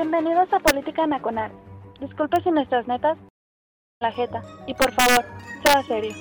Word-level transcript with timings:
Bienvenidos 0.00 0.46
a 0.52 0.60
Política 0.60 1.08
Nacional. 1.08 1.50
Disculpe 1.98 2.40
si 2.42 2.52
nuestras 2.52 2.86
netas 2.86 3.18
la 3.98 4.12
jeta 4.12 4.44
y 4.68 4.72
por 4.72 4.92
favor, 4.92 5.24
sea 5.64 5.82
serio. 5.82 6.14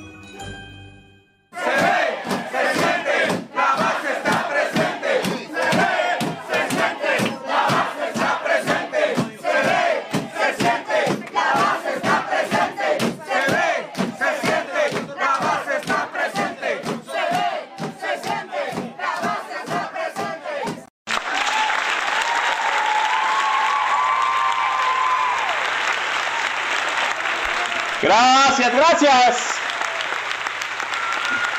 Gracias, 28.99 29.37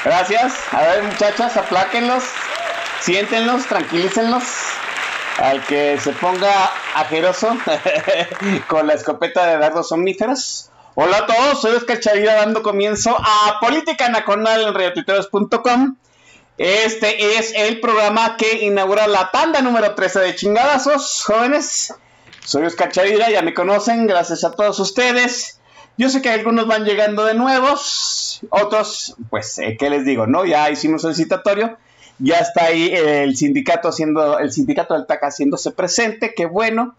gracias. 0.04 0.54
A 0.72 0.80
ver, 0.82 1.02
muchachas, 1.04 1.56
apláquenlos, 1.56 2.24
siéntenlos, 3.00 3.64
tranquilícenlos. 3.66 4.42
Al 5.36 5.64
que 5.66 6.00
se 6.00 6.10
ponga 6.14 6.72
ajeroso 6.96 7.56
con 8.66 8.88
la 8.88 8.94
escopeta 8.94 9.46
de 9.46 9.58
dardos 9.58 9.90
somníferos. 9.90 10.70
Hola 10.96 11.18
a 11.18 11.26
todos, 11.26 11.60
soy 11.60 11.76
Oscar 11.76 12.00
Chavira 12.00 12.34
dando 12.34 12.64
comienzo 12.64 13.16
a 13.16 13.60
Política 13.60 14.08
Nacional 14.08 14.62
en 14.62 14.74
radiotuiteros.com. 14.74 15.96
Este 16.56 17.38
es 17.38 17.52
el 17.54 17.78
programa 17.78 18.36
que 18.36 18.64
inaugura 18.64 19.06
la 19.06 19.30
tanda 19.30 19.60
número 19.60 19.94
13 19.94 20.18
de 20.18 20.34
chingadazos, 20.34 21.22
jóvenes. 21.24 21.94
Soy 22.44 22.64
Oscar 22.64 22.90
Chavira, 22.90 23.30
ya 23.30 23.42
me 23.42 23.54
conocen, 23.54 24.08
gracias 24.08 24.42
a 24.42 24.50
todos 24.50 24.80
ustedes. 24.80 25.57
Yo 25.98 26.08
sé 26.08 26.22
que 26.22 26.30
algunos 26.30 26.68
van 26.68 26.84
llegando 26.84 27.24
de 27.24 27.34
nuevos, 27.34 28.40
otros, 28.50 29.16
pues, 29.30 29.58
eh, 29.58 29.76
¿qué 29.76 29.90
les 29.90 30.04
digo? 30.04 30.28
no 30.28 30.46
Ya 30.46 30.70
hicimos 30.70 31.02
el 31.04 31.16
citatorio, 31.16 31.76
ya 32.20 32.38
está 32.38 32.66
ahí 32.66 32.92
el 32.94 33.36
sindicato 33.36 33.88
haciendo, 33.88 34.38
el 34.38 34.52
sindicato 34.52 34.94
del 34.94 35.06
TAC 35.06 35.24
haciéndose 35.24 35.72
presente, 35.72 36.34
qué 36.36 36.46
bueno. 36.46 36.94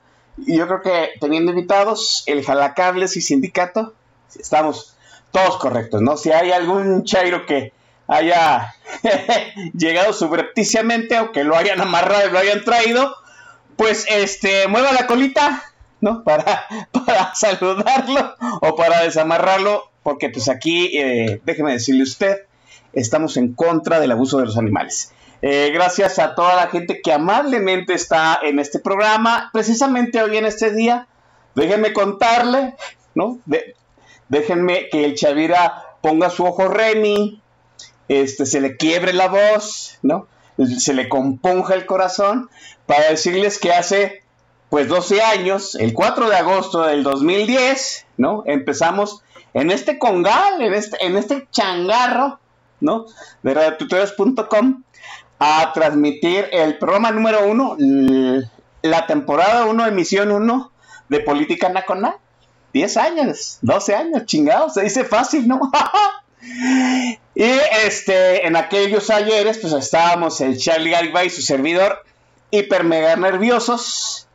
Y 0.46 0.58
yo 0.58 0.68
creo 0.68 0.82
que 0.82 1.12
teniendo 1.22 1.52
invitados, 1.52 2.24
el 2.26 2.44
Jalacables 2.44 3.16
y 3.16 3.22
sindicato, 3.22 3.94
estamos 4.38 4.98
todos 5.32 5.58
correctos, 5.58 6.02
¿no? 6.02 6.18
Si 6.18 6.32
hay 6.32 6.52
algún 6.52 7.06
chairo 7.06 7.46
que 7.46 7.72
haya 8.08 8.74
llegado 9.74 10.12
subrepticiamente 10.12 11.20
o 11.20 11.32
que 11.32 11.46
lo 11.46 11.56
hayan 11.56 11.80
amarrado 11.80 12.28
y 12.28 12.32
lo 12.32 12.40
hayan 12.40 12.66
traído, 12.66 13.16
pues 13.78 14.06
este, 14.10 14.68
mueva 14.68 14.92
la 14.92 15.08
colita, 15.08 15.64
¿no? 16.02 16.24
Para, 16.24 16.66
para 16.92 17.34
saludarlo 17.36 18.36
o 18.62 18.76
para 18.76 19.04
desamarrarlo, 19.04 19.90
porque 20.04 20.30
pues 20.30 20.50
aquí, 20.50 20.98
eh, 20.98 21.42
déjeme 21.46 21.74
decirle 21.74 22.04
usted, 22.04 22.38
estamos 22.94 23.38
en 23.38 23.54
contra 23.54 24.00
del 24.00 24.12
abuso 24.12 24.38
de 24.38 24.46
los 24.46 24.58
animales. 24.58 25.14
Eh, 25.42 25.72
gracias 25.74 26.20
a 26.20 26.36
toda 26.36 26.56
la 26.56 26.68
gente 26.68 27.02
que 27.02 27.14
amablemente 27.14 27.94
está 27.94 28.40
en 28.44 28.60
este 28.60 28.80
programa, 28.80 29.50
precisamente 29.54 30.22
hoy 30.22 30.38
en 30.38 30.46
este 30.46 30.72
día. 30.72 31.08
Déjenme 31.56 31.94
contarle, 31.94 32.76
¿no? 33.16 33.40
déjenme 34.28 34.90
que 34.90 35.06
el 35.06 35.16
Chavira 35.16 35.98
ponga 36.02 36.30
su 36.30 36.46
ojo 36.46 36.68
Remy, 36.68 37.42
este, 38.08 38.46
se 38.46 38.62
le 38.62 38.78
quiebre 38.78 39.14
la 39.14 39.28
voz, 39.28 39.98
¿no? 40.02 40.28
Se 40.78 40.94
le 40.94 41.08
componja 41.10 41.74
el 41.74 41.86
corazón 41.86 42.50
para 42.86 43.10
decirles 43.10 43.60
que 43.60 43.72
hace 43.72 44.24
pues 44.70 44.88
12 44.88 45.22
años, 45.22 45.76
el 45.76 45.94
4 45.94 46.30
de 46.30 46.36
agosto 46.36 46.84
del 46.84 47.04
2010, 47.04 48.06
¿no? 48.18 48.44
Empezamos 48.46 49.24
en 49.54 49.72
este 49.72 49.98
congal, 49.98 50.62
en 50.62 50.74
este, 50.74 51.04
en 51.06 51.18
este 51.18 51.48
changarro, 51.52 52.40
¿no? 52.80 53.06
De 53.42 53.54
radiotutorials.com 53.54 54.84
a 55.40 55.72
transmitir 55.74 56.48
el 56.52 56.78
programa 56.78 57.12
número 57.12 57.48
uno, 57.48 57.78
la 58.82 59.08
temporada 59.08 59.66
1, 59.66 59.88
emisión 59.88 60.32
1 60.32 60.72
de 61.08 61.20
Política 61.22 61.70
Nacional. 61.70 62.16
10 62.74 62.98
años, 62.98 63.58
12 63.64 63.96
años, 63.96 64.26
chingados, 64.26 64.76
se 64.76 64.84
dice 64.84 65.04
fácil, 65.04 65.48
¿no? 65.48 65.60
y 67.36 67.50
este, 67.86 68.46
en 68.46 68.56
aquellos 68.56 69.10
ayeres, 69.10 69.58
pues 69.58 69.74
estábamos 69.74 70.40
el 70.42 70.60
Charlie 70.60 70.92
Garibay 70.92 71.28
y 71.28 71.32
su 71.32 71.42
servidor 71.42 72.04
hiper 72.52 72.84
mega 72.84 73.16
nerviosos. 73.16 74.29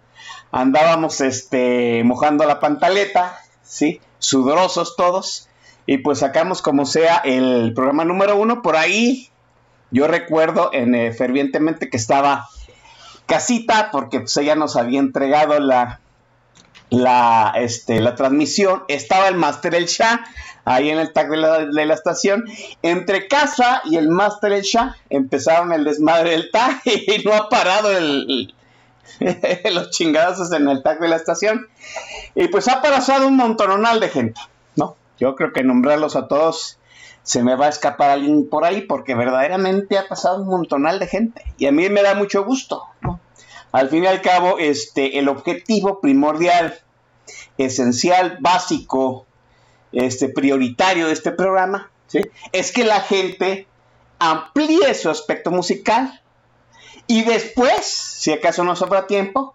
Andábamos 0.56 1.20
este, 1.20 2.04
mojando 2.04 2.44
la 2.44 2.60
pantaleta, 2.60 3.40
¿sí? 3.64 4.00
Sudorosos 4.20 4.94
todos. 4.94 5.48
Y 5.84 5.98
pues 5.98 6.20
sacamos 6.20 6.62
como 6.62 6.86
sea 6.86 7.16
el 7.24 7.72
programa 7.74 8.04
número 8.04 8.36
uno. 8.36 8.62
Por 8.62 8.76
ahí 8.76 9.30
yo 9.90 10.06
recuerdo 10.06 10.70
eh, 10.72 11.12
fervientemente 11.12 11.90
que 11.90 11.96
estaba 11.96 12.48
Casita, 13.26 13.88
porque 13.90 14.20
pues 14.20 14.36
ella 14.36 14.54
nos 14.54 14.76
había 14.76 15.00
entregado 15.00 15.58
la, 15.58 15.98
la, 16.88 17.54
este, 17.56 18.00
la 18.00 18.14
transmisión. 18.14 18.84
Estaba 18.86 19.26
el 19.26 19.34
Master 19.34 19.74
El 19.74 19.86
Shah 19.86 20.24
ahí 20.64 20.88
en 20.88 20.98
el 20.98 21.12
tag 21.12 21.30
de 21.30 21.36
la, 21.36 21.94
estación. 21.94 22.44
Entre 22.82 23.26
casa 23.26 23.82
y 23.86 23.96
el 23.96 24.08
Master 24.08 24.52
El 24.52 24.62
Shah 24.62 24.94
empezaron 25.10 25.72
el 25.72 25.82
desmadre 25.82 26.30
del 26.30 26.52
tag 26.52 26.80
y 26.84 27.24
no 27.24 27.34
ha 27.34 27.48
parado 27.48 27.90
el, 27.90 28.54
los 29.72 29.90
chingadazos 29.90 30.52
en 30.52 30.68
el 30.68 30.82
tag 30.82 31.00
de 31.00 31.08
la 31.08 31.16
estación. 31.16 31.66
Y 32.34 32.48
pues 32.48 32.68
ha 32.68 32.82
pasado 32.82 33.26
un 33.26 33.36
montonal 33.36 34.00
de 34.00 34.08
gente, 34.08 34.40
¿no? 34.76 34.96
Yo 35.18 35.34
creo 35.36 35.52
que 35.52 35.62
nombrarlos 35.62 36.16
a 36.16 36.28
todos 36.28 36.78
se 37.22 37.42
me 37.42 37.56
va 37.56 37.66
a 37.66 37.70
escapar 37.70 38.10
alguien 38.10 38.48
por 38.48 38.64
ahí 38.64 38.82
porque 38.82 39.14
verdaderamente 39.14 39.96
ha 39.98 40.06
pasado 40.06 40.42
un 40.42 40.48
montonal 40.48 40.98
de 40.98 41.06
gente 41.06 41.42
y 41.56 41.66
a 41.66 41.72
mí 41.72 41.88
me 41.88 42.02
da 42.02 42.14
mucho 42.14 42.44
gusto. 42.44 42.82
Al 43.72 43.88
fin 43.88 44.04
y 44.04 44.06
al 44.06 44.20
cabo, 44.20 44.58
este, 44.58 45.18
el 45.18 45.28
objetivo 45.28 46.00
primordial, 46.00 46.78
esencial, 47.58 48.38
básico, 48.40 49.26
este, 49.90 50.28
prioritario 50.28 51.06
de 51.06 51.12
este 51.12 51.32
programa, 51.32 51.90
¿sí? 52.06 52.20
es 52.52 52.72
que 52.72 52.84
la 52.84 53.00
gente 53.00 53.66
amplíe 54.18 54.94
su 54.94 55.10
aspecto 55.10 55.50
musical 55.50 56.20
y 57.06 57.22
después, 57.24 57.84
si 57.84 58.32
acaso 58.32 58.64
no 58.64 58.76
sobra 58.76 59.06
tiempo, 59.06 59.54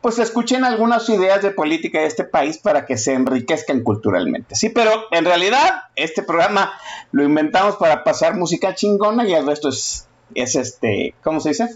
pues 0.00 0.18
escuchen 0.18 0.64
algunas 0.64 1.08
ideas 1.08 1.42
de 1.42 1.50
política 1.50 2.00
de 2.00 2.06
este 2.06 2.24
país 2.24 2.58
para 2.58 2.86
que 2.86 2.96
se 2.96 3.14
enriquezcan 3.14 3.82
culturalmente. 3.82 4.54
Sí, 4.54 4.68
pero 4.68 4.90
en 5.10 5.24
realidad 5.24 5.82
este 5.96 6.22
programa 6.22 6.72
lo 7.10 7.24
inventamos 7.24 7.76
para 7.76 8.04
pasar 8.04 8.36
música 8.36 8.74
chingona 8.74 9.26
y 9.26 9.34
el 9.34 9.46
resto 9.46 9.70
es, 9.70 10.06
es 10.34 10.54
este, 10.54 11.14
¿cómo 11.22 11.40
se 11.40 11.50
dice? 11.50 11.68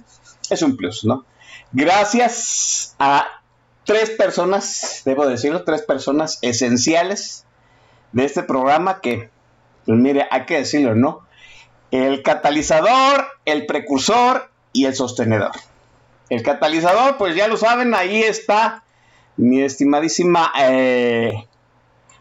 Es 0.50 0.62
un 0.62 0.76
plus, 0.76 1.04
¿no? 1.04 1.24
Gracias 1.72 2.94
a 2.98 3.26
tres 3.84 4.10
personas, 4.10 5.02
debo 5.04 5.26
decirlo, 5.26 5.64
tres 5.64 5.82
personas 5.82 6.38
esenciales 6.42 7.44
de 8.12 8.24
este 8.24 8.42
programa 8.42 9.00
que, 9.00 9.30
pues 9.86 9.98
mire, 9.98 10.28
hay 10.30 10.44
que 10.46 10.58
decirlo, 10.58 10.94
¿no? 10.94 11.26
El 11.90 12.22
catalizador, 12.22 13.26
el 13.44 13.66
precursor 13.66 14.51
y 14.72 14.86
el 14.86 14.94
sostenedor. 14.94 15.52
El 16.28 16.42
catalizador, 16.42 17.16
pues 17.18 17.34
ya 17.34 17.48
lo 17.48 17.56
saben, 17.56 17.94
ahí 17.94 18.22
está 18.22 18.82
mi 19.36 19.62
estimadísima 19.62 20.52
eh, 20.58 21.46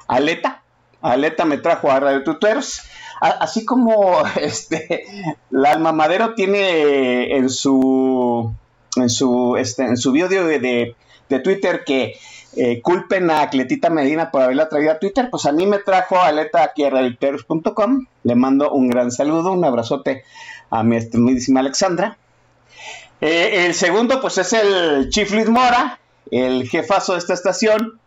Aleta. 0.07 0.63
Aleta 1.01 1.45
me 1.45 1.57
trajo 1.57 1.91
a 1.91 1.99
Radio 1.99 2.23
Tuteros. 2.23 2.81
Así 3.19 3.65
como 3.65 4.23
este, 4.41 5.05
la 5.49 5.71
alma 5.71 5.91
madero 5.91 6.33
tiene 6.33 7.35
en 7.35 7.49
su 7.49 8.53
en 8.97 9.09
su 9.09 9.55
este, 9.57 9.83
en 9.83 9.97
su 9.97 10.11
video 10.11 10.45
de, 10.45 10.95
de 11.29 11.39
Twitter 11.39 11.83
que 11.85 12.15
eh, 12.53 12.81
culpen 12.81 13.31
a 13.31 13.49
Cletita 13.49 13.89
Medina 13.89 14.29
por 14.29 14.41
haberla 14.41 14.67
traído 14.67 14.91
a 14.91 14.99
Twitter, 14.99 15.29
pues 15.31 15.45
a 15.45 15.53
mí 15.53 15.65
me 15.65 15.79
trajo 15.79 16.19
Aleta 16.19 16.63
aquí 16.63 16.83
a 16.83 16.89
radioteros.com. 16.89 18.07
Le 18.23 18.35
mando 18.35 18.71
un 18.71 18.89
gran 18.89 19.11
saludo, 19.11 19.53
un 19.53 19.63
abrazote 19.63 20.23
a 20.69 20.83
mi 20.83 20.97
estimadísima 20.97 21.61
Alexandra. 21.61 22.17
Eh, 23.21 23.65
el 23.67 23.75
segundo, 23.75 24.19
pues 24.19 24.39
es 24.39 24.51
el 24.53 25.09
Chief 25.09 25.31
Luis 25.31 25.47
Mora, 25.47 25.99
el 26.31 26.67
jefazo 26.67 27.13
de 27.13 27.19
esta 27.19 27.35
estación, 27.35 27.99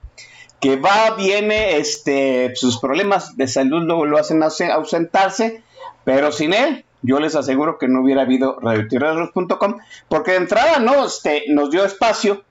que 0.61 0.77
va, 0.77 1.15
viene, 1.17 1.77
este, 1.77 2.53
sus 2.57 2.81
problemas 2.81 3.37
de 3.37 3.47
salud 3.47 3.85
lo, 3.85 4.05
lo 4.05 4.19
hacen 4.19 4.43
ausentarse, 4.43 5.63
pero 6.05 6.33
sin 6.33 6.53
él, 6.53 6.85
yo 7.03 7.21
les 7.21 7.37
aseguro 7.37 7.79
que 7.79 7.87
no 7.87 8.03
hubiera 8.03 8.23
habido 8.23 8.59
radioteros.com, 8.61 9.79
porque 10.09 10.33
de 10.33 10.37
entrada. 10.39 10.83
Este, 11.05 11.45
nos 11.49 11.71
dio 11.71 11.85
espacio 11.85 12.43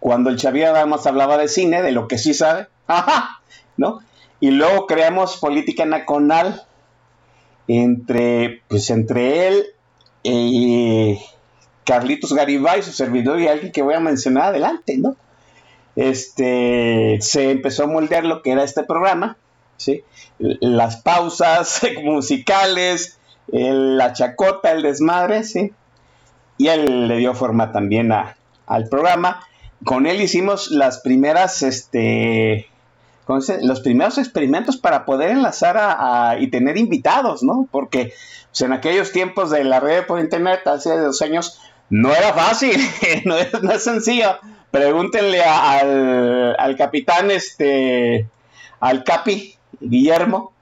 cuando 0.00 0.30
el 0.30 0.40
Xavier 0.40 0.68
además 0.68 1.06
hablaba 1.06 1.36
de 1.36 1.48
cine, 1.48 1.82
de 1.82 1.92
lo 1.92 2.08
que 2.08 2.18
sí 2.18 2.34
sabe, 2.34 2.68
ajá, 2.86 3.42
¿no? 3.76 4.00
Y 4.40 4.50
luego 4.50 4.86
creamos 4.86 5.36
política 5.36 5.84
nacional 5.84 6.62
entre, 7.68 8.62
pues 8.68 8.90
entre 8.90 9.48
él 9.48 9.66
y 10.22 11.18
Carlitos 11.84 12.32
Garibay, 12.32 12.82
su 12.82 12.92
servidor 12.92 13.40
y 13.40 13.48
alguien 13.48 13.72
que 13.72 13.82
voy 13.82 13.94
a 13.94 14.00
mencionar 14.00 14.44
adelante, 14.46 14.96
¿no? 14.98 15.16
Este, 15.96 17.18
se 17.20 17.50
empezó 17.50 17.84
a 17.84 17.86
moldear 17.86 18.24
lo 18.24 18.42
que 18.42 18.50
era 18.50 18.64
este 18.64 18.82
programa, 18.82 19.36
¿sí? 19.76 20.02
Las 20.38 20.96
pausas 20.96 21.82
musicales, 22.02 23.18
la 23.48 24.12
chacota, 24.12 24.72
el 24.72 24.82
desmadre, 24.82 25.44
¿sí? 25.44 25.72
Y 26.58 26.68
él 26.68 27.08
le 27.08 27.16
dio 27.18 27.34
forma 27.34 27.72
también 27.72 28.12
a, 28.12 28.36
al 28.66 28.88
programa 28.88 29.40
con 29.84 30.06
él 30.06 30.20
hicimos 30.20 30.70
las 30.70 31.00
primeras, 31.00 31.62
este, 31.62 32.68
los 33.62 33.80
primeros 33.80 34.18
experimentos 34.18 34.76
para 34.76 35.04
poder 35.04 35.30
enlazar 35.30 35.76
a, 35.78 36.36
y 36.38 36.48
tener 36.48 36.76
invitados, 36.76 37.42
¿no? 37.42 37.68
Porque 37.70 38.12
pues, 38.50 38.62
en 38.62 38.72
aquellos 38.72 39.12
tiempos 39.12 39.50
de 39.50 39.64
la 39.64 39.80
red 39.80 40.06
por 40.06 40.20
internet, 40.20 40.66
hace 40.66 40.96
dos 40.98 41.20
años, 41.22 41.60
no 41.94 42.12
era 42.12 42.34
fácil, 42.34 42.76
no, 43.24 43.36
es, 43.36 43.84
sencillo. 43.84 44.36
Pregúntenle 44.72 45.40
al, 45.44 46.56
al, 46.58 46.76
capitán, 46.76 47.30
este, 47.30 48.26
al 48.80 49.04
Capi, 49.04 49.54
Guillermo, 49.78 50.52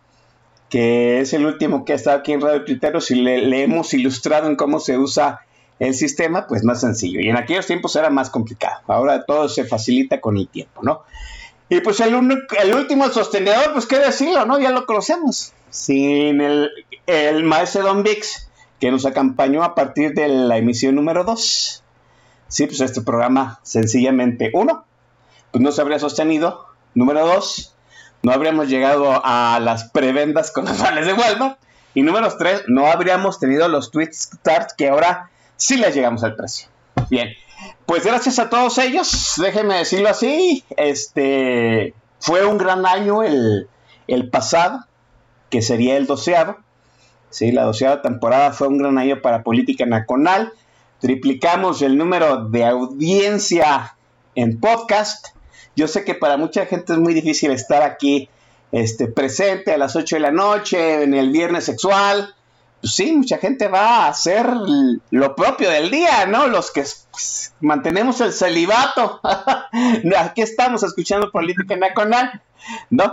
que 0.68 1.20
es 1.20 1.32
el 1.32 1.46
último 1.46 1.86
que 1.86 1.94
ha 1.94 1.96
estado 1.96 2.18
aquí 2.18 2.32
en 2.32 2.42
Radio 2.42 2.66
Twitter, 2.66 3.00
si 3.00 3.14
le, 3.14 3.62
hemos 3.62 3.94
ilustrado 3.94 4.46
en 4.46 4.56
cómo 4.56 4.78
se 4.78 4.98
usa 4.98 5.40
el 5.78 5.94
sistema, 5.94 6.46
pues 6.46 6.64
más 6.64 6.82
sencillo. 6.82 7.18
Y 7.20 7.30
en 7.30 7.38
aquellos 7.38 7.66
tiempos 7.66 7.96
era 7.96 8.10
más 8.10 8.28
complicado. 8.28 8.82
Ahora 8.88 9.24
todo 9.24 9.48
se 9.48 9.64
facilita 9.64 10.20
con 10.20 10.36
el 10.36 10.48
tiempo, 10.48 10.82
¿no? 10.82 11.02
Y 11.70 11.80
pues 11.80 11.98
el, 12.00 12.12
el 12.12 12.74
último 12.74 13.08
sostenedor, 13.08 13.72
pues 13.72 13.86
qué 13.86 13.98
decirlo, 13.98 14.44
¿no? 14.44 14.60
Ya 14.60 14.70
lo 14.70 14.84
conocemos. 14.84 15.54
Sin 15.70 16.42
el, 16.42 16.70
el 17.06 17.42
maestro 17.42 17.84
Don 17.84 18.02
Vix, 18.02 18.50
que 18.82 18.90
nos 18.90 19.06
acompañó 19.06 19.62
a 19.62 19.76
partir 19.76 20.12
de 20.12 20.26
la 20.26 20.56
emisión 20.58 20.96
número 20.96 21.22
2. 21.22 21.84
Sí, 22.48 22.66
pues 22.66 22.80
este 22.80 23.00
programa 23.00 23.60
sencillamente, 23.62 24.50
uno, 24.54 24.84
pues 25.52 25.62
no 25.62 25.70
se 25.70 25.80
habría 25.80 26.00
sostenido. 26.00 26.66
Número 26.92 27.24
dos, 27.24 27.76
no 28.24 28.32
habríamos 28.32 28.68
llegado 28.68 29.22
a 29.24 29.60
las 29.60 29.84
prebendas 29.84 30.50
con 30.50 30.64
los 30.64 30.78
vales 30.80 31.06
de 31.06 31.12
Walmart. 31.12 31.60
Y 31.94 32.02
número 32.02 32.36
tres, 32.36 32.64
no 32.66 32.86
habríamos 32.86 33.38
tenido 33.38 33.68
los 33.68 33.92
tweets 33.92 34.30
start 34.34 34.72
que 34.76 34.88
ahora 34.88 35.30
sí 35.54 35.76
les 35.76 35.94
llegamos 35.94 36.24
al 36.24 36.34
precio. 36.34 36.66
Bien, 37.08 37.28
pues 37.86 38.04
gracias 38.04 38.40
a 38.40 38.50
todos 38.50 38.78
ellos, 38.78 39.34
déjenme 39.36 39.76
decirlo 39.76 40.08
así, 40.08 40.64
este 40.76 41.94
fue 42.18 42.44
un 42.46 42.58
gran 42.58 42.84
año 42.84 43.22
el, 43.22 43.68
pasado, 44.32 44.86
que 45.50 45.62
sería 45.62 45.96
el 45.96 46.08
doceavo. 46.08 46.56
Sí, 47.32 47.50
la 47.50 47.64
doceava 47.64 48.02
temporada 48.02 48.52
fue 48.52 48.68
un 48.68 48.78
gran 48.78 48.98
año 48.98 49.20
para 49.22 49.42
Política 49.42 49.86
Nacional. 49.86 50.52
Triplicamos 51.00 51.82
el 51.82 51.96
número 51.96 52.44
de 52.44 52.64
audiencia 52.64 53.96
en 54.34 54.60
podcast. 54.60 55.28
Yo 55.74 55.88
sé 55.88 56.04
que 56.04 56.14
para 56.14 56.36
mucha 56.36 56.66
gente 56.66 56.92
es 56.92 56.98
muy 56.98 57.14
difícil 57.14 57.50
estar 57.50 57.82
aquí 57.82 58.28
este, 58.70 59.08
presente 59.08 59.72
a 59.72 59.78
las 59.78 59.96
8 59.96 60.16
de 60.16 60.20
la 60.20 60.30
noche, 60.30 61.02
en 61.02 61.14
el 61.14 61.30
viernes 61.30 61.64
sexual, 61.64 62.34
pues 62.82 62.96
sí, 62.96 63.12
mucha 63.12 63.38
gente 63.38 63.68
va 63.68 64.04
a 64.04 64.08
hacer 64.08 64.44
lo 65.10 65.36
propio 65.36 65.70
del 65.70 65.90
día, 65.90 66.26
¿no? 66.26 66.48
Los 66.48 66.70
que 66.70 66.84
mantenemos 67.60 68.20
el 68.20 68.32
celibato. 68.32 69.20
Aquí 70.18 70.42
estamos 70.42 70.82
escuchando 70.82 71.30
política 71.30 71.76
nacional, 71.76 72.42
¿no? 72.90 73.12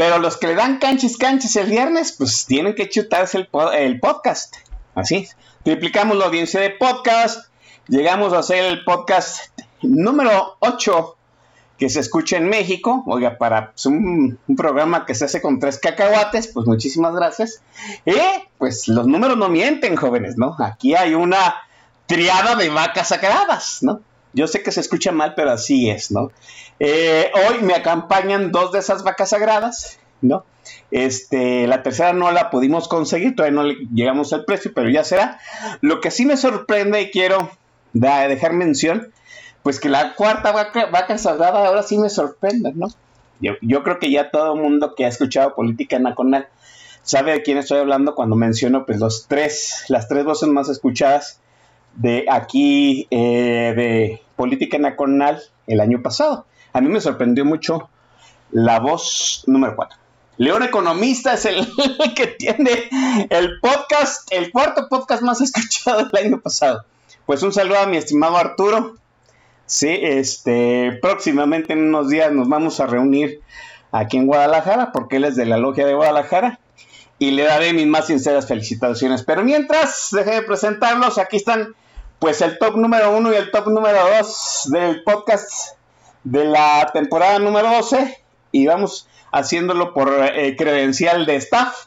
Pero 0.00 0.18
los 0.18 0.38
que 0.38 0.46
le 0.46 0.54
dan 0.54 0.78
canchis 0.78 1.18
canchis 1.18 1.56
el 1.56 1.68
viernes, 1.68 2.12
pues 2.12 2.46
tienen 2.46 2.74
que 2.74 2.88
chutarse 2.88 3.36
el, 3.74 4.00
podcast. 4.00 4.56
Así. 4.94 5.28
Triplicamos 5.62 6.16
la 6.16 6.24
audiencia 6.24 6.58
de 6.58 6.70
podcast. 6.70 7.50
Llegamos 7.86 8.32
a 8.32 8.38
hacer 8.38 8.64
el 8.64 8.82
podcast 8.84 9.40
número 9.82 10.56
8 10.60 11.16
que 11.76 11.90
se 11.90 12.00
escucha 12.00 12.38
en 12.38 12.48
México. 12.48 13.04
Oiga, 13.06 13.36
para 13.36 13.72
pues, 13.72 13.84
un, 13.84 14.38
programa 14.56 15.04
que 15.04 15.14
se 15.14 15.26
hace 15.26 15.42
con 15.42 15.60
tres 15.60 15.78
cacahuates, 15.78 16.48
pues 16.48 16.66
muchísimas 16.66 17.14
gracias. 17.14 17.60
Y 18.06 18.16
pues 18.56 18.88
los 18.88 19.06
números 19.06 19.36
no 19.36 19.50
mienten, 19.50 19.96
jóvenes, 19.96 20.38
¿no? 20.38 20.56
Aquí 20.60 20.94
hay 20.94 21.12
una 21.12 21.56
triada 22.06 22.56
de 22.56 22.70
vacas 22.70 23.08
sagradas, 23.08 23.82
¿no? 23.82 24.00
Yo 24.32 24.46
sé 24.46 24.62
que 24.62 24.72
se 24.72 24.80
escucha 24.80 25.12
mal, 25.12 25.34
pero 25.34 25.50
así 25.50 25.90
es, 25.90 26.10
¿no? 26.10 26.30
Eh, 26.78 27.30
hoy 27.48 27.62
me 27.62 27.74
acompañan 27.74 28.52
dos 28.52 28.72
de 28.72 28.78
esas 28.78 29.02
vacas 29.02 29.30
sagradas, 29.30 29.98
¿no? 30.22 30.44
Este, 30.90 31.66
la 31.66 31.82
tercera 31.82 32.12
no 32.12 32.30
la 32.30 32.50
pudimos 32.50 32.88
conseguir, 32.88 33.34
todavía 33.34 33.62
no 33.62 33.68
llegamos 33.92 34.32
al 34.32 34.44
precio, 34.44 34.72
pero 34.74 34.88
ya 34.88 35.04
será. 35.04 35.38
Lo 35.80 36.00
que 36.00 36.10
sí 36.10 36.26
me 36.26 36.36
sorprende 36.36 37.00
y 37.02 37.10
quiero 37.10 37.50
dejar 37.92 38.52
mención 38.52 39.12
pues 39.62 39.78
que 39.80 39.88
la 39.88 40.14
cuarta 40.14 40.52
vaca, 40.52 41.18
sagrada 41.18 41.66
ahora 41.66 41.82
sí 41.82 41.98
me 41.98 42.08
sorprende, 42.08 42.72
¿no? 42.74 42.88
Yo, 43.40 43.82
creo 43.82 43.98
que 43.98 44.10
ya 44.10 44.30
todo 44.30 44.54
el 44.54 44.60
mundo 44.60 44.94
que 44.94 45.06
ha 45.06 45.08
escuchado 45.08 45.54
política 45.54 45.98
nacional 45.98 46.48
sabe 47.02 47.32
de 47.32 47.42
quién 47.42 47.56
estoy 47.56 47.78
hablando 47.78 48.14
cuando 48.14 48.36
menciono 48.36 48.84
pues 48.84 48.98
los 48.98 49.26
tres, 49.28 49.84
las 49.88 50.08
tres 50.08 50.24
voces 50.24 50.48
más 50.50 50.68
escuchadas 50.68 51.40
de 51.94 52.26
aquí 52.30 53.06
eh, 53.10 53.72
de 53.76 54.22
política 54.36 54.78
nacional 54.78 55.40
el 55.66 55.80
año 55.80 56.02
pasado. 56.02 56.46
A 56.72 56.80
mí 56.80 56.88
me 56.88 57.00
sorprendió 57.00 57.44
mucho 57.44 57.88
la 58.50 58.80
voz 58.80 59.44
número 59.46 59.76
cuatro. 59.76 59.98
León 60.36 60.62
Economista 60.62 61.34
es 61.34 61.44
el 61.44 61.68
que 62.16 62.28
tiene 62.28 62.88
el 63.28 63.60
podcast, 63.60 64.32
el 64.32 64.50
cuarto 64.50 64.88
podcast 64.88 65.22
más 65.22 65.40
escuchado 65.42 66.06
del 66.06 66.26
año 66.26 66.40
pasado. 66.40 66.84
Pues 67.26 67.42
un 67.42 67.52
saludo 67.52 67.78
a 67.78 67.86
mi 67.86 67.96
estimado 67.96 68.36
Arturo, 68.36 68.94
Sí, 69.70 70.00
este, 70.02 70.98
próximamente 71.00 71.74
en 71.74 71.84
unos 71.84 72.08
días 72.08 72.32
nos 72.32 72.48
vamos 72.48 72.80
a 72.80 72.88
reunir 72.88 73.40
aquí 73.92 74.16
en 74.16 74.26
Guadalajara, 74.26 74.90
porque 74.90 75.18
él 75.18 75.24
es 75.24 75.36
de 75.36 75.46
la 75.46 75.58
logia 75.58 75.86
de 75.86 75.94
Guadalajara, 75.94 76.58
y 77.20 77.30
le 77.30 77.44
daré 77.44 77.72
mis 77.72 77.86
más 77.86 78.08
sinceras 78.08 78.48
felicitaciones. 78.48 79.22
Pero 79.22 79.44
mientras, 79.44 80.08
deje 80.10 80.32
de 80.32 80.42
presentarlos, 80.42 81.18
aquí 81.18 81.36
están, 81.36 81.76
pues 82.20 82.42
el 82.42 82.58
top 82.58 82.76
número 82.76 83.16
uno 83.16 83.32
y 83.32 83.36
el 83.36 83.50
top 83.50 83.68
número 83.68 83.98
dos 84.16 84.68
del 84.70 85.02
podcast 85.02 85.78
de 86.22 86.44
la 86.44 86.90
temporada 86.92 87.38
número 87.38 87.70
12, 87.70 88.18
y 88.52 88.66
vamos 88.66 89.08
haciéndolo 89.32 89.94
por 89.94 90.12
eh, 90.12 90.54
credencial 90.56 91.24
de 91.24 91.36
staff. 91.36 91.86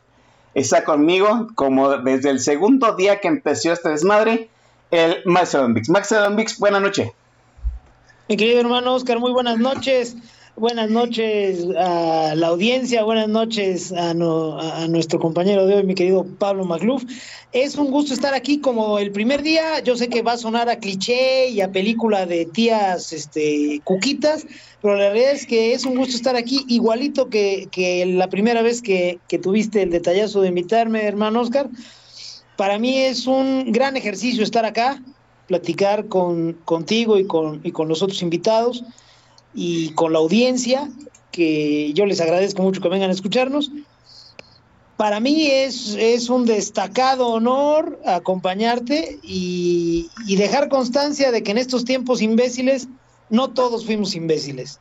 Está 0.55 0.83
conmigo, 0.83 1.47
como 1.55 1.97
desde 1.97 2.31
el 2.31 2.39
segundo 2.39 2.95
día 2.95 3.19
que 3.19 3.27
empezó 3.27 3.73
este 3.73 3.89
desmadre, 3.89 4.49
el 4.89 5.21
Max 5.25 5.51
Don 5.51 5.75
Max 5.89 6.59
buena 6.59 6.79
noche. 6.79 7.13
Mi 8.27 8.35
querido 8.35 8.59
hermano 8.59 8.95
Oscar, 8.95 9.19
muy 9.19 9.31
buenas 9.31 9.59
noches. 9.59 10.15
Buenas 10.55 10.91
noches 10.91 11.65
a 11.75 12.35
la 12.35 12.47
audiencia, 12.49 13.03
buenas 13.03 13.27
noches 13.27 13.91
a, 13.91 14.13
nuestro 14.13 15.19
compañero 15.19 15.65
de 15.65 15.73
hoy, 15.73 15.83
mi 15.83 15.95
querido 15.95 16.27
Pablo 16.37 16.63
Magluf. 16.63 17.03
Es 17.53 17.75
un 17.75 17.89
gusto 17.89 18.13
estar 18.13 18.35
aquí 18.35 18.59
como 18.59 18.99
el 18.99 19.11
primer 19.11 19.41
día. 19.41 19.79
Yo 19.79 19.95
sé 19.95 20.09
que 20.09 20.21
va 20.21 20.33
a 20.33 20.37
sonar 20.37 20.69
a 20.69 20.77
cliché 20.77 21.49
y 21.49 21.61
a 21.61 21.71
película 21.71 22.27
de 22.27 22.45
tías 22.45 23.13
este, 23.13 23.81
cuquitas, 23.83 24.45
pero 24.79 24.95
la 24.95 25.09
realidad 25.09 25.31
es 25.31 25.47
que 25.47 25.73
es 25.73 25.85
un 25.85 25.95
gusto 25.95 26.15
estar 26.15 26.35
aquí, 26.35 26.63
igualito 26.67 27.29
que, 27.29 27.67
la 28.15 28.29
primera 28.29 28.61
vez 28.61 28.83
que, 28.83 29.17
que 29.27 29.39
tuviste 29.39 29.81
el 29.81 29.89
detallazo 29.89 30.41
de 30.41 30.49
invitarme, 30.49 31.01
hermano 31.01 31.41
Oscar. 31.41 31.67
Para 32.57 32.77
mí 32.77 32.99
es 32.99 33.25
un 33.25 33.71
gran 33.71 33.97
ejercicio 33.97 34.43
estar 34.43 34.65
acá 34.65 35.01
platicar 35.47 36.07
con, 36.07 36.53
contigo 36.63 37.17
y 37.17 37.25
con, 37.25 37.59
y 37.63 37.71
con 37.71 37.87
los 37.87 38.03
otros 38.03 38.21
invitados 38.21 38.83
y 39.53 39.91
con 39.91 40.13
la 40.13 40.19
audiencia, 40.19 40.89
que 41.31 41.93
yo 41.93 42.05
les 42.05 42.21
agradezco 42.21 42.61
mucho 42.61 42.81
que 42.81 42.89
vengan 42.89 43.09
a 43.09 43.13
escucharnos. 43.13 43.71
Para 44.97 45.19
mí 45.19 45.47
es, 45.47 45.95
es 45.99 46.29
un 46.29 46.45
destacado 46.45 47.27
honor 47.27 47.99
acompañarte 48.05 49.19
y, 49.23 50.09
y 50.27 50.35
dejar 50.35 50.69
constancia 50.69 51.31
de 51.31 51.43
que 51.43 51.51
en 51.51 51.57
estos 51.57 51.83
tiempos 51.83 52.21
imbéciles 52.21 52.87
no 53.29 53.49
todos 53.49 53.85
fuimos 53.85 54.15
imbéciles. 54.15 54.79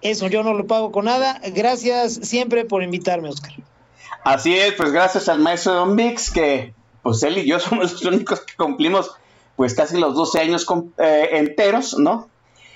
Eso 0.00 0.26
yo 0.28 0.42
no 0.42 0.54
lo 0.54 0.66
pago 0.66 0.92
con 0.92 1.06
nada. 1.06 1.40
Gracias 1.54 2.14
siempre 2.22 2.64
por 2.64 2.82
invitarme, 2.82 3.28
Oscar. 3.28 3.52
Así 4.24 4.54
es, 4.54 4.74
pues 4.74 4.92
gracias 4.92 5.28
al 5.28 5.40
maestro 5.40 5.74
Don 5.74 5.96
Vix, 5.96 6.30
que 6.30 6.74
pues 7.02 7.22
él 7.22 7.38
y 7.38 7.46
yo 7.46 7.58
somos 7.60 7.92
los 7.92 8.04
únicos 8.04 8.40
que 8.40 8.54
cumplimos 8.56 9.10
pues 9.56 9.74
casi 9.74 9.98
los 9.98 10.14
12 10.14 10.40
años 10.40 10.66
eh, 10.98 11.28
enteros, 11.32 11.98
¿no? 11.98 12.28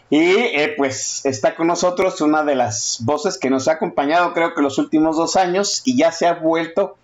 Y 0.08 0.18
eh, 0.18 0.74
pues 0.76 1.24
está 1.26 1.56
con 1.56 1.66
nosotros 1.66 2.20
una 2.20 2.44
de 2.44 2.54
las 2.54 2.98
voces 3.02 3.38
que 3.38 3.50
nos 3.50 3.66
ha 3.66 3.72
acompañado 3.72 4.32
creo 4.34 4.54
que 4.54 4.62
los 4.62 4.78
últimos 4.78 5.16
dos 5.16 5.34
años 5.34 5.82
y 5.84 5.96
ya 5.96 6.12
se 6.12 6.26
ha 6.26 6.34
vuelto 6.34 6.96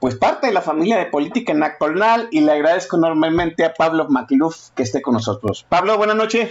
pues 0.00 0.14
parte 0.14 0.46
de 0.46 0.52
la 0.52 0.62
familia 0.62 0.98
de 0.98 1.06
política 1.06 1.52
nacional 1.54 2.28
y 2.30 2.40
le 2.40 2.52
agradezco 2.52 2.96
enormemente 2.96 3.64
a 3.64 3.74
Pablo 3.74 4.06
Matiluf 4.08 4.70
que 4.74 4.82
esté 4.82 5.02
con 5.02 5.14
nosotros. 5.14 5.66
Pablo, 5.68 5.96
buenas 5.96 6.16
noches. 6.16 6.50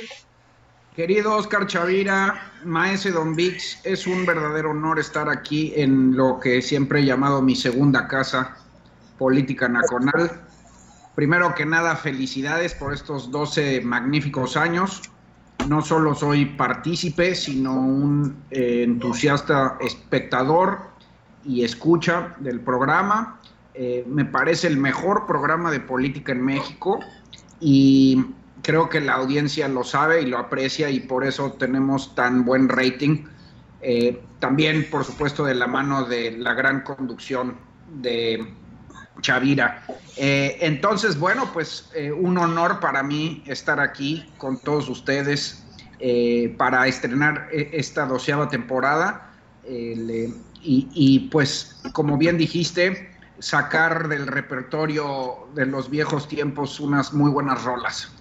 Querido 0.95 1.35
Oscar 1.35 1.67
Chavira, 1.67 2.53
maestro 2.63 3.11
Don 3.11 3.35
Vix, 3.35 3.81
es 3.83 4.07
un 4.07 4.25
verdadero 4.25 4.71
honor 4.71 4.97
estar 4.97 5.27
aquí 5.29 5.73
en 5.75 6.15
lo 6.15 6.39
que 6.39 6.61
siempre 6.61 7.01
he 7.01 7.05
llamado 7.05 7.41
mi 7.41 7.55
segunda 7.55 8.07
casa, 8.07 8.55
Política 9.17 9.67
Nacional. 9.67 10.31
Primero 11.13 11.53
que 11.53 11.65
nada, 11.65 11.97
felicidades 11.97 12.73
por 12.73 12.93
estos 12.93 13.29
12 13.29 13.81
magníficos 13.81 14.55
años. 14.55 15.01
No 15.67 15.81
solo 15.81 16.13
soy 16.13 16.45
partícipe, 16.45 17.33
sino 17.33 17.73
un 17.73 18.43
eh, 18.51 18.83
entusiasta 18.83 19.77
espectador 19.81 20.79
y 21.43 21.63
escucha 21.63 22.35
del 22.39 22.59
programa. 22.59 23.39
Eh, 23.73 24.05
me 24.07 24.25
parece 24.25 24.67
el 24.67 24.77
mejor 24.77 25.25
programa 25.25 25.71
de 25.71 25.79
política 25.79 26.31
en 26.31 26.43
México 26.43 26.99
y 27.59 28.25
creo 28.61 28.89
que 28.89 29.01
la 29.01 29.13
audiencia 29.13 29.67
lo 29.67 29.83
sabe 29.83 30.21
y 30.21 30.25
lo 30.25 30.37
aprecia 30.37 30.89
y 30.89 30.99
por 30.99 31.25
eso 31.25 31.51
tenemos 31.53 32.15
tan 32.15 32.45
buen 32.45 32.69
rating. 32.69 33.25
Eh, 33.81 34.21
también, 34.39 34.87
por 34.89 35.03
supuesto, 35.03 35.45
de 35.45 35.55
la 35.55 35.67
mano 35.67 36.05
de 36.05 36.31
la 36.31 36.53
gran 36.53 36.81
conducción 36.81 37.57
de 38.01 38.53
Chavira. 39.21 39.83
Eh, 40.17 40.57
entonces, 40.61 41.19
bueno, 41.19 41.49
pues 41.53 41.89
eh, 41.95 42.11
un 42.11 42.37
honor 42.37 42.79
para 42.79 43.03
mí 43.03 43.43
estar 43.45 43.79
aquí 43.79 44.31
con 44.37 44.59
todos 44.59 44.89
ustedes 44.89 45.63
eh, 45.99 46.53
para 46.57 46.87
estrenar 46.87 47.47
esta 47.51 48.05
doceava 48.05 48.49
temporada. 48.49 49.31
y, 49.67 51.29
pues, 51.31 51.75
como 51.93 52.17
bien 52.17 52.37
dijiste, 52.37 53.09
sacar 53.39 54.07
del 54.07 54.27
repertorio 54.27 55.47
de 55.53 55.65
los 55.65 55.89
viejos 55.89 56.27
tiempos 56.27 56.79
unas 56.79 57.13
muy 57.13 57.31
buenas 57.31 57.63
rolas. 57.63 58.11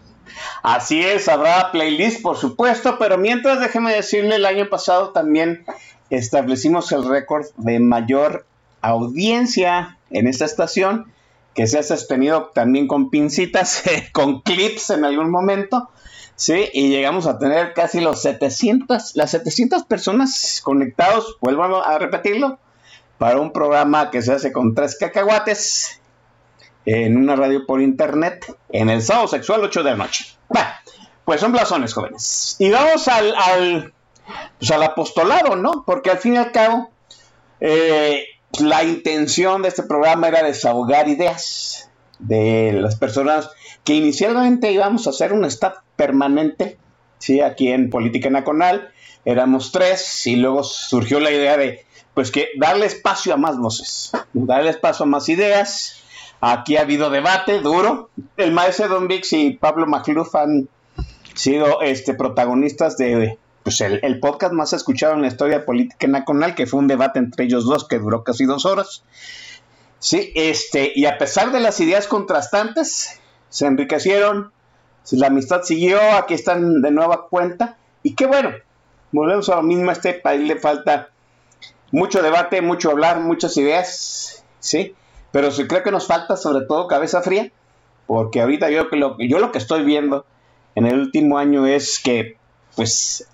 Así 0.62 1.00
es, 1.02 1.28
habrá 1.28 1.70
playlist, 1.70 2.22
por 2.22 2.36
supuesto, 2.36 2.96
pero 2.98 3.18
mientras 3.18 3.60
déjeme 3.60 3.94
decirle, 3.94 4.36
el 4.36 4.46
año 4.46 4.68
pasado 4.68 5.10
también 5.10 5.64
establecimos 6.10 6.90
el 6.92 7.06
récord 7.06 7.46
de 7.56 7.78
mayor 7.80 8.46
audiencia 8.80 9.96
en 10.10 10.26
esta 10.26 10.44
estación, 10.44 11.12
que 11.54 11.66
se 11.66 11.78
ha 11.78 11.82
sostenido 11.82 12.50
también 12.54 12.86
con 12.86 13.10
pincitas, 13.10 13.82
con 14.12 14.42
clips 14.42 14.90
en 14.90 15.04
algún 15.04 15.30
momento, 15.30 15.90
¿sí? 16.36 16.68
Y 16.72 16.88
llegamos 16.88 17.26
a 17.26 17.38
tener 17.38 17.74
casi 17.74 18.00
los 18.00 18.22
700, 18.22 19.16
las 19.16 19.30
700 19.30 19.84
personas 19.84 20.60
conectados, 20.62 21.38
vuelvo 21.40 21.84
a 21.84 21.98
repetirlo, 21.98 22.58
para 23.18 23.40
un 23.40 23.52
programa 23.52 24.10
que 24.10 24.22
se 24.22 24.32
hace 24.32 24.52
con 24.52 24.74
tres 24.74 24.96
cacahuates 24.98 26.00
en 26.84 27.16
una 27.16 27.36
radio 27.36 27.64
por 27.66 27.80
internet 27.80 28.54
en 28.70 28.90
el 28.90 29.02
sábado 29.02 29.28
sexual 29.28 29.62
8 29.64 29.82
de 29.82 29.90
la 29.90 29.96
noche. 29.96 30.26
Bueno, 30.48 30.68
pues 31.24 31.40
son 31.40 31.52
blasones 31.52 31.94
jóvenes. 31.94 32.56
Y 32.58 32.70
vamos 32.70 33.08
al, 33.08 33.34
al, 33.34 33.94
pues 34.58 34.70
al 34.70 34.82
apostolado, 34.82 35.56
¿no? 35.56 35.84
Porque 35.86 36.10
al 36.10 36.18
fin 36.18 36.34
y 36.34 36.36
al 36.38 36.52
cabo, 36.52 36.90
eh, 37.60 38.26
la 38.60 38.84
intención 38.84 39.62
de 39.62 39.68
este 39.68 39.82
programa 39.82 40.28
era 40.28 40.42
desahogar 40.42 41.08
ideas 41.08 41.90
de 42.18 42.72
las 42.72 42.96
personas 42.96 43.50
que 43.84 43.94
inicialmente 43.94 44.72
íbamos 44.72 45.06
a 45.06 45.10
hacer 45.10 45.32
un 45.32 45.44
staff 45.44 45.78
permanente, 45.96 46.78
¿sí? 47.18 47.40
aquí 47.40 47.70
en 47.70 47.90
Política 47.90 48.30
Nacional, 48.30 48.90
éramos 49.24 49.72
tres 49.72 50.26
y 50.26 50.36
luego 50.36 50.62
surgió 50.64 51.20
la 51.20 51.30
idea 51.30 51.56
de 51.56 51.84
pues 52.14 52.30
que 52.30 52.48
darle 52.58 52.86
espacio 52.86 53.34
a 53.34 53.36
más 53.36 53.58
voces, 53.58 54.12
darle 54.32 54.70
espacio 54.70 55.04
a 55.04 55.08
más 55.08 55.28
ideas, 55.28 56.04
Aquí 56.46 56.76
ha 56.76 56.82
habido 56.82 57.08
debate 57.08 57.60
duro. 57.60 58.10
El 58.36 58.52
maestro 58.52 58.88
Don 58.88 59.08
Vix 59.08 59.32
y 59.32 59.52
Pablo 59.52 59.86
Macluf 59.86 60.34
han 60.34 60.68
sido 61.32 61.80
este, 61.80 62.12
protagonistas 62.12 62.98
de 62.98 63.38
pues, 63.64 63.80
el, 63.80 64.20
podcast 64.20 64.52
más 64.52 64.74
escuchado 64.74 65.14
en 65.14 65.22
la 65.22 65.28
historia 65.28 65.64
política 65.64 66.06
nacional, 66.06 66.54
que 66.54 66.66
fue 66.66 66.80
un 66.80 66.86
debate 66.86 67.18
entre 67.18 67.46
ellos 67.46 67.64
dos 67.64 67.88
que 67.88 67.98
duró 67.98 68.22
casi 68.22 68.44
dos 68.44 68.66
horas. 68.66 69.02
Sí, 69.98 70.32
este, 70.34 70.92
y 70.94 71.06
a 71.06 71.16
pesar 71.16 71.50
de 71.50 71.60
las 71.60 71.80
ideas 71.80 72.06
contrastantes, 72.06 73.20
se 73.48 73.66
enriquecieron, 73.66 74.52
la 75.12 75.28
amistad 75.28 75.62
siguió, 75.62 75.98
aquí 76.12 76.34
están 76.34 76.82
de 76.82 76.90
nueva 76.90 77.26
cuenta, 77.28 77.78
y 78.02 78.14
qué 78.14 78.26
bueno, 78.26 78.50
volvemos 79.12 79.48
a 79.48 79.56
lo 79.56 79.62
mismo, 79.62 79.88
a 79.88 79.94
este 79.94 80.12
país 80.12 80.46
le 80.46 80.56
falta 80.56 81.08
mucho 81.90 82.22
debate, 82.22 82.60
mucho 82.60 82.90
hablar, 82.90 83.20
muchas 83.20 83.56
ideas, 83.56 84.44
¿sí? 84.60 84.94
Pero 85.32 85.48
creo 85.66 85.82
que 85.82 85.90
nos 85.90 86.06
falta 86.06 86.36
sobre 86.36 86.66
todo 86.66 86.86
cabeza 86.86 87.22
fría, 87.22 87.50
porque 88.06 88.42
ahorita 88.42 88.68
yo 88.68 88.84
lo, 88.92 89.16
yo 89.18 89.38
lo 89.38 89.52
que 89.52 89.58
estoy 89.58 89.84
viendo 89.84 90.26
en 90.74 90.86
el 90.86 90.98
último 90.98 91.38
año 91.38 91.66
es 91.66 91.98
que, 91.98 92.36
pues, 92.76 93.28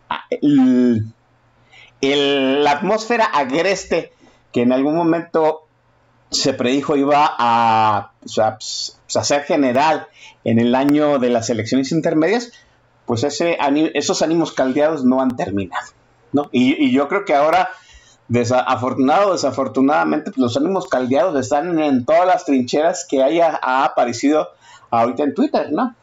la 2.00 2.70
atmósfera 2.70 3.24
agreste 3.24 4.12
que 4.52 4.62
en 4.62 4.72
algún 4.72 4.96
momento 4.96 5.66
se 6.30 6.54
predijo 6.54 6.96
iba 6.96 7.34
a, 7.38 8.12
pues, 8.20 8.98
ser 9.08 9.42
general 9.42 10.06
en 10.44 10.58
el 10.58 10.74
año 10.74 11.18
de 11.18 11.30
las 11.30 11.50
elecciones 11.50 11.92
intermedias, 11.92 12.52
pues 13.06 13.24
ese, 13.24 13.58
esos 13.94 14.22
ánimos 14.22 14.52
caldeados 14.52 15.04
no 15.04 15.20
han 15.20 15.36
terminado. 15.36 15.88
¿no? 16.32 16.48
Y, 16.52 16.92
yo 16.92 17.08
creo 17.08 17.24
que 17.24 17.34
ahora, 17.34 17.70
desafortunado 18.28 19.32
desafortunadamente, 19.32 20.30
pues 20.30 20.38
los 20.38 20.56
ánimos 20.56 20.86
caldeados 20.86 21.38
están 21.38 21.78
en 21.80 22.04
todas 22.04 22.26
las 22.26 22.44
trincheras 22.44 23.04
que 23.08 23.22
haya 23.22 23.58
ha 23.60 23.84
aparecido 23.84 24.50
ahorita 24.90 25.24
en 25.24 25.34
Twitter, 25.34 25.72
¿no? 25.72 25.94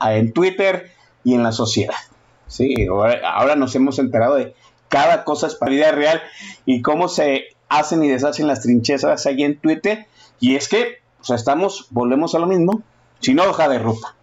En 0.00 0.32
Twitter 0.32 0.92
y 1.24 1.34
en 1.34 1.42
la 1.42 1.52
sociedad. 1.52 1.94
Sí, 2.48 2.86
ahora, 2.86 3.56
nos 3.56 3.74
hemos 3.74 3.98
enterado 3.98 4.36
de 4.36 4.54
cada 4.88 5.24
cosa 5.24 5.46
es 5.46 5.54
para 5.54 5.70
vida 5.70 5.92
real 5.92 6.22
y 6.64 6.80
cómo 6.80 7.08
se 7.08 7.48
hacen 7.68 8.02
y 8.02 8.08
deshacen 8.08 8.46
las 8.46 8.62
trincheras 8.62 9.26
ahí 9.26 9.42
en 9.42 9.58
Twitter. 9.58 10.06
Y 10.40 10.56
es 10.56 10.68
que 10.68 10.98
estamos, 11.28 11.88
volvemos 11.90 12.34
a 12.34 12.38
lo 12.38 12.46
mismo, 12.46 12.82
sin 13.20 13.38
hoja 13.38 13.68
de 13.68 13.78
ruta. 13.78 14.14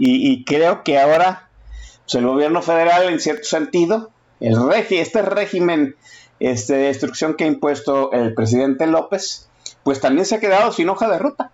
Y, 0.00 0.44
creo 0.44 0.84
que 0.84 1.00
ahora 1.00 1.48
pues, 2.04 2.14
el 2.14 2.26
gobierno 2.26 2.62
federal, 2.62 3.08
en 3.08 3.18
cierto 3.18 3.42
sentido, 3.42 4.10
el 4.38 4.56
este 4.90 5.22
régimen 5.22 5.96
este, 6.38 6.74
de 6.74 6.84
destrucción 6.84 7.34
que 7.34 7.42
ha 7.42 7.48
impuesto 7.48 8.12
el 8.12 8.32
presidente 8.34 8.86
López, 8.86 9.48
pues 9.82 10.00
también 10.00 10.24
se 10.24 10.36
ha 10.36 10.40
quedado 10.40 10.70
sin 10.70 10.88
hoja 10.88 11.08
de 11.08 11.18
ruta. 11.18 11.50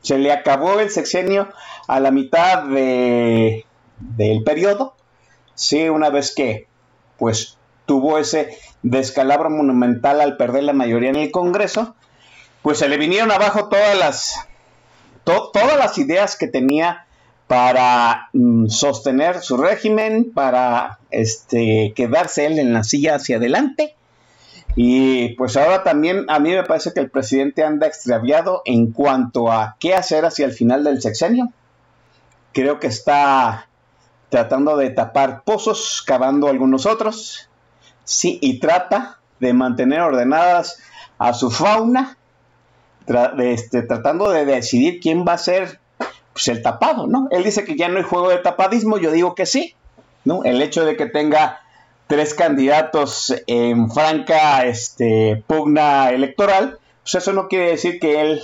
Se 0.00 0.16
le 0.16 0.32
acabó 0.32 0.80
el 0.80 0.88
sexenio 0.88 1.48
a 1.86 2.00
la 2.00 2.10
mitad 2.10 2.64
de, 2.64 3.66
del 3.98 4.42
periodo. 4.42 4.94
Sí, 5.54 5.88
una 5.88 6.10
vez 6.10 6.34
que 6.34 6.66
pues 7.18 7.58
tuvo 7.86 8.18
ese 8.18 8.56
descalabro 8.82 9.50
monumental 9.50 10.20
al 10.20 10.36
perder 10.36 10.64
la 10.64 10.72
mayoría 10.72 11.10
en 11.10 11.16
el 11.16 11.30
Congreso, 11.30 11.94
pues 12.62 12.78
se 12.78 12.88
le 12.88 12.96
vinieron 12.96 13.30
abajo 13.30 13.68
todas 13.68 13.98
las, 13.98 14.34
todas 15.24 15.76
las 15.76 15.98
ideas 15.98 16.36
que 16.36 16.46
tenía 16.46 17.06
para 17.46 18.28
mm, 18.32 18.68
sostener 18.68 19.40
su 19.40 19.56
régimen, 19.56 20.32
para 20.32 20.98
este, 21.10 21.92
quedarse 21.94 22.46
él 22.46 22.58
en 22.58 22.72
la 22.72 22.82
silla 22.82 23.16
hacia 23.16 23.36
adelante. 23.36 23.94
Y 24.74 25.34
pues 25.34 25.56
ahora 25.56 25.82
también 25.82 26.24
a 26.28 26.38
mí 26.38 26.50
me 26.50 26.62
parece 26.62 26.94
que 26.94 27.00
el 27.00 27.10
presidente 27.10 27.62
anda 27.62 27.86
extraviado 27.86 28.62
en 28.64 28.92
cuanto 28.92 29.52
a 29.52 29.76
qué 29.78 29.94
hacer 29.94 30.24
hacia 30.24 30.46
el 30.46 30.52
final 30.52 30.82
del 30.82 31.02
sexenio. 31.02 31.52
Creo 32.52 32.80
que 32.80 32.86
está 32.86 33.68
tratando 34.32 34.78
de 34.78 34.88
tapar 34.88 35.44
pozos, 35.44 36.02
cavando 36.06 36.48
algunos 36.48 36.86
otros. 36.86 37.50
Sí, 38.04 38.38
y 38.40 38.60
trata 38.60 39.18
de 39.40 39.52
mantener 39.52 40.00
ordenadas 40.00 40.78
a 41.18 41.34
su 41.34 41.50
fauna, 41.50 42.16
este, 43.38 43.82
tratando 43.82 44.30
de 44.30 44.46
decidir 44.46 45.00
quién 45.00 45.26
va 45.28 45.34
a 45.34 45.38
ser 45.38 45.80
pues, 46.32 46.48
el 46.48 46.62
tapado, 46.62 47.06
¿no? 47.06 47.28
Él 47.30 47.44
dice 47.44 47.64
que 47.64 47.76
ya 47.76 47.90
no 47.90 47.98
hay 47.98 48.04
juego 48.04 48.30
de 48.30 48.38
tapadismo, 48.38 48.96
yo 48.96 49.10
digo 49.10 49.34
que 49.34 49.44
sí, 49.44 49.74
¿no? 50.24 50.44
El 50.44 50.62
hecho 50.62 50.86
de 50.86 50.96
que 50.96 51.04
tenga 51.04 51.60
tres 52.06 52.32
candidatos 52.32 53.34
en 53.46 53.90
franca 53.90 54.64
este, 54.64 55.44
pugna 55.46 56.08
electoral, 56.08 56.78
pues 57.02 57.16
eso 57.16 57.34
no 57.34 57.48
quiere 57.48 57.72
decir 57.72 58.00
que 58.00 58.22
él, 58.22 58.40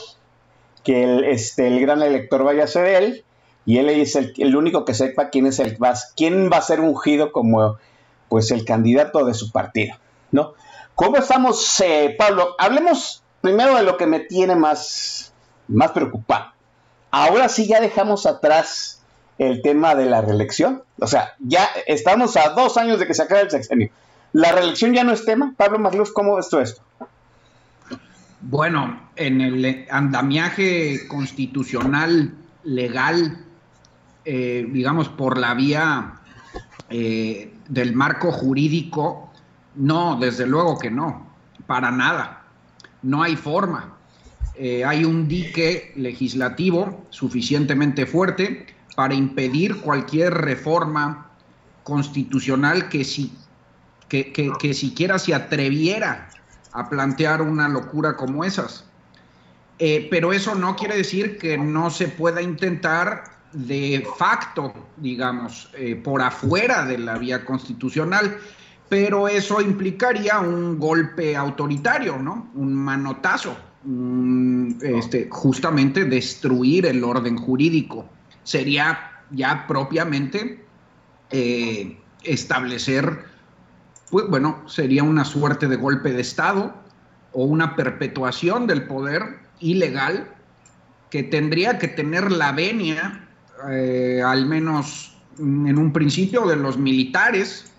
que 0.84 1.02
el, 1.04 1.24
este, 1.24 1.66
el 1.66 1.80
gran 1.80 2.02
elector 2.02 2.44
vaya 2.44 2.64
a 2.64 2.66
ser 2.66 2.84
él, 2.88 3.24
y 3.68 3.76
él 3.76 3.90
es 3.90 4.16
el, 4.16 4.56
único 4.56 4.86
que 4.86 4.94
sepa 4.94 5.28
quién 5.28 5.44
es 5.44 5.58
el 5.58 5.76
quién 6.16 6.48
va 6.50 6.56
a 6.56 6.62
ser 6.62 6.80
ungido 6.80 7.32
como 7.32 7.76
pues 8.30 8.50
el 8.50 8.64
candidato 8.64 9.26
de 9.26 9.34
su 9.34 9.52
partido, 9.52 9.94
¿no? 10.32 10.54
¿Cómo 10.94 11.18
estamos, 11.18 11.78
eh, 11.80 12.16
Pablo? 12.18 12.56
Hablemos 12.58 13.22
primero 13.42 13.76
de 13.76 13.82
lo 13.82 13.98
que 13.98 14.06
me 14.06 14.20
tiene 14.20 14.56
más, 14.56 15.34
más 15.68 15.90
preocupado. 15.90 16.46
Ahora 17.10 17.50
sí 17.50 17.66
ya 17.66 17.78
dejamos 17.82 18.24
atrás 18.24 19.02
el 19.36 19.60
tema 19.60 19.94
de 19.94 20.06
la 20.06 20.22
reelección. 20.22 20.82
O 20.98 21.06
sea, 21.06 21.34
ya 21.38 21.68
estamos 21.86 22.38
a 22.38 22.48
dos 22.54 22.78
años 22.78 22.98
de 22.98 23.06
que 23.06 23.12
se 23.12 23.24
acabe 23.24 23.42
el 23.42 23.50
sexenio. 23.50 23.90
¿La 24.32 24.50
reelección 24.50 24.94
ya 24.94 25.04
no 25.04 25.12
es 25.12 25.26
tema? 25.26 25.52
Pablo 25.58 25.78
Magluf, 25.78 26.12
¿cómo 26.12 26.36
ves 26.36 26.48
tú 26.48 26.58
esto? 26.58 26.80
Bueno, 28.40 29.10
en 29.16 29.42
el 29.42 29.86
andamiaje 29.90 31.06
constitucional 31.06 32.32
legal, 32.64 33.44
eh, 34.30 34.68
digamos, 34.70 35.08
por 35.08 35.38
la 35.38 35.54
vía 35.54 36.20
eh, 36.90 37.50
del 37.66 37.94
marco 37.94 38.30
jurídico, 38.30 39.32
no, 39.74 40.18
desde 40.20 40.46
luego 40.46 40.78
que 40.78 40.90
no, 40.90 41.26
para 41.66 41.90
nada. 41.90 42.44
No 43.00 43.22
hay 43.22 43.36
forma. 43.36 43.96
Eh, 44.54 44.84
hay 44.84 45.06
un 45.06 45.28
dique 45.28 45.94
legislativo 45.96 47.06
suficientemente 47.08 48.04
fuerte 48.04 48.66
para 48.96 49.14
impedir 49.14 49.80
cualquier 49.80 50.34
reforma 50.34 51.30
constitucional 51.82 52.90
que, 52.90 53.04
si, 53.04 53.32
que, 54.10 54.74
siquiera 54.74 55.18
se 55.18 55.34
atreviera 55.34 56.28
a 56.72 56.90
plantear 56.90 57.40
una 57.40 57.66
locura 57.66 58.14
como 58.14 58.44
esas. 58.44 58.84
Pero 59.78 60.34
eso 60.34 60.54
no 60.54 60.76
quiere 60.76 60.98
decir 60.98 61.38
que 61.38 61.56
no 61.56 61.88
se 61.88 62.08
pueda 62.08 62.42
intentar 62.42 63.37
de 63.52 64.06
facto, 64.18 64.72
digamos, 64.96 65.70
eh, 65.74 65.96
por 65.96 66.20
afuera 66.22 66.84
de 66.84 66.98
la 66.98 67.18
vía 67.18 67.44
constitucional, 67.44 68.38
pero 68.88 69.28
eso 69.28 69.60
implicaría 69.60 70.40
un 70.40 70.78
golpe 70.78 71.36
autoritario, 71.36 72.18
¿no? 72.18 72.50
Un 72.54 72.74
manotazo, 72.74 73.56
este, 74.82 75.28
justamente 75.30 76.04
destruir 76.04 76.86
el 76.86 77.04
orden 77.04 77.36
jurídico. 77.36 78.08
Sería 78.44 79.22
ya 79.30 79.66
propiamente 79.66 80.64
eh, 81.30 81.98
establecer, 82.22 83.24
pues 84.10 84.26
bueno, 84.28 84.62
sería 84.66 85.02
una 85.02 85.24
suerte 85.24 85.68
de 85.68 85.76
golpe 85.76 86.12
de 86.12 86.22
Estado 86.22 86.74
o 87.32 87.44
una 87.44 87.76
perpetuación 87.76 88.66
del 88.66 88.84
poder 88.84 89.38
ilegal 89.60 90.34
que 91.10 91.22
tendría 91.22 91.78
que 91.78 91.88
tener 91.88 92.32
la 92.32 92.52
venia 92.52 93.27
eh, 93.66 94.22
al 94.24 94.46
menos 94.46 95.16
en 95.38 95.78
un 95.78 95.92
principio, 95.92 96.46
de 96.46 96.56
los 96.56 96.78
militares 96.78 97.72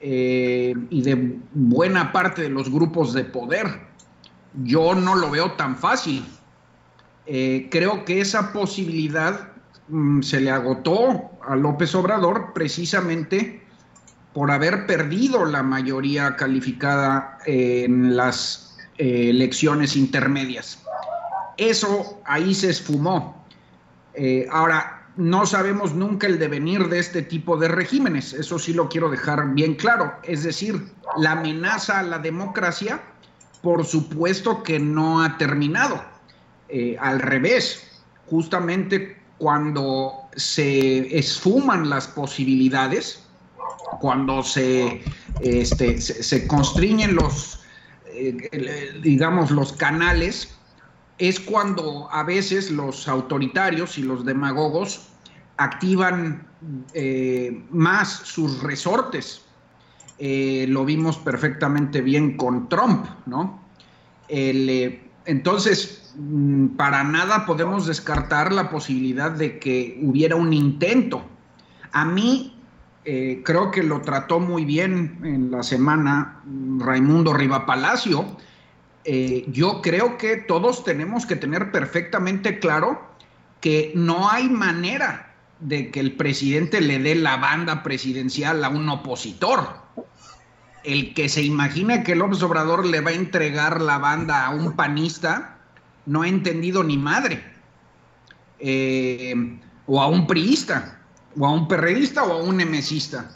eh, 0.00 0.74
y 0.90 1.02
de 1.02 1.38
buena 1.52 2.12
parte 2.12 2.42
de 2.42 2.48
los 2.48 2.70
grupos 2.70 3.12
de 3.12 3.24
poder. 3.24 3.66
Yo 4.64 4.94
no 4.94 5.14
lo 5.14 5.30
veo 5.30 5.52
tan 5.52 5.76
fácil. 5.76 6.24
Eh, 7.26 7.68
creo 7.70 8.04
que 8.04 8.20
esa 8.20 8.52
posibilidad 8.52 9.52
mm, 9.88 10.22
se 10.22 10.40
le 10.40 10.50
agotó 10.50 11.30
a 11.46 11.56
López 11.56 11.94
Obrador 11.94 12.52
precisamente 12.54 13.62
por 14.32 14.50
haber 14.50 14.86
perdido 14.86 15.44
la 15.44 15.62
mayoría 15.62 16.36
calificada 16.36 17.38
en 17.46 18.16
las 18.16 18.76
elecciones 18.98 19.96
intermedias. 19.96 20.82
Eso 21.56 22.20
ahí 22.24 22.54
se 22.54 22.70
esfumó. 22.70 23.44
ahora, 24.50 24.97
no 25.18 25.46
sabemos 25.46 25.94
nunca 25.94 26.28
el 26.28 26.38
devenir 26.38 26.88
de 26.88 27.00
este 27.00 27.22
tipo 27.22 27.56
de 27.56 27.66
regímenes, 27.66 28.32
eso 28.32 28.56
sí 28.56 28.72
lo 28.72 28.88
quiero 28.88 29.10
dejar 29.10 29.52
bien 29.52 29.74
claro. 29.74 30.12
Es 30.22 30.44
decir, 30.44 30.92
la 31.16 31.32
amenaza 31.32 31.98
a 31.98 32.02
la 32.04 32.20
democracia, 32.20 33.02
por 33.60 33.84
supuesto 33.84 34.62
que 34.62 34.78
no 34.78 35.20
ha 35.20 35.36
terminado. 35.36 36.00
Eh, 36.68 36.96
al 37.00 37.18
revés, 37.18 38.00
justamente 38.26 39.20
cuando 39.38 40.12
se 40.36 41.18
esfuman 41.18 41.90
las 41.90 42.06
posibilidades, 42.06 43.20
cuando 44.00 44.44
se, 44.44 45.02
este, 45.40 46.46
constriñen 46.46 47.16
los, 47.16 47.64
eh, 48.12 49.00
digamos, 49.02 49.50
los 49.50 49.72
canales, 49.72 50.56
es 51.18 51.40
cuando 51.40 52.08
a 52.12 52.22
veces 52.22 52.70
los 52.70 53.08
autoritarios 53.08 53.98
y 53.98 54.02
los 54.02 54.24
demagogos 54.24 55.07
activan 55.58 56.46
eh, 56.94 57.64
más 57.70 58.08
sus 58.24 58.62
resortes. 58.62 59.44
Eh, 60.18 60.66
lo 60.68 60.84
vimos 60.84 61.18
perfectamente 61.18 62.00
bien 62.00 62.36
con 62.36 62.68
Trump, 62.68 63.06
¿no? 63.26 63.62
Eh, 64.28 65.04
entonces, 65.26 66.14
mm, 66.16 66.68
para 66.68 67.04
nada 67.04 67.44
podemos 67.44 67.86
descartar 67.86 68.52
la 68.52 68.70
posibilidad 68.70 69.30
de 69.30 69.58
que 69.58 70.00
hubiera 70.02 70.34
un 70.36 70.52
intento. 70.52 71.22
A 71.92 72.04
mí 72.04 72.54
creo 73.42 73.70
que 73.70 73.82
lo 73.82 74.02
trató 74.02 74.38
muy 74.38 74.66
bien 74.66 75.18
en 75.24 75.50
la 75.50 75.62
semana 75.62 76.42
Raimundo 76.76 77.32
Riva 77.32 77.64
Palacio. 77.64 78.36
yo 79.46 79.80
creo 79.80 80.18
que 80.18 80.36
todos 80.36 80.84
tenemos 80.84 81.24
que 81.24 81.34
tener 81.34 81.72
perfectamente 81.72 82.58
claro 82.58 83.00
que 83.62 83.92
no 83.94 84.28
hay 84.28 84.50
manera 84.50 85.27
de 85.60 85.90
que 85.90 86.00
el 86.00 86.12
presidente 86.12 86.80
le 86.80 86.98
dé 86.98 87.14
la 87.14 87.36
banda 87.36 87.82
presidencial 87.82 88.64
a 88.64 88.68
un 88.68 88.88
opositor. 88.88 89.82
El 90.84 91.14
que 91.14 91.28
se 91.28 91.42
imagina 91.42 92.02
que 92.02 92.14
López 92.14 92.42
Obrador 92.42 92.86
le 92.86 93.00
va 93.00 93.10
a 93.10 93.14
entregar 93.14 93.80
la 93.80 93.98
banda 93.98 94.46
a 94.46 94.50
un 94.50 94.76
panista, 94.76 95.58
no 96.06 96.22
ha 96.22 96.28
entendido 96.28 96.84
ni 96.84 96.96
madre. 96.96 97.44
Eh, 98.60 99.58
o 99.86 100.00
a 100.00 100.06
un 100.06 100.26
priista, 100.26 101.00
o 101.36 101.46
a 101.46 101.52
un 101.52 101.66
perredista, 101.66 102.22
o 102.24 102.32
a 102.32 102.42
un 102.42 102.60
emesista. 102.60 103.30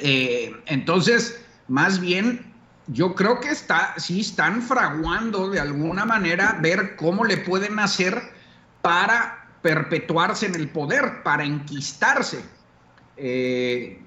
Eh, 0.00 0.52
entonces, 0.66 1.40
más 1.68 2.00
bien, 2.00 2.52
yo 2.88 3.14
creo 3.14 3.40
que 3.40 3.48
está, 3.48 3.94
sí 3.96 4.20
están 4.20 4.60
fraguando 4.62 5.48
de 5.50 5.60
alguna 5.60 6.04
manera 6.04 6.58
ver 6.60 6.96
cómo 6.96 7.24
le 7.24 7.38
pueden 7.38 7.78
hacer 7.78 8.20
para 8.82 9.33
perpetuarse 9.64 10.44
en 10.44 10.56
el 10.56 10.68
poder, 10.68 11.22
para 11.22 11.42
enquistarse. 11.42 12.44
Eh, 13.16 13.98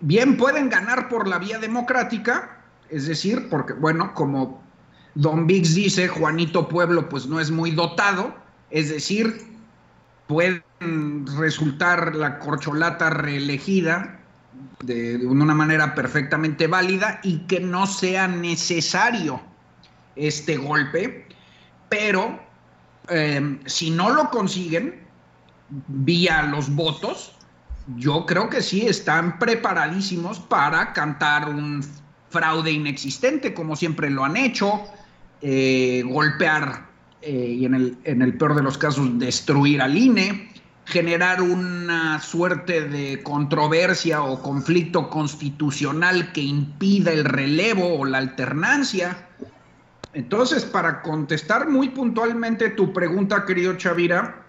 bien 0.00 0.36
pueden 0.36 0.68
ganar 0.68 1.08
por 1.08 1.28
la 1.28 1.38
vía 1.38 1.60
democrática, 1.60 2.60
es 2.90 3.06
decir, 3.06 3.48
porque, 3.48 3.72
bueno, 3.74 4.12
como 4.14 4.60
Don 5.14 5.46
Biggs 5.46 5.76
dice, 5.76 6.08
Juanito 6.08 6.68
Pueblo 6.68 7.08
pues 7.08 7.26
no 7.26 7.38
es 7.38 7.52
muy 7.52 7.70
dotado, 7.70 8.34
es 8.70 8.88
decir, 8.88 9.32
pueden 10.26 10.64
resultar 11.38 12.16
la 12.16 12.40
corcholata 12.40 13.10
reelegida 13.10 14.18
de 14.82 15.24
una 15.24 15.54
manera 15.54 15.94
perfectamente 15.94 16.66
válida 16.66 17.20
y 17.22 17.46
que 17.46 17.60
no 17.60 17.86
sea 17.86 18.26
necesario 18.26 19.40
este 20.16 20.56
golpe, 20.56 21.28
pero 21.88 22.50
Em, 23.08 23.58
si 23.66 23.90
no 23.90 24.10
lo 24.10 24.30
consiguen 24.30 25.02
vía 25.88 26.42
los 26.42 26.74
votos, 26.74 27.32
yo 27.96 28.26
creo 28.26 28.48
que 28.48 28.62
sí 28.62 28.86
están 28.86 29.38
preparadísimos 29.38 30.38
para 30.38 30.92
cantar 30.92 31.48
un 31.48 31.84
fraude 32.30 32.70
inexistente, 32.70 33.52
como 33.52 33.76
siempre 33.76 34.08
lo 34.08 34.24
han 34.24 34.36
hecho, 34.36 34.82
eh, 35.40 36.02
golpear 36.06 36.86
eh, 37.20 37.56
y 37.58 37.64
en 37.64 37.74
el, 37.74 37.98
en 38.04 38.22
el 38.22 38.36
peor 38.36 38.54
de 38.54 38.62
los 38.62 38.78
casos 38.78 39.18
destruir 39.18 39.82
al 39.82 39.96
INE, 39.96 40.50
generar 40.84 41.42
una 41.42 42.20
suerte 42.20 42.88
de 42.88 43.22
controversia 43.22 44.22
o 44.22 44.42
conflicto 44.42 45.08
constitucional 45.08 46.32
que 46.32 46.40
impida 46.40 47.12
el 47.12 47.24
relevo 47.24 48.00
o 48.00 48.04
la 48.04 48.18
alternancia. 48.18 49.28
Entonces, 50.14 50.64
para 50.64 51.02
contestar 51.02 51.68
muy 51.68 51.88
puntualmente 51.88 52.70
tu 52.70 52.92
pregunta, 52.92 53.46
querido 53.46 53.74
Chavira, 53.76 54.44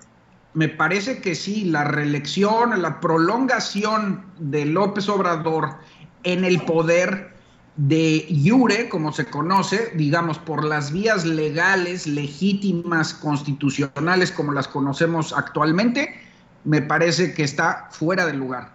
me 0.54 0.70
parece 0.70 1.20
que 1.22 1.36
sí, 1.36 1.66
la 1.66 1.86
reelección, 1.86 2.82
la 2.82 3.00
prolongación 3.00 4.26
de 4.40 4.66
López 4.66 5.10
Obrador 5.10 5.78
en 6.24 6.44
el 6.44 6.62
poder 6.62 7.34
de 7.76 8.26
Iure, 8.30 8.88
como 8.90 9.12
se 9.14 9.26
conoce, 9.26 9.92
digamos, 9.96 10.38
por 10.38 10.64
las 10.64 10.92
vías 10.92 11.26
legales, 11.26 12.06
legítimas, 12.06 13.14
constitucionales, 13.14 14.32
como 14.32 14.52
las 14.52 14.68
conocemos 14.68 15.34
actualmente, 15.34 16.14
me 16.66 16.82
parece 16.82 17.34
que 17.34 17.44
está 17.44 17.88
fuera 17.92 18.26
de 18.26 18.34
lugar. 18.34 18.74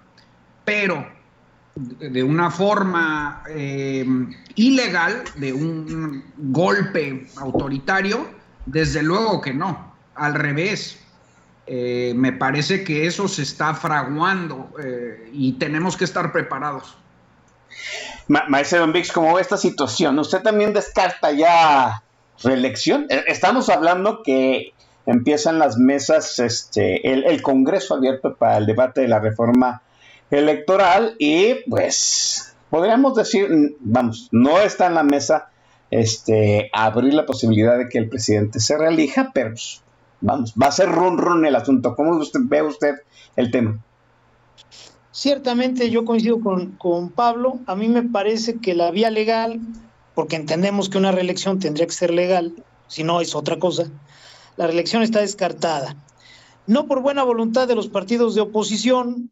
Pero 0.65 1.07
de 1.75 2.23
una 2.23 2.51
forma 2.51 3.45
eh, 3.49 4.05
ilegal, 4.57 5.23
de 5.37 5.53
un 5.53 6.25
golpe 6.37 7.27
autoritario, 7.37 8.27
desde 8.67 9.03
luego 9.03 9.41
que 9.41 9.55
no, 9.55 9.95
al 10.15 10.35
revés. 10.35 10.99
Eh, 11.67 12.15
me 12.17 12.33
parece 12.33 12.83
que 12.83 13.07
eso 13.07 13.29
se 13.29 13.43
está 13.43 13.75
fraguando 13.75 14.71
eh, 14.83 15.29
y 15.33 15.53
tenemos 15.53 15.97
que 15.97 16.05
estar 16.05 16.33
preparados. 16.33 16.97
Maestro 18.27 18.81
Don 18.81 18.93
Vix, 18.93 19.13
¿cómo 19.13 19.35
ve 19.35 19.43
esta 19.43 19.57
situación? 19.57 20.19
¿Usted 20.19 20.43
también 20.43 20.73
descarta 20.73 21.31
ya 21.33 22.03
reelección? 22.43 23.07
Estamos 23.27 23.69
hablando 23.69 24.23
que 24.23 24.73
empiezan 25.07 25.59
las 25.59 25.79
mesas, 25.79 26.39
este, 26.39 27.11
el, 27.11 27.25
el 27.25 27.41
Congreso 27.43 27.95
abierto 27.95 28.35
para 28.35 28.59
el 28.59 28.67
debate 28.67 29.03
de 29.03 29.09
la 29.09 29.19
reforma 29.19 29.83
electoral 30.31 31.15
y 31.19 31.55
pues 31.69 32.57
podríamos 32.71 33.15
decir, 33.15 33.77
vamos, 33.81 34.29
no 34.33 34.61
está 34.61 34.87
en 34.87 34.95
la 34.95 35.03
mesa 35.03 35.51
este, 35.91 36.71
abrir 36.73 37.15
la 37.15 37.27
posibilidad 37.27 37.79
de 37.79 37.89
que 37.89 37.99
el 37.99 38.09
presidente 38.09 38.61
se 38.61 38.77
reelija, 38.77 39.31
pero 39.33 39.51
pues, 39.51 39.83
vamos, 40.21 40.55
va 40.61 40.67
a 40.67 40.73
ser 40.73 40.91
run 40.91 41.19
run 41.19 41.45
el 41.47 41.57
asunto. 41.57 41.95
¿Cómo 41.95 42.17
usted, 42.17 42.41
ve 42.45 42.63
usted 42.63 42.97
el 43.37 43.51
tema? 43.51 43.79
Ciertamente 45.11 45.91
yo 45.91 46.05
coincido 46.05 46.41
con, 46.41 46.73
con 46.73 47.11
Pablo. 47.11 47.59
A 47.67 47.75
mí 47.75 47.89
me 47.89 48.03
parece 48.03 48.59
que 48.61 48.75
la 48.75 48.91
vía 48.91 49.11
legal, 49.11 49.61
porque 50.15 50.37
entendemos 50.37 50.89
que 50.89 50.99
una 50.99 51.13
reelección 51.13 51.59
tendría 51.59 51.87
que 51.87 51.93
ser 51.93 52.13
legal, 52.13 52.55
si 52.87 53.05
no 53.05 53.21
es 53.21 53.35
otra 53.35 53.59
cosa, 53.59 53.91
la 54.57 54.67
reelección 54.67 55.03
está 55.03 55.21
descartada. 55.21 55.97
No 56.67 56.87
por 56.87 57.01
buena 57.01 57.23
voluntad 57.23 57.67
de 57.67 57.75
los 57.75 57.89
partidos 57.89 58.35
de 58.35 58.43
oposición, 58.43 59.31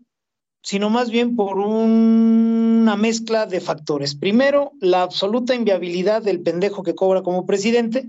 sino 0.66 0.90
más 0.90 1.10
bien 1.10 1.36
por 1.36 1.60
una 1.60 2.96
mezcla 2.96 3.46
de 3.46 3.60
factores. 3.60 4.16
Primero, 4.16 4.72
la 4.80 5.02
absoluta 5.02 5.54
inviabilidad 5.54 6.22
del 6.22 6.40
pendejo 6.40 6.82
que 6.82 6.96
cobra 6.96 7.22
como 7.22 7.46
presidente. 7.46 8.08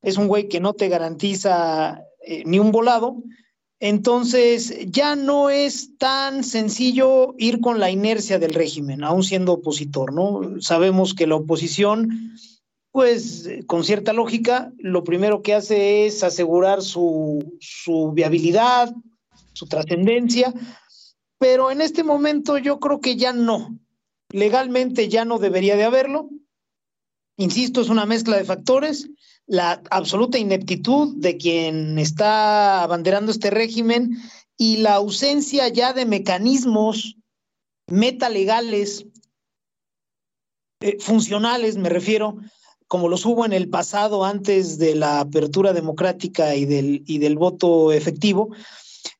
Es 0.00 0.16
un 0.16 0.26
güey 0.26 0.48
que 0.48 0.60
no 0.60 0.72
te 0.72 0.88
garantiza 0.88 2.00
eh, 2.26 2.42
ni 2.46 2.58
un 2.58 2.72
volado. 2.72 3.22
Entonces, 3.80 4.90
ya 4.90 5.14
no 5.14 5.50
es 5.50 5.98
tan 5.98 6.42
sencillo 6.42 7.34
ir 7.36 7.60
con 7.60 7.78
la 7.78 7.90
inercia 7.90 8.38
del 8.38 8.54
régimen, 8.54 9.04
aún 9.04 9.22
siendo 9.22 9.52
opositor, 9.52 10.14
¿no? 10.14 10.58
Sabemos 10.62 11.12
que 11.12 11.26
la 11.26 11.36
oposición, 11.36 12.34
pues, 12.92 13.46
con 13.66 13.84
cierta 13.84 14.14
lógica, 14.14 14.72
lo 14.78 15.04
primero 15.04 15.42
que 15.42 15.52
hace 15.52 16.06
es 16.06 16.22
asegurar 16.22 16.80
su, 16.80 17.58
su 17.60 18.12
viabilidad, 18.14 18.94
su 19.52 19.66
trascendencia, 19.66 20.54
pero 21.44 21.70
en 21.70 21.82
este 21.82 22.04
momento 22.04 22.56
yo 22.56 22.80
creo 22.80 23.02
que 23.02 23.16
ya 23.16 23.34
no. 23.34 23.78
Legalmente 24.30 25.10
ya 25.10 25.26
no 25.26 25.38
debería 25.38 25.76
de 25.76 25.84
haberlo. 25.84 26.30
Insisto, 27.36 27.82
es 27.82 27.90
una 27.90 28.06
mezcla 28.06 28.38
de 28.38 28.46
factores, 28.46 29.10
la 29.44 29.82
absoluta 29.90 30.38
ineptitud 30.38 31.16
de 31.16 31.36
quien 31.36 31.98
está 31.98 32.82
abanderando 32.82 33.30
este 33.30 33.50
régimen 33.50 34.16
y 34.56 34.78
la 34.78 34.94
ausencia 34.94 35.68
ya 35.68 35.92
de 35.92 36.06
mecanismos 36.06 37.18
metalegales 37.88 39.04
eh, 40.80 40.96
funcionales, 40.98 41.76
me 41.76 41.90
refiero, 41.90 42.38
como 42.88 43.10
los 43.10 43.26
hubo 43.26 43.44
en 43.44 43.52
el 43.52 43.68
pasado 43.68 44.24
antes 44.24 44.78
de 44.78 44.94
la 44.94 45.20
apertura 45.20 45.74
democrática 45.74 46.54
y 46.54 46.64
del, 46.64 47.02
y 47.04 47.18
del 47.18 47.36
voto 47.36 47.92
efectivo, 47.92 48.48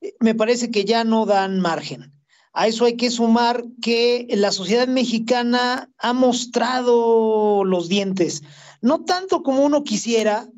eh, 0.00 0.14
me 0.20 0.34
parece 0.34 0.70
que 0.70 0.86
ya 0.86 1.04
no 1.04 1.26
dan 1.26 1.60
margen. 1.60 2.13
A 2.54 2.68
eso 2.68 2.84
hay 2.84 2.96
que 2.96 3.10
sumar 3.10 3.64
que 3.82 4.28
la 4.30 4.52
sociedad 4.52 4.86
mexicana 4.86 5.90
ha 5.98 6.12
mostrado 6.12 7.64
los 7.64 7.88
dientes, 7.88 8.42
no 8.80 9.04
tanto 9.04 9.42
como 9.42 9.64
uno 9.64 9.82
quisiera, 9.82 10.48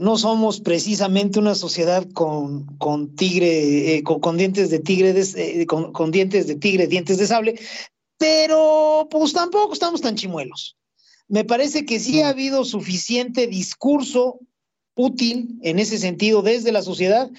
no 0.00 0.16
somos 0.16 0.60
precisamente 0.60 1.38
una 1.38 1.54
sociedad 1.54 2.06
con, 2.12 2.64
con 2.78 3.14
tigre, 3.16 3.96
eh, 3.96 4.02
con, 4.02 4.36
dientes 4.38 4.70
de 4.70 4.78
tigre, 4.78 5.14
eh, 5.36 5.66
con, 5.66 6.10
dientes 6.10 6.46
de 6.46 6.56
tigre, 6.56 6.86
dientes 6.86 7.18
de 7.18 7.26
sable, 7.26 7.60
pero 8.16 9.06
pues 9.10 9.34
tampoco 9.34 9.74
estamos 9.74 10.00
tan 10.00 10.16
chimuelos. 10.16 10.76
Me 11.28 11.44
parece 11.44 11.84
que 11.84 12.00
sí 12.00 12.22
ha 12.22 12.30
habido 12.30 12.64
suficiente 12.64 13.46
discurso 13.46 14.40
útil 14.94 15.58
en 15.62 15.78
ese 15.78 15.98
sentido 15.98 16.40
desde 16.40 16.72
la 16.72 16.82
sociedad 16.82 17.30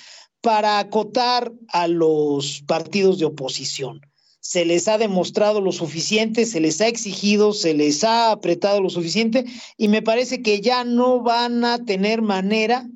para 0.46 0.78
acotar 0.78 1.52
a 1.70 1.88
los 1.88 2.62
partidos 2.68 3.18
de 3.18 3.26
oposición. 3.26 4.02
se 4.42 4.64
les 4.64 4.88
ha 4.88 5.00
demostrado 5.00 5.60
lo 5.60 5.72
suficiente, 5.72 6.46
se 6.46 6.60
les 6.60 6.80
ha 6.80 6.88
exigido, 6.88 7.52
se 7.52 7.74
les 7.74 8.04
ha 8.04 8.30
apretado 8.30 8.80
lo 8.80 8.92
suficiente 8.92 9.44
y 9.76 9.88
me 9.88 10.04
parece 10.04 10.44
que 10.44 10.62
ya 10.62 10.84
no 10.84 11.24
van 11.24 11.66
a 11.66 11.84
tener 11.84 12.22
manera 12.22 12.88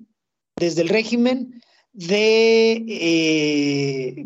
desde 0.57 0.83
el 0.83 0.89
régimen 0.89 1.59
de 1.91 2.85
eh, 2.87 4.23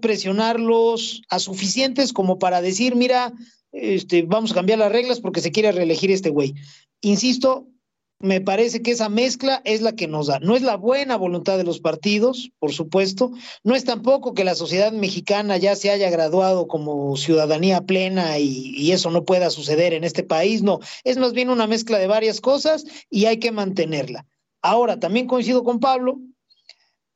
presionarlos 0.00 1.22
a 1.28 1.38
suficientes 1.38 2.12
como 2.12 2.40
para 2.40 2.60
decir, 2.60 2.96
mira, 2.96 3.32
este, 3.70 4.22
vamos 4.22 4.50
a 4.50 4.54
cambiar 4.54 4.80
las 4.80 4.90
reglas 4.90 5.20
porque 5.20 5.40
se 5.40 5.52
quiere 5.52 5.70
reelegir 5.70 6.10
este 6.10 6.30
güey. 6.30 6.54
Insisto, 7.00 7.68
me 8.22 8.40
parece 8.40 8.82
que 8.82 8.92
esa 8.92 9.08
mezcla 9.08 9.60
es 9.64 9.82
la 9.82 9.92
que 9.92 10.06
nos 10.06 10.28
da. 10.28 10.38
No 10.38 10.54
es 10.54 10.62
la 10.62 10.76
buena 10.76 11.16
voluntad 11.16 11.58
de 11.58 11.64
los 11.64 11.80
partidos, 11.80 12.52
por 12.60 12.72
supuesto, 12.72 13.32
no 13.64 13.74
es 13.74 13.84
tampoco 13.84 14.32
que 14.32 14.44
la 14.44 14.54
sociedad 14.54 14.92
mexicana 14.92 15.56
ya 15.56 15.74
se 15.74 15.90
haya 15.90 16.08
graduado 16.08 16.68
como 16.68 17.16
ciudadanía 17.16 17.82
plena 17.82 18.38
y, 18.38 18.92
eso 18.92 19.10
no 19.10 19.24
pueda 19.24 19.50
suceder 19.50 19.94
en 19.94 20.04
este 20.04 20.22
país, 20.22 20.62
no, 20.62 20.78
es 21.02 21.16
más 21.16 21.32
bien 21.32 21.48
una 21.48 21.66
mezcla 21.66 21.98
de 21.98 22.06
varias 22.06 22.40
cosas 22.40 22.84
y 23.10 23.24
hay 23.24 23.38
que 23.38 23.50
mantenerla. 23.50 24.26
Ahora, 24.60 25.00
también 25.00 25.26
coincido 25.26 25.64
con 25.64 25.80
Pablo, 25.80 26.20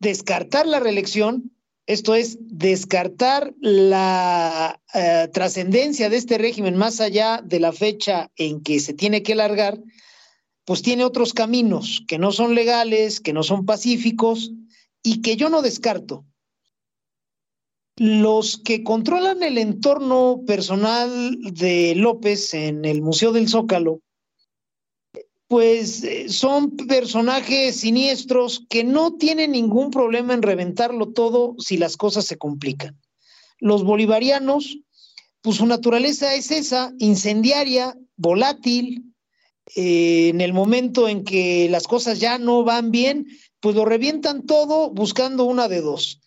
descartar 0.01 0.67
la 0.67 0.81
reelección, 0.81 1.53
esto 1.87 2.15
es, 2.15 2.39
descartar 2.41 3.55
la 3.61 4.81
uh, 4.95 5.31
trascendencia 5.31 6.09
de 6.09 6.17
este 6.17 6.39
régimen 6.39 6.77
más 6.77 7.01
allá 7.01 7.43
de 7.45 7.61
la 7.61 7.73
fecha 7.73 8.31
en 8.37 8.63
que 8.63 8.81
se 8.81 8.95
tiene 8.95 9.23
que 9.23 9.35
largar, 9.35 9.79
pues 10.67 10.83
tiene 10.83 11.05
otros 11.05 11.33
caminos 11.33 12.03
que 12.09 12.19
no 12.19 12.33
son 12.33 12.55
legales, 12.57 13.21
que 13.21 13.33
no 13.33 13.45
son 13.45 13.65
pacíficos 13.65 14.51
y 15.03 15.23
que 15.23 15.37
yo 15.37 15.49
no 15.49 15.63
descarto. 15.63 16.27
Los 17.97 18.59
que 18.59 18.83
controlan 18.83 19.45
el 19.45 19.59
entorno 19.59 20.43
personal 20.45 21.39
de 21.41 21.95
López 21.95 22.53
en 22.53 22.85
el 22.85 23.01
Museo 23.01 23.33
del 23.33 23.49
Zócalo, 23.49 24.01
pues 25.47 26.05
son 26.29 26.73
personajes 26.73 27.77
siniestros 27.77 28.67
que 28.69 28.83
no 28.83 29.15
tienen 29.15 29.53
ningún 29.53 29.93
problema 29.93 30.35
en 30.35 30.43
reventarlo 30.43 31.13
todo 31.13 31.55
si 31.59 31.77
las 31.77 31.97
cosas 31.97 32.27
se 32.27 32.39
complican. 32.39 33.01
Los 33.61 33.85
bolivarianos, 33.85 34.81
pues 35.43 35.59
su 35.59 35.67
naturaleza 35.67 36.35
es 36.35 36.51
esa, 36.51 36.93
incendiaria, 36.99 37.97
volátil, 38.17 39.16
eh, 39.75 40.29
en 40.29 40.41
el 40.41 40.53
momento 40.53 41.09
en 41.09 41.25
que 41.25 41.69
las 41.69 41.87
cosas 41.87 42.21
ya 42.21 42.39
no 42.39 42.63
van 42.63 42.91
bien, 42.91 43.27
pues 43.61 43.75
lo 43.75 43.85
revientan 43.85 44.47
todo 44.47 44.91
buscando 44.91 45.45
una 45.45 45.69
de 45.69 45.81
dos. 45.81 46.21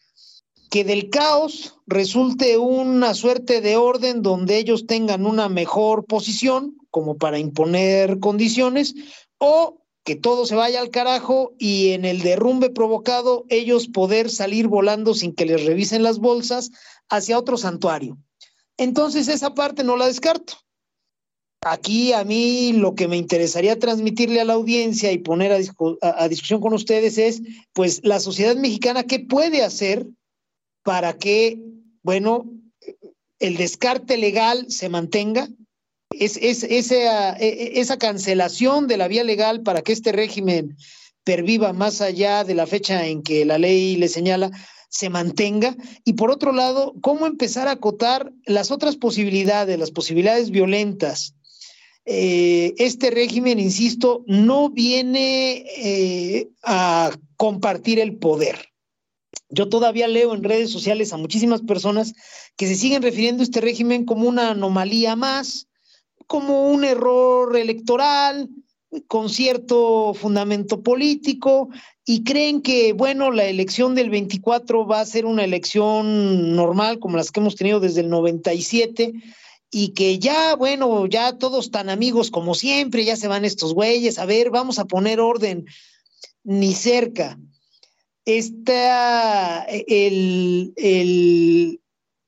Que 0.69 0.83
del 0.83 1.09
caos 1.09 1.75
resulte 1.87 2.57
una 2.57 3.13
suerte 3.13 3.61
de 3.61 3.77
orden 3.77 4.21
donde 4.21 4.57
ellos 4.57 4.85
tengan 4.85 5.25
una 5.25 5.49
mejor 5.49 6.05
posición 6.05 6.77
como 6.91 7.17
para 7.17 7.39
imponer 7.39 8.19
condiciones 8.19 8.93
o 9.37 9.79
que 10.03 10.15
todo 10.15 10.45
se 10.45 10.55
vaya 10.55 10.81
al 10.81 10.89
carajo 10.89 11.53
y 11.57 11.91
en 11.91 12.05
el 12.05 12.21
derrumbe 12.21 12.69
provocado 12.69 13.45
ellos 13.49 13.87
poder 13.87 14.29
salir 14.29 14.67
volando 14.67 15.13
sin 15.13 15.33
que 15.33 15.45
les 15.45 15.65
revisen 15.65 16.03
las 16.03 16.19
bolsas 16.19 16.71
hacia 17.09 17.37
otro 17.37 17.57
santuario. 17.57 18.17
Entonces 18.77 19.27
esa 19.27 19.53
parte 19.53 19.83
no 19.83 19.97
la 19.97 20.07
descarto. 20.07 20.53
Aquí 21.61 22.13
a 22.13 22.23
mí 22.23 22.71
lo 22.71 22.95
que 22.95 23.09
me 23.09 23.17
interesaría 23.17 23.77
transmitirle 23.77 24.39
a 24.39 24.45
la 24.45 24.53
audiencia 24.53 25.11
y 25.11 25.17
poner 25.17 25.51
a, 25.51 25.57
discu 25.57 25.97
a, 26.01 26.29
discusión 26.29 26.61
con 26.61 26.73
ustedes 26.73 27.17
es, 27.17 27.41
pues, 27.73 27.99
la 28.03 28.21
sociedad 28.21 28.55
mexicana, 28.55 29.03
¿qué 29.03 29.19
puede 29.19 29.61
hacer 29.61 30.07
para 30.83 31.17
que, 31.17 31.59
bueno, 32.01 32.49
el 33.39 33.57
descarte 33.57 34.15
legal 34.15 34.71
se 34.71 34.87
mantenga? 34.87 35.49
Es, 36.11 36.37
es, 36.37 36.63
esa, 36.63 37.33
esa 37.33 37.97
cancelación 37.97 38.87
de 38.87 38.95
la 38.95 39.09
vía 39.09 39.25
legal 39.25 39.61
para 39.61 39.81
que 39.81 39.91
este 39.91 40.13
régimen 40.13 40.77
perviva 41.25 41.73
más 41.73 41.99
allá 41.99 42.45
de 42.45 42.55
la 42.55 42.67
fecha 42.67 43.05
en 43.05 43.21
que 43.21 43.43
la 43.43 43.57
ley 43.57 43.97
le 43.97 44.07
señala, 44.07 44.49
se 44.87 45.09
mantenga 45.09 45.75
y 46.05 46.13
por 46.13 46.31
otro 46.31 46.53
lado, 46.53 46.95
cómo 47.01 47.27
empezar 47.27 47.67
a 47.67 47.73
acotar 47.73 48.31
las 48.45 48.71
otras 48.71 48.95
posibilidades, 48.95 49.77
las 49.77 49.91
posibilidades 49.91 50.51
violentas 50.51 51.35
eh, 52.11 52.73
este 52.79 53.11
régimen, 53.11 53.59
insisto, 53.59 54.23
no 54.25 54.71
viene 54.71 55.63
eh, 55.77 56.49
a 56.63 57.11
compartir 57.37 57.99
el 57.99 58.17
poder. 58.17 58.69
Yo 59.49 59.69
todavía 59.69 60.07
leo 60.07 60.33
en 60.33 60.43
redes 60.43 60.71
sociales 60.71 61.13
a 61.13 61.17
muchísimas 61.17 61.61
personas 61.61 62.15
que 62.57 62.65
se 62.65 62.73
siguen 62.73 63.03
refiriendo 63.03 63.41
a 63.41 63.43
este 63.43 63.61
régimen 63.61 64.05
como 64.05 64.27
una 64.27 64.49
anomalía 64.49 65.15
más, 65.15 65.67
como 66.25 66.71
un 66.71 66.83
error 66.83 67.55
electoral, 67.55 68.49
con 69.05 69.29
cierto 69.29 70.15
fundamento 70.15 70.81
político 70.81 71.69
y 72.07 72.23
creen 72.23 72.63
que, 72.63 72.93
bueno, 72.93 73.29
la 73.29 73.45
elección 73.45 73.93
del 73.93 74.09
24 74.09 74.87
va 74.87 75.01
a 75.01 75.05
ser 75.05 75.27
una 75.27 75.43
elección 75.43 76.55
normal 76.55 76.97
como 76.97 77.17
las 77.17 77.31
que 77.31 77.39
hemos 77.39 77.55
tenido 77.55 77.79
desde 77.79 78.01
el 78.01 78.09
97 78.09 79.13
y 79.71 79.89
que 79.89 80.17
ya, 80.19 80.55
bueno, 80.55 81.05
ya 81.05 81.37
todos 81.37 81.71
tan 81.71 81.89
amigos 81.89 82.31
como 82.31 82.55
siempre, 82.55 83.05
ya 83.05 83.15
se 83.15 83.27
van 83.27 83.45
estos 83.45 83.73
güeyes, 83.73 84.17
a 84.17 84.25
ver, 84.25 84.49
vamos 84.49 84.79
a 84.79 84.85
poner 84.85 85.19
orden, 85.19 85.65
ni 86.43 86.73
cerca. 86.73 87.39
Está 88.25 89.63
el, 89.63 90.73
el 90.75 91.81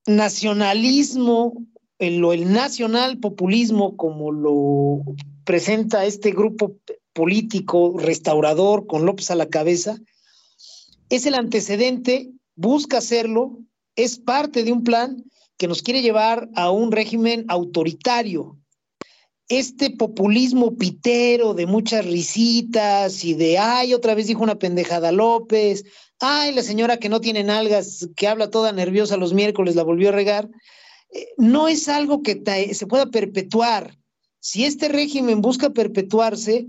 nacionalismo, 0.06 1.66
el, 2.00 2.24
el 2.24 2.52
nacional 2.52 3.20
populismo, 3.20 3.98
como 3.98 4.32
lo 4.32 5.02
presenta 5.44 6.06
este 6.06 6.32
grupo 6.32 6.76
político 7.14 7.98
restaurador 7.98 8.88
con 8.88 9.06
López 9.06 9.32
a 9.32 9.36
la 9.36 9.48
cabeza, 9.48 10.00
es 11.10 11.26
el 11.26 11.36
antecedente, 11.36 12.32
busca 12.56 13.00
hacerlo, 13.00 13.60
es 13.96 14.18
parte 14.18 14.64
de 14.64 14.72
un 14.72 14.84
plan 14.84 15.26
que 15.62 15.68
nos 15.68 15.84
quiere 15.84 16.02
llevar 16.02 16.50
a 16.56 16.72
un 16.72 16.92
régimen 16.92 17.46
autoritario. 17.48 18.58
Este 19.48 19.92
populismo 19.92 20.76
pitero 20.76 21.54
de 21.54 21.68
muchas 21.68 22.04
risitas 22.04 23.24
y 23.24 23.36
de, 23.36 23.60
ay, 23.60 23.94
otra 23.94 24.16
vez 24.16 24.26
dijo 24.26 24.42
una 24.42 24.58
pendejada 24.58 25.12
López, 25.12 25.84
ay, 26.20 26.56
la 26.56 26.64
señora 26.64 26.98
que 26.98 27.10
no 27.10 27.22
tiene 27.22 27.44
nalgas, 27.44 28.10
que 28.16 28.28
habla 28.28 28.50
toda 28.50 28.72
nerviosa 28.72 29.18
los 29.18 29.34
miércoles, 29.36 29.76
la 29.76 29.84
volvió 29.84 30.10
a 30.10 30.14
regar, 30.14 30.50
eh, 31.12 31.28
no 31.38 31.68
es 31.68 31.88
algo 31.90 32.24
que 32.24 32.42
se 32.74 32.88
pueda 32.88 33.12
perpetuar. 33.12 33.96
Si 34.40 34.66
este 34.66 34.88
régimen 34.88 35.42
busca 35.42 35.70
perpetuarse, 35.70 36.66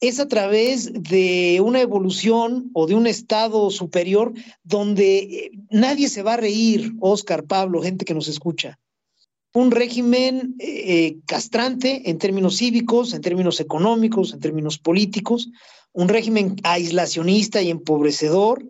es 0.00 0.20
a 0.20 0.28
través 0.28 0.92
de 0.92 1.60
una 1.64 1.80
evolución 1.80 2.70
o 2.74 2.86
de 2.86 2.94
un 2.94 3.06
estado 3.06 3.70
superior 3.70 4.32
donde 4.62 5.18
eh, 5.18 5.50
nadie 5.70 6.08
se 6.08 6.22
va 6.22 6.34
a 6.34 6.38
reír, 6.38 6.92
Oscar, 7.00 7.44
Pablo, 7.44 7.82
gente 7.82 8.04
que 8.04 8.14
nos 8.14 8.28
escucha. 8.28 8.78
Un 9.54 9.70
régimen 9.70 10.54
eh, 10.58 11.16
castrante 11.26 12.10
en 12.10 12.18
términos 12.18 12.58
cívicos, 12.58 13.14
en 13.14 13.22
términos 13.22 13.58
económicos, 13.58 14.34
en 14.34 14.40
términos 14.40 14.78
políticos, 14.78 15.48
un 15.92 16.08
régimen 16.08 16.56
aislacionista 16.62 17.62
y 17.62 17.70
empobrecedor. 17.70 18.68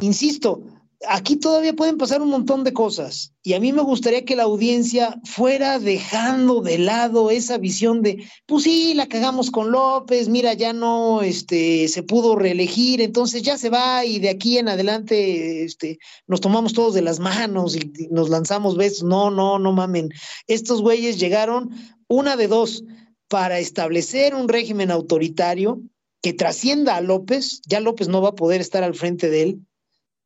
Insisto, 0.00 0.62
aquí 1.08 1.36
todavía 1.36 1.74
pueden 1.74 1.98
pasar 1.98 2.22
un 2.22 2.30
montón 2.30 2.64
de 2.64 2.72
cosas 2.72 3.32
y 3.42 3.54
a 3.54 3.60
mí 3.60 3.72
me 3.72 3.82
gustaría 3.82 4.24
que 4.24 4.36
la 4.36 4.44
audiencia 4.44 5.20
fuera 5.24 5.78
dejando 5.78 6.60
de 6.60 6.78
lado 6.78 7.30
esa 7.30 7.58
visión 7.58 8.02
de, 8.02 8.24
pues 8.46 8.64
sí, 8.64 8.94
la 8.94 9.06
cagamos 9.06 9.50
con 9.50 9.70
López, 9.70 10.28
mira, 10.28 10.54
ya 10.54 10.72
no 10.72 11.22
este, 11.22 11.88
se 11.88 12.02
pudo 12.02 12.36
reelegir, 12.36 13.00
entonces 13.00 13.42
ya 13.42 13.56
se 13.58 13.70
va 13.70 14.04
y 14.04 14.18
de 14.18 14.30
aquí 14.30 14.58
en 14.58 14.68
adelante 14.68 15.64
este, 15.64 15.98
nos 16.26 16.40
tomamos 16.40 16.72
todos 16.72 16.94
de 16.94 17.02
las 17.02 17.20
manos 17.20 17.76
y, 17.76 17.92
y 17.98 18.08
nos 18.08 18.28
lanzamos 18.28 18.76
besos. 18.76 19.04
No, 19.04 19.30
no, 19.30 19.58
no 19.58 19.72
mamen. 19.72 20.10
Estos 20.46 20.82
güeyes 20.82 21.18
llegaron 21.18 21.70
una 22.08 22.36
de 22.36 22.48
dos 22.48 22.84
para 23.28 23.58
establecer 23.58 24.34
un 24.34 24.48
régimen 24.48 24.90
autoritario 24.90 25.80
que 26.22 26.32
trascienda 26.32 26.96
a 26.96 27.00
López, 27.00 27.60
ya 27.66 27.80
López 27.80 28.08
no 28.08 28.20
va 28.20 28.30
a 28.30 28.34
poder 28.34 28.60
estar 28.60 28.82
al 28.82 28.94
frente 28.94 29.30
de 29.30 29.42
él, 29.42 29.60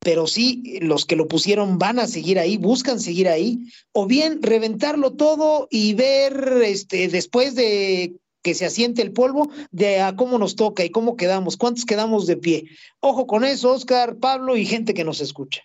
pero 0.00 0.26
sí 0.26 0.78
los 0.80 1.04
que 1.04 1.16
lo 1.16 1.28
pusieron 1.28 1.78
van 1.78 1.98
a 1.98 2.06
seguir 2.06 2.38
ahí, 2.38 2.56
buscan 2.56 3.00
seguir 3.00 3.28
ahí, 3.28 3.58
o 3.92 4.06
bien 4.06 4.42
reventarlo 4.42 5.12
todo 5.12 5.68
y 5.70 5.94
ver 5.94 6.62
este, 6.64 7.08
después 7.08 7.54
de 7.54 8.16
que 8.42 8.54
se 8.54 8.64
asiente 8.64 9.02
el 9.02 9.12
polvo, 9.12 9.50
de 9.70 10.00
a 10.00 10.16
cómo 10.16 10.38
nos 10.38 10.56
toca 10.56 10.82
y 10.82 10.90
cómo 10.90 11.16
quedamos, 11.16 11.56
cuántos 11.56 11.84
quedamos 11.84 12.26
de 12.26 12.38
pie. 12.38 12.64
Ojo 13.00 13.26
con 13.26 13.44
eso, 13.44 13.72
Oscar, 13.72 14.16
Pablo 14.16 14.56
y 14.56 14.64
gente 14.64 14.94
que 14.94 15.04
nos 15.04 15.20
escucha. 15.20 15.62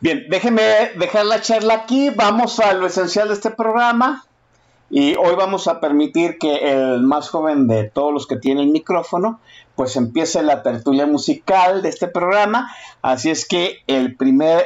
Bien, 0.00 0.24
déjeme 0.28 0.62
dejar 0.98 1.26
la 1.26 1.42
charla 1.42 1.74
aquí, 1.74 2.10
vamos 2.10 2.58
a 2.58 2.72
lo 2.72 2.86
esencial 2.86 3.28
de 3.28 3.34
este 3.34 3.50
programa 3.50 4.24
Y 4.90 5.14
hoy 5.14 5.36
vamos 5.36 5.68
a 5.68 5.78
permitir 5.80 6.38
que 6.38 6.56
el 6.72 7.02
más 7.02 7.28
joven 7.28 7.68
de 7.68 7.84
todos 7.84 8.12
los 8.12 8.26
que 8.26 8.36
tiene 8.36 8.62
el 8.62 8.68
micrófono, 8.68 9.40
pues 9.76 9.96
empiece 9.96 10.42
la 10.42 10.62
tertulia 10.62 11.06
musical 11.06 11.82
de 11.82 11.88
este 11.88 12.08
programa. 12.08 12.70
Así 13.00 13.30
es 13.30 13.46
que 13.46 13.78
el 13.86 14.16
primer, 14.16 14.64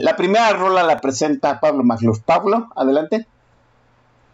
la 0.00 0.16
primera 0.16 0.52
rola 0.52 0.82
la 0.82 1.00
presenta 1.00 1.60
Pablo 1.60 1.82
Magluf. 1.84 2.20
Pablo, 2.20 2.68
adelante. 2.76 3.26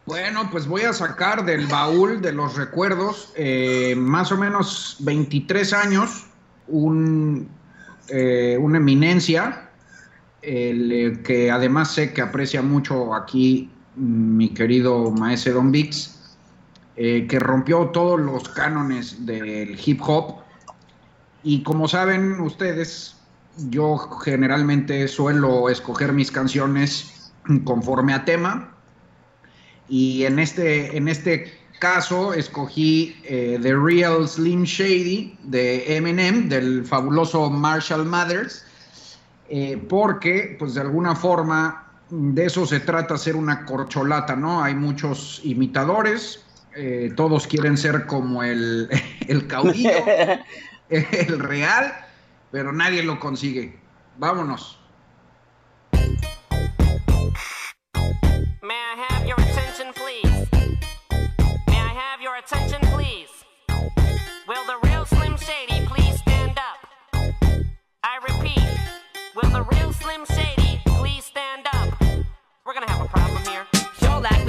Bueno, 0.05 0.49
pues 0.51 0.67
voy 0.67 0.83
a 0.83 0.93
sacar 0.93 1.45
del 1.45 1.67
baúl 1.67 2.21
de 2.21 2.33
los 2.33 2.57
recuerdos, 2.57 3.33
eh, 3.37 3.95
más 3.97 4.33
o 4.33 4.37
menos 4.37 4.97
23 5.01 5.73
años, 5.73 6.27
un, 6.67 7.49
eh, 8.09 8.59
una 8.61 8.79
eminencia, 8.79 9.71
el, 10.43 11.23
que 11.23 11.53
además 11.53 11.93
sé 11.93 12.13
que 12.13 12.21
aprecia 12.21 12.63
mucho 12.63 13.15
aquí 13.15 13.71
mi 13.95 14.49
querido 14.49 15.13
maestro 15.13 15.55
Don 15.55 15.71
Vix, 15.71 16.19
eh, 16.97 17.27
que 17.29 17.39
rompió 17.39 17.87
todos 17.89 18.21
los 18.21 18.49
cánones 18.49 19.25
del 19.27 19.81
hip 19.85 20.01
hop. 20.03 20.37
Y 21.43 21.63
como 21.63 21.89
saben 21.89 22.41
ustedes, 22.41 23.17
yo 23.71 23.97
generalmente 23.97 25.09
suelo 25.09 25.69
escoger 25.69 26.13
mis 26.13 26.31
canciones 26.31 27.33
conforme 27.65 28.15
a 28.15 28.25
tema. 28.25 28.75
Y 29.89 30.25
en 30.25 30.39
este, 30.39 30.97
en 30.97 31.09
este 31.09 31.53
caso 31.81 32.33
escogí 32.33 33.17
eh, 33.25 33.59
The 33.61 33.75
Real 33.75 34.29
Slim 34.29 34.63
Shady 34.63 35.37
de 35.43 35.97
Eminem, 35.97 36.49
del 36.49 36.85
fabuloso 36.85 37.51
Marshall 37.51 38.05
Mathers, 38.07 38.65
eh, 39.49 39.83
porque 39.89 40.57
pues 40.59 40.75
de 40.75 40.83
alguna 40.83 41.17
forma 41.17 41.89
de 42.09 42.47
eso 42.47 42.67
se 42.67 42.81
trata 42.81 43.17
ser 43.19 43.35
una 43.35 43.65
corcholata, 43.65 44.37
¿no? 44.37 44.63
Hay 44.63 44.75
muchos 44.75 45.41
imitadores, 45.45 46.45
eh, 46.75 47.13
todos 47.17 47.47
quieren 47.47 47.77
ser 47.77 48.07
como 48.07 48.43
el, 48.43 48.89
el 49.29 49.47
caudillo, 49.47 49.91
el 50.89 51.39
real, 51.39 51.93
pero 52.51 52.73
nadie 52.73 53.03
lo 53.03 53.19
consigue. 53.21 53.79
Vámonos. 54.19 54.79
May 58.63 58.77
I 64.89 64.92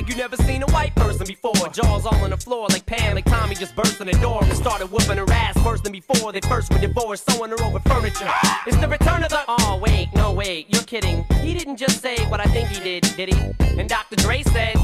like 0.03 0.11
you 0.11 0.17
never 0.17 0.35
seen 0.37 0.61
a 0.63 0.65
white 0.67 0.93
person 0.95 1.25
before. 1.25 1.53
Jaws 1.69 2.05
all 2.05 2.15
on 2.15 2.31
the 2.31 2.37
floor 2.37 2.67
like 2.69 2.85
Pam, 2.85 3.15
like 3.15 3.25
Tommy 3.25 3.55
just 3.55 3.75
burst 3.75 4.01
in 4.01 4.07
the 4.07 4.13
door 4.13 4.43
and 4.43 4.53
started 4.57 4.91
whooping 4.91 5.17
her 5.17 5.31
ass 5.31 5.55
worse 5.63 5.81
than 5.81 5.91
before. 5.91 6.31
They 6.31 6.41
first 6.41 6.73
were 6.73 6.79
divorced, 6.79 7.29
sewing 7.31 7.51
her 7.51 7.63
over 7.63 7.79
furniture. 7.79 8.29
It's 8.67 8.77
the 8.77 8.87
return 8.87 9.23
of 9.23 9.29
the. 9.29 9.39
Oh, 9.47 9.79
wait, 9.81 10.09
no, 10.13 10.33
wait, 10.33 10.73
you're 10.73 10.83
kidding. 10.83 11.23
He 11.41 11.53
didn't 11.53 11.77
just 11.77 12.01
say 12.01 12.17
what 12.27 12.39
I 12.39 12.45
think 12.45 12.69
he 12.69 12.83
did, 12.83 13.03
did 13.15 13.33
he? 13.33 13.79
And 13.79 13.87
Dr. 13.87 14.17
Dre 14.17 14.43
said. 14.43 14.75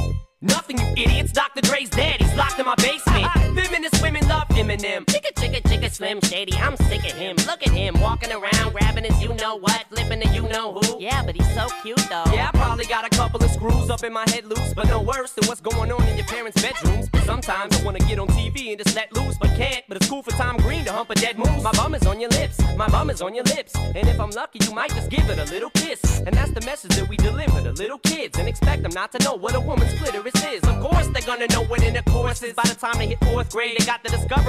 Nothing, 0.42 0.78
you 0.78 0.88
idiots. 0.96 1.34
Dr. 1.34 1.60
Dre's 1.60 1.90
dead. 1.90 2.22
He's 2.22 2.34
locked 2.36 2.58
in 2.60 2.66
my 2.66 2.76
basement. 2.76 3.28
Feminist 3.60 4.02
women 4.02 4.26
Eminem. 4.60 5.05
Chicka, 5.05 5.32
chicka, 5.36 5.62
chicka, 5.62 5.89
Slim 5.89 6.20
Shady. 6.20 6.53
I'm 6.57 6.76
sick 6.76 7.05
of 7.05 7.18
him. 7.18 7.38
Look 7.47 7.66
at 7.66 7.72
him 7.72 7.97
walking 8.01 8.30
around, 8.30 8.74
grabbing 8.74 9.05
his 9.05 9.22
you 9.22 9.34
know 9.36 9.55
what, 9.55 9.86
flipping 9.89 10.20
the 10.20 10.28
you 10.36 10.41
know 10.49 10.74
who. 10.74 10.99
Yeah, 10.99 11.24
but 11.24 11.34
he's 11.36 11.53
so 11.55 11.68
cute 11.82 11.97
though. 12.10 12.26
Yeah, 12.34 12.51
I 12.53 12.57
probably 12.57 12.86
got 12.86 13.05
a 13.05 13.10
couple 13.10 13.41
of 13.41 13.49
screws 13.51 13.89
up 13.89 14.03
in 14.03 14.12
my 14.12 14.26
head 14.28 14.45
loose, 14.45 14.74
but 14.74 14.88
no 14.88 15.01
worse 15.01 15.32
than 15.32 15.47
what's 15.47 15.62
going 15.62 15.93
on 15.93 16.03
in 16.10 16.18
your 16.18 16.26
parents' 16.26 16.62
bedrooms. 16.62 17.07
Sometimes 17.24 17.80
I 17.80 17.84
wanna 17.86 17.99
get 17.99 18.20
on 18.20 18.28
TV 18.28 18.72
and 18.72 18.84
just 18.84 18.97
let 18.97 19.16
loose, 19.16 19.38
but 19.38 19.49
can't. 19.55 19.86
But 19.88 19.95
it's 19.95 20.10
cool 20.10 20.24
for 20.24 20.32
Tom 20.32 20.57
Green 20.57 20.84
to 20.86 20.91
hump 20.91 21.10
a 21.10 21.16
dead 21.16 21.38
moose. 21.38 21.64
My 21.64 21.72
bum 21.72 21.95
is 21.95 22.05
on 22.05 22.20
your 22.20 22.30
lips, 22.32 22.60
my 22.76 22.89
bum 22.89 23.10
is 23.10 23.22
on 23.22 23.34
your 23.34 23.45
lips, 23.45 23.74
and 23.78 24.10
if 24.10 24.20
I'm 24.20 24.32
lucky, 24.32 24.60
you 24.66 24.74
might 24.74 24.89
just 24.89 25.10
give 25.10 25.30
it 25.30 25.39
a 25.39 25.45
little 25.53 25.70
kiss. 25.70 26.20
And 26.20 26.36
that's 26.36 26.51
the 26.51 26.62
message 26.66 26.91
that 26.97 27.07
we 27.07 27.16
deliver 27.16 27.62
to 27.62 27.72
little 27.72 27.99
kids, 27.99 28.38
and 28.38 28.49
expect 28.49 28.84
them 28.84 28.91
not 28.91 29.14
to 29.14 29.24
know 29.24 29.36
what 29.36 29.55
a 29.55 29.60
woman's 29.62 29.93
clitoris 29.99 30.36
is. 30.51 30.62
Of 30.64 30.82
course, 30.82 31.07
they're 31.14 31.26
gonna 31.26 31.47
know 31.47 31.64
what 31.64 31.82
in 31.82 31.93
the 31.93 32.03
course 32.03 32.43
is. 32.43 32.53
By 32.53 32.64
the 32.64 32.76
time 32.76 32.97
they 32.97 33.07
hit 33.07 33.24
fourth 33.24 33.51
grade, 33.51 33.78
they 33.80 33.86
got 33.86 34.03
the 34.03 34.10
Discovery 34.10 34.49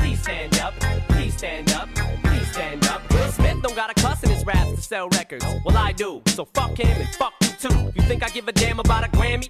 stand 0.31 0.59
up? 0.59 0.73
Please 1.09 1.37
stand 1.37 1.73
up, 1.73 1.89
please 2.23 2.51
stand 2.51 2.87
up. 2.87 3.01
Will 3.11 3.31
Smith 3.31 3.61
don't 3.61 3.75
got 3.75 3.89
a 3.89 4.01
cuss 4.01 4.23
in 4.23 4.29
his 4.29 4.45
raps 4.45 4.71
to 4.71 4.81
sell 4.81 5.09
records. 5.09 5.45
Well, 5.65 5.77
I 5.77 5.91
do. 5.91 6.21
So 6.27 6.45
fuck 6.45 6.77
him 6.77 6.87
and 6.87 7.15
fuck 7.15 7.33
you 7.41 7.49
too. 7.59 7.91
You 7.95 8.01
think 8.03 8.23
I 8.23 8.29
give 8.29 8.47
a 8.47 8.51
damn 8.51 8.79
about 8.79 9.03
a 9.03 9.09
Grammy? 9.09 9.49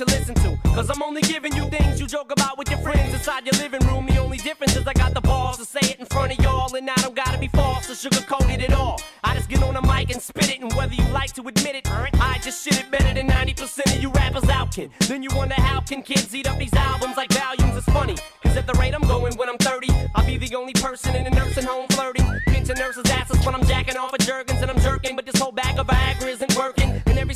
to 0.00 0.06
listen 0.06 0.34
to, 0.34 0.56
cause 0.68 0.88
I'm 0.88 1.02
only 1.02 1.20
giving 1.20 1.54
you 1.54 1.68
things 1.68 2.00
you 2.00 2.06
joke 2.06 2.32
about 2.32 2.56
with 2.56 2.70
your 2.70 2.78
friends 2.78 3.12
inside 3.12 3.44
your 3.44 3.52
living 3.60 3.86
room. 3.86 4.06
The 4.06 4.16
only 4.16 4.38
difference 4.38 4.74
is 4.74 4.86
I 4.86 4.94
got 4.94 5.12
the 5.12 5.20
balls 5.20 5.58
to 5.58 5.66
say 5.66 5.80
it 5.82 6.00
in 6.00 6.06
front 6.06 6.32
of 6.32 6.42
y'all, 6.42 6.74
and 6.74 6.88
I 6.88 6.94
don't 6.96 7.14
gotta 7.14 7.36
be 7.36 7.48
false 7.48 7.90
or 7.90 8.08
sugarcoated 8.08 8.62
at 8.62 8.72
all. 8.72 8.98
I 9.22 9.34
just 9.34 9.50
get 9.50 9.62
on 9.62 9.74
the 9.74 9.82
mic 9.82 10.10
and 10.10 10.22
spit 10.22 10.48
it, 10.48 10.60
and 10.62 10.72
whether 10.72 10.94
you 10.94 11.06
like 11.08 11.34
to 11.34 11.42
admit 11.46 11.74
it, 11.76 11.90
I 11.92 12.38
just 12.42 12.64
shit 12.64 12.80
it 12.80 12.90
better 12.90 13.12
than 13.12 13.28
90% 13.28 13.94
of 13.94 14.02
you 14.02 14.10
rappers 14.12 14.48
out 14.48 14.74
can. 14.74 14.88
Then 15.00 15.22
you 15.22 15.28
wonder 15.34 15.54
how 15.56 15.80
can 15.80 16.00
kids 16.02 16.34
eat 16.34 16.48
up 16.48 16.58
these 16.58 16.72
albums 16.72 17.18
like 17.18 17.30
volumes? 17.32 17.76
It's 17.76 17.86
funny, 17.86 18.16
cause 18.42 18.56
at 18.56 18.66
the 18.66 18.74
rate 18.80 18.94
I'm 18.94 19.02
going 19.02 19.36
when 19.36 19.50
I'm 19.50 19.58
30, 19.58 19.88
I'll 20.14 20.24
be 20.24 20.38
the 20.38 20.54
only 20.56 20.72
person 20.72 21.14
in 21.14 21.26
a 21.26 21.30
nursing 21.30 21.64
home 21.64 21.88
flirting. 21.88 22.24
Pinching 22.46 22.76
nurses' 22.76 23.10
asses 23.10 23.44
when 23.44 23.54
I'm 23.54 23.66
jacking 23.66 23.98
off 23.98 24.14
of 24.14 24.20
Jergens 24.20 24.62
and 24.62 24.70
I'm 24.70 24.80
jerking, 24.80 25.14
but 25.14 25.26
this 25.26 25.38
whole 25.38 25.52
bag 25.52 25.78
of 25.78 25.88
Viagra 25.88 26.28
isn't 26.28 26.56
working. 26.56 26.79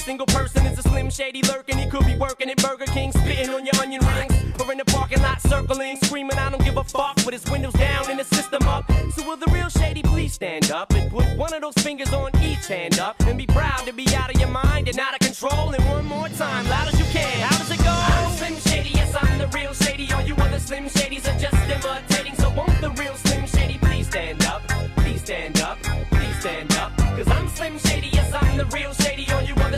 Single 0.04 0.26
person 0.26 0.66
is 0.66 0.78
a 0.78 0.82
slim 0.82 1.08
shady 1.08 1.40
lurking. 1.48 1.78
He 1.78 1.88
could 1.88 2.04
be 2.04 2.14
working 2.16 2.50
at 2.50 2.58
Burger 2.58 2.84
King, 2.84 3.10
spitting 3.10 3.48
on 3.48 3.64
your 3.64 3.74
onion 3.80 4.04
rings, 4.04 4.34
or 4.60 4.70
in 4.70 4.76
the 4.76 4.84
parking 4.84 5.22
lot 5.22 5.40
circling, 5.40 5.96
screaming, 6.02 6.36
I 6.36 6.50
don't 6.50 6.62
give 6.62 6.76
a 6.76 6.84
fuck, 6.84 7.16
with 7.24 7.32
his 7.32 7.50
windows 7.50 7.72
down 7.72 8.10
and 8.10 8.18
his 8.18 8.26
system 8.26 8.62
up. 8.64 8.84
So 9.14 9.26
will 9.26 9.38
the 9.38 9.50
real 9.50 9.70
shady 9.70 10.02
please 10.02 10.34
stand 10.34 10.70
up 10.70 10.92
and 10.92 11.10
put 11.10 11.24
one 11.38 11.54
of 11.54 11.62
those 11.62 11.82
fingers 11.82 12.12
on 12.12 12.36
each 12.42 12.66
hand 12.66 12.98
up 12.98 13.18
and 13.20 13.38
be 13.38 13.46
proud 13.46 13.86
to 13.86 13.94
be 13.94 14.06
out 14.14 14.30
of 14.30 14.38
your 14.38 14.50
mind 14.50 14.88
and 14.88 14.98
out 14.98 15.14
of 15.14 15.20
control. 15.20 15.70
And 15.70 15.82
one 15.86 16.04
more 16.04 16.28
time, 16.28 16.68
loud 16.68 16.86
as 16.88 16.98
you 16.98 17.06
can. 17.06 17.40
How 17.40 17.56
does 17.56 17.70
it 17.70 17.78
go? 17.78 17.88
I'm 17.88 18.30
Slim 18.36 18.56
Shady, 18.56 18.90
yes, 18.90 19.16
I'm 19.18 19.38
the 19.38 19.46
real 19.56 19.72
shady. 19.72 20.12
All 20.12 20.20
you 20.20 20.34
other 20.34 20.58
Slim 20.58 20.86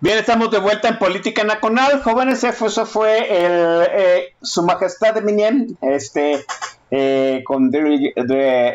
Bien, 0.00 0.16
estamos 0.16 0.50
de 0.50 0.60
vuelta 0.60 0.88
en 0.88 0.98
Política 0.98 1.44
Nacional. 1.44 2.00
Jóvenes, 2.02 2.42
eso 2.42 2.86
fue 2.86 3.18
el, 3.18 3.86
eh, 3.90 4.34
Su 4.40 4.62
Majestad 4.62 5.14
de 5.14 5.20
Eminem, 5.20 5.76
este, 5.82 6.44
eh, 6.90 7.42
con 7.44 7.70
The 7.70 8.14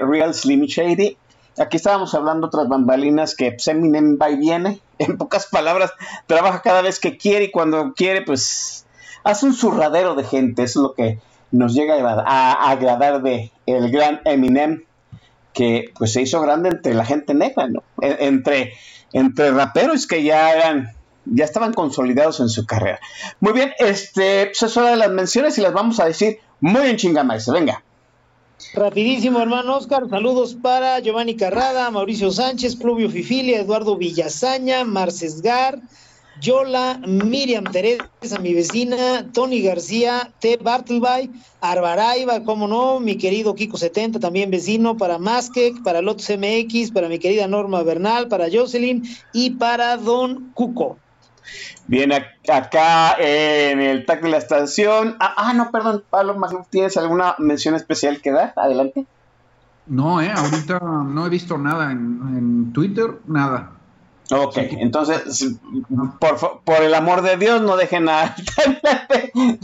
Real 0.01 0.33
Slim 0.35 0.65
Shady. 0.65 1.17
Aquí 1.59 1.77
estábamos 1.77 2.13
hablando 2.15 2.47
otras 2.47 2.67
bambalinas 2.67 3.35
que 3.35 3.51
pues, 3.51 3.67
Eminem 3.67 4.17
va 4.21 4.29
y 4.29 4.37
viene. 4.37 4.79
En 4.99 5.17
pocas 5.17 5.47
palabras, 5.47 5.91
trabaja 6.27 6.61
cada 6.61 6.81
vez 6.81 6.99
que 6.99 7.17
quiere 7.17 7.45
y 7.45 7.51
cuando 7.51 7.93
quiere, 7.93 8.21
pues 8.21 8.85
hace 9.23 9.45
un 9.45 9.53
zurradero 9.53 10.15
de 10.15 10.23
gente. 10.23 10.63
Es 10.63 10.75
lo 10.75 10.93
que 10.93 11.19
nos 11.51 11.73
llega 11.73 11.95
a, 12.25 12.71
agradar 12.71 13.21
de 13.21 13.51
el 13.65 13.91
gran 13.91 14.21
Eminem, 14.23 14.83
que 15.51 15.91
pues 15.97 16.13
se 16.13 16.21
hizo 16.21 16.41
grande 16.41 16.69
entre 16.69 16.93
la 16.93 17.05
gente 17.05 17.33
negra, 17.33 17.67
¿no? 17.67 17.83
E- 18.01 18.17
Entre, 18.21 18.73
entre 19.11 19.51
raperos 19.51 20.07
que 20.07 20.23
ya 20.23 20.53
eran 20.53 20.93
ya 21.25 21.45
estaban 21.45 21.73
consolidados 21.73 22.39
en 22.39 22.49
su 22.49 22.65
carrera. 22.65 22.99
Muy 23.39 23.53
bien, 23.53 23.73
este, 23.79 24.47
pues 24.47 24.63
es 24.63 24.77
hora 24.77 24.91
de 24.91 24.97
las 24.97 25.09
menciones 25.09 25.57
y 25.57 25.61
las 25.61 25.73
vamos 25.73 25.99
a 25.99 26.05
decir 26.05 26.39
muy 26.59 26.87
en 26.87 26.97
chingamaese. 26.97 27.51
Venga. 27.51 27.83
Rapidísimo, 28.73 29.39
hermano 29.39 29.77
Oscar. 29.77 30.09
Saludos 30.09 30.55
para 30.55 30.99
Giovanni 30.99 31.35
Carrada, 31.35 31.91
Mauricio 31.91 32.31
Sánchez, 32.31 32.75
Pluvio 32.75 33.09
Fifilia, 33.09 33.59
Eduardo 33.59 33.97
Villazaña, 33.97 34.83
Marcesgar, 34.83 35.79
Yola, 36.41 36.99
Miriam 37.05 37.63
Teresa, 37.65 38.39
mi 38.41 38.53
vecina, 38.53 39.29
Tony 39.33 39.61
García, 39.61 40.31
T. 40.39 40.57
Bartleby, 40.57 41.29
Arbaraiba, 41.61 42.43
cómo 42.43 42.67
no, 42.67 42.99
mi 42.99 43.15
querido 43.17 43.53
Kiko 43.53 43.77
70, 43.77 44.19
también 44.19 44.49
vecino, 44.49 44.97
para 44.97 45.19
Maskek, 45.19 45.83
para 45.83 46.01
Lotus 46.01 46.29
MX, 46.29 46.91
para 46.91 47.07
mi 47.07 47.19
querida 47.19 47.47
Norma 47.47 47.83
Bernal, 47.83 48.27
para 48.27 48.47
Jocelyn 48.51 49.03
y 49.33 49.51
para 49.51 49.97
Don 49.97 50.51
Cuco. 50.53 50.97
Bien, 51.87 52.11
ac- 52.11 52.49
acá 52.51 53.15
en 53.19 53.81
el 53.81 54.05
tag 54.05 54.21
de 54.21 54.29
la 54.29 54.37
estación. 54.37 55.17
Ah, 55.19 55.33
ah, 55.37 55.53
no, 55.53 55.69
perdón, 55.71 56.03
Pablo, 56.09 56.35
Magluf, 56.35 56.67
¿tienes 56.69 56.95
alguna 56.97 57.35
mención 57.39 57.75
especial 57.75 58.21
que 58.21 58.31
dar? 58.31 58.53
Adelante. 58.55 59.05
No, 59.85 60.21
eh, 60.21 60.31
ahorita 60.31 60.79
no 60.79 61.25
he 61.25 61.29
visto 61.29 61.57
nada 61.57 61.91
en, 61.91 62.19
en 62.37 62.73
Twitter, 62.73 63.19
nada. 63.27 63.72
Ok, 64.35 64.57
entonces, 64.57 65.47
por, 66.19 66.61
por 66.63 66.81
el 66.81 66.93
amor 66.95 67.21
de 67.21 67.37
Dios, 67.37 67.61
no 67.61 67.75
dejen 67.77 68.09
a 68.09 68.35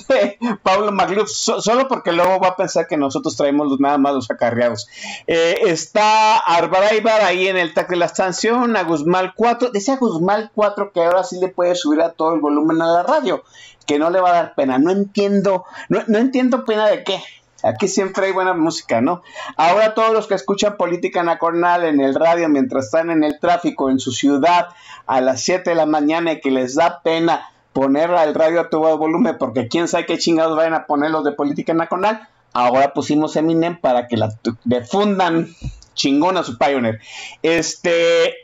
de 0.09 0.37
Pablo 0.63 0.91
Magluf, 0.91 1.29
so- 1.29 1.61
solo 1.61 1.87
porque 1.87 2.11
luego 2.11 2.39
va 2.39 2.49
a 2.49 2.55
pensar 2.55 2.87
que 2.87 2.97
nosotros 2.97 3.35
traemos 3.35 3.67
los, 3.67 3.79
nada 3.79 3.97
más 3.97 4.13
los 4.13 4.29
acarreados. 4.29 4.87
Eh, 5.27 5.59
está 5.65 6.37
Arbaraibar 6.37 7.21
ahí 7.21 7.47
en 7.47 7.57
el 7.57 7.73
tag 7.73 7.87
de 7.87 7.95
la 7.95 8.05
estación, 8.05 8.77
a 8.77 8.83
Guzmán 8.83 9.33
4. 9.35 9.71
Dice 9.71 9.93
a 9.93 9.97
Guzmán 9.97 10.51
4 10.53 10.91
que 10.91 11.03
ahora 11.03 11.23
sí 11.23 11.39
le 11.39 11.47
puede 11.47 11.75
subir 11.75 12.01
a 12.01 12.11
todo 12.11 12.33
el 12.35 12.39
volumen 12.41 12.81
a 12.81 12.87
la 12.87 13.03
radio, 13.03 13.43
que 13.85 13.97
no 13.97 14.09
le 14.09 14.19
va 14.21 14.29
a 14.29 14.33
dar 14.33 14.55
pena. 14.55 14.77
No 14.77 14.91
entiendo, 14.91 15.65
no, 15.89 16.01
no 16.07 16.17
entiendo 16.19 16.63
pena 16.65 16.87
de 16.87 17.03
qué. 17.03 17.19
Aquí 17.63 17.87
siempre 17.87 18.27
hay 18.27 18.31
buena 18.31 18.53
música, 18.53 19.01
¿no? 19.01 19.21
Ahora 19.57 19.93
todos 19.93 20.13
los 20.13 20.27
que 20.27 20.35
escuchan 20.35 20.77
política 20.77 21.23
nacional 21.23 21.85
en 21.85 21.99
el 21.99 22.15
radio 22.15 22.49
mientras 22.49 22.85
están 22.85 23.09
en 23.09 23.23
el 23.23 23.39
tráfico 23.39 23.89
en 23.89 23.99
su 23.99 24.11
ciudad 24.11 24.69
a 25.07 25.21
las 25.21 25.41
7 25.41 25.69
de 25.69 25.75
la 25.75 25.85
mañana 25.85 26.33
y 26.33 26.41
que 26.41 26.51
les 26.51 26.75
da 26.75 27.01
pena 27.01 27.49
poner 27.73 28.11
al 28.11 28.33
radio 28.33 28.61
a 28.61 28.69
todo 28.69 28.97
volumen 28.97 29.37
porque 29.37 29.67
quién 29.67 29.87
sabe 29.87 30.05
qué 30.05 30.17
chingados 30.17 30.55
vayan 30.55 30.73
a 30.73 30.85
poner 30.85 31.11
los 31.11 31.23
de 31.23 31.31
política 31.33 31.73
nacional, 31.73 32.27
ahora 32.53 32.93
pusimos 32.93 33.35
Eminem 33.35 33.79
para 33.79 34.07
que 34.07 34.17
la 34.17 34.33
difundan 34.63 35.47
chingón 35.93 36.37
a 36.37 36.43
su 36.43 36.57
Pioneer. 36.57 36.99
Este 37.43 38.35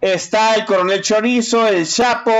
está 0.00 0.54
el 0.54 0.64
coronel 0.64 1.02
Chorizo, 1.02 1.66
el 1.66 1.86
Chapo, 1.86 2.32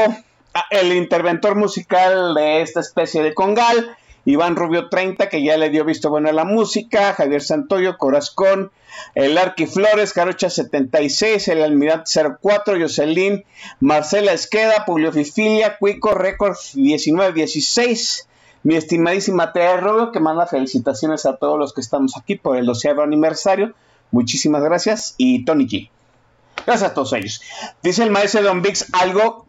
ah, 0.55 0.65
el 0.71 0.93
interventor 0.93 1.57
musical 1.57 2.35
de 2.35 2.63
esta 2.63 2.81
especie 2.81 3.23
de 3.23 3.35
congal, 3.35 3.97
Iván 4.25 4.57
Rubio 4.57 4.89
30, 4.89 5.29
que 5.29 5.43
ya 5.43 5.57
le 5.57 5.71
dio 5.71 5.85
visto 5.85 6.11
bueno 6.11 6.29
a 6.29 6.33
la 6.33 6.45
música, 6.45 7.15
Javier 7.15 7.43
Santoyo, 7.43 7.97
Corazcón, 7.99 8.71
el 9.15 9.39
Arqui 9.39 9.67
Flores, 9.67 10.13
Carocha 10.13 10.51
76, 10.51 11.49
el 11.49 11.63
Almirante 11.63 12.11
04, 12.41 12.79
Jocelyn, 12.81 13.45
Marcela 13.81 14.33
Esqueda, 14.33 14.85
Publio 14.85 15.13
Fifilia, 15.13 15.79
Cuico 15.79 16.13
Records 16.13 16.77
1916, 16.77 18.29
mi 18.63 18.77
estimadísima 18.77 19.53
Tea 19.53 19.79
Rubio, 19.79 20.13
que 20.13 20.21
manda 20.21 20.47
felicitaciones 20.47 21.25
a 21.25 21.37
todos 21.37 21.59
los 21.59 21.73
que 21.73 21.81
estamos 21.81 22.17
aquí 22.17 22.37
por 22.37 22.57
el 22.57 22.67
12 22.67 22.91
aniversario. 22.91 23.75
Muchísimas 24.11 24.63
gracias. 24.63 25.15
Y 25.17 25.45
Tony 25.45 25.67
G. 25.67 25.89
Gracias 26.67 26.91
a 26.91 26.95
todos 26.95 27.13
ellos. 27.15 27.41
Dice 27.83 28.03
el 28.03 28.11
maestro 28.11 28.43
Don 28.43 28.61
Vix 28.61 28.87
algo 28.93 29.47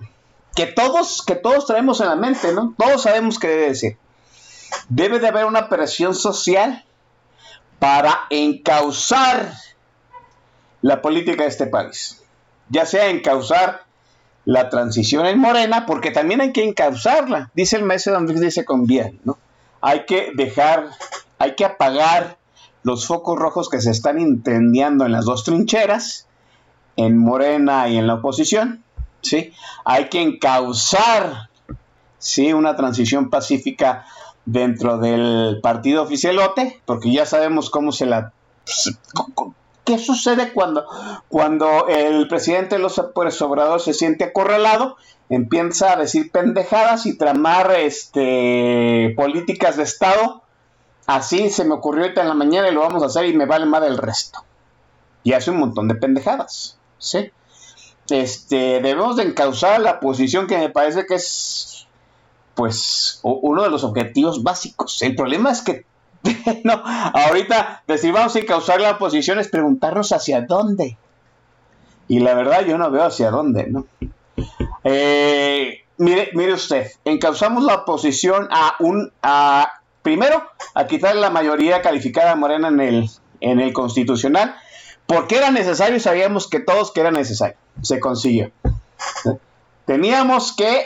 que 0.56 0.68
todos, 0.68 1.24
que 1.26 1.36
todos 1.36 1.66
traemos 1.66 2.00
en 2.00 2.08
la 2.08 2.16
mente, 2.16 2.54
¿no? 2.54 2.74
Todos 2.78 3.04
sabemos 3.04 3.38
que 3.38 3.48
debe 3.48 3.68
decir. 3.70 3.98
Debe 4.90 5.20
de 5.20 5.28
haber 5.28 5.46
una 5.46 5.70
presión 5.70 6.16
social 6.16 6.84
para 7.80 8.22
encauzar 8.30 9.54
la 10.82 11.02
política 11.02 11.44
de 11.44 11.50
este 11.50 11.68
país. 11.68 12.22
Ya 12.70 12.86
sea 12.86 13.10
encauzar 13.10 13.86
la 14.46 14.70
transición 14.70 15.26
en 15.26 15.40
Morena, 15.40 15.86
porque 15.86 16.12
también 16.12 16.42
hay 16.42 16.52
que 16.52 16.64
encauzarla. 16.64 17.52
Dice 17.54 17.78
el 17.78 17.84
maestro 17.84 18.14
Don 18.14 18.26
Vix, 18.26 18.40
dice 18.40 18.66
con 18.66 18.86
bien, 18.86 19.20
¿no? 19.24 19.38
Hay 19.82 20.06
que 20.06 20.32
dejar, 20.36 20.90
hay 21.38 21.56
que 21.56 21.66
apagar 21.66 22.38
los 22.84 23.06
focos 23.06 23.38
rojos 23.38 23.70
que 23.70 23.82
se 23.82 23.92
están 23.92 24.20
incendiando 24.20 25.06
en 25.06 25.12
las 25.12 25.26
dos 25.26 25.44
trincheras, 25.44 26.28
en 26.96 27.18
Morena 27.18 27.88
y 27.90 27.98
en 27.98 28.08
la 28.08 28.16
oposición, 28.16 28.84
¿sí? 29.22 29.54
Hay 29.86 30.10
que 30.10 30.22
encauzar, 30.22 31.50
¿sí? 32.18 32.54
Una 32.54 32.76
transición 32.76 33.30
pacífica 33.30 34.06
dentro 34.46 34.98
del 34.98 35.60
partido 35.62 36.04
oficialote, 36.04 36.82
porque 36.86 37.12
ya 37.12 37.26
sabemos 37.26 37.70
cómo 37.70 37.92
se 37.92 38.06
la... 38.06 38.34
¿Qué 39.84 39.98
sucede 39.98 40.54
cuando, 40.54 40.86
cuando 41.28 41.88
el 41.88 42.28
presidente 42.28 42.78
López 42.78 43.42
Obrador 43.42 43.82
se 43.82 43.94
siente 43.94 44.26
acorralado? 44.26 44.96
Empieza 45.30 45.94
a 45.94 45.96
decir 45.96 46.32
pendejadas 46.32 47.06
y 47.06 47.18
tramar 47.18 47.72
este, 47.72 49.14
políticas 49.16 49.78
de 49.78 49.84
Estado. 49.84 50.44
Así 51.08 51.50
se 51.50 51.64
me 51.64 51.74
ocurrió 51.74 52.04
ahorita 52.04 52.22
en 52.22 52.28
la 52.28 52.34
mañana 52.36 52.70
y 52.70 52.74
lo 52.74 52.82
vamos 52.82 53.02
a 53.02 53.08
hacer 53.08 53.26
y 53.26 53.34
me 53.34 53.46
vale 53.46 53.66
más 53.66 53.82
del 53.82 53.98
resto. 53.98 54.44
Y 55.24 55.34
hace 55.34 55.52
un 55.52 55.58
montón 55.58 55.88
de 55.88 55.96
pendejadas. 55.96 56.78
¿sí? 57.00 57.32
Este, 58.10 58.56
debemos 58.56 59.16
de 59.16 59.24
encauzar 59.24 59.82
la 59.82 60.00
posición 60.00 60.48
que 60.48 60.58
me 60.58 60.70
parece 60.70 61.06
que 61.06 61.16
es 61.16 61.71
pues 62.56 63.20
uno 63.24 63.64
de 63.64 63.70
los 63.70 63.84
objetivos 63.84 64.44
básicos. 64.44 65.02
El 65.02 65.16
problema 65.16 65.52
es 65.52 65.62
que 65.62 65.86
no, 66.64 66.82
ahorita 66.84 67.84
decir 67.88 68.14
vamos 68.14 68.36
a 68.36 68.40
encauzar 68.40 68.80
la 68.80 68.92
oposición 68.92 69.40
es 69.40 69.48
preguntarnos 69.48 70.12
hacia 70.12 70.42
dónde. 70.42 70.98
Y 72.08 72.20
la 72.20 72.34
verdad 72.34 72.66
yo 72.66 72.78
no 72.78 72.92
veo 72.92 73.06
hacia 73.06 73.32
dónde, 73.32 73.68
¿no? 73.68 73.86
Eh, 74.84 75.84
mire, 75.98 76.30
mire 76.34 76.54
usted, 76.54 76.92
encauzamos 77.06 77.64
la 77.64 77.76
oposición 77.76 78.48
a 78.52 78.76
un 78.80 79.12
a 79.22 79.72
primero 80.02 80.44
a 80.74 80.88
quitar 80.88 81.16
la 81.16 81.30
mayoría 81.30 81.82
calificada 81.82 82.36
morena 82.36 82.68
en 82.68 82.80
el 82.80 83.10
en 83.40 83.60
el 83.60 83.72
constitucional 83.72 84.56
porque 85.12 85.38
era 85.38 85.52
necesario 85.52 86.00
sabíamos 86.00 86.48
que 86.48 86.62
todos 86.62 86.92
que 86.92 87.02
era 87.02 87.12
necesario. 87.12 87.58
Se 87.82 88.00
consiguió. 88.00 88.52
Teníamos 89.86 90.56
que, 90.56 90.86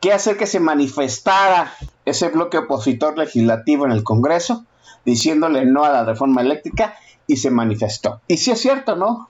que 0.00 0.12
hacer 0.12 0.36
que 0.36 0.46
se 0.46 0.60
manifestara 0.60 1.74
ese 2.04 2.28
bloque 2.28 2.58
opositor 2.58 3.18
legislativo 3.18 3.86
en 3.86 3.92
el 3.92 4.02
Congreso, 4.02 4.64
diciéndole 5.04 5.64
no 5.66 5.84
a 5.84 5.90
la 5.90 6.04
reforma 6.04 6.40
eléctrica, 6.40 6.94
y 7.26 7.36
se 7.36 7.50
manifestó. 7.50 8.20
Y 8.26 8.38
sí 8.38 8.50
es 8.50 8.60
cierto, 8.60 8.96
¿no? 8.96 9.28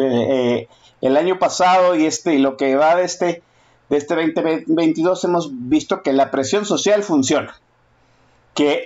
Eh, 0.00 0.68
el 1.00 1.16
año 1.16 1.38
pasado 1.38 1.94
y 1.94 2.04
este 2.04 2.34
y 2.34 2.38
lo 2.38 2.56
que 2.56 2.76
va 2.76 2.96
de 2.96 3.04
este 3.04 3.42
de 3.88 3.96
este 3.96 4.14
2022 4.14 5.24
hemos 5.24 5.48
visto 5.50 6.02
que 6.02 6.12
la 6.12 6.30
presión 6.30 6.66
social 6.66 7.02
funciona. 7.02 7.58
Que 8.54 8.84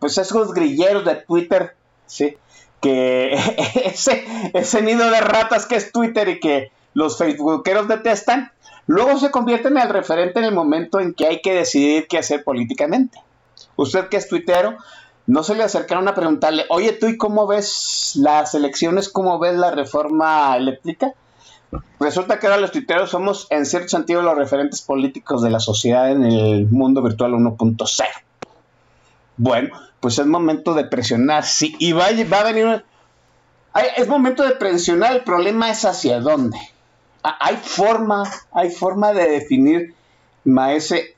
pues 0.00 0.18
esos 0.18 0.52
grilleros 0.52 1.04
de 1.04 1.16
Twitter, 1.16 1.76
¿sí? 2.06 2.36
que 2.80 3.32
ese, 3.84 4.24
ese 4.52 4.82
nido 4.82 5.10
de 5.10 5.20
ratas 5.20 5.66
que 5.66 5.76
es 5.76 5.92
Twitter 5.92 6.28
y 6.28 6.40
que 6.40 6.70
los 6.92 7.16
facebookeros 7.16 7.88
detestan, 7.88 8.52
luego 8.86 9.18
se 9.18 9.30
convierte 9.30 9.68
en 9.68 9.78
el 9.78 9.88
referente 9.88 10.38
en 10.38 10.46
el 10.46 10.54
momento 10.54 11.00
en 11.00 11.14
que 11.14 11.26
hay 11.26 11.40
que 11.40 11.54
decidir 11.54 12.06
qué 12.08 12.18
hacer 12.18 12.44
políticamente. 12.44 13.18
Usted 13.76 14.08
que 14.08 14.16
es 14.16 14.28
tuitero, 14.28 14.76
no 15.26 15.42
se 15.42 15.54
le 15.54 15.62
acercaron 15.62 16.06
a 16.08 16.14
preguntarle, 16.14 16.64
oye, 16.68 16.92
¿tú 16.92 17.06
y 17.06 17.16
cómo 17.16 17.46
ves 17.46 18.12
las 18.16 18.54
elecciones? 18.54 19.08
¿Cómo 19.08 19.38
ves 19.38 19.54
la 19.54 19.70
reforma 19.70 20.56
eléctrica? 20.56 21.14
Resulta 21.98 22.38
que 22.38 22.46
ahora 22.46 22.60
los 22.60 22.72
tuiteros 22.72 23.10
somos, 23.10 23.46
en 23.50 23.66
cierto 23.66 23.88
sentido, 23.88 24.22
los 24.22 24.36
referentes 24.36 24.82
políticos 24.82 25.42
de 25.42 25.50
la 25.50 25.60
sociedad 25.60 26.10
en 26.10 26.24
el 26.24 26.66
mundo 26.70 27.02
virtual 27.02 27.32
1.0. 27.32 28.04
Bueno, 29.36 29.74
pues 30.00 30.18
es 30.18 30.26
momento 30.26 30.74
de 30.74 30.84
presionar. 30.84 31.44
Sí, 31.44 31.74
y 31.78 31.92
va, 31.92 32.06
a 32.06 32.42
venir. 32.44 32.84
Es 33.96 34.06
momento 34.06 34.44
de 34.44 34.52
presionar. 34.52 35.16
El 35.16 35.24
problema 35.24 35.70
es 35.70 35.84
hacia 35.84 36.20
dónde. 36.20 36.58
Hay 37.24 37.56
forma, 37.56 38.30
hay 38.52 38.70
forma 38.70 39.12
de 39.14 39.28
definir, 39.28 39.94
maese, 40.44 41.16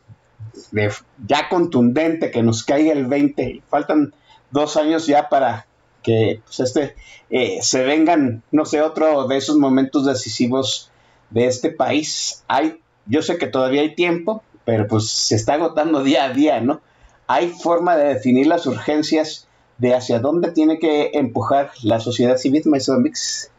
de, 0.70 0.92
ya 1.26 1.48
contundente, 1.48 2.30
que 2.30 2.42
nos 2.42 2.62
caiga 2.62 2.92
el 2.92 3.06
20. 3.06 3.62
Faltan 3.68 4.14
dos 4.50 4.76
años 4.76 5.06
ya 5.06 5.28
para 5.28 5.66
que 6.02 6.40
pues, 6.44 6.60
este, 6.60 6.94
eh, 7.30 7.58
se 7.60 7.82
vengan, 7.82 8.44
no 8.52 8.64
sé, 8.64 8.80
otro 8.80 9.26
de 9.26 9.36
esos 9.36 9.56
momentos 9.56 10.06
decisivos 10.06 10.92
de 11.30 11.46
este 11.46 11.70
país. 11.70 12.44
Hay, 12.46 12.80
yo 13.06 13.22
sé 13.22 13.38
que 13.38 13.48
todavía 13.48 13.80
hay 13.80 13.96
tiempo, 13.96 14.44
pero 14.64 14.86
pues 14.86 15.08
se 15.08 15.34
está 15.34 15.54
agotando 15.54 16.04
día 16.04 16.24
a 16.24 16.32
día, 16.32 16.60
¿no? 16.60 16.80
Hay 17.26 17.48
forma 17.48 17.96
de 17.96 18.14
definir 18.14 18.46
las 18.46 18.66
urgencias 18.66 19.48
de 19.78 19.94
hacia 19.94 20.20
dónde 20.20 20.52
tiene 20.52 20.78
que 20.78 21.10
empujar 21.14 21.72
la 21.82 21.98
sociedad 21.98 22.36
civil, 22.36 22.62
maestro 22.66 22.98
Mix. 22.98 23.50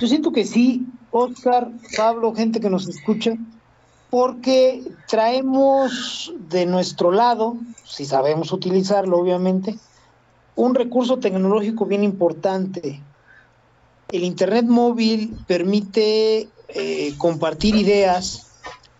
Yo 0.00 0.06
siento 0.06 0.32
que 0.32 0.44
sí, 0.44 0.86
Oscar, 1.10 1.70
Pablo, 1.96 2.34
gente 2.34 2.60
que 2.60 2.68
nos 2.68 2.86
escucha, 2.88 3.32
porque 4.10 4.82
traemos 5.06 6.32
de 6.48 6.66
nuestro 6.66 7.10
lado, 7.10 7.56
si 7.84 8.04
sabemos 8.04 8.52
utilizarlo, 8.52 9.18
obviamente, 9.18 9.78
un 10.56 10.74
recurso 10.74 11.18
tecnológico 11.18 11.86
bien 11.86 12.04
importante. 12.04 13.00
El 14.10 14.24
Internet 14.24 14.66
móvil 14.66 15.36
permite 15.46 16.48
eh, 16.68 17.14
compartir 17.16 17.74
ideas 17.74 18.46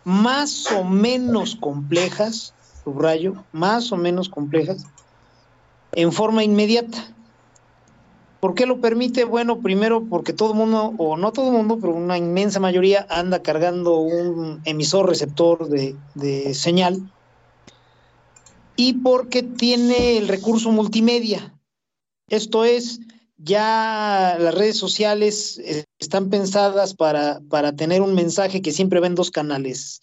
más 0.04 0.70
o 0.72 0.84
menos 0.84 1.56
complejas, 1.56 2.54
subrayo, 2.84 3.44
más 3.52 3.92
o 3.92 3.96
menos 3.96 4.28
complejas, 4.28 4.84
en 5.92 6.12
forma 6.12 6.44
inmediata. 6.44 7.14
¿Por 8.40 8.54
qué 8.54 8.66
lo 8.66 8.80
permite? 8.80 9.24
Bueno, 9.24 9.60
primero 9.60 10.04
porque 10.08 10.32
todo 10.32 10.52
el 10.52 10.58
mundo, 10.58 10.94
o 10.96 11.16
no 11.16 11.32
todo 11.32 11.48
el 11.48 11.54
mundo, 11.54 11.78
pero 11.80 11.94
una 11.94 12.16
inmensa 12.16 12.60
mayoría 12.60 13.06
anda 13.10 13.42
cargando 13.42 13.98
un 13.98 14.60
emisor 14.64 15.08
receptor 15.08 15.68
de, 15.68 15.96
de 16.14 16.54
señal 16.54 17.10
y 18.76 18.92
porque 18.92 19.42
tiene 19.42 20.18
el 20.18 20.28
recurso 20.28 20.70
multimedia. 20.70 21.52
Esto 22.28 22.64
es, 22.64 23.00
ya 23.36 24.36
las 24.38 24.54
redes 24.54 24.76
sociales 24.76 25.58
eh, 25.58 25.84
están 25.98 26.30
pensadas 26.30 26.94
para, 26.94 27.40
para 27.50 27.74
tener 27.74 28.02
un 28.02 28.14
mensaje 28.14 28.62
que 28.62 28.70
siempre 28.70 29.00
ven 29.00 29.16
dos 29.16 29.32
canales, 29.32 30.00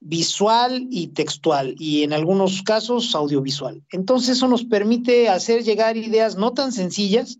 visual 0.00 0.86
y 0.90 1.08
textual, 1.08 1.74
y 1.78 2.02
en 2.02 2.12
algunos 2.12 2.62
casos 2.62 3.14
audiovisual. 3.14 3.82
Entonces 3.90 4.36
eso 4.36 4.48
nos 4.48 4.64
permite 4.64 5.30
hacer 5.30 5.64
llegar 5.64 5.96
ideas 5.96 6.36
no 6.36 6.52
tan 6.52 6.72
sencillas 6.72 7.38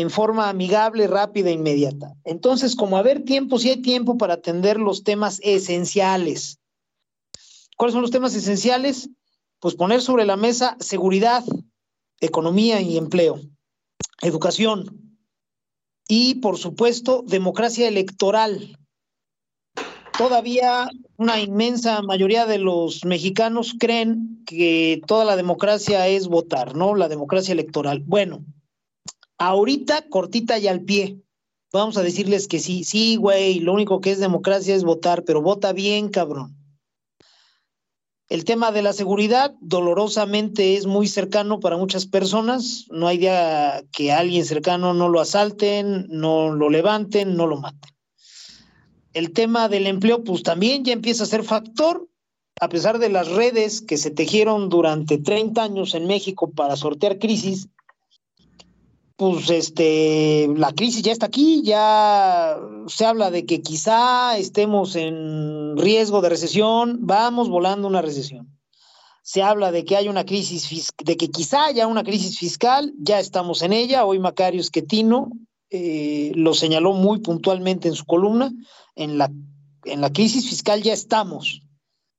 en 0.00 0.10
forma 0.10 0.48
amigable, 0.48 1.06
rápida 1.06 1.50
e 1.50 1.54
inmediata. 1.54 2.14
Entonces, 2.24 2.74
como 2.74 2.96
haber 2.96 3.24
tiempo, 3.24 3.58
si 3.58 3.70
hay 3.70 3.82
tiempo 3.82 4.18
para 4.18 4.34
atender 4.34 4.78
los 4.78 5.04
temas 5.04 5.40
esenciales. 5.42 6.58
¿Cuáles 7.76 7.92
son 7.92 8.02
los 8.02 8.10
temas 8.10 8.34
esenciales? 8.34 9.10
pues 9.60 9.74
poner 9.74 10.00
sobre 10.00 10.24
la 10.24 10.36
mesa 10.36 10.76
seguridad, 10.80 11.44
economía 12.20 12.80
y 12.80 12.96
empleo, 12.96 13.40
educación 14.22 15.18
y, 16.08 16.36
por 16.36 16.56
supuesto, 16.56 17.22
democracia 17.26 17.86
electoral. 17.86 18.76
Todavía 20.16 20.90
una 21.16 21.40
inmensa 21.40 22.02
mayoría 22.02 22.46
de 22.46 22.58
los 22.58 23.04
mexicanos 23.04 23.74
creen 23.78 24.42
que 24.46 25.00
toda 25.06 25.24
la 25.24 25.36
democracia 25.36 26.08
es 26.08 26.26
votar, 26.26 26.74
¿no? 26.74 26.94
La 26.94 27.08
democracia 27.08 27.52
electoral. 27.52 28.02
Bueno, 28.04 28.44
ahorita 29.40 30.06
cortita 30.08 30.58
y 30.58 30.68
al 30.68 30.82
pie. 30.82 31.18
Vamos 31.72 31.96
a 31.96 32.02
decirles 32.02 32.46
que 32.46 32.60
sí, 32.60 32.84
sí, 32.84 33.16
güey, 33.16 33.60
lo 33.60 33.72
único 33.72 34.00
que 34.00 34.10
es 34.12 34.20
democracia 34.20 34.74
es 34.74 34.84
votar, 34.84 35.24
pero 35.24 35.40
vota 35.40 35.72
bien, 35.72 36.10
cabrón. 36.10 36.56
El 38.28 38.44
tema 38.44 38.70
de 38.70 38.82
la 38.82 38.92
seguridad, 38.92 39.54
dolorosamente, 39.60 40.76
es 40.76 40.86
muy 40.86 41.08
cercano 41.08 41.58
para 41.58 41.76
muchas 41.76 42.06
personas. 42.06 42.86
No 42.90 43.08
hay 43.08 43.18
día 43.18 43.82
que 43.92 44.12
alguien 44.12 44.44
cercano 44.44 44.94
no 44.94 45.08
lo 45.08 45.20
asalten, 45.20 46.06
no 46.08 46.52
lo 46.52 46.70
levanten, 46.70 47.34
no 47.34 47.46
lo 47.46 47.56
maten. 47.56 47.90
El 49.14 49.32
tema 49.32 49.68
del 49.68 49.86
empleo, 49.86 50.22
pues 50.22 50.42
también 50.42 50.84
ya 50.84 50.92
empieza 50.92 51.24
a 51.24 51.26
ser 51.26 51.42
factor, 51.42 52.08
a 52.60 52.68
pesar 52.68 52.98
de 52.98 53.08
las 53.08 53.28
redes 53.28 53.80
que 53.80 53.96
se 53.96 54.10
tejieron 54.10 54.68
durante 54.68 55.18
30 55.18 55.62
años 55.62 55.94
en 55.94 56.06
México 56.06 56.52
para 56.52 56.76
sortear 56.76 57.18
crisis, 57.18 57.68
pues 59.20 59.50
este, 59.50 60.48
la 60.56 60.72
crisis 60.72 61.02
ya 61.02 61.12
está 61.12 61.26
aquí, 61.26 61.60
ya 61.62 62.56
se 62.86 63.04
habla 63.04 63.30
de 63.30 63.44
que 63.44 63.60
quizá 63.60 64.38
estemos 64.38 64.96
en 64.96 65.76
riesgo 65.76 66.22
de 66.22 66.30
recesión, 66.30 67.00
vamos 67.02 67.50
volando 67.50 67.86
una 67.86 68.00
recesión. 68.00 68.58
Se 69.22 69.42
habla 69.42 69.72
de 69.72 69.84
que 69.84 69.96
hay 69.98 70.08
una 70.08 70.24
crisis, 70.24 70.88
de 71.04 71.18
que 71.18 71.28
quizá 71.28 71.66
haya 71.66 71.86
una 71.86 72.02
crisis 72.02 72.38
fiscal, 72.38 72.94
ya 72.98 73.20
estamos 73.20 73.60
en 73.60 73.74
ella. 73.74 74.06
Hoy 74.06 74.18
Macario 74.18 74.62
Esquetino 74.62 75.30
eh, 75.68 76.32
lo 76.34 76.54
señaló 76.54 76.94
muy 76.94 77.18
puntualmente 77.18 77.88
en 77.88 77.96
su 77.96 78.06
columna, 78.06 78.50
en 78.94 79.18
la, 79.18 79.30
en 79.84 80.00
la 80.00 80.10
crisis 80.10 80.48
fiscal 80.48 80.80
ya 80.80 80.94
estamos. 80.94 81.60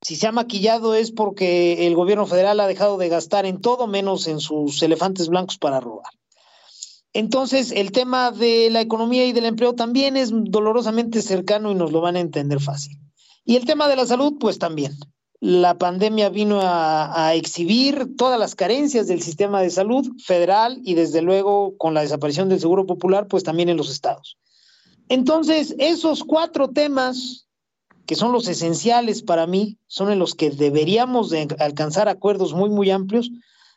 Si 0.02 0.14
se 0.14 0.28
ha 0.28 0.32
maquillado 0.32 0.94
es 0.94 1.10
porque 1.10 1.84
el 1.88 1.96
gobierno 1.96 2.26
federal 2.26 2.60
ha 2.60 2.68
dejado 2.68 2.96
de 2.96 3.08
gastar 3.08 3.44
en 3.44 3.60
todo 3.60 3.88
menos 3.88 4.28
en 4.28 4.38
sus 4.38 4.80
elefantes 4.84 5.26
blancos 5.26 5.58
para 5.58 5.80
robar. 5.80 6.12
Entonces, 7.14 7.72
el 7.72 7.92
tema 7.92 8.30
de 8.30 8.70
la 8.70 8.80
economía 8.80 9.26
y 9.26 9.32
del 9.32 9.44
empleo 9.44 9.74
también 9.74 10.16
es 10.16 10.30
dolorosamente 10.32 11.20
cercano 11.20 11.70
y 11.70 11.74
nos 11.74 11.92
lo 11.92 12.00
van 12.00 12.16
a 12.16 12.20
entender 12.20 12.60
fácil. 12.60 12.98
Y 13.44 13.56
el 13.56 13.66
tema 13.66 13.88
de 13.88 13.96
la 13.96 14.06
salud, 14.06 14.34
pues 14.40 14.58
también. 14.58 14.96
La 15.40 15.76
pandemia 15.76 16.28
vino 16.28 16.60
a, 16.62 17.34
exhibir 17.34 18.16
todas 18.16 18.38
las 18.38 18.54
carencias 18.54 19.08
del 19.08 19.20
sistema 19.20 19.60
de 19.60 19.70
salud 19.70 20.06
federal 20.24 20.80
y 20.84 20.94
desde 20.94 21.20
luego 21.20 21.76
con 21.76 21.94
la 21.94 22.02
desaparición 22.02 22.48
del 22.48 22.60
Seguro 22.60 22.86
Popular, 22.86 23.26
pues 23.26 23.42
también 23.42 23.68
en 23.68 23.76
los 23.76 23.90
estados. 23.90 24.38
Entonces, 25.08 25.74
esos 25.78 26.22
cuatro 26.24 26.68
temas 26.70 27.46
que 28.06 28.14
son 28.14 28.32
los 28.32 28.48
esenciales 28.48 29.22
para 29.22 29.46
mí, 29.46 29.78
son 29.86 30.10
en 30.10 30.18
los 30.18 30.34
que 30.34 30.50
deberíamos 30.50 31.30
de 31.30 31.48
alcanzar 31.58 32.08
acuerdos 32.08 32.52
muy, 32.52 32.70
muy 32.70 32.90
amplios, 32.90 33.30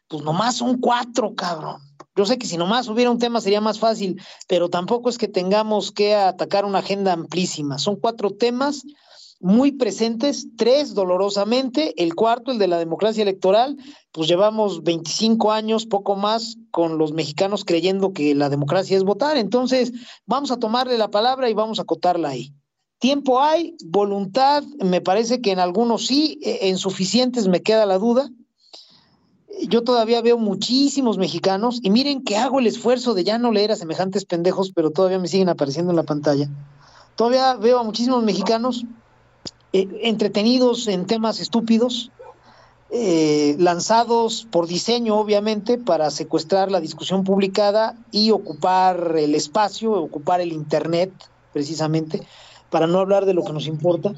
pues 0.07 0.23
nomás 0.23 0.57
son 0.57 0.79
cuatro, 0.79 1.35
cabrón. 1.35 1.81
Yo 2.15 2.25
sé 2.25 2.37
que 2.37 2.47
si 2.47 2.57
nomás 2.57 2.87
hubiera 2.87 3.11
un 3.11 3.19
tema 3.19 3.41
sería 3.41 3.61
más 3.61 3.79
fácil, 3.79 4.21
pero 4.47 4.69
tampoco 4.69 5.09
es 5.09 5.17
que 5.17 5.27
tengamos 5.27 5.91
que 5.91 6.15
atacar 6.15 6.65
una 6.65 6.79
agenda 6.79 7.13
amplísima. 7.13 7.77
Son 7.77 7.97
cuatro 7.97 8.31
temas 8.31 8.83
muy 9.41 9.73
presentes, 9.73 10.47
tres 10.57 10.93
dolorosamente, 10.93 11.93
el 12.01 12.15
cuarto, 12.15 12.51
el 12.51 12.57
de 12.57 12.67
la 12.67 12.79
democracia 12.79 13.21
electoral, 13.21 13.77
pues 14.11 14.27
llevamos 14.27 14.83
25 14.83 15.51
años, 15.51 15.85
poco 15.85 16.15
más, 16.15 16.57
con 16.71 16.97
los 16.97 17.11
mexicanos 17.11 17.65
creyendo 17.65 18.13
que 18.13 18.33
la 18.33 18.49
democracia 18.49 18.95
es 18.95 19.03
votar, 19.03 19.37
entonces 19.37 19.91
vamos 20.25 20.51
a 20.51 20.57
tomarle 20.57 20.97
la 20.97 21.11
palabra 21.11 21.49
y 21.49 21.53
vamos 21.53 21.79
a 21.79 21.83
acotarla 21.83 22.29
ahí. 22.29 22.53
Tiempo 22.99 23.41
hay, 23.41 23.75
voluntad, 23.85 24.63
me 24.83 25.01
parece 25.01 25.41
que 25.41 25.51
en 25.51 25.59
algunos 25.59 26.07
sí, 26.07 26.39
e, 26.41 26.69
en 26.69 26.77
suficientes 26.77 27.47
me 27.47 27.61
queda 27.61 27.85
la 27.85 27.99
duda, 27.99 28.29
yo 29.63 29.83
todavía 29.83 30.21
veo 30.21 30.37
muchísimos 30.37 31.17
mexicanos, 31.17 31.79
y 31.81 31.89
miren 31.89 32.23
que 32.23 32.37
hago 32.37 32.59
el 32.59 32.67
esfuerzo 32.67 33.13
de 33.13 33.23
ya 33.23 33.37
no 33.37 33.51
leer 33.51 33.71
a 33.71 33.75
semejantes 33.75 34.25
pendejos, 34.25 34.71
pero 34.71 34.91
todavía 34.91 35.19
me 35.19 35.27
siguen 35.27 35.49
apareciendo 35.49 35.91
en 35.91 35.97
la 35.97 36.03
pantalla. 36.03 36.49
Todavía 37.15 37.55
veo 37.55 37.79
a 37.79 37.83
muchísimos 37.83 38.23
mexicanos 38.23 38.85
eh, 39.73 39.87
entretenidos 40.03 40.87
en 40.87 41.05
temas 41.05 41.39
estúpidos, 41.39 42.11
eh, 42.91 43.55
lanzados 43.57 44.47
por 44.51 44.67
diseño, 44.67 45.17
obviamente, 45.17 45.77
para 45.77 46.11
secuestrar 46.11 46.71
la 46.71 46.79
discusión 46.79 47.23
publicada 47.23 47.97
y 48.11 48.31
ocupar 48.31 49.15
el 49.17 49.35
espacio, 49.35 49.91
ocupar 49.91 50.41
el 50.41 50.53
Internet, 50.53 51.11
precisamente, 51.51 52.21
para 52.69 52.87
no 52.87 52.99
hablar 52.99 53.25
de 53.25 53.33
lo 53.33 53.43
que 53.43 53.53
nos 53.53 53.67
importa 53.67 54.13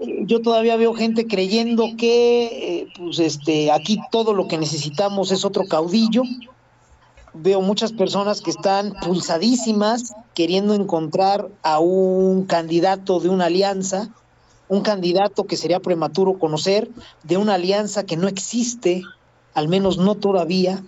yo 0.00 0.40
todavía 0.40 0.76
veo 0.76 0.94
gente 0.94 1.26
creyendo 1.26 1.88
que 1.98 2.44
eh, 2.44 2.88
pues 2.96 3.18
este 3.18 3.70
aquí 3.70 3.98
todo 4.10 4.32
lo 4.32 4.48
que 4.48 4.58
necesitamos 4.58 5.30
es 5.30 5.44
otro 5.44 5.64
caudillo. 5.66 6.22
Veo 7.32 7.60
muchas 7.60 7.92
personas 7.92 8.40
que 8.40 8.50
están 8.50 8.92
pulsadísimas 9.04 10.14
queriendo 10.34 10.74
encontrar 10.74 11.48
a 11.62 11.78
un 11.78 12.44
candidato 12.46 13.20
de 13.20 13.28
una 13.28 13.46
alianza, 13.46 14.08
un 14.68 14.80
candidato 14.80 15.44
que 15.44 15.56
sería 15.56 15.80
prematuro 15.80 16.38
conocer, 16.38 16.90
de 17.22 17.36
una 17.36 17.54
alianza 17.54 18.04
que 18.04 18.16
no 18.16 18.26
existe, 18.26 19.02
al 19.54 19.68
menos 19.68 19.98
no 19.98 20.16
todavía, 20.16 20.82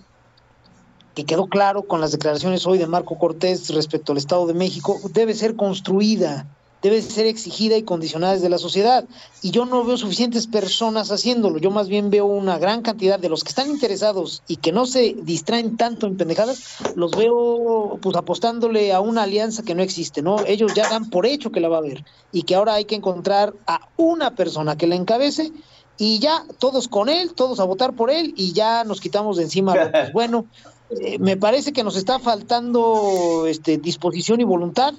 que 1.15 1.23
quedó 1.23 1.47
claro 1.47 1.83
con 1.83 2.01
las 2.01 2.11
declaraciones 2.11 2.65
hoy 2.65 2.77
de 2.77 2.87
Marco 2.87 3.17
Cortés 3.17 3.69
respecto 3.73 4.11
al 4.11 4.17
Estado 4.17 4.47
de 4.47 4.53
México, 4.53 4.99
debe 5.13 5.33
ser 5.33 5.55
construida, 5.55 6.47
debe 6.83 7.01
ser 7.01 7.25
exigida 7.25 7.77
y 7.77 7.83
condicionada 7.83 8.33
desde 8.33 8.49
la 8.49 8.57
sociedad. 8.57 9.05
Y 9.41 9.51
yo 9.51 9.65
no 9.65 9.85
veo 9.85 9.97
suficientes 9.97 10.47
personas 10.47 11.11
haciéndolo, 11.11 11.57
yo 11.57 11.71
más 11.71 11.87
bien 11.87 12.09
veo 12.09 12.25
una 12.25 12.59
gran 12.59 12.81
cantidad 12.81 13.17
de 13.17 13.29
los 13.29 13.43
que 13.43 13.49
están 13.49 13.71
interesados 13.71 14.43
y 14.47 14.57
que 14.57 14.73
no 14.73 14.85
se 14.85 15.15
distraen 15.23 15.77
tanto 15.77 16.05
en 16.05 16.17
pendejadas, 16.17 16.77
los 16.95 17.11
veo 17.11 17.97
pues 18.01 18.17
apostándole 18.17 18.93
a 18.93 18.99
una 18.99 19.23
alianza 19.23 19.63
que 19.63 19.75
no 19.75 19.81
existe, 19.81 20.21
¿no? 20.21 20.45
Ellos 20.45 20.73
ya 20.73 20.89
dan 20.89 21.09
por 21.09 21.25
hecho 21.25 21.51
que 21.51 21.61
la 21.61 21.69
va 21.69 21.77
a 21.77 21.79
haber 21.79 22.03
y 22.33 22.43
que 22.43 22.55
ahora 22.55 22.73
hay 22.73 22.85
que 22.85 22.95
encontrar 22.95 23.53
a 23.65 23.87
una 23.95 24.35
persona 24.35 24.77
que 24.77 24.87
la 24.87 24.95
encabece 24.95 25.53
y 25.97 26.19
ya 26.19 26.43
todos 26.59 26.89
con 26.89 27.07
él, 27.07 27.33
todos 27.33 27.61
a 27.61 27.63
votar 27.63 27.93
por 27.93 28.11
él 28.11 28.33
y 28.35 28.51
ya 28.51 28.83
nos 28.83 28.99
quitamos 28.99 29.37
de 29.37 29.43
encima 29.43 29.75
lo 29.75 29.91
que 29.91 30.01
es 30.01 30.11
bueno. 30.11 30.47
Eh, 30.89 31.17
me 31.17 31.37
parece 31.37 31.71
que 31.71 31.83
nos 31.83 31.95
está 31.95 32.19
faltando 32.19 33.45
este, 33.47 33.77
disposición 33.77 34.41
y 34.41 34.43
voluntad, 34.43 34.93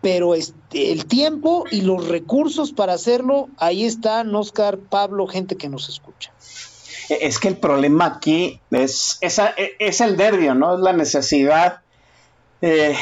pero 0.00 0.34
el 0.34 1.06
tiempo 1.06 1.64
y 1.70 1.80
los 1.80 2.08
recursos 2.08 2.72
para 2.72 2.92
hacerlo, 2.92 3.48
ahí 3.58 3.84
están 3.84 4.34
Oscar, 4.34 4.78
Pablo, 4.78 5.26
gente 5.26 5.56
que 5.56 5.68
nos 5.68 5.88
escucha. 5.88 6.32
Es 7.08 7.38
que 7.38 7.48
el 7.48 7.56
problema 7.56 8.06
aquí 8.06 8.60
es, 8.70 9.18
esa, 9.22 9.54
es 9.78 10.00
el 10.00 10.16
nervio, 10.16 10.54
¿no? 10.54 10.74
Es 10.74 10.80
la 10.80 10.92
necesidad 10.92 11.80
eh, 12.60 12.94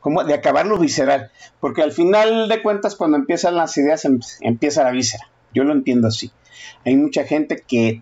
como 0.00 0.24
de 0.24 0.34
acabar 0.34 0.66
lo 0.66 0.78
visceral. 0.78 1.30
Porque 1.60 1.82
al 1.82 1.92
final 1.92 2.48
de 2.48 2.62
cuentas, 2.62 2.96
cuando 2.96 3.16
empiezan 3.16 3.54
las 3.56 3.76
ideas, 3.76 4.04
em- 4.04 4.20
empieza 4.40 4.82
la 4.82 4.90
víscera. 4.90 5.28
Yo 5.54 5.64
lo 5.64 5.72
entiendo 5.72 6.08
así. 6.08 6.32
Hay 6.84 6.96
mucha 6.96 7.24
gente 7.24 7.62
que, 7.68 8.00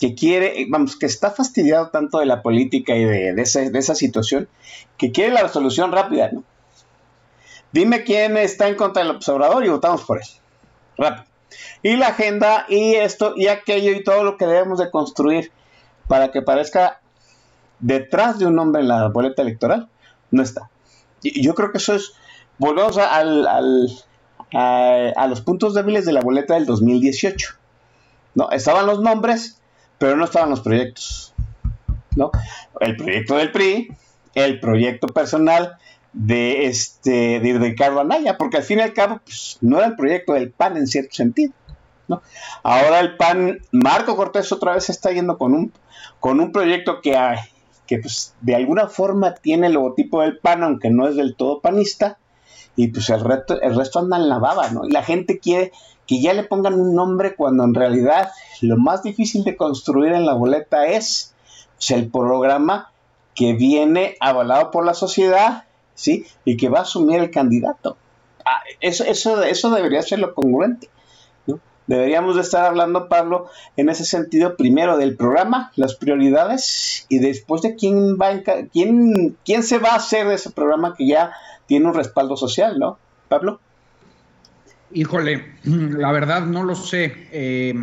que 0.00 0.14
quiere, 0.14 0.66
vamos, 0.68 0.96
que 0.96 1.06
está 1.06 1.30
fastidiado 1.30 1.90
tanto 1.90 2.18
de 2.18 2.26
la 2.26 2.42
política 2.42 2.96
y 2.96 3.04
de, 3.04 3.34
de 3.34 3.70
de 3.70 3.78
esa 3.78 3.94
situación, 3.94 4.48
que 4.96 5.12
quiere 5.12 5.32
la 5.32 5.48
solución 5.48 5.92
rápida, 5.92 6.30
¿no? 6.32 6.44
Dime 7.72 8.04
quién 8.04 8.36
está 8.36 8.68
en 8.68 8.76
contra 8.76 9.02
del 9.02 9.14
observador 9.16 9.64
y 9.64 9.68
votamos 9.68 10.02
por 10.02 10.18
él. 10.18 10.26
Rápido. 10.98 11.24
Y 11.82 11.96
la 11.96 12.08
agenda 12.08 12.66
y 12.68 12.94
esto 12.94 13.34
y 13.36 13.48
aquello 13.48 13.92
y 13.92 14.04
todo 14.04 14.24
lo 14.24 14.36
que 14.36 14.46
debemos 14.46 14.78
de 14.78 14.90
construir 14.90 15.52
para 16.08 16.30
que 16.30 16.42
parezca 16.42 17.00
detrás 17.78 18.38
de 18.38 18.46
un 18.46 18.54
nombre 18.54 18.82
en 18.82 18.88
la 18.88 19.08
boleta 19.08 19.42
electoral, 19.42 19.88
no 20.30 20.42
está. 20.42 20.70
Y 21.22 21.42
yo 21.42 21.54
creo 21.54 21.72
que 21.72 21.78
eso 21.78 21.94
es, 21.94 22.12
volvemos 22.58 22.96
a, 22.98 23.16
al- 23.16 23.88
a 24.54 25.26
los 25.28 25.40
puntos 25.40 25.74
débiles 25.74 26.04
de 26.04 26.12
la 26.12 26.20
boleta 26.20 26.54
del 26.54 26.66
2018. 26.66 27.54
¿no? 28.34 28.50
Estaban 28.50 28.86
los 28.86 29.00
nombres, 29.00 29.60
pero 29.98 30.16
no 30.16 30.24
estaban 30.24 30.50
los 30.50 30.60
proyectos. 30.60 31.34
¿no? 32.16 32.30
El 32.80 32.96
proyecto 32.96 33.36
del 33.36 33.50
PRI, 33.52 33.96
el 34.34 34.60
proyecto 34.60 35.06
personal 35.08 35.76
de 36.12 36.66
este 36.66 37.40
de 37.40 37.58
Ricardo 37.58 38.00
Anaya, 38.00 38.36
porque 38.36 38.58
al 38.58 38.62
fin 38.62 38.78
y 38.78 38.82
al 38.82 38.92
cabo 38.92 39.20
pues, 39.24 39.58
no 39.60 39.78
era 39.78 39.86
el 39.86 39.96
proyecto 39.96 40.34
del 40.34 40.50
PAN 40.50 40.76
en 40.76 40.86
cierto 40.86 41.14
sentido. 41.14 41.52
¿no? 42.08 42.22
Ahora 42.62 43.00
el 43.00 43.16
PAN, 43.16 43.60
Marco 43.70 44.16
Cortés 44.16 44.52
otra 44.52 44.74
vez 44.74 44.90
está 44.90 45.12
yendo 45.12 45.38
con 45.38 45.54
un, 45.54 45.72
con 46.20 46.40
un 46.40 46.52
proyecto 46.52 47.00
que, 47.00 47.16
que 47.86 47.98
pues, 47.98 48.34
de 48.40 48.54
alguna 48.54 48.88
forma 48.88 49.34
tiene 49.34 49.68
el 49.68 49.74
logotipo 49.74 50.20
del 50.20 50.38
PAN, 50.38 50.62
aunque 50.62 50.90
no 50.90 51.08
es 51.08 51.16
del 51.16 51.34
todo 51.34 51.60
panista, 51.60 52.18
y 52.76 52.88
pues 52.88 53.10
el 53.10 53.20
resto, 53.20 53.60
el 53.60 53.76
resto 53.76 53.98
anda 53.98 54.16
en 54.16 54.28
la 54.28 54.38
baba, 54.38 54.70
¿no? 54.70 54.86
Y 54.86 54.90
la 54.90 55.02
gente 55.02 55.38
quiere 55.38 55.72
que 56.06 56.20
ya 56.20 56.32
le 56.32 56.44
pongan 56.44 56.74
un 56.74 56.94
nombre 56.94 57.36
cuando 57.36 57.64
en 57.64 57.74
realidad 57.74 58.30
lo 58.60 58.76
más 58.76 59.02
difícil 59.02 59.44
de 59.44 59.56
construir 59.56 60.12
en 60.12 60.26
la 60.26 60.34
boleta 60.34 60.86
es 60.86 61.34
pues, 61.76 61.90
el 61.90 62.10
programa 62.10 62.90
que 63.34 63.54
viene 63.54 64.16
avalado 64.20 64.70
por 64.70 64.84
la 64.84 64.94
sociedad, 64.94 65.64
¿sí? 65.94 66.26
Y 66.44 66.56
que 66.56 66.68
va 66.68 66.80
a 66.80 66.82
asumir 66.82 67.20
el 67.20 67.30
candidato. 67.30 67.96
Ah, 68.44 68.60
eso, 68.80 69.04
eso, 69.04 69.42
eso 69.42 69.70
debería 69.70 70.02
ser 70.02 70.18
lo 70.18 70.34
congruente. 70.34 70.88
Deberíamos 71.86 72.36
de 72.36 72.42
estar 72.42 72.64
hablando, 72.64 73.08
Pablo, 73.08 73.50
en 73.76 73.88
ese 73.88 74.04
sentido, 74.04 74.56
primero 74.56 74.96
del 74.96 75.16
programa, 75.16 75.72
las 75.74 75.96
prioridades, 75.96 77.06
y 77.08 77.18
después 77.18 77.60
de 77.62 77.74
quién 77.74 78.16
va 78.16 78.28
a 78.28 78.42
quién, 78.72 79.36
quién 79.44 79.62
se 79.64 79.78
va 79.78 79.90
a 79.90 79.96
hacer 79.96 80.28
de 80.28 80.36
ese 80.36 80.50
programa 80.50 80.94
que 80.96 81.08
ya 81.08 81.32
tiene 81.66 81.86
un 81.86 81.94
respaldo 81.94 82.36
social, 82.36 82.78
¿no? 82.78 82.98
Pablo. 83.28 83.60
Híjole, 84.92 85.54
la 85.64 86.12
verdad 86.12 86.42
no 86.42 86.62
lo 86.62 86.76
sé. 86.76 87.28
eh, 87.32 87.74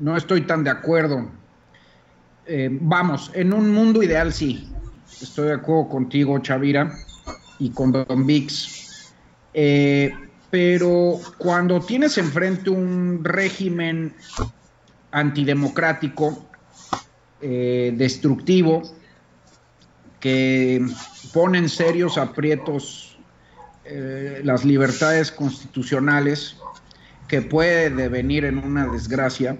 no 0.00 0.16
estoy 0.16 0.40
tan 0.42 0.64
de 0.64 0.70
acuerdo. 0.70 1.28
Eh, 2.46 2.68
vamos, 2.72 3.30
en 3.34 3.52
un 3.52 3.70
mundo 3.72 4.02
ideal 4.02 4.32
sí. 4.32 4.68
Estoy 5.20 5.48
de 5.48 5.54
acuerdo 5.54 5.88
contigo, 5.88 6.38
Chavira, 6.38 6.90
y 7.60 7.70
con 7.70 7.92
Don 7.92 8.26
Vix. 8.26 9.12
Eh, 9.54 10.12
pero 10.50 11.20
cuando 11.38 11.80
tienes 11.80 12.18
enfrente 12.18 12.70
un 12.70 13.20
régimen 13.22 14.12
antidemocrático, 15.12 16.44
eh, 17.40 17.94
destructivo, 17.96 18.82
que 20.18 20.84
pone 21.32 21.58
en 21.58 21.68
serios 21.68 22.18
aprietos 22.18 23.18
eh, 23.84 24.40
las 24.44 24.64
libertades 24.64 25.30
constitucionales, 25.30 26.56
que 27.28 27.42
puede 27.42 27.90
devenir 27.90 28.44
en 28.44 28.58
una 28.58 28.86
desgracia, 28.88 29.56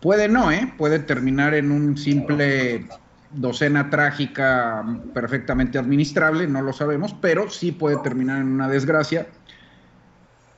puede 0.00 0.28
no, 0.28 0.50
¿eh? 0.50 0.72
puede 0.78 1.00
terminar 1.00 1.54
en 1.54 1.72
un 1.72 1.98
simple 1.98 2.86
docena 3.32 3.90
trágica 3.90 4.84
perfectamente 5.14 5.78
administrable, 5.78 6.46
no 6.46 6.62
lo 6.62 6.72
sabemos, 6.72 7.14
pero 7.20 7.48
sí 7.48 7.72
puede 7.72 7.96
terminar 7.98 8.40
en 8.40 8.48
una 8.48 8.68
desgracia. 8.68 9.26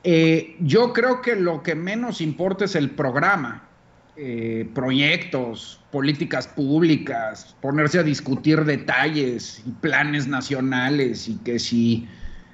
Eh, 0.03 0.57
yo 0.59 0.91
creo 0.91 1.21
que 1.21 1.35
lo 1.35 1.63
que 1.63 1.75
menos 1.75 2.19
importa 2.19 2.65
es 2.65 2.75
el 2.75 2.89
programa, 2.89 3.67
eh, 4.17 4.69
proyectos, 4.73 5.81
políticas 5.91 6.47
públicas, 6.47 7.55
ponerse 7.61 7.99
a 7.99 8.03
discutir 8.03 8.65
detalles 8.65 9.63
y 9.65 9.71
planes 9.71 10.27
nacionales 10.27 11.27
y 11.27 11.37
que 11.37 11.57
si 11.57 12.07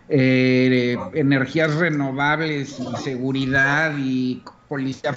eh, 0.09 0.97
energías 1.13 1.75
renovables 1.75 2.79
y 2.79 3.03
seguridad 3.03 3.93
y 3.97 4.43
policía. 4.67 5.15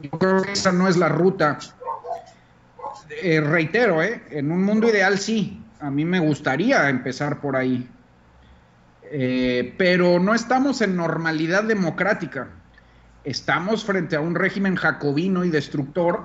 Yo 0.00 0.10
creo 0.10 0.42
que 0.42 0.52
esa 0.52 0.72
no 0.72 0.88
es 0.88 0.96
la 0.96 1.08
ruta. 1.08 1.58
Eh, 3.20 3.40
reitero, 3.40 4.02
eh, 4.02 4.22
en 4.30 4.50
un 4.50 4.62
mundo 4.62 4.88
ideal 4.88 5.18
sí, 5.18 5.60
a 5.80 5.90
mí 5.90 6.04
me 6.04 6.20
gustaría 6.20 6.88
empezar 6.88 7.40
por 7.40 7.56
ahí. 7.56 7.88
Eh, 9.10 9.74
pero 9.76 10.18
no 10.18 10.34
estamos 10.34 10.80
en 10.80 10.96
normalidad 10.96 11.64
democrática. 11.64 12.48
Estamos 13.24 13.84
frente 13.84 14.16
a 14.16 14.20
un 14.20 14.34
régimen 14.34 14.76
jacobino 14.76 15.44
y 15.44 15.50
destructor, 15.50 16.24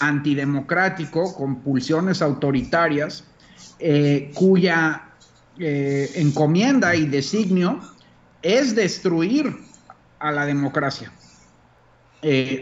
antidemocrático, 0.00 1.34
con 1.36 1.60
pulsiones 1.60 2.20
autoritarias, 2.20 3.24
cuya 4.34 5.02
encomienda 5.58 6.94
y 6.94 7.06
designio 7.06 7.80
es 8.42 8.74
destruir 8.74 9.56
a 10.18 10.30
la 10.30 10.44
democracia. 10.44 11.10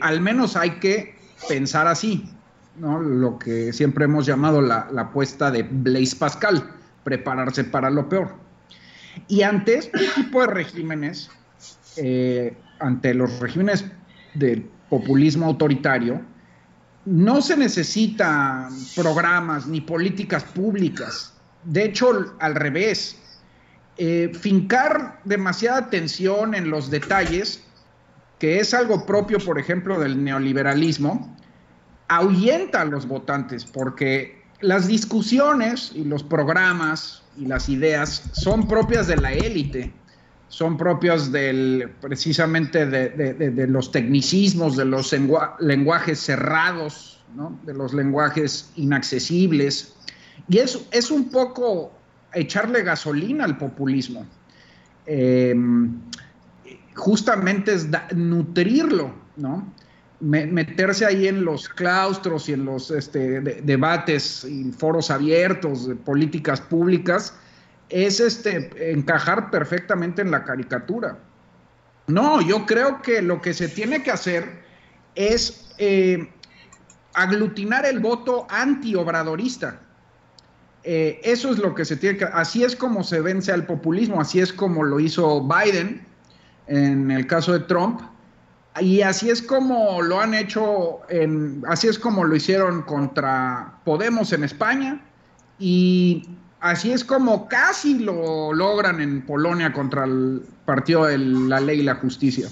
Al 0.00 0.20
menos 0.20 0.54
hay 0.54 0.78
que 0.78 1.16
pensar 1.48 1.88
así, 1.88 2.28
¿no? 2.76 3.00
lo 3.00 3.38
que 3.38 3.72
siempre 3.72 4.04
hemos 4.04 4.26
llamado 4.26 4.60
la, 4.60 4.88
apuesta 4.96 5.50
de 5.50 5.62
Blaise 5.62 6.14
Pascal, 6.14 6.70
prepararse 7.02 7.64
para 7.64 7.90
lo 7.90 8.08
peor. 8.08 8.34
Y 9.28 9.42
ante 9.42 9.78
este 9.78 10.00
tipo 10.14 10.40
de 10.40 10.48
regímenes, 10.48 11.30
eh, 11.96 12.56
ante 12.80 13.14
los 13.14 13.38
regímenes 13.40 13.84
del 14.34 14.68
populismo 14.88 15.46
autoritario, 15.46 16.20
no 17.04 17.42
se 17.42 17.56
necesitan 17.56 18.70
programas 18.96 19.66
ni 19.66 19.80
políticas 19.80 20.42
públicas. 20.42 21.34
De 21.64 21.84
hecho, 21.84 22.34
al 22.40 22.54
revés, 22.54 23.18
eh, 23.96 24.32
fincar 24.34 25.20
demasiada 25.24 25.78
atención 25.78 26.54
en 26.54 26.70
los 26.70 26.90
detalles, 26.90 27.62
que 28.38 28.58
es 28.58 28.74
algo 28.74 29.06
propio, 29.06 29.38
por 29.38 29.58
ejemplo, 29.58 30.00
del 30.00 30.22
neoliberalismo, 30.22 31.36
ahuyenta 32.08 32.82
a 32.82 32.84
los 32.84 33.06
votantes, 33.06 33.64
porque 33.64 34.42
las 34.60 34.86
discusiones 34.86 35.92
y 35.94 36.04
los 36.04 36.22
programas 36.22 37.22
y 37.36 37.46
las 37.46 37.68
ideas 37.68 38.30
son 38.32 38.68
propias 38.68 39.06
de 39.06 39.16
la 39.16 39.32
élite, 39.32 39.92
son 40.48 40.76
propias 40.76 41.32
del, 41.32 41.90
precisamente 42.00 42.86
de, 42.86 43.66
los 43.66 43.90
tecnicismos, 43.90 44.76
de 44.76 44.84
los 44.84 45.12
lengua- 45.12 45.56
lenguajes 45.58 46.20
cerrados, 46.20 47.24
de 47.64 47.74
los 47.74 47.92
lenguajes 47.92 48.70
inaccesibles. 48.76 49.94
Y 50.48 50.58
es, 50.58 50.86
es 50.92 51.10
un 51.10 51.30
poco 51.30 51.92
echarle 52.32 52.82
gasolina 52.82 53.44
al 53.44 53.58
populismo. 53.58 54.26
Eh, 55.06 55.54
justamente 56.94 57.74
es 57.74 57.88
nutrirlo, 58.14 59.12
¿no? 59.36 59.72
Me- 60.20 60.46
meterse 60.46 61.04
ahí 61.04 61.28
en 61.28 61.44
los 61.44 61.68
claustros 61.68 62.48
y 62.48 62.52
en 62.52 62.64
los 62.64 62.90
este, 62.90 63.40
de- 63.40 63.60
debates 63.62 64.44
y 64.44 64.70
foros 64.72 65.10
abiertos 65.10 65.88
de 65.88 65.96
políticas 65.96 66.60
públicas 66.60 67.34
es 67.90 68.20
este, 68.20 68.92
encajar 68.92 69.50
perfectamente 69.50 70.22
en 70.22 70.30
la 70.30 70.44
caricatura. 70.44 71.18
No, 72.06 72.40
yo 72.40 72.66
creo 72.66 73.00
que 73.02 73.22
lo 73.22 73.40
que 73.40 73.54
se 73.54 73.68
tiene 73.68 74.02
que 74.02 74.10
hacer 74.10 74.62
es 75.14 75.72
eh, 75.78 76.28
aglutinar 77.14 77.86
el 77.86 78.00
voto 78.00 78.46
anti-obradorista. 78.50 79.80
Eh, 80.82 81.20
eso 81.24 81.50
es 81.50 81.58
lo 81.58 81.74
que 81.74 81.84
se 81.84 81.96
tiene 81.96 82.18
que... 82.18 82.24
Así 82.24 82.62
es 82.62 82.76
como 82.76 83.04
se 83.04 83.20
vence 83.20 83.52
al 83.52 83.64
populismo, 83.64 84.20
así 84.20 84.40
es 84.40 84.52
como 84.52 84.82
lo 84.82 85.00
hizo 85.00 85.46
Biden 85.46 86.06
en 86.66 87.10
el 87.10 87.26
caso 87.26 87.52
de 87.52 87.60
Trump, 87.60 88.00
y 88.80 89.02
así 89.02 89.30
es 89.30 89.40
como 89.40 90.02
lo 90.02 90.20
han 90.20 90.34
hecho, 90.34 91.00
en, 91.08 91.62
así 91.68 91.88
es 91.88 91.98
como 91.98 92.24
lo 92.24 92.34
hicieron 92.34 92.82
contra 92.82 93.78
Podemos 93.84 94.32
en 94.32 94.42
España, 94.44 95.00
y 95.58 96.28
así 96.60 96.92
es 96.92 97.04
como 97.04 97.48
casi 97.48 98.00
lo 98.00 98.52
logran 98.52 99.00
en 99.00 99.22
Polonia 99.22 99.72
contra 99.72 100.04
el 100.04 100.42
Partido 100.64 101.04
de 101.04 101.18
la 101.18 101.60
Ley 101.60 101.80
y 101.80 101.82
la 101.84 101.94
Justicia. 101.96 102.48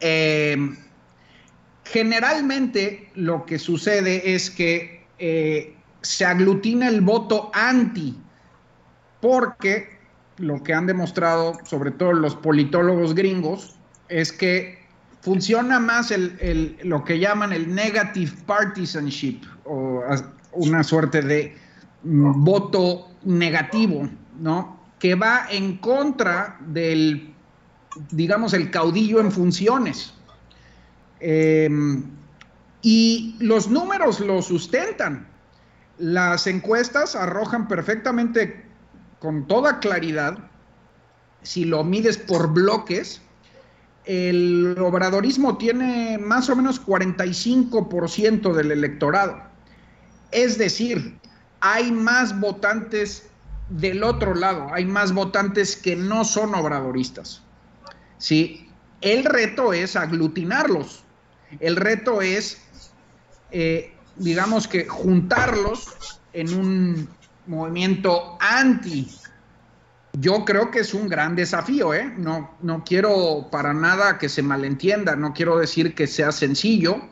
Eh, 0.00 0.56
generalmente 1.84 3.10
lo 3.14 3.46
que 3.46 3.58
sucede 3.58 4.34
es 4.34 4.50
que 4.50 5.06
eh, 5.18 5.76
se 6.02 6.24
aglutina 6.24 6.88
el 6.88 7.00
voto 7.00 7.50
anti, 7.54 8.18
porque 9.20 9.98
lo 10.38 10.62
que 10.64 10.74
han 10.74 10.86
demostrado, 10.86 11.58
sobre 11.64 11.92
todo 11.92 12.12
los 12.12 12.34
politólogos 12.34 13.14
gringos, 13.14 13.73
es 14.08 14.32
que 14.32 14.78
funciona 15.20 15.80
más 15.80 16.10
el, 16.10 16.36
el- 16.40 16.78
lo 16.84 17.04
que 17.04 17.18
llaman 17.18 17.52
el 17.52 17.74
negative 17.74 18.32
partisanship, 18.46 19.40
o 19.64 20.02
una 20.52 20.82
suerte 20.84 21.22
de 21.22 21.56
mm, 22.02 22.44
voto 22.44 23.08
negativo, 23.24 24.08
¿no? 24.38 24.80
Que 24.98 25.14
va 25.14 25.46
en 25.50 25.78
contra 25.78 26.58
del, 26.60 27.34
digamos, 28.10 28.52
el 28.54 28.70
caudillo 28.70 29.20
en 29.20 29.32
funciones. 29.32 30.14
Eh, 31.20 31.68
y 32.82 33.36
los 33.40 33.68
números 33.68 34.20
lo 34.20 34.42
sustentan. 34.42 35.26
Las 35.98 36.46
encuestas 36.46 37.16
arrojan 37.16 37.66
perfectamente, 37.68 38.66
con 39.20 39.46
toda 39.46 39.78
claridad, 39.78 40.36
si 41.42 41.64
lo 41.64 41.82
mides 41.84 42.18
por 42.18 42.52
bloques, 42.52 43.22
el 44.04 44.76
obradorismo 44.78 45.56
tiene 45.56 46.18
más 46.18 46.48
o 46.50 46.56
menos 46.56 46.84
45% 46.84 48.52
del 48.52 48.72
electorado. 48.72 49.42
Es 50.30 50.58
decir, 50.58 51.18
hay 51.60 51.90
más 51.90 52.38
votantes 52.38 53.28
del 53.70 54.02
otro 54.02 54.34
lado, 54.34 54.68
hay 54.72 54.84
más 54.84 55.12
votantes 55.12 55.76
que 55.76 55.96
no 55.96 56.24
son 56.24 56.54
obradoristas. 56.54 57.42
¿sí? 58.18 58.68
El 59.00 59.24
reto 59.24 59.72
es 59.72 59.96
aglutinarlos. 59.96 61.04
El 61.60 61.76
reto 61.76 62.20
es, 62.20 62.58
eh, 63.50 63.94
digamos 64.16 64.68
que, 64.68 64.86
juntarlos 64.86 66.20
en 66.32 66.52
un 66.54 67.08
movimiento 67.46 68.36
anti. 68.40 69.10
Yo 70.16 70.44
creo 70.44 70.70
que 70.70 70.78
es 70.80 70.94
un 70.94 71.08
gran 71.08 71.34
desafío, 71.34 71.92
¿eh? 71.92 72.12
No, 72.16 72.52
no 72.62 72.84
quiero 72.84 73.48
para 73.50 73.74
nada 73.74 74.16
que 74.16 74.28
se 74.28 74.42
malentienda, 74.42 75.16
no 75.16 75.34
quiero 75.34 75.58
decir 75.58 75.94
que 75.94 76.06
sea 76.06 76.30
sencillo. 76.30 77.02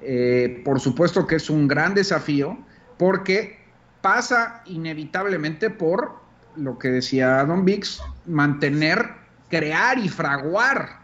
Eh, 0.00 0.60
por 0.64 0.80
supuesto 0.80 1.26
que 1.26 1.36
es 1.36 1.48
un 1.48 1.68
gran 1.68 1.94
desafío, 1.94 2.58
porque 2.98 3.64
pasa 4.02 4.62
inevitablemente 4.66 5.70
por 5.70 6.16
lo 6.56 6.76
que 6.78 6.88
decía 6.88 7.44
Don 7.44 7.64
Vix, 7.64 8.02
mantener, 8.26 9.12
crear 9.48 9.98
y 9.98 10.08
fraguar 10.08 11.00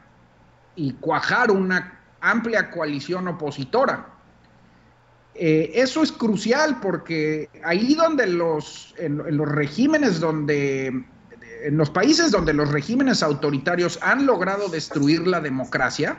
y 0.75 0.95
cuajar 0.95 1.53
una 1.53 2.01
amplia 2.21 2.71
coalición 2.71 3.29
opositora. 3.29 4.07
Eh, 5.35 5.71
eso 5.75 6.03
es 6.03 6.11
crucial 6.11 6.81
porque 6.81 7.49
ahí 7.65 7.95
donde 7.95 8.27
los, 8.27 8.95
en, 8.99 9.21
en 9.21 9.37
los 9.37 9.49
regímenes 9.49 10.21
donde, 10.21 11.05
en 11.63 11.77
los 11.77 11.91
países 11.91 12.31
donde 12.31 12.53
los 12.53 12.71
regímenes 12.71 13.23
autoritarios 13.23 13.99
han 14.03 14.27
logrado 14.27 14.69
destruir 14.69 15.27
la 15.27 15.41
democracia, 15.41 16.19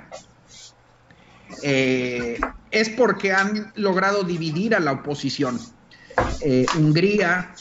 eh, 1.63 2.39
es 2.71 2.89
porque 2.89 3.33
han 3.33 3.71
logrado 3.75 4.23
dividir 4.23 4.75
a 4.75 4.79
la 4.79 4.93
oposición. 4.93 5.59
Eh, 6.41 6.65
Hungría, 6.77 7.53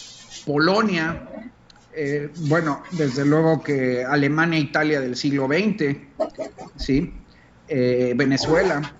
Polonia, 0.46 1.28
eh, 1.94 2.30
bueno, 2.48 2.82
desde 2.92 3.24
luego 3.24 3.62
que 3.62 4.04
Alemania 4.04 4.58
Italia 4.58 5.00
del 5.00 5.16
siglo 5.16 5.46
XX, 5.46 5.96
¿sí? 6.76 7.14
Venezuela. 7.68 8.96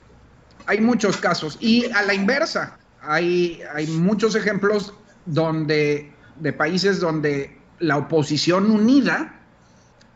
Hay 0.67 0.81
muchos 0.81 1.17
casos. 1.17 1.59
Y 1.61 1.91
a 1.91 2.03
la 2.03 2.15
inversa, 2.15 2.79
hay, 3.03 3.61
hay 3.75 3.89
muchos 3.89 4.37
ejemplos 4.37 4.95
donde, 5.27 6.13
de 6.37 6.53
países 6.53 7.01
donde 7.01 7.60
la 7.81 7.97
oposición 7.97 8.71
unida 8.71 9.35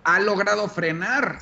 ha 0.05 0.21
logrado 0.21 0.69
frenar 0.69 1.39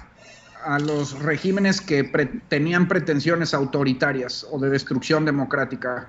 a 0.64 0.78
los 0.78 1.18
regímenes 1.20 1.80
que 1.80 2.04
tenían 2.48 2.88
pretensiones 2.88 3.52
autoritarias 3.52 4.46
o 4.50 4.58
de 4.58 4.70
destrucción 4.70 5.24
democrática. 5.24 6.08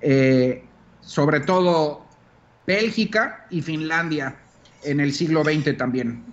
Eh, 0.00 0.64
sobre 1.00 1.40
todo 1.40 2.04
Bélgica 2.66 3.46
y 3.50 3.62
Finlandia 3.62 4.36
en 4.82 5.00
el 5.00 5.12
siglo 5.12 5.44
XX 5.44 5.76
también, 5.76 6.24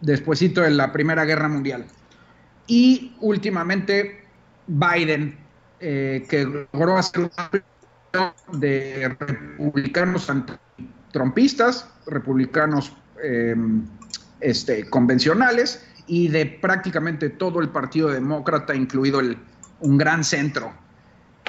despuesito 0.00 0.62
de 0.62 0.70
la 0.70 0.92
Primera 0.92 1.24
Guerra 1.24 1.48
Mundial. 1.48 1.84
Y 2.66 3.14
últimamente 3.20 4.24
Biden, 4.66 5.38
eh, 5.80 6.26
que 6.28 6.66
logró 6.72 6.96
hacer 6.96 7.30
de 8.52 9.14
republicanos 9.18 10.26
trompistas, 11.16 11.88
republicanos 12.06 12.92
eh, 13.22 13.56
este, 14.40 14.84
convencionales 14.90 15.82
y 16.06 16.28
de 16.28 16.44
prácticamente 16.44 17.30
todo 17.30 17.60
el 17.60 17.70
Partido 17.70 18.10
Demócrata, 18.10 18.74
incluido 18.74 19.20
el, 19.20 19.38
un 19.80 19.96
gran 19.96 20.22
centro, 20.22 20.74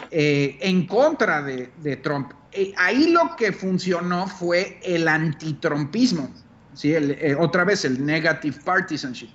eh, 0.09 0.57
en 0.61 0.87
contra 0.87 1.41
de, 1.41 1.99
Trump. 2.01 2.31
Eh, 2.53 2.73
ahí 2.77 3.11
lo 3.11 3.35
que 3.35 3.51
funcionó 3.51 4.25
fue 4.27 4.79
el 4.83 5.05
antitrumpismo, 5.09 6.29
¿sí? 6.73 6.93
Eh, 6.95 7.35
otra 7.37 7.65
vez 7.65 7.83
el 7.83 8.05
negative 8.05 8.57
partisanship. 8.63 9.31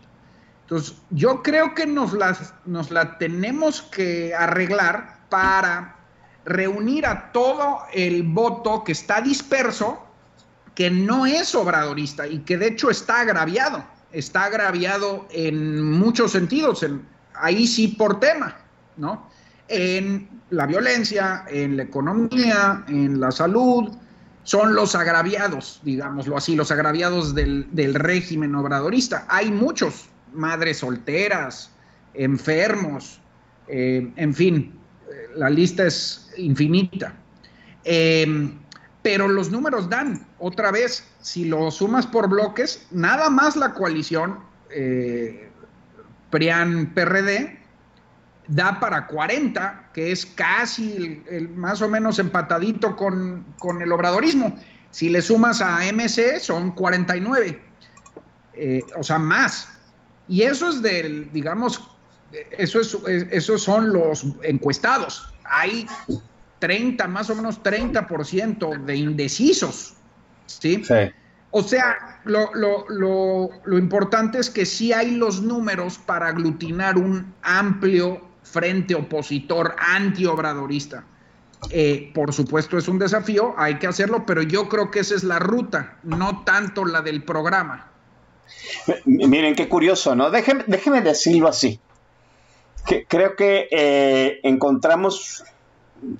Entonces, 0.62 0.96
yo 1.10 1.42
creo 1.42 1.74
que 1.74 1.86
nos, 1.86 2.14
las, 2.14 2.54
nos 2.64 2.90
la 2.90 3.18
tenemos 3.18 3.82
que 3.82 4.34
arreglar 4.34 5.26
para 5.28 5.96
reunir 6.46 7.04
a 7.04 7.30
todo 7.32 7.80
el 7.92 8.22
voto 8.22 8.82
que 8.82 8.92
está 8.92 9.20
disperso, 9.20 10.02
que 10.74 10.90
no 10.90 11.27
es 11.27 11.55
obradorista 11.55 12.27
y 12.27 12.39
que 12.40 12.59
de 12.59 12.69
hecho 12.69 12.90
está 12.90 13.20
agraviado. 13.20 13.85
Está 14.12 14.44
agraviado 14.44 15.27
en 15.31 15.82
muchos 15.82 16.32
sentidos, 16.32 16.82
en, 16.82 17.03
ahí 17.35 17.66
sí 17.66 17.89
por 17.89 18.20
tema, 18.20 18.57
¿no? 18.97 19.28
En 19.69 20.28
la 20.51 20.66
violencia, 20.66 21.44
en 21.49 21.78
la 21.78 21.85
economía, 21.85 22.85
en 22.89 23.20
la 23.20 23.31
salud, 23.31 23.90
son 24.44 24.74
los 24.74 24.94
agraviados, 24.94 25.81
digámoslo 25.82 26.36
así, 26.36 26.57
los 26.57 26.70
agraviados 26.70 27.35
del, 27.35 27.66
del 27.73 27.94
régimen 27.94 28.55
obradorista. 28.55 29.24
Hay 29.28 29.51
muchos, 29.51 30.09
madres 30.35 30.78
solteras, 30.78 31.70
enfermos, 32.15 33.20
eh, 33.69 34.12
en 34.16 34.35
fin, 34.35 34.78
la 35.36 35.49
lista 35.49 35.86
es 35.86 36.31
infinita. 36.36 37.15
Eh, 37.85 38.53
pero 39.02 39.28
los 39.28 39.50
números 39.50 39.88
dan, 39.88 40.26
otra 40.38 40.70
vez, 40.70 41.04
si 41.20 41.44
lo 41.44 41.70
sumas 41.70 42.06
por 42.06 42.28
bloques, 42.28 42.86
nada 42.90 43.30
más 43.30 43.56
la 43.56 43.74
coalición 43.74 44.38
eh, 44.70 45.50
PRIAN-PRD 46.30 47.58
da 48.48 48.80
para 48.80 49.06
40, 49.06 49.90
que 49.92 50.12
es 50.12 50.26
casi 50.26 51.22
el, 51.28 51.48
más 51.50 51.82
o 51.82 51.88
menos 51.88 52.18
empatadito 52.18 52.96
con, 52.96 53.44
con, 53.58 53.82
el 53.82 53.92
obradorismo. 53.92 54.56
Si 54.90 55.08
le 55.08 55.22
sumas 55.22 55.60
a 55.60 55.80
MC, 55.92 56.38
son 56.40 56.72
49, 56.72 57.60
eh, 58.54 58.80
o 58.96 59.02
sea, 59.02 59.18
más. 59.18 59.68
Y 60.28 60.42
eso 60.42 60.70
es 60.70 60.82
del, 60.82 61.30
digamos, 61.32 61.88
eso 62.52 62.80
es, 62.80 62.96
esos 63.30 63.62
son 63.62 63.92
los 63.92 64.26
encuestados. 64.42 65.32
Hay 65.44 65.86
30, 66.62 67.09
más 67.09 67.28
o 67.28 67.34
menos 67.34 67.60
30% 67.60 68.84
de 68.84 68.97
indecisos. 68.97 69.94
¿sí? 70.47 70.84
Sí. 70.84 70.94
O 71.51 71.60
sea, 71.60 72.20
lo, 72.24 72.55
lo, 72.55 72.84
lo, 72.89 73.51
lo, 73.64 73.78
importante 73.78 74.39
es 74.39 74.48
que 74.48 74.64
sí 74.64 74.93
hay 74.93 75.10
los 75.10 75.43
números 75.43 75.98
para 75.98 76.28
aglutinar 76.28 76.97
un 76.98 77.34
amplio 77.43 78.20
frente 78.44 78.94
opositor 78.94 79.74
antiobradorista. 79.76 81.05
Eh, 81.70 82.12
por 82.14 82.32
supuesto 82.32 82.78
es 82.78 82.86
un 82.86 83.01
desafío, 83.01 83.55
hay 83.59 83.80
que 83.80 83.89
hacerlo, 83.89 84.24
pero 84.24 84.43
yo 84.43 84.68
creo 84.68 84.93
que 84.93 85.01
esa 85.01 85.16
es 85.16 85.24
la 85.24 85.40
ruta, 85.40 85.98
no 86.05 86.44
tanto 86.44 86.84
la 86.84 87.02
del 87.02 87.24
programa. 87.24 87.90
Miren 89.05 89.56
qué 89.56 89.68
curioso, 89.68 90.14
¿no? 90.14 90.30
Déjenme, 90.30 90.62
déjenme 90.68 91.01
decirlo 91.01 91.48
así. 91.48 91.80
Que, 92.86 93.05
creo 93.05 93.34
que 93.34 93.68
eh, 93.72 94.39
encontramos 94.44 95.44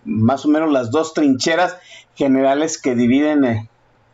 más 0.05 0.45
o 0.45 0.49
menos 0.49 0.73
las 0.73 0.91
dos 0.91 1.15
trincheras 1.15 1.77
generales 2.15 2.81
que 2.81 2.95
dividen 2.95 3.45
eh, 3.45 3.69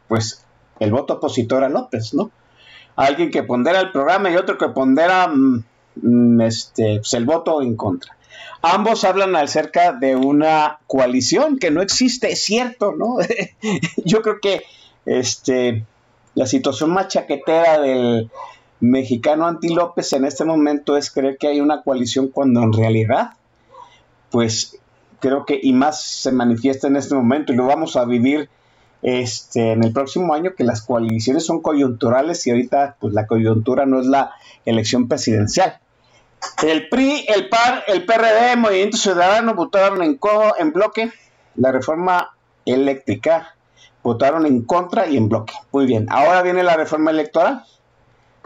pues 0.08 0.44
el 0.80 0.92
voto 0.92 1.14
opositor 1.14 1.64
a 1.64 1.68
López, 1.68 2.14
¿no? 2.14 2.30
Alguien 2.96 3.30
que 3.30 3.42
pondera 3.42 3.80
el 3.80 3.92
programa 3.92 4.30
y 4.30 4.36
otro 4.36 4.58
que 4.58 4.68
pondera 4.68 5.28
mm, 5.28 5.64
mm, 6.02 6.40
este, 6.42 6.96
pues, 6.98 7.14
el 7.14 7.24
voto 7.24 7.62
en 7.62 7.76
contra. 7.76 8.16
Ambos 8.62 9.04
hablan 9.04 9.36
acerca 9.36 9.92
de 9.92 10.16
una 10.16 10.80
coalición 10.86 11.58
que 11.58 11.70
no 11.70 11.80
existe, 11.80 12.32
es 12.32 12.42
cierto, 12.42 12.94
¿no? 12.96 13.18
Yo 14.04 14.22
creo 14.22 14.40
que 14.40 14.62
este, 15.06 15.84
la 16.34 16.46
situación 16.46 16.90
más 16.90 17.08
chaquetera 17.08 17.80
del 17.80 18.30
mexicano 18.80 19.46
anti 19.46 19.68
López 19.74 20.12
en 20.12 20.24
este 20.24 20.44
momento 20.44 20.96
es 20.96 21.10
creer 21.10 21.36
que 21.38 21.48
hay 21.48 21.60
una 21.60 21.82
coalición 21.82 22.28
cuando 22.28 22.62
en 22.62 22.72
realidad, 22.72 23.32
pues 24.30 24.78
creo 25.20 25.44
que 25.44 25.58
y 25.62 25.72
más 25.72 26.02
se 26.02 26.32
manifiesta 26.32 26.86
en 26.86 26.96
este 26.96 27.14
momento 27.14 27.52
y 27.52 27.56
lo 27.56 27.66
vamos 27.66 27.96
a 27.96 28.04
vivir 28.04 28.48
este, 29.02 29.72
en 29.72 29.84
el 29.84 29.92
próximo 29.92 30.34
año 30.34 30.54
que 30.56 30.64
las 30.64 30.82
coaliciones 30.82 31.46
son 31.46 31.60
coyunturales 31.60 32.46
y 32.46 32.50
ahorita 32.50 32.96
pues 33.00 33.14
la 33.14 33.26
coyuntura 33.26 33.86
no 33.86 34.00
es 34.00 34.06
la 34.06 34.32
elección 34.64 35.08
presidencial. 35.08 35.78
El 36.62 36.88
PRI, 36.88 37.26
el 37.28 37.48
PAR, 37.48 37.84
el 37.88 38.04
PRD, 38.04 38.56
Movimiento 38.56 38.96
Ciudadano 38.96 39.54
votaron 39.54 40.02
en, 40.02 40.18
en 40.58 40.72
bloque 40.72 41.12
la 41.56 41.72
reforma 41.72 42.36
eléctrica, 42.64 43.56
votaron 44.02 44.46
en 44.46 44.62
contra 44.62 45.08
y 45.08 45.16
en 45.16 45.28
bloque. 45.28 45.54
Muy 45.72 45.86
bien, 45.86 46.06
ahora 46.10 46.42
viene 46.42 46.62
la 46.62 46.76
reforma 46.76 47.10
electoral. 47.10 47.64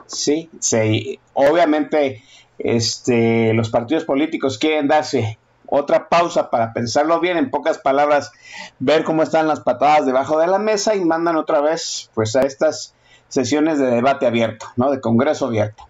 Sí, 0.07 0.51
sí 0.59 1.19
obviamente 1.35 2.23
este, 2.59 3.53
los 3.55 3.71
partidos 3.71 4.05
políticos 4.05 4.59
quieren 4.59 4.89
darse 4.89 5.39
otra 5.75 6.11
pausa 6.11 6.51
para 6.51 6.75
pensarlo 6.75 7.19
bien, 7.19 7.39
en 7.39 7.51
pocas 7.51 7.79
palabras, 7.79 8.31
ver 8.79 9.05
cómo 9.05 9.23
están 9.23 9.49
las 9.49 9.61
patadas 9.61 10.05
debajo 10.05 10.39
de 10.39 10.47
la 10.47 10.59
mesa 10.59 10.95
y 10.95 11.03
mandan 11.03 11.37
otra 11.37 11.63
vez 11.63 12.11
pues 12.13 12.37
a 12.37 12.43
estas 12.43 12.95
sesiones 13.29 13.79
de 13.79 13.87
debate 13.87 14.27
abierto, 14.27 14.67
¿no? 14.77 14.91
De 14.91 15.01
Congreso 15.01 15.47
abierto. 15.47 15.89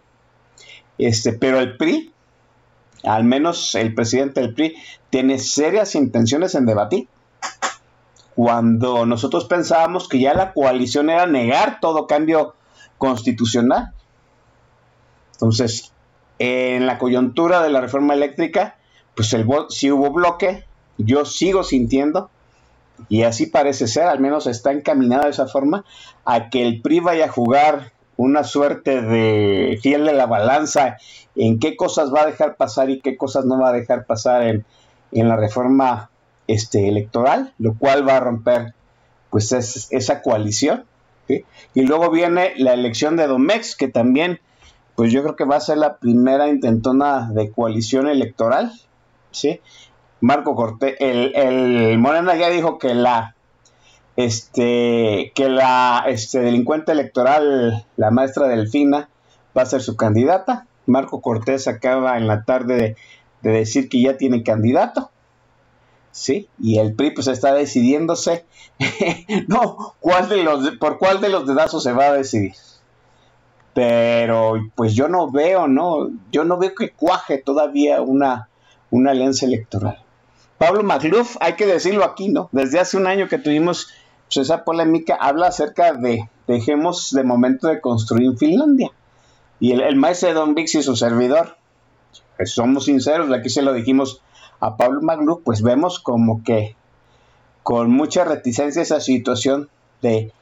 Este, 0.98 1.32
pero 1.32 1.58
el 1.58 1.76
PRI, 1.76 2.12
al 3.02 3.24
menos 3.24 3.74
el 3.74 3.92
presidente 3.92 4.40
del 4.40 4.54
PRI, 4.54 4.76
tiene 5.10 5.40
serias 5.40 5.96
intenciones 5.96 6.54
en 6.54 6.64
debatir. 6.64 7.08
Cuando 8.36 9.04
nosotros 9.04 9.46
pensábamos 9.46 10.08
que 10.08 10.20
ya 10.20 10.32
la 10.32 10.52
coalición 10.52 11.10
era 11.10 11.26
negar 11.26 11.80
todo 11.80 12.06
cambio 12.06 12.54
constitucional. 12.98 13.92
Entonces, 15.32 15.92
en 16.38 16.86
la 16.86 16.98
coyuntura 16.98 17.64
de 17.64 17.70
la 17.70 17.80
reforma 17.80 18.14
eléctrica, 18.14 18.76
pues 19.14 19.32
el 19.32 19.46
si 19.68 19.90
hubo 19.90 20.10
bloque, 20.10 20.64
yo 20.98 21.24
sigo 21.24 21.64
sintiendo, 21.64 22.30
y 23.08 23.22
así 23.22 23.46
parece 23.46 23.86
ser, 23.86 24.04
al 24.04 24.20
menos 24.20 24.46
está 24.46 24.72
encaminada 24.72 25.24
de 25.24 25.30
esa 25.30 25.46
forma, 25.46 25.84
a 26.24 26.50
que 26.50 26.62
el 26.66 26.80
PRI 26.82 27.00
vaya 27.00 27.26
a 27.26 27.32
jugar 27.32 27.92
una 28.16 28.44
suerte 28.44 29.02
de 29.02 29.78
fiel 29.82 30.04
de 30.04 30.12
la 30.12 30.26
balanza 30.26 30.98
en 31.34 31.58
qué 31.58 31.76
cosas 31.76 32.12
va 32.12 32.22
a 32.22 32.26
dejar 32.26 32.56
pasar 32.56 32.90
y 32.90 33.00
qué 33.00 33.16
cosas 33.16 33.44
no 33.44 33.58
va 33.58 33.70
a 33.70 33.72
dejar 33.72 34.04
pasar 34.06 34.42
en, 34.42 34.64
la 35.10 35.36
reforma 35.36 36.10
este, 36.46 36.88
electoral, 36.88 37.52
lo 37.58 37.74
cual 37.74 38.06
va 38.06 38.16
a 38.16 38.20
romper 38.20 38.74
pues 39.30 39.52
esa 39.52 40.22
coalición. 40.22 40.84
Y 41.74 41.82
luego 41.82 42.10
viene 42.10 42.52
la 42.56 42.74
elección 42.74 43.16
de 43.16 43.26
Domex, 43.26 43.76
que 43.76 43.88
también 43.88 44.40
pues 44.94 45.10
yo 45.10 45.22
creo 45.22 45.36
que 45.36 45.44
va 45.44 45.56
a 45.56 45.60
ser 45.60 45.78
la 45.78 45.96
primera 45.96 46.48
intentona 46.48 47.30
de 47.32 47.50
coalición 47.50 48.08
electoral 48.08 48.72
¿sí? 49.32 49.60
Marco 50.20 50.54
Cortés, 50.54 50.94
el, 51.00 51.34
el 51.34 51.98
Morena 51.98 52.36
ya 52.36 52.48
dijo 52.48 52.78
que 52.78 52.94
la 52.94 53.34
este 54.16 55.32
que 55.34 55.48
la 55.48 56.04
este, 56.06 56.40
delincuente 56.40 56.92
electoral, 56.92 57.86
la 57.96 58.10
maestra 58.10 58.48
Delfina, 58.48 59.08
va 59.56 59.62
a 59.62 59.66
ser 59.66 59.82
su 59.82 59.96
candidata. 59.96 60.66
Marco 60.86 61.20
Cortés 61.20 61.68
acaba 61.68 62.16
en 62.16 62.26
la 62.26 62.44
tarde 62.44 62.96
de, 63.42 63.50
decir 63.50 63.88
que 63.88 64.02
ya 64.02 64.16
tiene 64.16 64.42
candidato. 64.42 65.10
¿Sí? 66.10 66.48
Y 66.60 66.78
el 66.78 66.94
PRI 66.94 67.12
pues 67.12 67.26
está 67.26 67.54
decidiéndose. 67.54 68.44
no, 69.48 69.94
¿cuál 70.00 70.28
de 70.28 70.42
los, 70.42 70.72
por 70.76 70.98
cuál 70.98 71.20
de 71.20 71.30
los 71.30 71.46
dedazos 71.46 71.82
se 71.82 71.92
va 71.92 72.06
a 72.06 72.12
decidir. 72.12 72.54
Pero 73.72 74.54
pues 74.74 74.94
yo 74.94 75.08
no 75.08 75.30
veo, 75.30 75.66
¿no? 75.66 76.10
Yo 76.30 76.44
no 76.44 76.58
veo 76.58 76.74
que 76.74 76.90
cuaje 76.90 77.38
todavía 77.38 78.02
una, 78.02 78.50
una 78.92 79.10
alianza 79.10 79.46
electoral. 79.46 79.98
Pablo 80.58 80.84
Magluf, 80.84 81.36
hay 81.40 81.54
que 81.54 81.66
decirlo 81.66 82.04
aquí, 82.04 82.28
¿no? 82.28 82.48
Desde 82.52 82.78
hace 82.78 82.96
un 82.96 83.08
año 83.08 83.26
que 83.26 83.38
tuvimos 83.38 83.88
pues, 84.26 84.36
esa 84.36 84.64
polémica, 84.64 85.16
habla 85.16 85.48
acerca 85.48 85.94
de 85.94 86.28
dejemos 86.46 87.10
de 87.10 87.24
momento 87.24 87.66
de 87.66 87.80
construir 87.80 88.36
Finlandia. 88.38 88.90
Y 89.58 89.72
el, 89.72 89.96
maestro 89.96 90.28
de 90.28 90.34
Don 90.34 90.54
Vix 90.54 90.74
y 90.76 90.82
su 90.82 90.94
servidor, 90.94 91.56
pues 92.36 92.52
somos 92.52 92.84
sinceros, 92.84 93.32
aquí 93.32 93.48
se 93.48 93.62
lo 93.62 93.72
dijimos 93.72 94.22
a 94.60 94.76
Pablo 94.76 95.00
Magluf, 95.00 95.40
pues 95.44 95.62
vemos 95.62 95.98
como 95.98 96.44
que 96.44 96.76
con 97.62 97.90
mucha 97.90 98.24
reticencia 98.24 98.82
esa 98.82 99.00
situación 99.00 99.68
de 100.02 100.32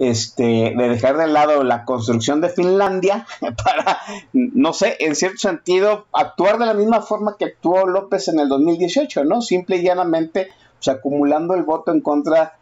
este, 0.00 0.74
de 0.74 0.88
dejar 0.88 1.18
de 1.18 1.26
lado 1.26 1.62
la 1.62 1.84
construcción 1.84 2.40
de 2.40 2.48
Finlandia 2.48 3.26
para, 3.64 4.00
no 4.32 4.72
sé, 4.72 4.96
en 4.98 5.14
cierto 5.14 5.36
sentido, 5.38 6.06
actuar 6.12 6.58
de 6.58 6.64
la 6.64 6.72
misma 6.72 7.02
forma 7.02 7.36
que 7.38 7.44
actuó 7.44 7.86
López 7.86 8.26
en 8.28 8.40
el 8.40 8.48
2018, 8.48 9.24
¿no? 9.24 9.42
Simple 9.42 9.76
y 9.76 9.82
llanamente, 9.82 10.48
sea, 10.78 10.94
acumulando 10.94 11.54
el 11.54 11.64
voto 11.64 11.92
en 11.92 12.00
contra 12.00 12.56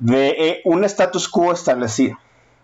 de 0.00 0.28
eh, 0.30 0.60
un 0.64 0.84
status 0.84 1.28
quo 1.28 1.52
establecido. 1.52 2.18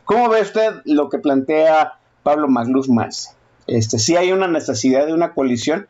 ¿Cómo 0.04 0.28
ve 0.28 0.42
usted 0.42 0.82
lo 0.84 1.08
que 1.08 1.18
plantea 1.18 2.00
Pablo 2.24 2.48
Magluz 2.48 2.88
más? 2.88 3.36
Este, 3.68 4.00
sí 4.00 4.16
hay 4.16 4.32
una 4.32 4.48
necesidad 4.48 5.06
de 5.06 5.14
una 5.14 5.32
coalición, 5.32 5.86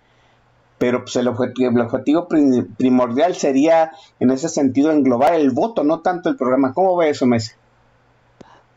pero 0.76 1.02
pues 1.04 1.16
el 1.16 1.28
objetivo, 1.28 1.70
el 1.70 1.80
objetivo 1.80 2.28
primordial 2.28 3.34
sería 3.36 3.92
en 4.20 4.30
ese 4.30 4.50
sentido 4.50 4.90
englobar 4.92 5.32
el 5.32 5.50
voto, 5.50 5.82
no 5.82 6.00
tanto 6.00 6.28
el 6.28 6.36
programa. 6.36 6.74
¿Cómo 6.74 6.94
ve 6.98 7.08
eso, 7.08 7.24
Messi? 7.24 7.52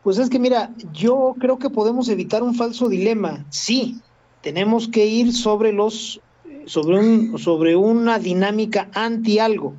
Pues 0.06 0.18
es 0.18 0.30
que 0.30 0.38
mira, 0.38 0.72
yo 0.92 1.34
creo 1.40 1.58
que 1.58 1.68
podemos 1.68 2.08
evitar 2.08 2.44
un 2.44 2.54
falso 2.54 2.88
dilema. 2.88 3.44
Sí, 3.50 4.00
tenemos 4.40 4.86
que 4.86 5.04
ir 5.04 5.32
sobre 5.32 5.72
los 5.72 6.20
sobre 6.66 7.00
un 7.00 7.36
sobre 7.40 7.74
una 7.74 8.20
dinámica 8.20 8.88
anti 8.94 9.40
algo. 9.40 9.74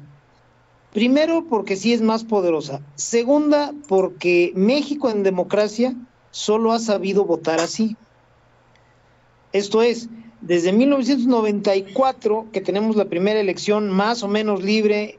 Primero, 0.92 1.46
porque 1.50 1.78
sí 1.78 1.94
es 1.94 2.02
más 2.02 2.26
poderosa. 2.26 2.82
Segunda, 2.96 3.74
porque 3.88 4.52
México 4.54 5.10
en 5.10 5.24
democracia 5.24 5.96
solo 6.32 6.74
ha 6.74 6.80
sabido 6.80 7.24
votar 7.24 7.62
así. 7.62 7.96
Esto 9.54 9.82
es, 9.82 10.10
desde 10.42 10.72
1994, 10.72 12.48
que 12.52 12.62
tenemos 12.62 12.96
la 12.96 13.06
primera 13.06 13.40
elección 13.40 13.90
más 13.90 14.22
o 14.22 14.28
menos 14.28 14.64
libre, 14.64 15.18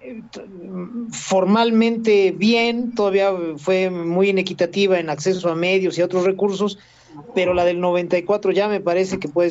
formalmente 1.10 2.30
bien, 2.30 2.94
todavía 2.94 3.32
fue 3.56 3.90
muy 3.90 4.30
inequitativa 4.30 4.98
en 4.98 5.10
acceso 5.10 5.48
a 5.48 5.56
medios 5.56 5.98
y 5.98 6.02
otros 6.02 6.24
recursos, 6.24 6.78
pero 7.34 7.52
la 7.52 7.64
del 7.64 7.80
94 7.80 8.52
ya 8.52 8.68
me 8.68 8.80
parece 8.80 9.18
que 9.18 9.28
puede, 9.28 9.50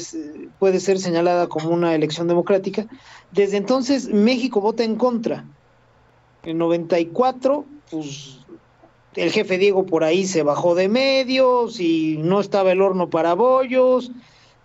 puede 0.57 0.79
ser 0.79 0.99
señalada 0.99 1.47
como 1.47 1.69
una 1.69 1.93
elección 1.93 2.29
democrática. 2.29 2.87
Desde 3.33 3.57
entonces 3.57 4.07
México 4.07 4.61
vota 4.61 4.85
en 4.85 4.95
contra. 4.95 5.43
En 6.43 6.59
94, 6.59 7.65
pues 7.91 8.37
el 9.15 9.31
jefe 9.31 9.57
Diego 9.57 9.85
por 9.85 10.05
ahí 10.05 10.25
se 10.25 10.43
bajó 10.43 10.75
de 10.75 10.87
medios 10.87 11.81
y 11.81 12.17
no 12.19 12.39
estaba 12.39 12.71
el 12.71 12.81
horno 12.81 13.09
para 13.09 13.33
bollos 13.33 14.11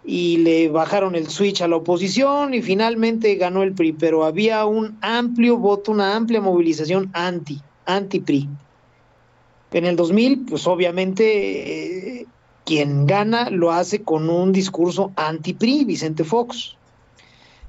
y 0.05 0.39
le 0.39 0.69
bajaron 0.69 1.15
el 1.15 1.29
switch 1.29 1.63
a 1.63 1.69
la 1.69 1.77
oposición 1.77 2.55
y 2.55 2.63
finalmente 2.63 3.37
ganó 3.37 3.63
el 3.63 3.73
PRI, 3.73 3.93
pero 3.93 4.25
había 4.25 4.67
un 4.67 4.99
amplio 5.01 5.57
voto, 5.59 5.93
una 5.93 6.17
amplia 6.17 6.41
movilización 6.41 7.11
anti, 7.13 7.61
anti-PRI. 7.87 8.49
En 9.73 9.87
el 9.87 9.97
2000, 9.97 10.47
pues 10.49 10.67
obviamente 10.67 12.21
eh, 12.21 12.27
quien 12.65 13.07
gana 13.07 13.49
lo 13.51 13.73
hace 13.73 14.03
con 14.03 14.29
un 14.29 14.53
discurso 14.53 15.13
anti-PRI, 15.17 15.85
Vicente 15.85 16.25
Fox. 16.25 16.77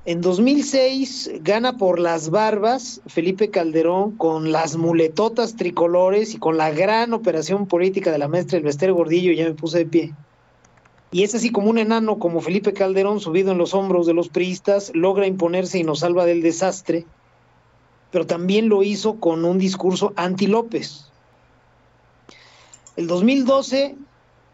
En 0.06 0.20
2006 0.20 1.32
gana 1.42 1.78
por 1.78 1.98
las 1.98 2.30
barbas 2.30 3.00
Felipe 3.08 3.50
Calderón 3.50 4.18
con 4.18 4.52
las 4.52 4.76
muletotas 4.76 5.56
tricolores 5.56 6.34
y 6.34 6.40
con 6.40 6.58
la 6.58 6.72
gran 6.72 7.14
operación 7.14 7.68
política 7.68 8.12
de 8.12 8.18
la 8.18 8.28
maestra 8.28 8.58
Elvester 8.58 8.92
Gordillo, 8.92 9.32
ya 9.32 9.46
me 9.46 9.54
puse 9.54 9.78
de 9.78 9.86
pie. 9.86 10.14
Y 11.14 11.22
es 11.22 11.36
así 11.36 11.52
como 11.52 11.70
un 11.70 11.78
enano 11.78 12.18
como 12.18 12.42
Felipe 12.42 12.74
Calderón, 12.74 13.20
subido 13.20 13.52
en 13.52 13.60
los 13.60 13.76
hombros 13.76 14.08
de 14.08 14.16
los 14.16 14.30
priistas, 14.30 14.92
logra 14.96 15.28
imponerse 15.28 15.78
y 15.78 15.84
nos 15.84 16.00
salva 16.00 16.26
del 16.26 16.42
desastre, 16.42 17.06
pero 18.12 18.26
también 18.26 18.68
lo 18.68 18.82
hizo 18.82 19.20
con 19.20 19.46
un 19.46 19.60
discurso 19.60 20.14
anti-López. 20.16 21.12
El 22.96 23.06
2012 23.06 23.96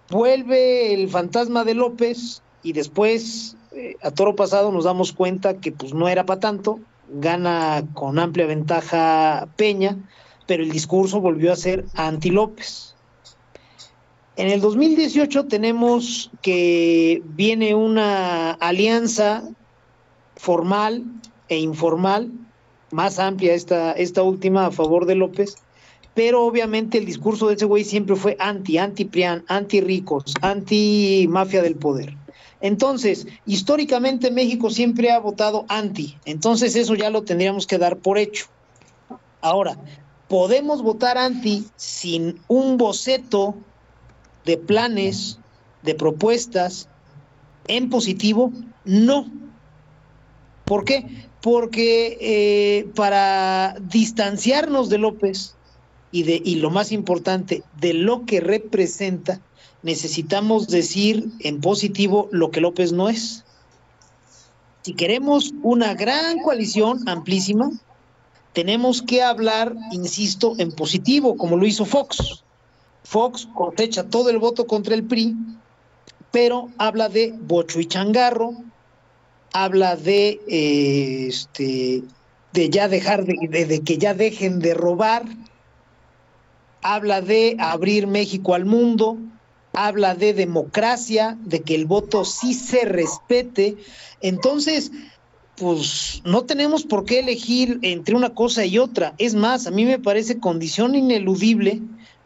vuelve 0.10 0.94
el 0.94 1.07
fantasma 1.07 1.64
de 1.64 1.76
López 1.76 2.41
y 2.61 2.73
después, 2.73 3.56
eh, 3.72 3.95
a 4.02 4.11
toro 4.11 4.36
pasado, 4.36 4.69
nos 4.73 4.84
damos 4.84 5.14
cuenta 5.14 5.61
que 5.61 5.72
pues 5.72 5.94
no 5.94 6.10
era 6.10 6.26
para 6.26 6.41
tanto, 6.41 6.81
gana 7.07 7.86
con 7.94 8.19
amplia 8.19 8.48
ventaja 8.48 9.48
Peña, 9.56 9.98
pero 10.45 10.61
el 10.61 10.72
discurso 10.72 11.22
volvió 11.22 11.53
a 11.53 11.56
ser 11.56 11.86
anti-López. 11.95 12.95
En 14.40 14.48
el 14.48 14.61
2018 14.61 15.48
tenemos 15.48 16.32
que 16.41 17.22
viene 17.26 17.76
una 17.76 18.52
alianza 18.52 19.44
formal 20.38 21.03
e 21.49 21.60
informal, 21.60 22.32
más 22.90 23.20
amplia 23.20 23.53
esta, 23.53 23.91
esta 23.91 24.24
última 24.24 24.68
a 24.68 24.72
favor 24.72 25.06
de 25.06 25.16
López, 25.16 25.57
pero 26.14 26.45
obviamente 26.45 26.99
el 26.99 27.06
discurso 27.06 27.49
de 27.49 27.56
ese 27.56 27.66
güey 27.66 27.84
siempre 27.84 28.16
fue 28.16 28.38
anti, 28.40 28.78
anti-Prián, 28.78 29.44
anti-ricos, 29.49 30.34
anti-mafia 30.40 31.61
del 31.61 31.76
poder. 31.76 32.16
Entonces, 32.61 33.28
históricamente 33.45 34.32
México 34.32 34.70
siempre 34.70 35.11
ha 35.11 35.20
votado 35.20 35.66
anti, 35.68 36.18
entonces 36.24 36.78
eso 36.78 36.95
ya 36.95 37.10
lo 37.10 37.24
tendríamos 37.24 37.68
que 37.68 37.78
dar 37.78 37.98
por 37.98 38.18
hecho. 38.18 38.45
Ahora, 39.41 39.78
¿podemos 40.30 40.82
votar 40.82 41.18
anti 41.18 41.66
sin 41.76 42.40
un 42.48 42.78
boceto 42.78 43.57
de 44.49 44.57
planes, 44.57 45.38
de 45.84 45.93
propuestas 45.93 46.89
en 47.67 47.91
positivo? 47.91 48.51
No. 48.84 49.31
¿Por 50.65 50.85
qué? 50.85 51.05
Porque 51.39 52.17
eh, 52.19 52.89
para 52.95 53.76
distanciarnos 53.80 54.89
de 54.89 54.97
López 54.97 55.55
y, 56.11 56.23
de, 56.23 56.41
y 56.43 56.55
lo 56.55 56.71
más 56.71 56.91
importante, 56.91 57.61
de 57.80 57.93
lo 57.93 58.26
que 58.26 58.39
representa, 58.39 59.39
necesitamos 59.84 60.67
decir 60.67 61.30
en 61.41 61.61
positivo 61.61 62.27
lo 62.31 62.49
que 62.49 62.61
López 62.61 62.91
no 62.91 63.07
es. 63.07 63.45
Si 64.81 64.93
queremos 64.93 65.53
una 65.61 65.93
gran 65.93 66.39
coalición 66.39 67.07
amplísima, 67.07 67.69
tenemos 68.53 69.03
que 69.03 69.21
hablar, 69.21 69.76
insisto, 69.91 70.55
en 70.57 70.71
positivo, 70.71 71.38
como 71.38 71.55
lo 71.55 71.67
hizo 71.67 71.85
Fox. 71.85 72.43
Fox 73.10 73.48
cosecha 73.56 74.03
todo 74.03 74.30
el 74.30 74.38
voto 74.38 74.68
contra 74.68 74.94
el 74.94 75.03
PRI, 75.03 75.36
pero 76.31 76.69
habla 76.77 77.10
de 77.10 77.34
bocho 77.36 77.80
y 77.80 77.88
changarro, 77.88 78.52
habla 79.52 79.95
de 79.95 80.40
eh, 80.48 81.26
este 81.27 82.03
de 82.53 82.69
ya 82.69 82.88
dejar 82.88 83.26
de, 83.26 83.65
de, 83.65 83.81
que 83.81 83.98
ya 83.98 84.14
dejen 84.14 84.60
de 84.60 84.76
robar, 84.76 85.26
habla 86.84 87.22
de 87.22 87.56
abrir 87.57 88.06
México 88.06 88.53
al 88.53 88.65
mundo, 88.65 89.18
habla 89.73 90.14
de 90.14 90.36
democracia, 90.36 91.36
de 91.44 91.61
que 91.61 91.73
el 91.73 91.88
voto 91.88 92.26
sí 92.26 92.53
se 92.53 92.86
respete. 92.86 93.77
Entonces, 94.22 94.91
pues 95.56 96.22
no 96.26 96.44
tenemos 96.45 96.84
por 96.84 97.06
qué 97.06 97.19
elegir 97.19 97.80
entre 97.81 98.14
una 98.14 98.36
cosa 98.36 98.65
y 98.65 98.77
otra. 98.77 99.15
Es 99.18 99.34
más, 99.34 99.65
a 99.65 99.72
mí 99.72 99.84
me 99.84 99.98
parece 99.98 100.40
condición 100.40 100.94
ineludible 100.94 101.81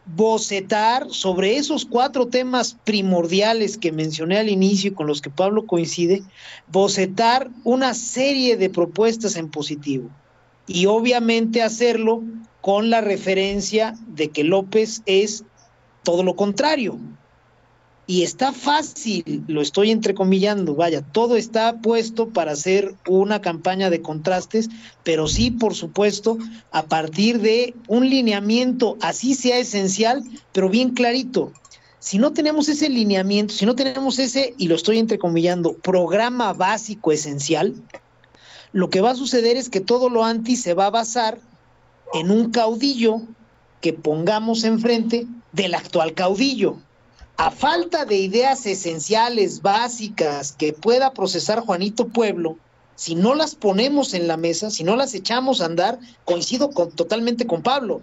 bocetar 0.06 1.06
sobre 1.10 1.56
esos 1.56 1.84
cuatro 1.84 2.26
temas 2.26 2.76
primordiales 2.84 3.78
que 3.78 3.92
mencioné 3.92 4.38
al 4.38 4.48
inicio 4.48 4.90
y 4.90 4.94
con 4.94 5.06
los 5.06 5.22
que 5.22 5.30
Pablo 5.30 5.66
coincide, 5.66 6.22
bocetar 6.68 7.50
una 7.64 7.94
serie 7.94 8.56
de 8.56 8.70
propuestas 8.70 9.36
en 9.36 9.50
positivo. 9.50 10.10
Y 10.66 10.86
obviamente 10.86 11.62
hacerlo 11.62 12.22
con 12.60 12.90
la 12.90 13.00
referencia 13.00 13.94
de 14.08 14.28
que 14.28 14.44
López 14.44 15.02
es 15.06 15.44
todo 16.02 16.22
lo 16.22 16.36
contrario, 16.36 16.98
y 18.06 18.22
está 18.22 18.52
fácil, 18.52 19.44
lo 19.46 19.62
estoy 19.62 19.90
entrecomillando, 19.90 20.74
vaya, 20.74 21.00
todo 21.00 21.36
está 21.36 21.80
puesto 21.80 22.28
para 22.28 22.52
hacer 22.52 22.94
una 23.08 23.40
campaña 23.40 23.88
de 23.88 24.02
contrastes, 24.02 24.68
pero 25.04 25.26
sí, 25.26 25.50
por 25.50 25.74
supuesto, 25.74 26.36
a 26.70 26.84
partir 26.84 27.40
de 27.40 27.74
un 27.88 28.08
lineamiento, 28.10 28.98
así 29.00 29.34
sea 29.34 29.58
esencial, 29.58 30.22
pero 30.52 30.68
bien 30.68 30.90
clarito. 30.90 31.52
Si 31.98 32.18
no 32.18 32.34
tenemos 32.34 32.68
ese 32.68 32.90
lineamiento, 32.90 33.54
si 33.54 33.64
no 33.64 33.74
tenemos 33.74 34.18
ese, 34.18 34.54
y 34.58 34.68
lo 34.68 34.74
estoy 34.74 34.98
entrecomillando, 34.98 35.74
programa 35.74 36.52
básico 36.52 37.10
esencial, 37.10 37.74
lo 38.72 38.90
que 38.90 39.00
va 39.00 39.12
a 39.12 39.16
suceder 39.16 39.56
es 39.56 39.70
que 39.70 39.80
todo 39.80 40.10
lo 40.10 40.24
anti 40.24 40.56
se 40.56 40.74
va 40.74 40.86
a 40.86 40.90
basar 40.90 41.38
en 42.12 42.30
un 42.30 42.50
caudillo 42.50 43.22
que 43.80 43.94
pongamos 43.94 44.64
enfrente 44.64 45.26
del 45.52 45.74
actual 45.74 46.12
caudillo 46.12 46.76
a 47.36 47.50
falta 47.50 48.04
de 48.04 48.16
ideas 48.16 48.64
esenciales, 48.66 49.60
básicas, 49.62 50.52
que 50.52 50.72
pueda 50.72 51.12
procesar 51.12 51.60
Juanito 51.60 52.08
Pueblo, 52.08 52.58
si 52.96 53.16
no 53.16 53.34
las 53.34 53.56
ponemos 53.56 54.14
en 54.14 54.28
la 54.28 54.36
mesa, 54.36 54.70
si 54.70 54.84
no 54.84 54.94
las 54.94 55.14
echamos 55.14 55.60
a 55.60 55.66
andar, 55.66 55.98
coincido 56.24 56.70
con, 56.70 56.92
totalmente 56.92 57.46
con 57.46 57.62
Pablo. 57.62 58.02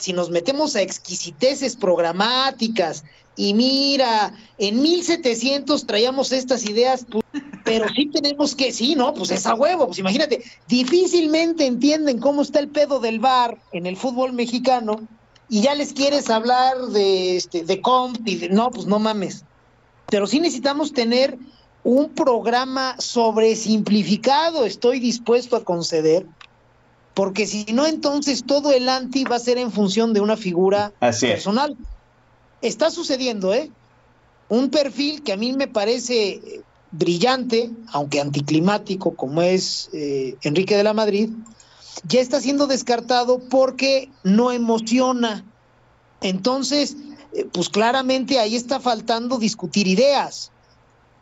Si 0.00 0.12
nos 0.12 0.30
metemos 0.30 0.76
a 0.76 0.82
exquisiteces 0.82 1.74
programáticas 1.74 3.02
y 3.34 3.52
mira, 3.54 4.32
en 4.58 4.80
1700 4.80 5.86
traíamos 5.86 6.30
estas 6.30 6.64
ideas, 6.68 7.04
pero 7.64 7.86
sí 7.88 8.06
tenemos 8.06 8.54
que, 8.54 8.72
sí, 8.72 8.94
¿no? 8.94 9.12
Pues 9.12 9.32
es 9.32 9.44
a 9.46 9.54
huevo, 9.54 9.86
pues 9.86 9.98
imagínate, 9.98 10.44
difícilmente 10.68 11.66
entienden 11.66 12.20
cómo 12.20 12.42
está 12.42 12.60
el 12.60 12.68
pedo 12.68 13.00
del 13.00 13.18
bar 13.18 13.58
en 13.72 13.86
el 13.86 13.96
fútbol 13.96 14.32
mexicano 14.32 15.00
y 15.48 15.62
ya 15.62 15.74
les 15.74 15.92
quieres 15.92 16.28
hablar 16.30 16.76
de, 16.88 17.36
este, 17.36 17.64
de 17.64 17.80
comp 17.80 18.26
y 18.26 18.36
de, 18.36 18.48
no, 18.50 18.70
pues 18.70 18.86
no 18.86 18.98
mames. 18.98 19.44
Pero 20.10 20.26
sí 20.26 20.40
necesitamos 20.40 20.92
tener 20.92 21.38
un 21.84 22.10
programa 22.10 22.96
sobresimplificado, 22.98 24.64
estoy 24.64 25.00
dispuesto 25.00 25.56
a 25.56 25.64
conceder, 25.64 26.26
porque 27.14 27.46
si 27.46 27.64
no, 27.72 27.86
entonces 27.86 28.44
todo 28.44 28.72
el 28.72 28.88
anti 28.88 29.24
va 29.24 29.36
a 29.36 29.40
ser 29.40 29.58
en 29.58 29.72
función 29.72 30.12
de 30.12 30.20
una 30.20 30.36
figura 30.36 30.92
personal. 31.00 31.76
Está 32.60 32.90
sucediendo, 32.90 33.54
¿eh? 33.54 33.70
Un 34.48 34.70
perfil 34.70 35.22
que 35.22 35.32
a 35.32 35.36
mí 35.36 35.52
me 35.52 35.68
parece 35.68 36.62
brillante, 36.90 37.70
aunque 37.92 38.20
anticlimático, 38.20 39.14
como 39.14 39.42
es 39.42 39.90
eh, 39.92 40.36
Enrique 40.42 40.76
de 40.76 40.82
la 40.82 40.94
Madrid, 40.94 41.30
ya 42.04 42.20
está 42.20 42.40
siendo 42.40 42.66
descartado 42.66 43.40
porque 43.48 44.10
no 44.22 44.52
emociona. 44.52 45.44
Entonces, 46.20 46.96
eh, 47.32 47.46
pues 47.52 47.68
claramente 47.68 48.38
ahí 48.38 48.56
está 48.56 48.80
faltando 48.80 49.38
discutir 49.38 49.86
ideas. 49.86 50.50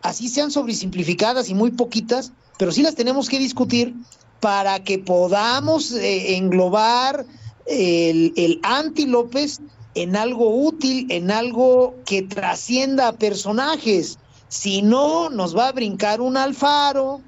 Así 0.03 0.28
sean 0.28 0.51
sobresimplificadas 0.51 1.48
y 1.48 1.55
muy 1.55 1.70
poquitas, 1.70 2.32
pero 2.59 2.73
sí 2.73 2.82
las 2.82 2.94
tenemos 2.94 3.28
que 3.28 3.39
discutir 3.39 3.94
para 4.40 4.82
que 4.85 4.98
podamos 4.98 5.93
eh, 5.93 6.36
englobar 6.36 7.27
el, 7.66 8.32
el 8.36 8.61
anti 8.62 9.07
López 9.07 9.61
en 9.94 10.15
algo 10.15 10.55
útil, 10.55 11.07
en 11.11 11.31
algo 11.31 11.94
que 12.05 12.23
trascienda 12.23 13.09
a 13.09 13.12
personajes. 13.12 14.19
Si 14.48 14.82
no, 14.82 15.31
nos 15.31 15.57
va 15.57 15.69
a 15.69 15.73
brincar 15.73 16.20
un 16.20 16.36
Alfaro, 16.36 17.20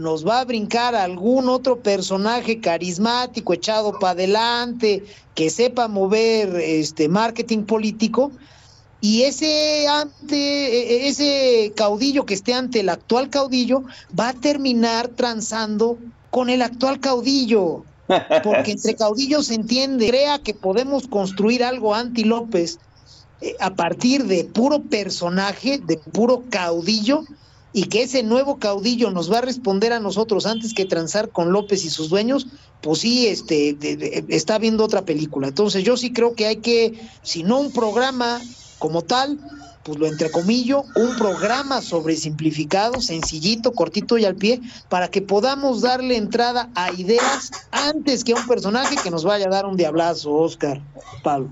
nos 0.00 0.26
va 0.26 0.40
a 0.40 0.44
brincar 0.44 0.94
algún 0.94 1.48
otro 1.48 1.80
personaje 1.80 2.58
carismático, 2.58 3.52
echado 3.52 3.98
para 3.98 4.12
adelante, 4.12 5.04
que 5.34 5.50
sepa 5.50 5.88
mover 5.88 6.56
este 6.56 7.08
marketing 7.08 7.64
político, 7.64 8.32
y 9.02 9.22
ese 9.22 9.86
ante 9.88 10.36
e, 10.36 11.06
e, 11.06 11.08
ese 11.08 11.72
caudillo 11.76 12.24
que 12.24 12.34
esté 12.34 12.54
ante 12.54 12.80
el 12.80 12.88
actual 12.88 13.28
caudillo 13.30 13.84
va 14.18 14.30
a 14.30 14.32
terminar 14.34 15.08
transando 15.08 15.98
con 16.30 16.48
el 16.48 16.62
actual 16.62 16.98
caudillo. 17.00 17.84
Porque 18.42 18.72
entre 18.72 18.96
caudillos 18.96 19.46
se 19.46 19.54
entiende, 19.54 20.08
crea 20.08 20.40
que 20.40 20.52
podemos 20.52 21.06
construir 21.06 21.62
algo 21.62 21.94
anti 21.94 22.24
López 22.24 22.78
eh, 23.40 23.54
a 23.60 23.70
partir 23.70 24.24
de 24.24 24.44
puro 24.44 24.82
personaje, 24.82 25.78
de 25.78 25.96
puro 25.96 26.42
caudillo, 26.50 27.22
y 27.72 27.84
que 27.84 28.02
ese 28.02 28.22
nuevo 28.22 28.58
caudillo 28.58 29.10
nos 29.10 29.30
va 29.30 29.38
a 29.38 29.42
responder 29.42 29.92
a 29.92 30.00
nosotros 30.00 30.46
antes 30.46 30.74
que 30.74 30.84
transar 30.84 31.30
con 31.30 31.52
López 31.52 31.84
y 31.84 31.90
sus 31.90 32.08
dueños, 32.08 32.46
pues 32.80 33.00
sí, 33.00 33.26
este, 33.26 33.76
está 34.28 34.58
viendo 34.58 34.84
otra 34.84 35.04
película. 35.04 35.48
Entonces 35.48 35.84
yo 35.84 35.96
sí 35.96 36.12
creo 36.12 36.34
que 36.34 36.46
hay 36.46 36.56
que, 36.56 36.98
si 37.22 37.42
no 37.42 37.60
un 37.60 37.72
programa 37.72 38.40
como 38.78 39.02
tal, 39.02 39.38
pues 39.84 39.98
lo 39.98 40.06
entrecomillo, 40.06 40.84
un 40.94 41.16
programa 41.16 41.80
sobre 41.80 42.16
simplificado, 42.16 43.00
sencillito, 43.00 43.72
cortito 43.72 44.18
y 44.18 44.24
al 44.24 44.36
pie, 44.36 44.60
para 44.88 45.08
que 45.08 45.22
podamos 45.22 45.80
darle 45.80 46.16
entrada 46.16 46.70
a 46.74 46.92
ideas 46.92 47.50
antes 47.70 48.24
que 48.24 48.32
a 48.32 48.36
un 48.36 48.46
personaje 48.46 48.96
que 49.02 49.10
nos 49.10 49.24
vaya 49.24 49.46
a 49.46 49.50
dar 49.50 49.66
un 49.66 49.76
diablazo, 49.76 50.32
Oscar, 50.32 50.80
Pablo. 51.22 51.50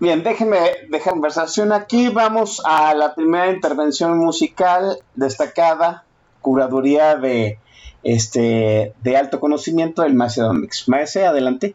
Bien, 0.00 0.22
déjenme 0.22 0.58
dejar 0.90 1.12
conversación 1.12 1.72
aquí. 1.72 2.08
Vamos 2.08 2.60
a 2.64 2.94
la 2.94 3.14
primera 3.14 3.50
intervención 3.50 4.18
musical 4.18 4.98
destacada, 5.14 6.04
curaduría 6.40 7.16
de 7.16 7.58
este 8.02 8.94
de 9.02 9.16
alto 9.16 9.40
conocimiento 9.40 10.02
del 10.02 10.14
Maestro 10.14 10.52
Mix. 10.52 10.88
Maese, 10.88 11.26
adelante. 11.26 11.74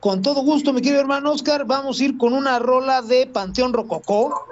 Con 0.00 0.22
todo 0.22 0.42
gusto, 0.42 0.72
mi 0.72 0.80
querido 0.80 1.00
hermano 1.00 1.30
Oscar, 1.30 1.64
vamos 1.64 2.00
a 2.00 2.04
ir 2.04 2.18
con 2.18 2.32
una 2.32 2.58
rola 2.58 3.02
de 3.02 3.26
Panteón 3.26 3.72
Rococó, 3.72 4.46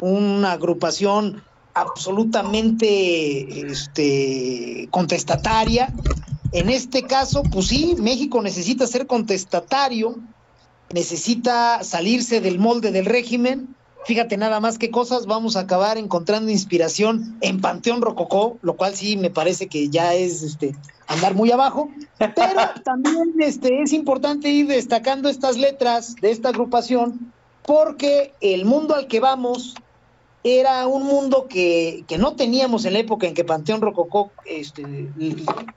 una 0.00 0.52
agrupación 0.52 1.42
absolutamente 1.74 3.68
este, 3.70 4.88
contestataria. 4.90 5.92
En 6.52 6.70
este 6.70 7.02
caso, 7.02 7.42
pues 7.44 7.68
sí, 7.68 7.94
México 7.98 8.42
necesita 8.42 8.86
ser 8.86 9.06
contestatario, 9.06 10.16
necesita 10.92 11.82
salirse 11.82 12.40
del 12.40 12.58
molde 12.58 12.92
del 12.92 13.06
régimen. 13.06 13.74
Fíjate 14.04 14.36
nada 14.36 14.60
más 14.60 14.78
qué 14.78 14.90
cosas 14.90 15.26
vamos 15.26 15.56
a 15.56 15.60
acabar 15.60 15.98
encontrando 15.98 16.50
inspiración 16.50 17.36
en 17.40 17.60
Panteón 17.60 18.02
Rococó, 18.02 18.56
lo 18.62 18.76
cual 18.76 18.94
sí 18.94 19.16
me 19.16 19.30
parece 19.30 19.66
que 19.66 19.88
ya 19.88 20.14
es 20.14 20.42
este 20.42 20.76
andar 21.08 21.34
muy 21.34 21.50
abajo, 21.50 21.88
pero 22.18 22.34
también 22.84 23.34
este 23.40 23.82
es 23.82 23.92
importante 23.92 24.48
ir 24.48 24.68
destacando 24.68 25.28
estas 25.28 25.56
letras 25.56 26.14
de 26.16 26.30
esta 26.30 26.50
agrupación 26.50 27.32
porque 27.64 28.32
el 28.40 28.64
mundo 28.64 28.94
al 28.94 29.08
que 29.08 29.20
vamos 29.20 29.74
era 30.48 30.86
un 30.86 31.02
mundo 31.02 31.48
que, 31.48 32.04
que, 32.06 32.18
no 32.18 32.36
teníamos 32.36 32.84
en 32.84 32.92
la 32.92 33.00
época 33.00 33.26
en 33.26 33.34
que 33.34 33.42
Panteón 33.42 33.80
Rococó 33.80 34.30
este, 34.44 34.84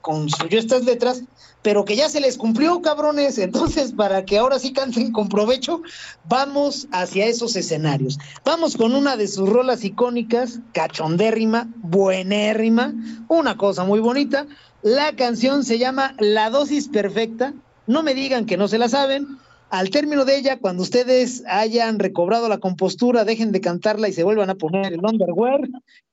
construyó 0.00 0.60
estas 0.60 0.84
letras, 0.84 1.24
pero 1.60 1.84
que 1.84 1.96
ya 1.96 2.08
se 2.08 2.20
les 2.20 2.38
cumplió, 2.38 2.80
cabrones. 2.80 3.38
Entonces, 3.38 3.92
para 3.92 4.24
que 4.24 4.38
ahora 4.38 4.60
sí 4.60 4.72
canten 4.72 5.10
con 5.10 5.28
provecho, 5.28 5.82
vamos 6.28 6.86
hacia 6.92 7.26
esos 7.26 7.56
escenarios. 7.56 8.16
Vamos 8.44 8.76
con 8.76 8.94
una 8.94 9.16
de 9.16 9.26
sus 9.26 9.48
rolas 9.48 9.82
icónicas, 9.82 10.60
cachondérrima, 10.72 11.68
buenérrima, 11.78 12.94
una 13.26 13.56
cosa 13.56 13.82
muy 13.82 13.98
bonita. 13.98 14.46
La 14.82 15.16
canción 15.16 15.64
se 15.64 15.78
llama 15.78 16.14
La 16.20 16.48
dosis 16.48 16.86
perfecta. 16.86 17.54
No 17.88 18.04
me 18.04 18.14
digan 18.14 18.46
que 18.46 18.56
no 18.56 18.68
se 18.68 18.78
la 18.78 18.88
saben 18.88 19.26
al 19.70 19.90
término 19.90 20.24
de 20.24 20.36
ella, 20.36 20.58
cuando 20.58 20.82
ustedes 20.82 21.44
hayan 21.46 21.98
recobrado 21.98 22.48
la 22.48 22.58
compostura, 22.58 23.24
dejen 23.24 23.52
de 23.52 23.60
cantarla 23.60 24.08
y 24.08 24.12
se 24.12 24.24
vuelvan 24.24 24.50
a 24.50 24.56
poner 24.56 24.92
el 24.92 25.04
underwear, 25.04 25.60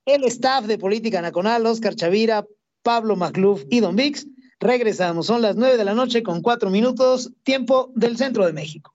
el 0.06 0.24
staff 0.24 0.66
de 0.66 0.78
Política 0.78 1.20
Nacional, 1.20 1.66
Oscar 1.66 1.94
Chavira, 1.94 2.46
Pablo 2.82 3.16
Macluf 3.16 3.64
y 3.68 3.80
Don 3.80 3.96
Vix, 3.96 4.26
regresamos. 4.60 5.26
Son 5.26 5.42
las 5.42 5.56
nueve 5.56 5.76
de 5.76 5.84
la 5.84 5.94
noche 5.94 6.22
con 6.22 6.40
cuatro 6.40 6.70
minutos, 6.70 7.32
tiempo 7.42 7.90
del 7.94 8.16
centro 8.16 8.46
de 8.46 8.52
México. 8.52 8.94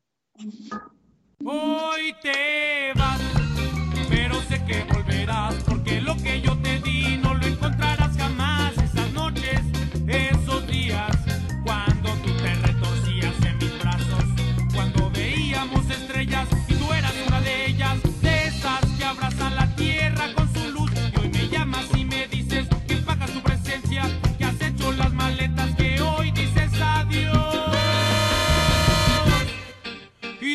Hoy 1.45 2.15
te 2.22 2.94
vas, 2.95 3.19
pero 4.10 4.41
sé 4.44 4.64
que 4.65 4.85
volverás, 4.94 5.56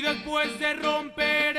después 0.08 0.58
de 0.58 0.72
romper 0.74 1.58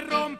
después 0.00 0.33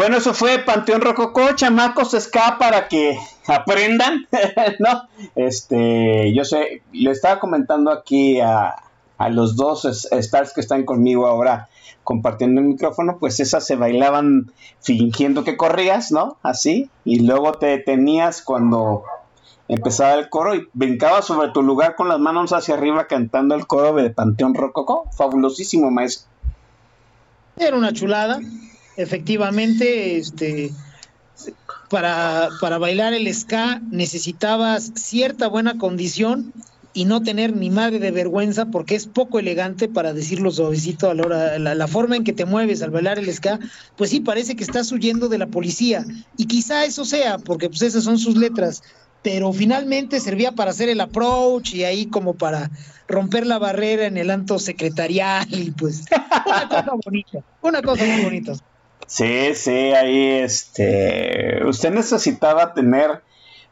Bueno, 0.00 0.16
eso 0.16 0.32
fue 0.32 0.60
Panteón 0.60 1.02
Rococó, 1.02 1.52
chamacos 1.54 2.16
ska 2.18 2.56
para 2.58 2.88
que 2.88 3.18
aprendan, 3.46 4.26
¿no? 4.78 5.02
Este, 5.34 6.32
yo 6.34 6.42
sé, 6.46 6.80
le 6.90 7.10
estaba 7.10 7.38
comentando 7.38 7.90
aquí 7.90 8.40
a, 8.40 8.76
a 9.18 9.28
los 9.28 9.56
dos 9.56 9.84
stars 9.84 10.54
que 10.54 10.62
están 10.62 10.86
conmigo 10.86 11.26
ahora 11.26 11.68
compartiendo 12.02 12.62
el 12.62 12.68
micrófono, 12.68 13.18
pues 13.20 13.40
esas 13.40 13.66
se 13.66 13.76
bailaban 13.76 14.50
fingiendo 14.80 15.44
que 15.44 15.58
corrías, 15.58 16.10
¿no? 16.10 16.38
Así, 16.42 16.88
y 17.04 17.20
luego 17.20 17.52
te 17.52 17.66
detenías 17.66 18.40
cuando 18.40 19.04
empezaba 19.68 20.14
el 20.14 20.30
coro 20.30 20.54
y 20.54 20.66
brincabas 20.72 21.26
sobre 21.26 21.50
tu 21.50 21.62
lugar 21.62 21.94
con 21.94 22.08
las 22.08 22.18
manos 22.18 22.54
hacia 22.54 22.72
arriba 22.72 23.06
cantando 23.06 23.54
el 23.54 23.66
coro 23.66 23.92
de 23.92 24.08
Panteón 24.08 24.54
Rococó. 24.54 25.10
Fabulosísimo, 25.14 25.90
maestro. 25.90 26.26
Era 27.58 27.76
una 27.76 27.92
chulada. 27.92 28.40
Efectivamente, 29.00 30.18
este, 30.18 30.70
para, 31.88 32.50
para 32.60 32.78
bailar 32.78 33.14
el 33.14 33.32
ska 33.34 33.80
necesitabas 33.90 34.92
cierta 34.94 35.48
buena 35.48 35.78
condición 35.78 36.52
y 36.92 37.04
no 37.04 37.22
tener 37.22 37.54
ni 37.56 37.70
madre 37.70 37.98
de 37.98 38.10
vergüenza 38.10 38.66
porque 38.66 38.96
es 38.96 39.06
poco 39.06 39.38
elegante 39.38 39.88
para 39.88 40.12
decirlo 40.12 40.50
suavecito 40.50 41.08
a 41.08 41.14
la 41.14 41.22
hora, 41.22 41.58
la, 41.58 41.74
la 41.74 41.88
forma 41.88 42.16
en 42.16 42.24
que 42.24 42.32
te 42.32 42.44
mueves 42.44 42.82
al 42.82 42.90
bailar 42.90 43.18
el 43.18 43.32
ska, 43.32 43.58
pues 43.96 44.10
sí 44.10 44.20
parece 44.20 44.56
que 44.56 44.64
estás 44.64 44.90
huyendo 44.90 45.28
de 45.28 45.38
la 45.38 45.46
policía 45.46 46.04
y 46.36 46.46
quizá 46.46 46.84
eso 46.84 47.04
sea 47.04 47.38
porque 47.38 47.68
pues 47.68 47.82
esas 47.82 48.04
son 48.04 48.18
sus 48.18 48.36
letras, 48.36 48.82
pero 49.22 49.52
finalmente 49.52 50.20
servía 50.20 50.52
para 50.52 50.72
hacer 50.72 50.88
el 50.88 51.00
approach 51.00 51.74
y 51.74 51.84
ahí 51.84 52.06
como 52.06 52.34
para 52.34 52.70
romper 53.08 53.46
la 53.46 53.58
barrera 53.58 54.06
en 54.06 54.16
el 54.16 54.30
anto 54.30 54.58
secretarial 54.58 55.46
y 55.50 55.70
pues 55.70 56.04
una 56.46 56.68
cosa 56.68 56.92
bonita, 57.04 57.38
una 57.62 57.82
cosa 57.82 58.04
muy 58.04 58.22
bonita. 58.24 58.52
Sí, 59.10 59.56
sí, 59.56 59.92
ahí 59.92 60.38
este. 60.40 61.64
Usted 61.66 61.90
necesitaba 61.90 62.72
tener 62.74 63.22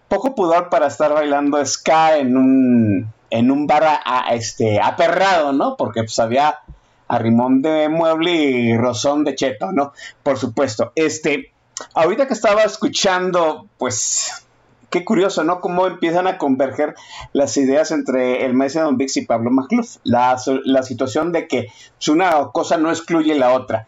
poco 0.09 0.35
pudor 0.35 0.69
para 0.69 0.89
estar 0.89 1.12
bailando 1.15 1.65
ska 1.65 2.16
en 2.19 2.36
un, 2.36 3.12
en 3.31 3.51
un 3.52 3.66
bar 3.69 3.85
a- 4.05 4.35
este, 4.35 4.81
aperrado, 4.82 5.52
¿no? 5.52 5.77
Porque 5.77 6.02
pues 6.02 6.19
había 6.19 6.59
arrimón 7.06 7.62
de 7.62 7.89
mueble 7.89 8.32
y 8.35 8.77
rozón 8.77 9.23
de 9.23 9.36
cheto, 9.36 9.70
¿no? 9.70 9.93
Por 10.24 10.39
supuesto. 10.39 10.90
Este, 10.97 11.52
ahorita 11.94 12.27
que 12.27 12.35
estaba 12.35 12.62
escuchando, 12.65 13.69
pues, 13.78 14.44
qué 14.90 15.05
curioso, 15.05 15.44
¿no? 15.44 15.60
Cómo 15.60 15.86
empiezan 15.86 16.27
a 16.27 16.36
converger 16.36 16.97
las 17.32 17.56
ideas 17.56 17.93
entre 17.93 18.44
el 18.44 18.55
maestro 18.55 18.82
Don 18.82 18.97
Vix 18.97 19.16
y 19.19 19.24
Pablo 19.24 19.52
Macluf. 19.52 19.98
La, 20.02 20.36
la 20.65 20.82
situación 20.82 21.31
de 21.31 21.47
que 21.47 21.69
una 22.09 22.32
cosa 22.52 22.77
no 22.77 22.90
excluye 22.90 23.36
la 23.36 23.52
otra 23.52 23.86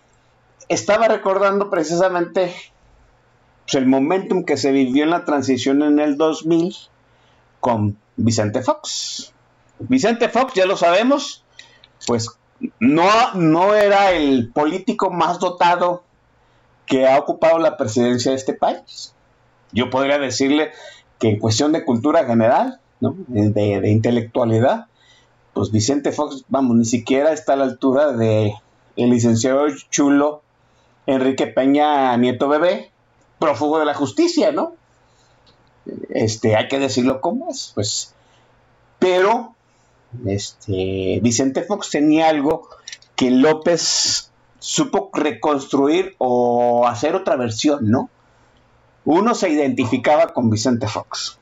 estaba 0.71 1.09
recordando 1.09 1.69
precisamente 1.69 2.55
pues, 3.65 3.75
el 3.75 3.87
momentum 3.87 4.45
que 4.45 4.57
se 4.57 4.71
vivió 4.71 5.03
en 5.03 5.11
la 5.11 5.25
transición 5.25 5.83
en 5.83 5.99
el 5.99 6.17
2000 6.17 6.75
con 7.59 7.99
Vicente 8.17 8.63
Fox. 8.63 9.35
Vicente 9.81 10.29
Fox, 10.29 10.55
ya 10.55 10.67
lo 10.67 10.77
sabemos, 10.77 11.45
pues 12.07 12.29
no, 12.79 13.35
no 13.35 13.75
era 13.75 14.13
el 14.13 14.51
político 14.53 15.11
más 15.11 15.41
dotado 15.41 16.05
que 16.87 17.09
ha 17.09 17.19
ocupado 17.19 17.59
la 17.59 17.77
presidencia 17.77 18.31
de 18.31 18.37
este 18.37 18.55
país. 18.55 19.13
Yo 19.73 19.91
podría 19.91 20.19
decirle 20.19 20.71
que 21.19 21.31
en 21.31 21.41
cuestión 21.41 21.73
de 21.73 21.85
cultura 21.85 22.25
general, 22.27 22.81
¿no? 23.01 23.17
de, 23.27 23.81
de 23.81 23.91
intelectualidad, 23.91 24.87
pues 25.53 25.73
Vicente 25.73 26.13
Fox, 26.13 26.45
vamos, 26.49 26.77
ni 26.77 26.85
siquiera 26.85 27.33
está 27.33 27.55
a 27.55 27.57
la 27.57 27.65
altura 27.65 28.13
de 28.13 28.55
el 28.95 29.11
licenciado 29.11 29.67
Chulo 29.91 30.43
Enrique 31.11 31.49
Peña 31.49 32.16
Nieto 32.16 32.49
Bebé, 32.49 32.91
prófugo 33.39 33.78
de 33.81 33.85
la 33.85 33.95
justicia, 33.95 34.53
¿no? 34.53 34.74
Este, 36.11 36.57
hay 36.57 36.69
que 36.69 36.78
decirlo 36.78 37.20
como 37.20 37.51
es, 37.51 37.73
pues. 37.74 38.15
Pero, 38.99 39.55
este, 40.27 41.19
Vicente 41.23 41.62
Fox 41.62 41.91
tenía 41.91 42.28
algo 42.28 42.69
que 43.16 43.31
López 43.31 44.31
supo 44.61 45.11
reconstruir 45.12 46.15
o 46.19 46.87
hacer 46.87 47.15
otra 47.16 47.37
versión, 47.37 47.91
¿no? 47.91 48.09
Uno 49.05 49.35
se 49.35 49.49
identificaba 49.49 50.32
con 50.32 50.51
Vicente 50.51 50.87
Fox. 50.87 51.39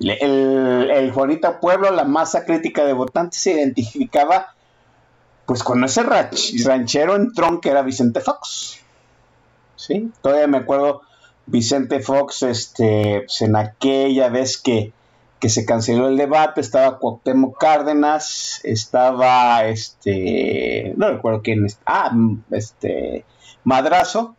El, 0.00 0.90
el 0.90 1.12
Juanita 1.12 1.60
Pueblo, 1.60 1.90
la 1.92 2.04
masa 2.04 2.44
crítica 2.44 2.84
de 2.84 2.94
votantes, 2.94 3.38
se 3.38 3.52
identificaba 3.52 4.54
pues 5.46 5.62
con 5.62 5.84
ese 5.84 6.02
ranchero 6.02 7.16
entrón 7.16 7.60
que 7.60 7.70
era 7.70 7.82
Vicente 7.82 8.20
Fox. 8.20 8.78
Sí, 9.76 10.10
todavía 10.22 10.46
me 10.46 10.58
acuerdo 10.58 11.02
Vicente 11.46 12.00
Fox, 12.00 12.42
este, 12.42 13.22
pues, 13.26 13.42
en 13.42 13.56
aquella 13.56 14.28
vez 14.30 14.56
que, 14.56 14.92
que 15.40 15.48
se 15.50 15.66
canceló 15.66 16.08
el 16.08 16.16
debate, 16.16 16.60
estaba 16.62 16.98
Cuauhtémoc 16.98 17.58
Cárdenas, 17.58 18.60
estaba 18.64 19.64
este, 19.66 20.94
no 20.96 21.10
recuerdo 21.10 21.42
quién 21.42 21.66
ah, 21.84 22.10
m- 22.12 22.38
este, 22.50 23.24
Madrazo, 23.64 24.36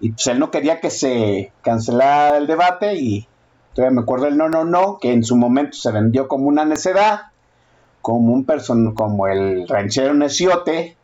y 0.00 0.10
pues 0.10 0.26
él 0.26 0.40
no 0.40 0.50
quería 0.50 0.80
que 0.80 0.90
se 0.90 1.52
cancelara 1.62 2.36
el 2.36 2.48
debate 2.48 2.94
y 2.96 3.28
todavía 3.74 3.94
me 3.94 4.02
acuerdo 4.02 4.26
el 4.26 4.36
no, 4.36 4.48
no, 4.48 4.64
no, 4.64 4.98
que 5.00 5.12
en 5.12 5.22
su 5.22 5.36
momento 5.36 5.76
se 5.76 5.92
vendió 5.92 6.26
como 6.26 6.48
una 6.48 6.64
necedad, 6.64 7.26
como 8.02 8.32
un 8.32 8.44
person 8.44 8.94
como 8.94 9.28
el 9.28 9.66
ranchero 9.68 10.12
neciote, 10.12 10.96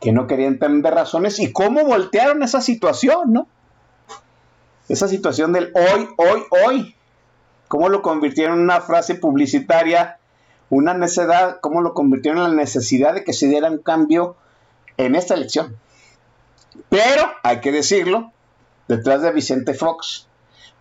que 0.00 0.12
no 0.12 0.26
quería 0.26 0.46
entender 0.46 0.94
razones, 0.94 1.40
y 1.40 1.52
cómo 1.52 1.84
voltearon 1.84 2.42
esa 2.42 2.60
situación, 2.60 3.32
¿no? 3.32 3.48
Esa 4.88 5.08
situación 5.08 5.54
del 5.54 5.72
hoy, 5.74 6.08
hoy, 6.18 6.42
hoy. 6.64 6.96
Cómo 7.68 7.88
lo 7.88 8.02
convirtieron 8.02 8.58
en 8.58 8.64
una 8.64 8.82
frase 8.82 9.14
publicitaria, 9.14 10.18
una 10.68 10.92
necedad, 10.92 11.58
cómo 11.62 11.80
lo 11.80 11.94
convirtieron 11.94 12.44
en 12.44 12.50
la 12.50 12.62
necesidad 12.62 13.14
de 13.14 13.24
que 13.24 13.32
se 13.32 13.48
diera 13.48 13.70
un 13.70 13.78
cambio 13.78 14.36
en 14.98 15.14
esta 15.14 15.34
elección. 15.34 15.76
Pero, 16.90 17.24
hay 17.42 17.60
que 17.60 17.72
decirlo, 17.72 18.32
detrás 18.86 19.22
de 19.22 19.32
Vicente 19.32 19.72
Fox, 19.72 20.28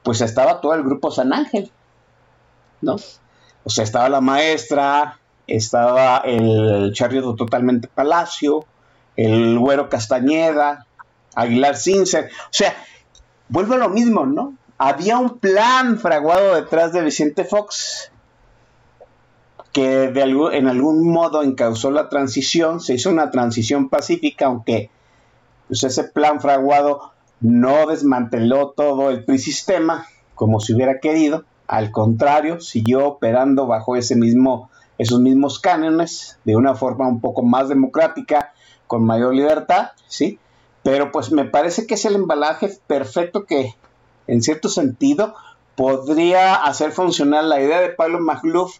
pues 0.04 0.20
estaba 0.20 0.60
todo 0.60 0.74
el 0.74 0.84
grupo 0.84 1.10
San 1.10 1.32
Ángel, 1.32 1.72
¿no? 2.82 2.98
O 3.64 3.70
sea, 3.70 3.86
estaba 3.86 4.10
la 4.10 4.20
maestra, 4.20 5.20
estaba 5.48 6.18
el 6.20 6.92
charrio 6.94 7.36
totalmente 7.36 7.88
Palacio, 7.88 8.66
el 9.16 9.58
güero 9.60 9.90
Castañeda, 9.90 10.86
Aguilar 11.36 11.76
Cincer. 11.76 12.30
O 12.46 12.48
sea, 12.52 12.76
vuelve 13.50 13.76
a 13.76 13.80
lo 13.80 13.90
mismo, 13.90 14.26
¿no? 14.26 14.56
Había 14.78 15.18
un 15.18 15.40
plan 15.40 16.00
fraguado 16.00 16.56
detrás 16.56 16.94
de 16.94 17.02
Vicente 17.02 17.46
Fox 17.46 18.12
que 19.72 20.04
en 20.14 20.68
algún 20.68 21.12
modo 21.12 21.42
encausó 21.42 21.90
la 21.90 22.08
transición, 22.08 22.80
se 22.80 22.94
hizo 22.94 23.10
una 23.10 23.32
transición 23.32 23.90
pacífica, 23.90 24.46
aunque 24.46 24.92
pues, 25.68 25.84
ese 25.84 26.04
plan 26.04 26.40
fraguado 26.40 27.12
no 27.42 27.88
desmanteló 27.88 28.70
todo 28.70 29.10
el 29.10 29.26
PRI 29.26 29.40
sistema 29.40 30.06
como 30.36 30.60
se 30.60 30.74
hubiera 30.74 31.00
querido, 31.00 31.46
al 31.68 31.92
contrario, 31.92 32.60
siguió 32.60 33.08
operando 33.08 33.68
bajo 33.68 33.96
ese 33.96 34.16
mismo, 34.16 34.70
esos 34.98 35.20
mismos 35.20 35.60
cánones 35.60 36.40
de 36.44 36.56
una 36.56 36.76
forma 36.76 37.08
un 37.08 37.20
poco 37.22 37.44
más 37.44 37.70
democrática, 37.70 38.54
con 38.88 39.06
mayor 39.06 39.34
libertad, 39.34 39.92
¿sí? 40.08 40.40
Pero 40.84 41.12
pues 41.12 41.32
me 41.32 41.46
parece 41.46 41.88
que 41.88 41.96
es 41.96 42.06
el 42.06 42.16
embalaje 42.16 42.70
perfecto 42.88 43.46
que, 43.46 43.74
en 44.28 44.42
cierto 44.42 44.70
sentido, 44.70 45.36
podría 45.76 46.56
hacer 46.56 46.92
funcionar 46.92 47.46
la 47.46 47.62
idea 47.62 47.80
de 47.80 47.90
Pablo 47.90 48.20
Magluf 48.20 48.78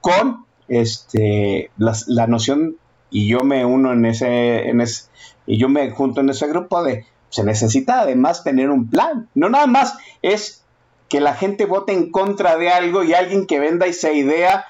con 0.00 0.44
este, 0.68 1.70
las- 1.78 2.08
la, 2.08 2.26
noción, 2.26 2.76
y 3.10 3.28
yo 3.28 3.40
me 3.40 3.64
uno 3.64 3.92
en 3.92 4.04
ese, 4.04 4.68
en 4.68 4.80
ese, 4.80 5.08
y 5.46 5.58
yo 5.58 5.68
me 5.68 5.90
junto 5.90 6.20
en 6.20 6.30
ese 6.30 6.46
grupo 6.48 6.82
de, 6.82 7.06
se 7.30 7.44
necesita 7.44 8.00
además 8.00 8.44
tener 8.44 8.70
un 8.70 8.88
plan, 8.90 9.28
no 9.34 9.48
nada 9.48 9.66
más 9.66 9.96
es 10.22 10.64
que 11.08 11.20
la 11.20 11.34
gente 11.34 11.66
vote 11.66 11.92
en 11.92 12.10
contra 12.10 12.56
de 12.56 12.70
algo 12.70 13.04
y 13.04 13.14
alguien 13.14 13.46
que 13.46 13.60
venda 13.60 13.86
esa 13.86 14.10
idea 14.10 14.64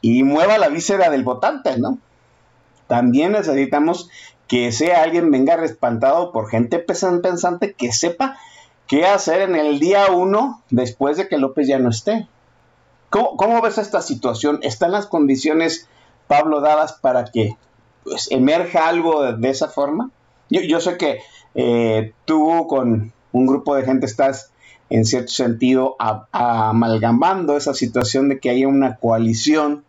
y 0.00 0.22
mueva 0.22 0.58
la 0.58 0.68
víscera 0.68 1.10
del 1.10 1.24
votante, 1.24 1.78
¿no? 1.78 1.98
También 2.86 3.32
necesitamos 3.32 4.08
que 4.46 4.70
sea 4.72 5.02
alguien 5.02 5.30
venga 5.30 5.56
respaldado 5.56 6.32
por 6.32 6.48
gente 6.48 6.78
pensante 6.78 7.74
que 7.74 7.92
sepa 7.92 8.36
qué 8.86 9.06
hacer 9.06 9.42
en 9.42 9.56
el 9.56 9.80
día 9.80 10.12
uno 10.12 10.62
después 10.70 11.16
de 11.16 11.28
que 11.28 11.38
López 11.38 11.66
ya 11.66 11.78
no 11.78 11.90
esté. 11.90 12.28
¿Cómo, 13.10 13.62
ves 13.62 13.78
esta 13.78 14.02
situación? 14.02 14.58
¿Están 14.62 14.92
las 14.92 15.06
condiciones, 15.06 15.88
Pablo, 16.26 16.60
dadas 16.60 16.92
para 16.92 17.24
que 17.24 17.56
pues, 18.04 18.30
emerja 18.30 18.88
algo 18.88 19.32
de, 19.32 19.48
esa 19.48 19.68
forma? 19.68 20.10
Yo, 20.50 20.60
yo 20.60 20.80
sé 20.80 20.96
que 20.96 21.20
eh, 21.54 22.12
tú 22.24 22.66
con 22.68 23.12
un 23.32 23.46
grupo 23.46 23.74
de 23.74 23.84
gente 23.84 24.06
estás 24.06 24.52
en 24.88 25.04
cierto 25.04 25.32
sentido 25.32 25.96
amalgamando 26.32 27.56
esa 27.56 27.74
situación 27.74 28.28
de 28.28 28.38
que 28.38 28.50
haya 28.50 28.68
una 28.68 28.96
coalición, 28.96 29.84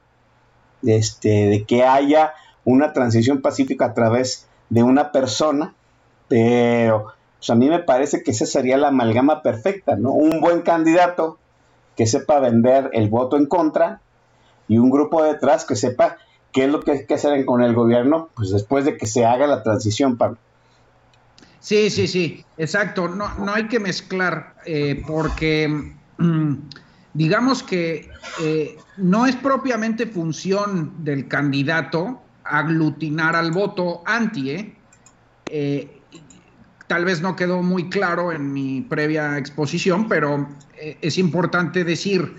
este, 0.84 1.48
de 1.48 1.64
que 1.66 1.84
haya 1.84 2.34
una 2.66 2.94
transición 2.94 3.42
pacífica 3.42 3.86
a 3.86 3.94
través 3.94 4.48
de 4.70 4.84
una 4.84 5.12
persona, 5.12 5.74
pero 6.28 7.14
pues 7.38 7.50
a 7.50 7.56
mí 7.56 7.70
me 7.70 7.80
parece 7.80 8.24
que 8.24 8.32
esa 8.32 8.46
sería 8.46 8.78
la 8.78 8.90
amalgama 8.90 9.42
perfecta, 9.42 9.96
¿no? 9.96 10.12
Un 10.12 10.42
buen 10.42 10.62
candidato 10.62 11.38
que 11.96 12.08
sepa 12.08 12.40
vender 12.40 12.90
el 12.94 13.10
voto 13.10 13.38
en 13.38 13.46
contra 13.46 14.02
y 14.68 14.78
un 14.80 14.90
grupo 14.90 15.24
detrás 15.24 15.66
que 15.66 15.76
sepa 15.76 16.18
qué 16.52 16.66
es 16.66 16.72
lo 16.72 16.82
que 16.82 16.92
hay 16.92 17.06
que 17.06 17.14
hacer 17.14 17.46
con 17.46 17.62
el 17.62 17.74
gobierno, 17.74 18.30
pues 18.36 18.52
después 18.52 18.86
de 18.86 18.98
que 18.98 19.06
se 19.06 19.26
haga 19.26 19.48
la 19.48 19.64
transición, 19.64 20.18
Pablo. 20.18 20.38
Sí, 21.68 21.90
sí, 21.90 22.08
sí, 22.08 22.46
exacto. 22.58 23.10
No, 23.10 23.28
no 23.40 23.54
hay 23.54 23.68
que 23.68 23.78
mezclar 23.78 24.56
eh, 24.66 25.04
porque 25.06 25.68
mm, 26.18 26.54
digamos 27.14 27.62
que 27.62 28.10
eh, 28.42 28.78
no 28.96 29.26
es 29.26 29.36
propiamente 29.36 30.08
función 30.08 30.94
del 31.04 31.28
candidato 31.28 32.22
aglutinar 32.46 33.36
al 33.36 33.52
voto 33.52 34.02
anti, 34.06 34.52
¿eh? 34.52 34.78
Eh, 35.48 36.00
tal 36.88 37.04
vez 37.04 37.22
no 37.22 37.36
quedó 37.36 37.62
muy 37.62 37.90
claro 37.90 38.32
en 38.32 38.54
mi 38.54 38.80
previa 38.80 39.38
exposición, 39.38 40.08
pero 40.08 40.48
es 41.02 41.18
importante 41.18 41.84
decir, 41.84 42.34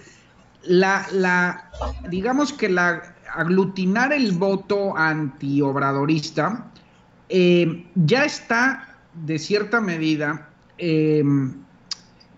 la, 0.63 1.07
la, 1.13 1.71
digamos 2.09 2.55
que 2.55 2.71
la 2.71 3.15
aglutinar 3.35 4.15
el 4.15 4.33
voto 4.33 4.97
antiobradorista 4.97 6.65
eh, 7.29 7.87
ya 7.95 8.25
está 8.25 8.88
de 9.15 9.39
cierta 9.39 9.81
medida 9.81 10.51
eh, 10.79 11.23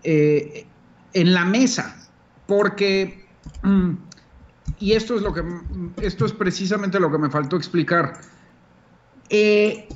eh, 0.03 0.65
en 1.13 1.33
la 1.33 1.45
mesa, 1.45 1.95
porque, 2.47 3.25
mm, 3.63 3.91
y 4.79 4.93
esto 4.93 5.15
es 5.15 5.21
lo 5.21 5.33
que, 5.33 5.43
esto 6.01 6.25
es 6.25 6.33
precisamente 6.33 6.99
lo 6.99 7.11
que 7.11 7.17
me 7.17 7.29
faltó 7.29 7.55
explicar. 7.55 8.19
Eh, 9.29 9.87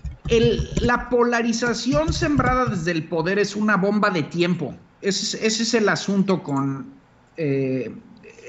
la 0.81 1.09
polarización 1.09 2.11
sembrada 2.13 2.65
desde 2.65 2.91
el 2.91 3.07
poder 3.07 3.37
es 3.39 3.55
una 3.55 3.77
bomba 3.77 4.09
de 4.09 4.23
tiempo. 4.23 4.75
Ese, 5.01 5.37
es- 5.37 5.43
ese 5.43 5.63
es 5.63 5.73
el 5.75 5.89
asunto 5.89 6.41
con 6.43 6.93
eh, 7.37 7.93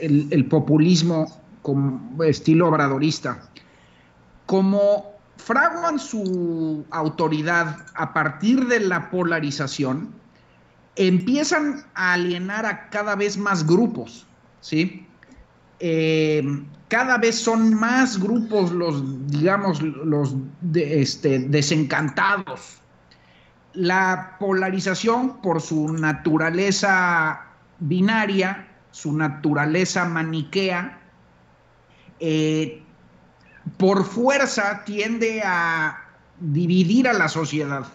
el, 0.01 0.29
el 0.31 0.45
populismo 0.47 1.43
con 1.63 2.17
estilo 2.25 2.69
obradorista. 2.69 3.43
Como 4.47 5.16
fraguan 5.37 5.99
su 5.99 6.85
autoridad 6.91 7.87
a 7.95 8.13
partir 8.13 8.67
de 8.67 8.81
la 8.81 9.11
polarización, 9.11 10.13
empiezan 10.97 11.85
a 11.95 12.15
alienar 12.15 12.65
a 12.67 12.89
cada 12.91 13.15
vez 13.17 13.37
más 13.37 13.67
grupos, 13.67 14.27
¿sí? 14.61 15.07
Eh, 15.79 16.43
cada 16.89 17.19
vez 17.19 17.39
son 17.39 17.75
más 17.75 18.19
grupos 18.19 18.73
los, 18.73 19.03
digamos, 19.29 19.83
los 19.83 20.35
de- 20.63 21.03
este, 21.03 21.41
desencantados. 21.41 22.79
La 23.75 24.37
polarización, 24.41 25.43
por 25.43 25.61
su 25.61 25.93
naturaleza 25.93 27.43
binaria, 27.79 28.67
su 28.91 29.13
naturaleza 29.13 30.07
maniquea, 30.07 30.99
eh, 32.21 32.83
por 33.77 34.05
fuerza 34.05 34.83
tiende 34.85 35.43
a 35.45 35.99
dividir 36.41 37.09
a 37.09 37.13
la 37.13 37.29
sociedad, 37.29 37.87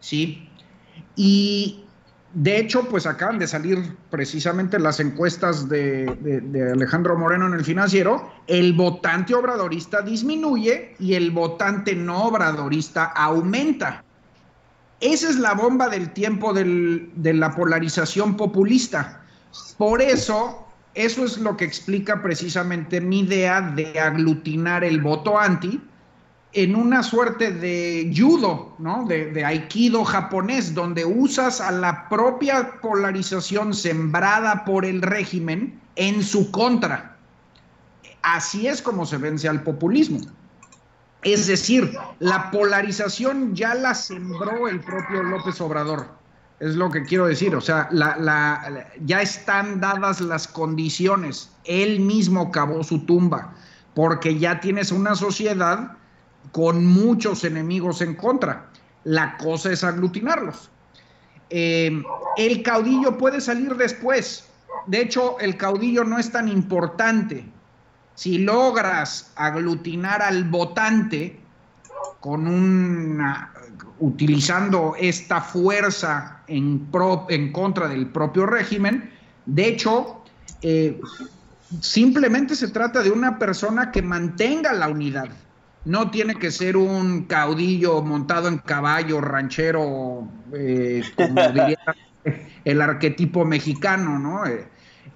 ¿sí? 0.00 0.48
Y 1.16 1.84
de 2.34 2.58
hecho, 2.58 2.84
pues 2.88 3.06
acaban 3.06 3.38
de 3.38 3.46
salir 3.48 3.96
precisamente 4.10 4.78
las 4.78 5.00
encuestas 5.00 5.68
de, 5.68 6.06
de- 6.20 6.40
de 6.40 6.72
Alejandro 6.72 7.16
Moreno 7.18 7.46
en 7.46 7.54
el 7.54 7.64
financiero, 7.64 8.30
el 8.46 8.74
votante 8.74 9.34
obradorista 9.34 10.02
disminuye 10.02 10.94
y 10.98 11.14
el 11.14 11.30
votante 11.30 11.94
no 11.94 12.24
obradorista 12.24 13.04
aumenta. 13.06 14.04
Esa 15.00 15.30
es 15.30 15.36
la 15.38 15.54
bomba 15.54 15.88
del 15.88 16.10
tiempo 16.12 16.52
de 16.52 17.32
la 17.34 17.54
polarización 17.54 18.36
populista. 18.36 19.22
Por 19.78 20.02
eso, 20.02 20.67
eso 20.98 21.24
es 21.24 21.38
lo 21.38 21.56
que 21.56 21.64
explica 21.64 22.20
precisamente 22.20 23.00
mi 23.00 23.20
idea 23.20 23.60
de 23.60 24.00
aglutinar 24.00 24.82
el 24.82 25.00
voto 25.00 25.38
anti 25.38 25.80
en 26.52 26.74
una 26.74 27.04
suerte 27.04 27.52
de 27.52 28.12
judo, 28.16 28.74
¿no? 28.80 29.04
De, 29.06 29.30
de 29.30 29.44
aikido 29.44 30.04
japonés, 30.04 30.74
donde 30.74 31.04
usas 31.04 31.60
a 31.60 31.70
la 31.70 32.08
propia 32.08 32.80
polarización 32.80 33.74
sembrada 33.74 34.64
por 34.64 34.84
el 34.84 35.00
régimen 35.00 35.80
en 35.94 36.20
su 36.24 36.50
contra. 36.50 37.16
Así 38.22 38.66
es 38.66 38.82
como 38.82 39.06
se 39.06 39.18
vence 39.18 39.48
al 39.48 39.62
populismo. 39.62 40.18
Es 41.22 41.46
decir, 41.46 41.96
la 42.18 42.50
polarización 42.50 43.54
ya 43.54 43.74
la 43.74 43.94
sembró 43.94 44.66
el 44.66 44.80
propio 44.80 45.22
López 45.22 45.60
Obrador. 45.60 46.17
Es 46.60 46.74
lo 46.74 46.90
que 46.90 47.04
quiero 47.04 47.26
decir. 47.26 47.54
O 47.54 47.60
sea, 47.60 47.88
la- 47.92 48.16
la- 48.16 48.88
ya 49.04 49.22
están 49.22 49.80
dadas 49.80 50.20
las 50.20 50.48
condiciones. 50.48 51.50
Él 51.64 52.00
mismo 52.00 52.50
cavó 52.50 52.82
su 52.82 53.00
tumba, 53.04 53.54
porque 53.94 54.38
ya 54.38 54.60
tienes 54.60 54.90
una 54.90 55.14
sociedad 55.14 55.92
con 56.52 56.84
muchos 56.86 57.44
enemigos 57.44 58.00
en 58.00 58.14
contra. 58.14 58.66
La 59.04 59.36
cosa 59.36 59.70
es 59.72 59.84
aglutinarlos. 59.84 60.70
Eh, 61.50 62.02
el 62.36 62.62
caudillo 62.62 63.16
puede 63.16 63.40
salir 63.40 63.76
después. 63.76 64.44
De 64.86 65.00
hecho, 65.00 65.38
el 65.40 65.56
caudillo 65.56 66.04
no 66.04 66.18
es 66.18 66.30
tan 66.32 66.48
importante. 66.48 67.46
Si 68.14 68.38
logras 68.38 69.32
aglutinar 69.36 70.22
al 70.22 70.44
votante 70.44 71.40
con 72.20 72.46
una 72.48 73.52
utilizando 74.00 74.94
esta 74.98 75.40
fuerza 75.40 76.42
en, 76.46 76.86
pro- 76.90 77.26
en 77.28 77.52
contra 77.52 77.88
del 77.88 78.06
propio 78.08 78.46
régimen, 78.46 79.10
de 79.46 79.68
hecho, 79.68 80.22
eh, 80.62 81.00
simplemente 81.80 82.54
se 82.54 82.68
trata 82.68 83.02
de 83.02 83.10
una 83.10 83.38
persona 83.38 83.90
que 83.90 84.02
mantenga 84.02 84.72
la 84.72 84.88
unidad. 84.88 85.28
No 85.84 86.10
tiene 86.10 86.34
que 86.34 86.50
ser 86.50 86.76
un 86.76 87.24
caudillo 87.24 88.02
montado 88.02 88.48
en 88.48 88.58
caballo, 88.58 89.20
ranchero, 89.20 90.28
eh, 90.52 91.02
como 91.16 91.48
diría 91.52 91.78
el 92.64 92.80
arquetipo 92.80 93.44
mexicano, 93.44 94.18
¿no? 94.18 94.46
Eh, 94.46 94.66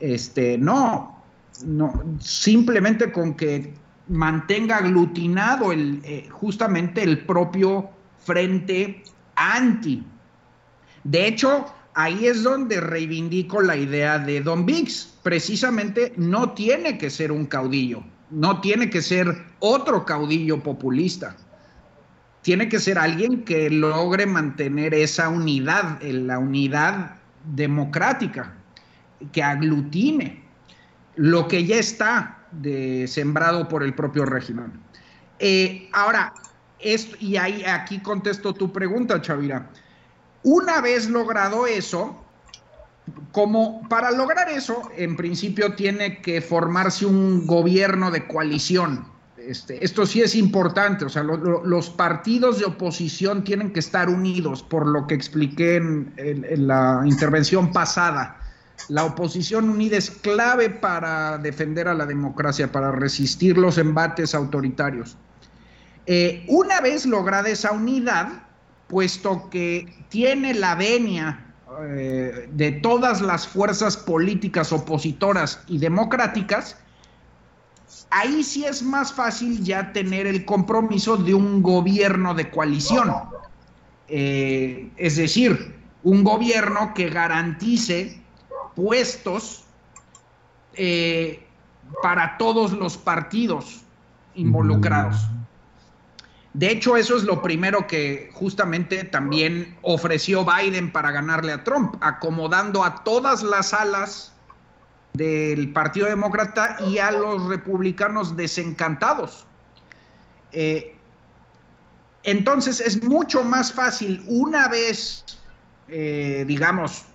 Este, 0.00 0.58
no, 0.58 1.22
no, 1.64 1.92
simplemente 2.18 3.12
con 3.12 3.34
que 3.34 3.74
mantenga 4.08 4.78
aglutinado 4.78 5.70
el, 5.72 6.00
eh, 6.04 6.28
justamente 6.30 7.02
el 7.04 7.24
propio 7.24 7.88
frente 8.24 9.02
anti. 9.36 10.04
De 11.04 11.26
hecho, 11.26 11.66
ahí 11.94 12.26
es 12.26 12.42
donde 12.42 12.80
reivindico 12.80 13.60
la 13.60 13.76
idea 13.76 14.18
de 14.18 14.40
Don 14.40 14.66
Biggs. 14.66 15.14
Precisamente 15.22 16.12
no 16.16 16.52
tiene 16.52 16.98
que 16.98 17.10
ser 17.10 17.32
un 17.32 17.46
caudillo, 17.46 18.02
no 18.30 18.60
tiene 18.60 18.90
que 18.90 19.02
ser 19.02 19.44
otro 19.60 20.04
caudillo 20.04 20.62
populista. 20.62 21.36
Tiene 22.42 22.68
que 22.68 22.80
ser 22.80 22.98
alguien 22.98 23.44
que 23.44 23.70
logre 23.70 24.26
mantener 24.26 24.94
esa 24.94 25.28
unidad, 25.28 26.00
la 26.02 26.40
unidad 26.40 27.16
democrática, 27.44 28.54
que 29.30 29.44
aglutine 29.44 30.42
lo 31.14 31.46
que 31.46 31.64
ya 31.64 31.76
está 31.76 32.38
sembrado 33.06 33.68
por 33.68 33.84
el 33.84 33.94
propio 33.94 34.24
régimen. 34.24 34.72
Eh, 35.38 35.88
ahora, 35.92 36.32
y 37.20 37.36
ahí 37.36 37.64
aquí 37.64 38.00
contesto 38.00 38.52
tu 38.54 38.72
pregunta, 38.72 39.20
Chavira. 39.20 39.70
Una 40.42 40.80
vez 40.80 41.08
logrado 41.08 41.66
eso, 41.66 42.24
como 43.30 43.88
para 43.88 44.10
lograr 44.10 44.48
eso, 44.48 44.82
en 44.96 45.16
principio 45.16 45.74
tiene 45.74 46.20
que 46.20 46.40
formarse 46.40 47.06
un 47.06 47.46
gobierno 47.46 48.10
de 48.10 48.26
coalición. 48.26 49.06
Este, 49.36 49.84
esto 49.84 50.06
sí 50.06 50.20
es 50.22 50.34
importante, 50.36 51.04
o 51.04 51.08
sea, 51.08 51.22
lo- 51.24 51.36
lo- 51.36 51.64
los 51.64 51.90
partidos 51.90 52.58
de 52.60 52.64
oposición 52.64 53.42
tienen 53.42 53.72
que 53.72 53.80
estar 53.80 54.08
unidos, 54.08 54.62
por 54.62 54.86
lo 54.86 55.06
que 55.06 55.14
expliqué 55.14 55.76
en 55.76 56.66
la 56.66 57.02
intervención 57.04 57.72
pasada. 57.72 58.38
La 58.88 59.04
oposición 59.04 59.68
unida 59.68 59.96
es 59.96 60.10
clave 60.10 60.70
para 60.70 61.38
defender 61.38 61.88
a 61.88 61.94
la 61.94 62.06
democracia, 62.06 62.70
para 62.70 62.92
resistir 62.92 63.58
los 63.58 63.78
embates 63.78 64.34
autoritarios. 64.34 65.16
Eh, 66.06 66.44
una 66.48 66.80
vez 66.80 67.06
lograda 67.06 67.48
esa 67.48 67.72
unidad, 67.72 68.28
puesto 68.88 69.48
que 69.50 70.04
tiene 70.08 70.52
la 70.54 70.74
venia 70.74 71.54
eh, 71.82 72.48
de 72.52 72.72
todas 72.72 73.20
las 73.20 73.46
fuerzas 73.46 73.96
políticas 73.96 74.72
opositoras 74.72 75.62
y 75.68 75.78
democráticas, 75.78 76.76
ahí 78.10 78.42
sí 78.42 78.64
es 78.64 78.82
más 78.82 79.12
fácil 79.12 79.62
ya 79.62 79.92
tener 79.92 80.26
el 80.26 80.44
compromiso 80.44 81.16
de 81.16 81.34
un 81.34 81.62
gobierno 81.62 82.34
de 82.34 82.50
coalición. 82.50 83.12
Eh, 84.08 84.90
es 84.96 85.16
decir, 85.16 85.76
un 86.02 86.24
gobierno 86.24 86.92
que 86.94 87.08
garantice 87.08 88.20
puestos 88.74 89.64
para 92.02 92.38
todos 92.38 92.72
los 92.72 92.96
partidos 92.96 93.82
involucrados. 94.34 95.28
De 96.54 96.70
hecho, 96.70 96.96
eso 96.96 97.16
es 97.16 97.24
lo 97.24 97.40
primero 97.40 97.86
que 97.86 98.30
justamente 98.34 99.04
también 99.04 99.76
ofreció 99.80 100.44
Biden 100.44 100.92
para 100.92 101.10
ganarle 101.10 101.52
a 101.52 101.64
Trump, 101.64 101.96
acomodando 102.00 102.84
a 102.84 103.02
todas 103.04 103.42
las 103.42 103.72
alas 103.72 104.34
del 105.14 105.72
Partido 105.72 106.08
Demócrata 106.08 106.76
y 106.86 106.98
a 106.98 107.10
los 107.10 107.46
republicanos 107.46 108.36
desencantados. 108.36 109.46
Eh, 110.52 110.94
entonces 112.22 112.80
es 112.80 113.02
mucho 113.02 113.42
más 113.44 113.72
fácil 113.72 114.22
una 114.26 114.68
vez, 114.68 115.24
eh, 115.88 116.44
digamos, 116.46 117.06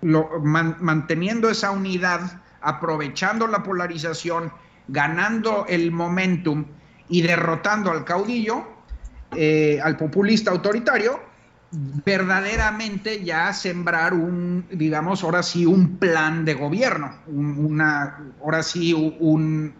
manteniendo 0.00 1.50
esa 1.50 1.72
unidad, 1.72 2.40
aprovechando 2.60 3.48
la 3.48 3.64
polarización, 3.64 4.52
ganando 4.86 5.66
el 5.68 5.90
momentum 5.90 6.64
y 7.08 7.22
derrotando 7.22 7.90
al 7.90 8.04
caudillo, 8.04 8.66
eh, 9.36 9.80
al 9.82 9.96
populista 9.96 10.50
autoritario, 10.50 11.20
verdaderamente 11.70 13.22
ya 13.22 13.52
sembrar 13.52 14.14
un, 14.14 14.66
digamos, 14.70 15.22
ahora 15.22 15.42
sí, 15.42 15.66
un 15.66 15.98
plan 15.98 16.44
de 16.44 16.54
gobierno, 16.54 17.14
una, 17.26 18.18
ahora 18.42 18.62
sí, 18.62 18.94
un, 18.94 19.74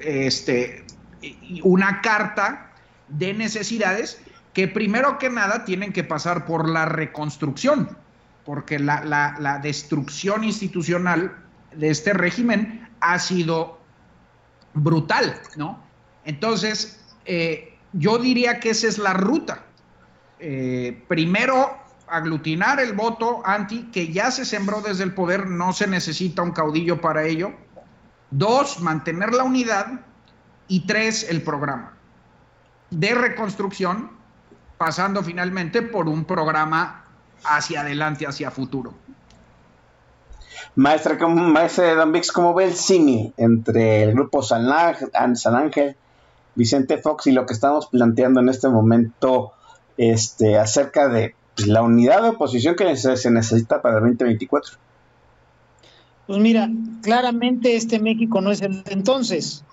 este, 0.00 0.84
una 1.62 2.00
carta 2.00 2.72
de 3.08 3.34
necesidades 3.34 4.20
que 4.52 4.66
primero 4.66 5.18
que 5.18 5.30
nada 5.30 5.64
tienen 5.64 5.92
que 5.92 6.02
pasar 6.02 6.44
por 6.44 6.68
la 6.68 6.86
reconstrucción, 6.86 7.96
porque 8.44 8.80
la, 8.80 9.04
la 9.04 9.58
destrucción 9.58 10.42
institucional 10.42 11.36
de 11.76 11.90
este 11.90 12.12
régimen 12.12 12.88
ha 13.00 13.18
sido 13.20 13.78
brutal, 14.74 15.40
¿no? 15.56 15.87
Entonces, 16.28 17.00
eh, 17.24 17.78
yo 17.94 18.18
diría 18.18 18.60
que 18.60 18.68
esa 18.68 18.86
es 18.86 18.98
la 18.98 19.14
ruta. 19.14 19.64
Eh, 20.38 21.02
primero, 21.08 21.74
aglutinar 22.06 22.80
el 22.80 22.92
voto 22.92 23.40
anti, 23.46 23.84
que 23.90 24.12
ya 24.12 24.30
se 24.30 24.44
sembró 24.44 24.82
desde 24.82 25.04
el 25.04 25.14
poder, 25.14 25.46
no 25.46 25.72
se 25.72 25.86
necesita 25.86 26.42
un 26.42 26.50
caudillo 26.50 27.00
para 27.00 27.24
ello. 27.24 27.52
Dos, 28.30 28.80
mantener 28.80 29.32
la 29.32 29.44
unidad. 29.44 30.00
Y 30.68 30.80
tres, 30.80 31.26
el 31.30 31.40
programa 31.40 31.94
de 32.90 33.14
reconstrucción, 33.14 34.10
pasando 34.76 35.22
finalmente 35.22 35.80
por 35.80 36.08
un 36.08 36.26
programa 36.26 37.06
hacia 37.42 37.80
adelante, 37.80 38.26
hacia 38.26 38.50
futuro. 38.50 38.92
Maestra, 40.74 41.16
maestra 41.26 41.94
Don 41.94 42.12
Vix, 42.12 42.30
¿cómo 42.32 42.52
ve 42.52 42.64
el 42.64 42.74
cine 42.74 43.32
entre 43.38 44.02
el 44.02 44.12
grupo 44.12 44.42
San 44.42 44.70
Ángel 44.70 45.96
Vicente 46.58 46.98
Fox 46.98 47.28
y 47.28 47.32
lo 47.32 47.46
que 47.46 47.54
estamos 47.54 47.86
planteando 47.86 48.40
en 48.40 48.48
este 48.48 48.68
momento 48.68 49.52
este, 49.96 50.58
acerca 50.58 51.08
de 51.08 51.36
pues, 51.54 51.68
la 51.68 51.82
unidad 51.82 52.20
de 52.22 52.30
oposición 52.30 52.74
que 52.74 52.96
se, 52.96 53.30
necesita 53.30 53.80
para 53.80 53.98
el 53.98 54.02
2024. 54.02 54.76
Pues 56.26 56.40
mira, 56.40 56.68
claramente 57.00 57.76
este 57.76 58.00
México 58.00 58.40
no 58.40 58.50
es 58.50 58.60
el 58.60 58.82
entonces. 58.86 59.64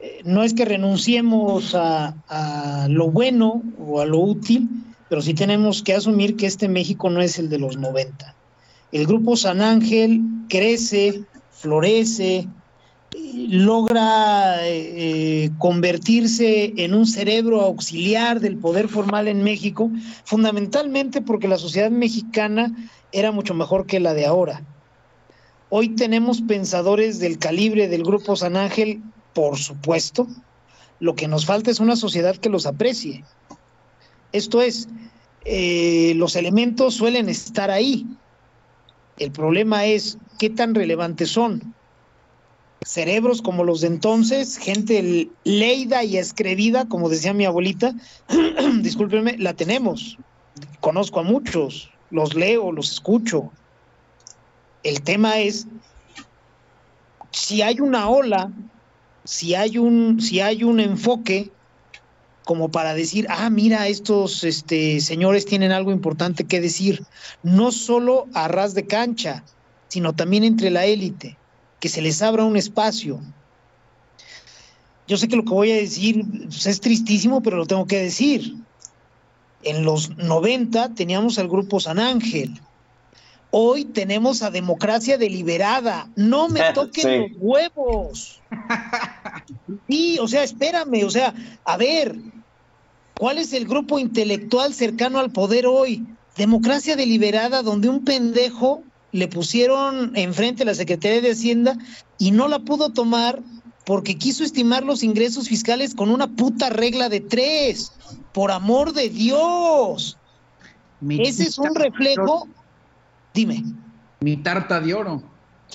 Eh, 0.00 0.22
no 0.24 0.42
es 0.42 0.54
que 0.54 0.64
renunciemos 0.64 1.76
a, 1.76 2.88
lo 2.90 3.08
bueno 3.08 3.62
o 3.78 4.00
a 4.00 4.04
lo 4.04 4.18
útil, 4.18 4.68
pero 5.08 5.22
sí 5.22 5.34
tenemos 5.34 5.84
que 5.84 5.94
asumir 5.94 6.36
que 6.36 6.46
este 6.46 6.68
México 6.68 7.10
no 7.10 7.22
es 7.22 7.38
el 7.38 7.48
de 7.48 7.58
los 7.58 7.76
90. 7.76 8.34
El 8.90 9.06
grupo 9.06 9.36
San 9.36 9.62
Ángel 9.62 10.20
crece, 10.48 11.22
florece, 11.52 12.48
logra 13.14 14.66
eh, 14.66 15.50
convertirse 15.58 16.72
en 16.76 16.94
un 16.94 17.06
cerebro 17.06 17.60
auxiliar 17.60 18.40
del 18.40 18.56
poder 18.56 18.88
formal 18.88 19.28
en 19.28 19.42
México, 19.42 19.90
fundamentalmente 20.24 21.20
porque 21.20 21.48
la 21.48 21.58
sociedad 21.58 21.90
mexicana 21.90 22.74
era 23.12 23.30
mucho 23.32 23.54
mejor 23.54 23.86
que 23.86 24.00
la 24.00 24.14
de 24.14 24.26
ahora. 24.26 24.62
Hoy 25.68 25.90
tenemos 25.90 26.40
pensadores 26.40 27.18
del 27.18 27.38
calibre 27.38 27.88
del 27.88 28.04
Grupo 28.04 28.36
San 28.36 28.56
Ángel, 28.56 29.02
por 29.34 29.58
supuesto. 29.58 30.26
Lo 30.98 31.14
que 31.14 31.28
nos 31.28 31.46
falta 31.46 31.70
es 31.70 31.80
una 31.80 31.96
sociedad 31.96 32.36
que 32.36 32.48
los 32.48 32.66
aprecie. 32.66 33.24
Esto 34.32 34.62
es, 34.62 34.88
eh, 35.44 36.14
los 36.16 36.36
elementos 36.36 36.94
suelen 36.94 37.28
estar 37.28 37.70
ahí. 37.70 38.06
El 39.18 39.30
problema 39.30 39.84
es 39.84 40.16
qué 40.38 40.48
tan 40.48 40.74
relevantes 40.74 41.30
son 41.30 41.74
cerebros 42.84 43.42
como 43.42 43.64
los 43.64 43.80
de 43.80 43.88
entonces, 43.88 44.56
gente 44.56 45.28
leída 45.44 46.04
y 46.04 46.16
escribida, 46.16 46.88
como 46.88 47.08
decía 47.08 47.32
mi 47.32 47.44
abuelita, 47.44 47.94
discúlpenme, 48.82 49.36
la 49.38 49.54
tenemos. 49.54 50.18
Conozco 50.80 51.20
a 51.20 51.22
muchos, 51.22 51.90
los 52.10 52.34
leo, 52.34 52.72
los 52.72 52.92
escucho. 52.92 53.50
El 54.82 55.02
tema 55.02 55.38
es 55.38 55.66
si 57.30 57.62
hay 57.62 57.80
una 57.80 58.08
ola, 58.08 58.50
si 59.24 59.54
hay 59.54 59.78
un, 59.78 60.20
si 60.20 60.40
hay 60.40 60.64
un 60.64 60.80
enfoque 60.80 61.50
como 62.44 62.70
para 62.70 62.94
decir, 62.94 63.26
ah, 63.30 63.48
mira, 63.50 63.86
estos 63.86 64.42
este, 64.42 65.00
señores 65.00 65.46
tienen 65.46 65.70
algo 65.70 65.92
importante 65.92 66.44
que 66.44 66.60
decir, 66.60 67.04
no 67.44 67.70
solo 67.70 68.26
a 68.34 68.48
ras 68.48 68.74
de 68.74 68.84
cancha, 68.84 69.44
sino 69.86 70.12
también 70.12 70.42
entre 70.42 70.70
la 70.70 70.84
élite 70.84 71.36
que 71.82 71.88
se 71.88 72.00
les 72.00 72.22
abra 72.22 72.44
un 72.44 72.56
espacio. 72.56 73.20
Yo 75.08 75.16
sé 75.16 75.26
que 75.26 75.34
lo 75.34 75.42
que 75.42 75.50
voy 75.50 75.72
a 75.72 75.74
decir 75.74 76.24
pues, 76.44 76.64
es 76.64 76.80
tristísimo, 76.80 77.42
pero 77.42 77.56
lo 77.56 77.66
tengo 77.66 77.88
que 77.88 77.98
decir. 77.98 78.54
En 79.64 79.84
los 79.84 80.16
90 80.16 80.94
teníamos 80.94 81.40
al 81.40 81.48
grupo 81.48 81.80
San 81.80 81.98
Ángel. 81.98 82.60
Hoy 83.50 83.84
tenemos 83.84 84.42
a 84.42 84.52
democracia 84.52 85.18
deliberada. 85.18 86.08
No 86.14 86.48
me 86.48 86.60
toquen 86.72 87.22
los 87.22 87.30
huevos. 87.40 88.40
Sí, 89.88 90.20
o 90.20 90.28
sea, 90.28 90.44
espérame, 90.44 91.02
o 91.04 91.10
sea, 91.10 91.34
a 91.64 91.76
ver, 91.76 92.14
¿cuál 93.18 93.38
es 93.38 93.52
el 93.52 93.66
grupo 93.66 93.98
intelectual 93.98 94.72
cercano 94.72 95.18
al 95.18 95.32
poder 95.32 95.66
hoy? 95.66 96.06
Democracia 96.36 96.94
deliberada 96.94 97.60
donde 97.62 97.88
un 97.88 98.04
pendejo 98.04 98.84
le 99.12 99.28
pusieron 99.28 100.12
enfrente 100.16 100.62
a 100.62 100.66
la 100.66 100.74
Secretaría 100.74 101.20
de 101.20 101.32
Hacienda 101.32 101.76
y 102.18 102.30
no 102.30 102.48
la 102.48 102.58
pudo 102.60 102.90
tomar 102.90 103.40
porque 103.84 104.16
quiso 104.16 104.42
estimar 104.42 104.84
los 104.84 105.02
ingresos 105.02 105.48
fiscales 105.48 105.94
con 105.94 106.10
una 106.10 106.28
puta 106.28 106.70
regla 106.70 107.08
de 107.08 107.20
tres. 107.20 107.92
Por 108.32 108.50
amor 108.50 108.94
de 108.94 109.10
Dios. 109.10 110.16
Ese 111.08 111.44
es 111.44 111.58
un 111.58 111.74
reflejo. 111.74 112.48
Dime. 113.34 113.64
Mi 114.20 114.36
tarta 114.36 114.80
de 114.80 114.94
oro. 114.94 115.22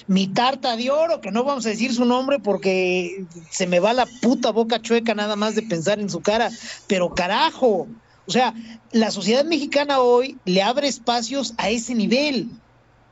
Mi 0.07 0.27
tarta 0.27 0.75
de 0.75 0.89
oro, 0.89 1.21
que 1.21 1.31
no 1.31 1.43
vamos 1.43 1.65
a 1.65 1.69
decir 1.69 1.93
su 1.93 2.05
nombre 2.05 2.39
porque 2.39 3.25
se 3.49 3.67
me 3.67 3.79
va 3.79 3.93
la 3.93 4.07
puta 4.21 4.51
boca 4.51 4.81
chueca 4.81 5.13
nada 5.13 5.35
más 5.35 5.55
de 5.55 5.63
pensar 5.63 5.99
en 5.99 6.09
su 6.09 6.21
cara. 6.21 6.49
Pero 6.87 7.13
carajo. 7.13 7.87
O 8.25 8.31
sea, 8.31 8.53
la 8.91 9.11
sociedad 9.11 9.45
mexicana 9.45 9.99
hoy 9.99 10.37
le 10.45 10.63
abre 10.63 10.87
espacios 10.87 11.53
a 11.57 11.69
ese 11.69 11.93
nivel 11.93 12.49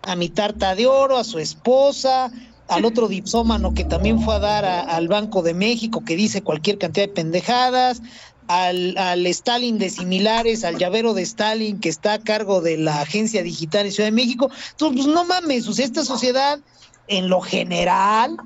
a 0.05 0.15
mi 0.15 0.29
tarta 0.29 0.75
de 0.75 0.87
oro, 0.87 1.17
a 1.17 1.23
su 1.23 1.39
esposa, 1.39 2.31
al 2.67 2.85
otro 2.85 3.07
dipsómano 3.07 3.73
que 3.73 3.83
también 3.83 4.21
fue 4.21 4.35
a 4.35 4.39
dar 4.39 4.65
al 4.65 5.07
Banco 5.07 5.41
de 5.41 5.53
México, 5.53 6.03
que 6.05 6.15
dice 6.15 6.41
cualquier 6.41 6.77
cantidad 6.77 7.07
de 7.07 7.13
pendejadas, 7.13 8.01
al, 8.47 8.95
al, 8.97 9.25
Stalin 9.25 9.79
de 9.79 9.89
similares, 9.89 10.63
al 10.63 10.77
llavero 10.77 11.13
de 11.13 11.23
Stalin 11.23 11.79
que 11.79 11.89
está 11.89 12.13
a 12.13 12.19
cargo 12.19 12.61
de 12.61 12.77
la 12.77 13.01
Agencia 13.01 13.41
Digital 13.41 13.87
en 13.87 13.91
Ciudad 13.91 14.07
de 14.07 14.15
México. 14.15 14.49
Entonces, 14.71 15.03
pues 15.03 15.15
no 15.15 15.25
mames, 15.25 15.67
o 15.67 15.73
sea, 15.73 15.85
esta 15.85 16.05
sociedad 16.05 16.59
en 17.07 17.29
lo 17.29 17.41
general 17.41 18.37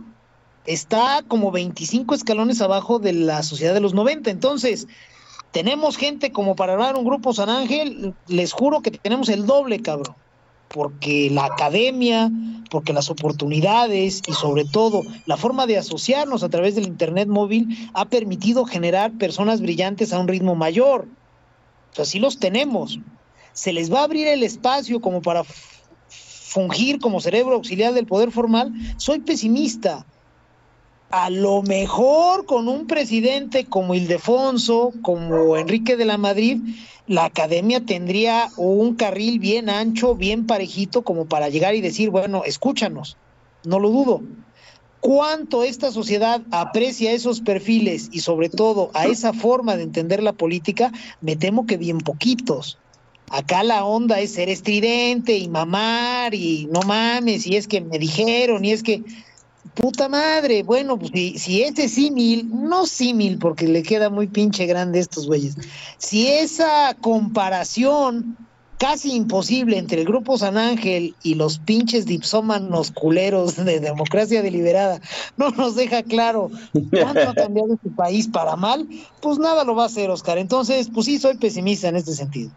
está 0.65 1.23
como 1.27 1.52
25 1.52 2.15
escalones 2.15 2.61
abajo 2.61 2.99
de 2.99 3.14
la 3.14 3.44
sociedad 3.44 3.73
de 3.73 3.81
los 3.81 3.94
90. 3.94 4.30
Entonces, 4.30 4.88
tenemos 5.52 5.98
gente 5.98 6.31
como 6.31 6.56
para 6.56 6.73
armar 6.73 6.95
un 6.95 7.06
grupo 7.06 7.34
San 7.34 7.49
Ángel, 7.49 8.14
les 8.27 8.53
juro 8.53 8.81
que 8.81 8.91
tenemos 8.91 9.27
el 9.27 9.45
doble, 9.45 9.81
cabrón 9.81 10.15
porque 10.69 11.29
la 11.31 11.45
academia, 11.45 12.31
porque 12.69 12.93
las 12.93 13.09
oportunidades 13.09 14.21
y 14.27 14.33
sobre 14.33 14.65
todo 14.65 15.01
la 15.25 15.37
forma 15.37 15.65
de 15.67 15.77
asociarnos 15.77 16.43
a 16.43 16.49
través 16.49 16.75
del 16.75 16.87
Internet 16.87 17.27
móvil 17.27 17.89
ha 17.93 18.05
permitido 18.05 18.65
generar 18.65 19.11
personas 19.13 19.61
brillantes 19.61 20.13
a 20.13 20.19
un 20.19 20.27
ritmo 20.27 20.55
mayor. 20.55 21.07
O 21.91 21.95
sea, 21.95 22.05
sí 22.05 22.19
los 22.19 22.39
tenemos. 22.39 22.99
Se 23.53 23.73
les 23.73 23.91
va 23.91 24.01
a 24.01 24.03
abrir 24.03 24.27
el 24.27 24.43
espacio 24.43 25.01
como 25.01 25.21
para 25.21 25.43
fungir 26.49 26.99
como 26.99 27.19
cerebro 27.19 27.55
auxiliar 27.55 27.93
del 27.93 28.05
poder 28.05 28.31
formal. 28.31 28.71
Soy 28.97 29.19
pesimista. 29.19 30.05
A 31.11 31.31
lo 31.31 31.64
mejor 31.64 32.45
con 32.45 32.68
un 32.68 32.86
presidente 32.86 33.65
como 33.65 33.95
Ildefonso, 33.95 34.94
como 35.02 35.57
Enrique 35.57 35.98
de 35.98 36.06
la 36.06 36.18
Madrid, 36.19 36.60
la 37.07 37.26
academia 37.26 37.84
tendría 37.84 38.49
un 38.57 38.94
carril 38.94 39.40
bien 39.40 39.69
ancho, 39.72 40.14
bien 40.14 40.45
parejito, 40.45 41.02
como 41.02 41.26
para 41.26 41.49
llegar 41.49 41.73
y 41.73 41.81
decir, 41.81 42.11
bueno, 42.11 42.44
escúchanos, 42.45 43.18
no 43.64 43.80
lo 43.80 43.90
dudo. 43.90 44.22
cuánto 44.99 45.64
esta 45.64 45.91
sociedad 45.91 46.41
aprecia 46.52 47.11
esos 47.11 47.41
perfiles 47.41 48.10
y 48.11 48.19
sobre 48.19 48.49
todo 48.49 48.91
a 48.94 49.07
esa 49.07 49.34
forma 49.34 49.76
de 49.77 49.84
entender 49.84 50.22
la 50.22 50.34
política, 50.34 50.91
me 51.22 51.36
temo 51.36 51.65
que 51.65 51.77
bien 51.77 51.99
poquitos. 51.99 52.77
Acá 53.31 53.64
la 53.64 53.86
onda 53.86 54.19
es 54.19 54.34
ser 54.34 54.49
estridente 54.49 55.38
y 55.38 55.48
mamar 55.48 56.34
y 56.34 56.68
no 56.72 56.81
mames, 56.81 57.45
y 57.45 57.57
es 57.57 57.68
que 57.68 57.80
me 57.80 57.99
dijeron, 57.99 58.65
y 58.65 58.72
es 58.72 58.81
que, 58.81 59.03
puta 59.80 60.10
madre, 60.10 60.64
bueno, 60.64 60.99
pues 60.99 61.11
si, 61.14 61.39
si 61.39 61.64
ese 61.64 61.88
símil, 61.88 62.49
no 62.51 62.85
símil 62.85 63.38
porque 63.39 63.68
le 63.68 63.81
queda 63.81 64.10
muy 64.10 64.27
pinche 64.27 64.65
grande 64.65 64.99
a 64.99 65.01
estos 65.01 65.27
güeyes, 65.27 65.56
si 65.97 66.27
esa 66.27 66.95
comparación 66.99 68.38
casi 68.77 69.14
imposible 69.14 69.77
entre 69.77 70.01
el 70.01 70.07
grupo 70.07 70.38
San 70.38 70.57
Ángel 70.57 71.15
y 71.22 71.35
los 71.35 71.60
pinches 71.60 72.06
dipsómanos 72.06 72.91
culeros 72.91 73.57
de 73.64 73.80
democracia 73.80 74.41
deliberada 74.41 75.01
no 75.38 75.49
nos 75.49 75.76
deja 75.76 76.01
claro 76.01 76.49
cuánto 76.91 77.30
ha 77.30 77.35
cambiado 77.35 77.73
este 77.73 77.89
país 77.89 78.27
para 78.27 78.56
mal, 78.56 78.88
pues 79.22 79.38
nada 79.38 79.65
lo 79.65 79.76
va 79.76 79.84
a 79.84 79.88
hacer, 79.88 80.10
Oscar. 80.10 80.38
Entonces, 80.38 80.89
pues 80.93 81.06
sí, 81.06 81.19
soy 81.19 81.38
pesimista 81.38 81.89
en 81.89 81.97
este 81.97 82.14
sentido. 82.14 82.51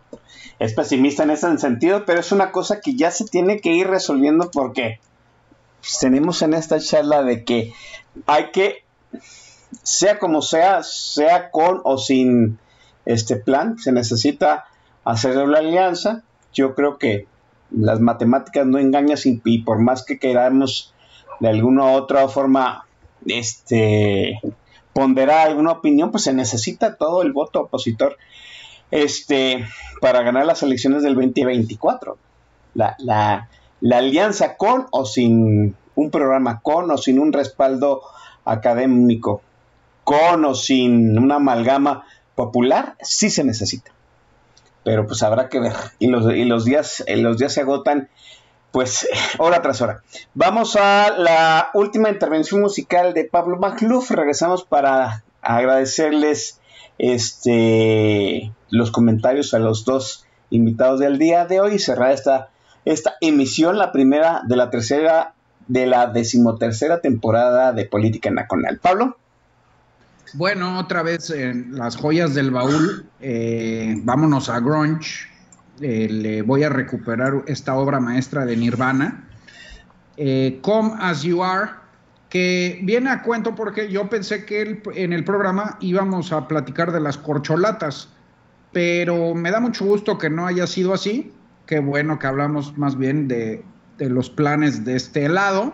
Es 0.60 0.74
pesimista 0.74 1.24
en 1.24 1.30
ese 1.30 1.58
sentido, 1.58 2.04
pero 2.04 2.20
es 2.20 2.30
una 2.30 2.52
cosa 2.52 2.80
que 2.80 2.94
ya 2.94 3.10
se 3.10 3.24
tiene 3.24 3.60
que 3.60 3.72
ir 3.72 3.88
resolviendo 3.88 4.50
porque 4.52 5.00
tenemos 6.00 6.42
en 6.42 6.54
esta 6.54 6.78
charla 6.78 7.22
de 7.22 7.44
que 7.44 7.72
hay 8.26 8.50
que, 8.52 8.84
sea 9.82 10.18
como 10.18 10.42
sea, 10.42 10.82
sea 10.82 11.50
con 11.50 11.80
o 11.84 11.98
sin 11.98 12.58
este 13.04 13.36
plan, 13.36 13.78
se 13.78 13.92
necesita 13.92 14.66
hacer 15.04 15.36
la 15.48 15.58
alianza. 15.58 16.22
Yo 16.52 16.74
creo 16.74 16.98
que 16.98 17.26
las 17.70 18.00
matemáticas 18.00 18.66
no 18.66 18.78
engañan 18.78 19.18
y, 19.24 19.40
y 19.44 19.62
por 19.62 19.78
más 19.78 20.04
que 20.04 20.18
queramos 20.18 20.94
de 21.40 21.48
alguna 21.48 21.86
u 21.86 21.94
otra 21.94 22.28
forma 22.28 22.86
este 23.26 24.40
ponderar 24.92 25.48
alguna 25.48 25.72
opinión, 25.72 26.10
pues 26.10 26.24
se 26.24 26.34
necesita 26.34 26.96
todo 26.96 27.22
el 27.22 27.32
voto 27.32 27.62
opositor 27.62 28.18
este 28.90 29.66
para 30.00 30.22
ganar 30.22 30.44
las 30.44 30.62
elecciones 30.62 31.02
del 31.02 31.14
2024. 31.14 32.18
La, 32.74 32.94
la, 32.98 33.48
la 33.82 33.98
alianza 33.98 34.56
con 34.56 34.86
o 34.90 35.04
sin 35.04 35.76
un 35.94 36.10
programa, 36.10 36.60
con 36.62 36.90
o 36.90 36.96
sin 36.96 37.18
un 37.18 37.34
respaldo 37.34 38.00
académico, 38.46 39.42
con 40.04 40.46
o 40.46 40.54
sin 40.54 41.18
una 41.18 41.36
amalgama 41.36 42.06
popular, 42.34 42.96
sí 43.02 43.28
se 43.28 43.44
necesita 43.44 43.92
pero 44.84 45.06
pues 45.06 45.22
habrá 45.22 45.48
que 45.48 45.60
ver. 45.60 45.74
Y 45.98 46.08
los, 46.08 46.32
y 46.32 46.44
los, 46.44 46.64
días, 46.64 47.02
eh, 47.06 47.16
los 47.16 47.38
días 47.38 47.52
se 47.52 47.60
agotan, 47.60 48.08
pues, 48.70 49.08
hora 49.38 49.62
tras 49.62 49.80
hora. 49.80 50.02
Vamos 50.34 50.76
a 50.76 51.10
la 51.16 51.70
última 51.74 52.10
intervención 52.10 52.60
musical 52.60 53.14
de 53.14 53.24
Pablo 53.24 53.58
Magluf. 53.58 54.10
Regresamos 54.10 54.64
para 54.64 55.24
agradecerles 55.40 56.60
este, 56.98 58.52
los 58.70 58.90
comentarios 58.90 59.54
a 59.54 59.58
los 59.58 59.84
dos 59.84 60.26
invitados 60.50 61.00
del 61.00 61.18
día 61.18 61.46
de 61.46 61.60
hoy 61.60 61.74
y 61.74 61.78
cerrar 61.78 62.12
esta, 62.12 62.50
esta 62.84 63.14
emisión, 63.20 63.78
la 63.78 63.92
primera 63.92 64.42
de 64.46 64.56
la 64.56 64.70
tercera, 64.70 65.34
de 65.68 65.86
la 65.86 66.06
decimotercera 66.06 67.00
temporada 67.00 67.72
de 67.72 67.84
Política 67.84 68.30
Nacional. 68.30 68.78
Pablo. 68.78 69.16
Bueno, 70.34 70.78
otra 70.78 71.02
vez 71.02 71.28
en 71.30 71.76
las 71.76 71.96
joyas 71.96 72.34
del 72.34 72.50
baúl, 72.50 73.06
eh, 73.20 73.94
vámonos 74.02 74.48
a 74.48 74.60
Grunge. 74.60 75.28
Eh, 75.80 76.08
le 76.08 76.42
voy 76.42 76.62
a 76.62 76.68
recuperar 76.68 77.42
esta 77.46 77.74
obra 77.74 78.00
maestra 78.00 78.46
de 78.46 78.56
Nirvana, 78.56 79.28
eh, 80.16 80.58
Come 80.62 80.92
As 81.00 81.22
You 81.22 81.42
Are, 81.42 81.72
que 82.30 82.80
viene 82.82 83.10
a 83.10 83.22
cuento 83.22 83.54
porque 83.54 83.90
yo 83.90 84.08
pensé 84.08 84.46
que 84.46 84.80
en 84.94 85.12
el 85.12 85.24
programa 85.24 85.76
íbamos 85.80 86.32
a 86.32 86.48
platicar 86.48 86.92
de 86.92 87.00
las 87.00 87.18
corcholatas, 87.18 88.08
pero 88.72 89.34
me 89.34 89.50
da 89.50 89.60
mucho 89.60 89.84
gusto 89.84 90.16
que 90.16 90.30
no 90.30 90.46
haya 90.46 90.66
sido 90.66 90.94
así. 90.94 91.32
Qué 91.72 91.78
bueno 91.78 92.18
que 92.18 92.26
hablamos 92.26 92.76
más 92.76 92.98
bien 92.98 93.28
de, 93.28 93.64
de 93.96 94.10
los 94.10 94.28
planes 94.28 94.84
de 94.84 94.94
este 94.94 95.26
lado. 95.26 95.72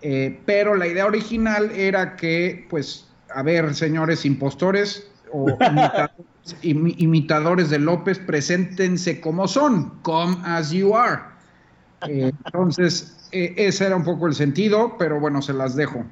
Eh, 0.00 0.40
pero 0.46 0.76
la 0.76 0.86
idea 0.86 1.04
original 1.04 1.70
era 1.72 2.16
que, 2.16 2.66
pues, 2.70 3.06
a 3.28 3.42
ver, 3.42 3.74
señores 3.74 4.24
impostores 4.24 5.12
o 5.30 5.44
imitadores, 5.70 6.56
imi- 6.62 6.94
imitadores 6.96 7.68
de 7.68 7.80
López, 7.80 8.18
preséntense 8.18 9.20
como 9.20 9.46
son, 9.46 10.00
come 10.00 10.38
as 10.42 10.70
you 10.70 10.96
are. 10.96 11.20
Eh, 12.08 12.32
entonces, 12.46 13.28
eh, 13.30 13.52
ese 13.58 13.84
era 13.84 13.96
un 13.96 14.04
poco 14.04 14.26
el 14.26 14.34
sentido, 14.34 14.96
pero 14.98 15.20
bueno, 15.20 15.42
se 15.42 15.52
las 15.52 15.76
dejo. 15.76 16.02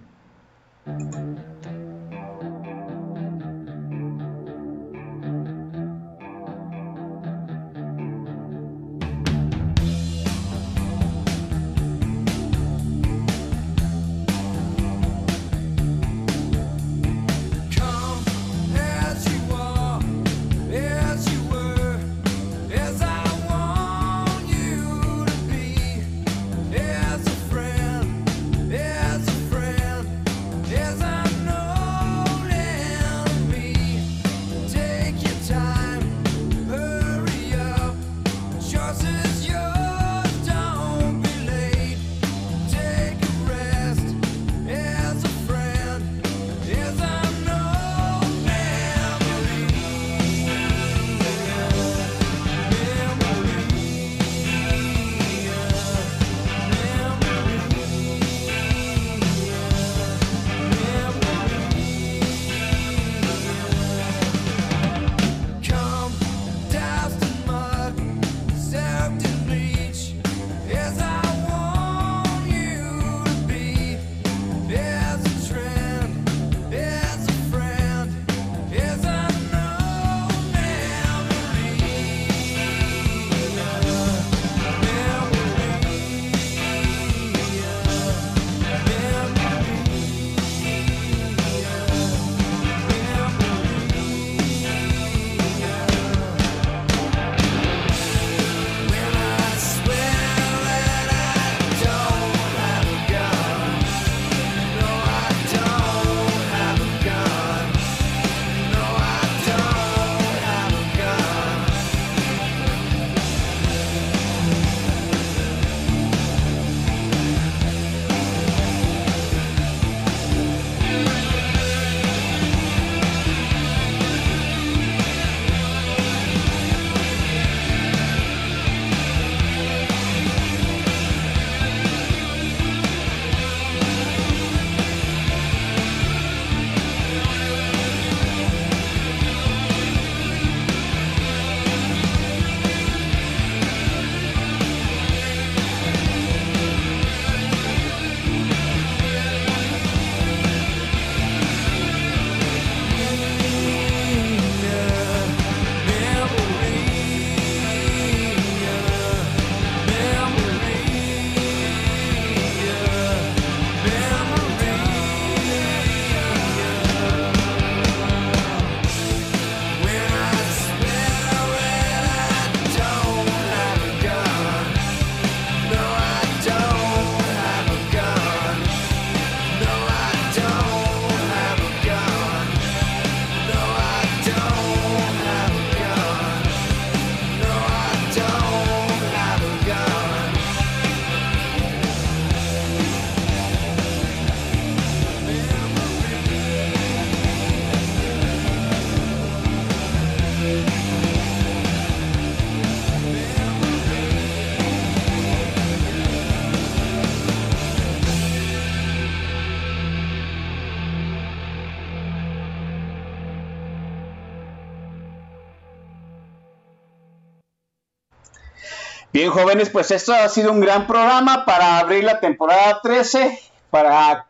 Bien, 219.18 219.32
jóvenes, 219.32 219.68
pues 219.68 219.90
esto 219.90 220.12
ha 220.12 220.28
sido 220.28 220.52
un 220.52 220.60
gran 220.60 220.86
programa 220.86 221.44
para 221.44 221.80
abrir 221.80 222.04
la 222.04 222.20
temporada 222.20 222.78
13, 222.80 223.36
para 223.68 224.28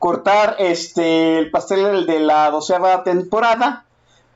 cortar 0.00 0.56
este 0.58 1.38
el 1.38 1.52
pastel 1.52 2.04
de 2.04 2.18
la 2.18 2.50
doceava 2.50 3.04
temporada. 3.04 3.86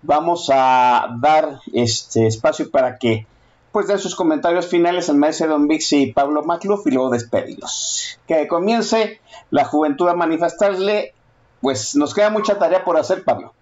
Vamos 0.02 0.50
a 0.54 1.16
dar 1.18 1.58
este 1.72 2.28
espacio 2.28 2.70
para 2.70 2.96
que 2.96 3.26
pues 3.72 3.88
den 3.88 3.98
sus 3.98 4.14
comentarios 4.14 4.68
finales 4.68 5.08
el 5.08 5.16
maestro 5.16 5.48
Don 5.48 5.66
Vix 5.66 5.92
y 5.92 6.12
Pablo 6.12 6.44
Macluf 6.44 6.86
y 6.86 6.92
luego 6.92 7.10
despedirlos. 7.10 8.20
Que 8.28 8.46
comience 8.46 9.20
la 9.50 9.64
juventud 9.64 10.06
a 10.08 10.14
manifestarle, 10.14 11.12
pues 11.60 11.96
nos 11.96 12.14
queda 12.14 12.30
mucha 12.30 12.56
tarea 12.56 12.84
por 12.84 12.96
hacer, 12.98 13.24
Pablo. 13.24 13.52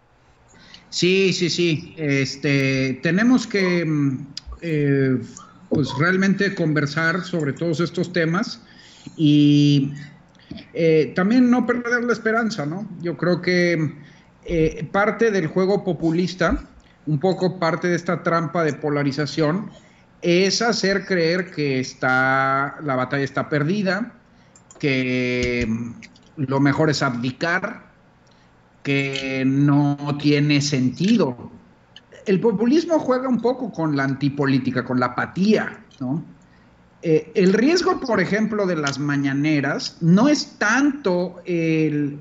Sí, 0.90 1.32
sí, 1.32 1.48
sí. 1.48 1.94
Este, 1.96 3.00
tenemos 3.02 3.46
que 3.46 3.86
mm, 3.86 4.26
eh, 4.60 5.18
pues 5.68 5.88
realmente 5.98 6.54
conversar 6.54 7.22
sobre 7.24 7.52
todos 7.52 7.80
estos 7.80 8.12
temas 8.12 8.60
y 9.16 9.92
eh, 10.74 11.12
también 11.14 11.50
no 11.50 11.66
perder 11.66 12.04
la 12.04 12.12
esperanza, 12.12 12.66
¿no? 12.66 12.88
Yo 13.00 13.16
creo 13.16 13.42
que 13.42 13.94
eh, 14.44 14.88
parte 14.92 15.30
del 15.30 15.48
juego 15.48 15.84
populista, 15.84 16.64
un 17.06 17.18
poco 17.18 17.58
parte 17.58 17.88
de 17.88 17.96
esta 17.96 18.22
trampa 18.22 18.62
de 18.64 18.74
polarización, 18.74 19.70
es 20.22 20.62
hacer 20.62 21.04
creer 21.04 21.50
que 21.50 21.80
está, 21.80 22.76
la 22.82 22.96
batalla 22.96 23.24
está 23.24 23.48
perdida, 23.48 24.12
que 24.78 25.68
lo 26.36 26.60
mejor 26.60 26.90
es 26.90 27.02
abdicar, 27.02 27.86
que 28.82 29.44
no 29.46 30.16
tiene 30.20 30.60
sentido. 30.60 31.50
El 32.26 32.40
populismo 32.40 32.98
juega 32.98 33.28
un 33.28 33.40
poco 33.40 33.72
con 33.72 33.96
la 33.96 34.04
antipolítica, 34.04 34.84
con 34.84 35.00
la 35.00 35.06
apatía, 35.06 35.84
¿no? 36.00 36.22
Eh, 37.02 37.30
el 37.34 37.52
riesgo, 37.52 38.00
por 38.00 38.20
ejemplo, 38.20 38.66
de 38.66 38.74
las 38.74 38.98
mañaneras 38.98 39.98
no 40.00 40.28
es 40.28 40.56
tanto 40.58 41.40
el, 41.44 42.18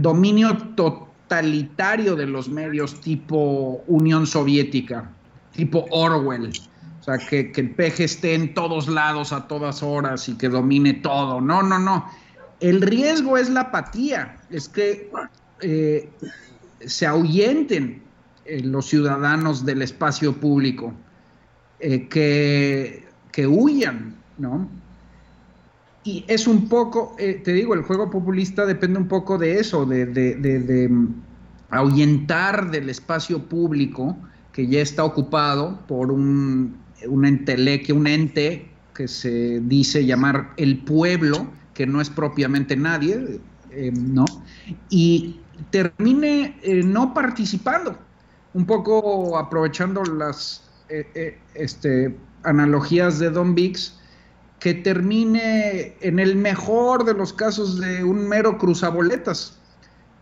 dominio 0.00 0.56
totalitario 0.76 2.14
de 2.14 2.26
los 2.26 2.48
medios 2.48 3.00
tipo 3.00 3.82
Unión 3.88 4.26
Soviética, 4.26 5.10
tipo 5.52 5.86
Orwell, 5.90 6.52
o 7.00 7.02
sea, 7.02 7.18
que, 7.18 7.50
que, 7.50 7.62
el 7.62 7.70
peje 7.70 8.04
esté 8.04 8.34
en 8.34 8.54
todos 8.54 8.86
lados 8.86 9.32
a 9.32 9.48
todas 9.48 9.82
horas 9.82 10.28
y 10.28 10.34
que 10.34 10.48
domine 10.48 10.94
todo. 10.94 11.40
No, 11.40 11.62
no, 11.62 11.78
no. 11.78 12.04
El 12.60 12.82
riesgo 12.82 13.38
es 13.38 13.48
la 13.48 13.62
apatía, 13.62 14.36
es 14.50 14.68
que 14.68 15.10
eh, 15.62 16.08
se 16.84 17.06
ahuyenten 17.06 18.02
eh, 18.48 18.62
los 18.62 18.86
ciudadanos 18.86 19.66
del 19.66 19.82
espacio 19.82 20.32
público, 20.32 20.94
eh, 21.80 22.08
que, 22.08 23.06
que, 23.30 23.46
huyan, 23.46 24.14
¿no? 24.38 24.66
Y 26.02 26.24
es 26.28 26.46
un 26.46 26.66
poco, 26.66 27.14
eh, 27.18 27.42
te 27.44 27.52
digo, 27.52 27.74
el 27.74 27.82
juego 27.82 28.10
populista 28.10 28.64
depende 28.64 28.98
un 28.98 29.06
poco 29.06 29.36
de 29.36 29.60
eso, 29.60 29.84
de, 29.84 30.06
de, 30.06 30.34
de, 30.36 30.90
ahuyentar 31.68 32.70
del 32.70 32.88
espacio 32.88 33.44
público 33.44 34.16
que 34.52 34.66
ya 34.66 34.80
está 34.80 35.04
ocupado 35.04 35.86
por 35.86 36.10
un, 36.10 36.74
un 37.06 37.26
enteleque, 37.26 37.92
un 37.92 38.06
ente 38.06 38.70
que 38.94 39.08
se 39.08 39.60
dice 39.60 40.06
llamar 40.06 40.54
el 40.56 40.78
pueblo, 40.78 41.48
que 41.74 41.86
no 41.86 42.00
es 42.00 42.08
propiamente 42.08 42.76
nadie, 42.76 43.40
¿no? 43.92 44.24
Y 44.88 45.38
termine 45.70 46.56
no 46.86 47.12
participando, 47.12 47.98
un 48.58 48.66
poco 48.66 49.38
aprovechando 49.38 50.02
las 50.02 50.68
eh, 50.88 51.06
eh, 51.14 51.38
este, 51.54 52.12
analogías 52.42 53.20
de 53.20 53.30
Don 53.30 53.54
Bix, 53.54 53.94
que 54.58 54.74
termine 54.74 55.94
en 56.00 56.18
el 56.18 56.34
mejor 56.34 57.04
de 57.04 57.14
los 57.14 57.32
casos 57.32 57.78
de 57.78 58.02
un 58.02 58.26
mero 58.26 58.58
cruzaboletas, 58.58 59.56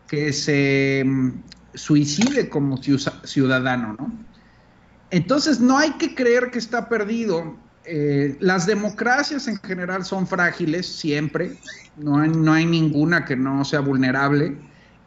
que 0.07 0.35
se 0.35 1.03
mm, 1.07 1.31
suicide 1.73 2.51
como 2.51 2.79
ciudadano, 3.25 3.97
¿no? 3.99 4.13
Entonces 5.11 5.59
no 5.59 5.79
hay 5.79 5.93
que 5.93 6.15
creer 6.15 6.51
que 6.51 6.59
está 6.59 6.91
perdido. 6.91 7.57
Eh, 7.87 8.37
las 8.41 8.67
democracias 8.67 9.49
en 9.49 9.57
general 9.61 10.05
son 10.05 10.27
frágiles 10.27 10.85
siempre, 10.85 11.57
no 11.97 12.53
hay 12.53 12.67
ninguna 12.67 13.25
que 13.25 13.35
no 13.35 13.65
sea 13.65 13.81
vulnerable. 13.81 14.59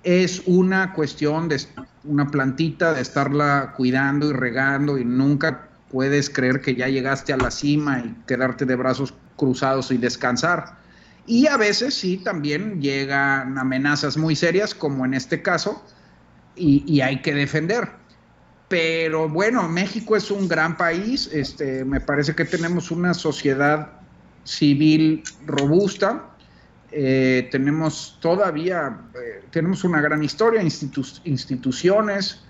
Es 0.03 0.43
una 0.45 0.93
cuestión 0.93 1.49
de 1.49 1.61
una 2.03 2.27
plantita, 2.27 2.93
de 2.93 3.01
estarla 3.01 3.73
cuidando 3.75 4.29
y 4.29 4.33
regando 4.33 4.97
y 4.97 5.05
nunca 5.05 5.69
puedes 5.91 6.29
creer 6.29 6.61
que 6.61 6.75
ya 6.75 6.87
llegaste 6.87 7.33
a 7.33 7.37
la 7.37 7.51
cima 7.51 7.99
y 7.99 8.15
quedarte 8.25 8.65
de 8.65 8.75
brazos 8.75 9.13
cruzados 9.35 9.91
y 9.91 9.97
descansar. 9.97 10.77
Y 11.25 11.47
a 11.47 11.57
veces 11.57 11.93
sí, 11.93 12.17
también 12.17 12.81
llegan 12.81 13.57
amenazas 13.57 14.17
muy 14.17 14.35
serias, 14.35 14.73
como 14.73 15.05
en 15.05 15.13
este 15.13 15.41
caso, 15.41 15.83
y, 16.55 16.83
y 16.87 17.01
hay 17.01 17.21
que 17.21 17.33
defender. 17.33 17.89
Pero 18.67 19.27
bueno, 19.27 19.67
México 19.67 20.15
es 20.15 20.29
un 20.31 20.47
gran 20.47 20.77
país, 20.77 21.29
este, 21.33 21.83
me 21.83 21.99
parece 21.99 22.35
que 22.35 22.45
tenemos 22.45 22.91
una 22.91 23.13
sociedad 23.13 23.93
civil 24.43 25.23
robusta, 25.45 26.28
eh, 26.91 27.47
tenemos 27.51 28.17
todavía, 28.19 28.97
eh, 29.13 29.43
tenemos 29.51 29.83
una 29.83 30.01
gran 30.01 30.23
historia, 30.23 30.61
institu 30.61 31.03
instituciones, 31.23 32.41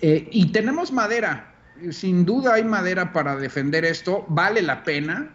eh, 0.00 0.28
y 0.30 0.52
tenemos 0.52 0.92
madera, 0.92 1.52
sin 1.90 2.24
duda 2.24 2.54
hay 2.54 2.64
madera 2.64 3.12
para 3.12 3.36
defender 3.36 3.84
esto, 3.84 4.24
vale 4.28 4.62
la 4.62 4.84
pena, 4.84 5.30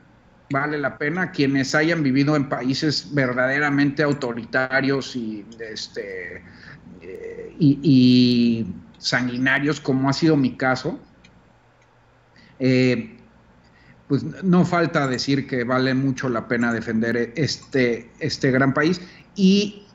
vale 0.49 0.77
la 0.77 0.97
pena 0.97 1.31
quienes 1.31 1.75
hayan 1.75 2.03
vivido 2.03 2.35
en 2.35 2.47
países 2.47 3.13
verdaderamente 3.13 4.03
autoritarios 4.03 5.15
y, 5.15 5.45
este, 5.59 6.43
y, 7.59 8.65
sanguinarios, 8.97 9.81
como 9.81 10.09
ha 10.09 10.13
sido 10.13 10.37
mi 10.37 10.55
caso, 10.55 10.99
pues 14.11 14.25
no 14.43 14.65
falta 14.65 15.07
decir 15.07 15.47
que 15.47 15.63
vale 15.63 15.93
mucho 15.93 16.27
la 16.27 16.45
pena 16.45 16.73
defender 16.73 17.31
este, 17.38 18.11
este 18.19 18.51
gran 18.51 18.73
país 18.73 18.99
y 19.38 19.88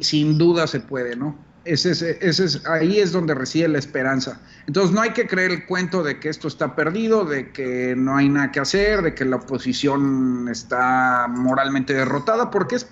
sin 0.00 0.38
duda 0.38 0.68
se 0.68 0.78
puede, 0.78 1.16
¿no? 1.16 1.36
Ese 1.64 1.90
es, 1.90 2.02
ese 2.02 2.44
es, 2.44 2.64
ahí 2.66 3.00
es 3.00 3.10
donde 3.10 3.34
reside 3.34 3.66
la 3.66 3.80
esperanza. 3.80 4.40
Entonces 4.68 4.94
no 4.94 5.00
hay 5.00 5.10
que 5.10 5.26
creer 5.26 5.50
el 5.50 5.66
cuento 5.66 6.04
de 6.04 6.20
que 6.20 6.28
esto 6.28 6.46
está 6.46 6.76
perdido, 6.76 7.24
de 7.24 7.50
que 7.50 7.96
no 7.96 8.16
hay 8.16 8.28
nada 8.28 8.52
que 8.52 8.60
hacer, 8.60 9.02
de 9.02 9.12
que 9.12 9.24
la 9.24 9.38
oposición 9.38 10.46
está 10.48 11.26
moralmente 11.28 11.94
derrotada, 11.94 12.52
porque 12.52 12.76
es, 12.76 12.86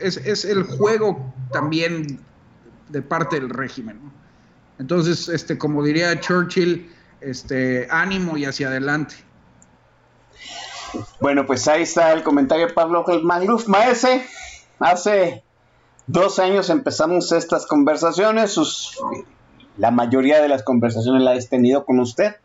es, 0.00 0.18
es 0.18 0.44
el 0.44 0.64
juego 0.64 1.32
también 1.50 2.20
de 2.90 3.00
parte 3.00 3.40
del 3.40 3.48
régimen. 3.48 3.98
¿no? 4.04 4.12
Entonces, 4.78 5.30
este, 5.30 5.56
como 5.56 5.82
diría 5.82 6.20
Churchill, 6.20 6.90
este, 7.22 7.88
ánimo 7.90 8.36
y 8.36 8.44
hacia 8.44 8.68
adelante. 8.68 9.29
Bueno, 11.20 11.46
pues 11.46 11.68
ahí 11.68 11.82
está 11.82 12.12
el 12.12 12.22
comentario 12.22 12.66
de 12.66 12.72
Pablo 12.72 13.04
Magluf. 13.22 13.66
Maese, 13.68 14.24
hace 14.78 15.42
dos 16.06 16.38
años 16.38 16.70
empezamos 16.70 17.32
estas 17.32 17.66
conversaciones, 17.66 18.58
la 19.76 19.90
mayoría 19.90 20.42
de 20.42 20.48
las 20.48 20.62
conversaciones 20.62 21.22
las 21.22 21.44
he 21.44 21.48
tenido 21.48 21.84
con 21.84 22.00
usted. 22.00 22.36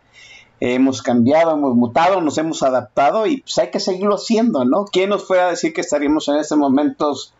Hemos 0.59 1.01
cambiado, 1.01 1.53
hemos 1.53 1.75
mutado, 1.75 2.21
nos 2.21 2.37
hemos 2.37 2.63
adaptado 2.63 3.27
y 3.27 3.41
pues 3.41 3.57
hay 3.57 3.71
que 3.71 3.79
seguirlo 3.79 4.15
haciendo, 4.15 4.63
¿no? 4.63 4.85
¿Quién 4.85 5.09
nos 5.09 5.25
fuera 5.25 5.47
a 5.47 5.49
decir 5.49 5.73
que 5.73 5.81
estaríamos 5.81 6.27
en 6.29 6.35
estos 6.35 6.57
momentos 6.57 7.33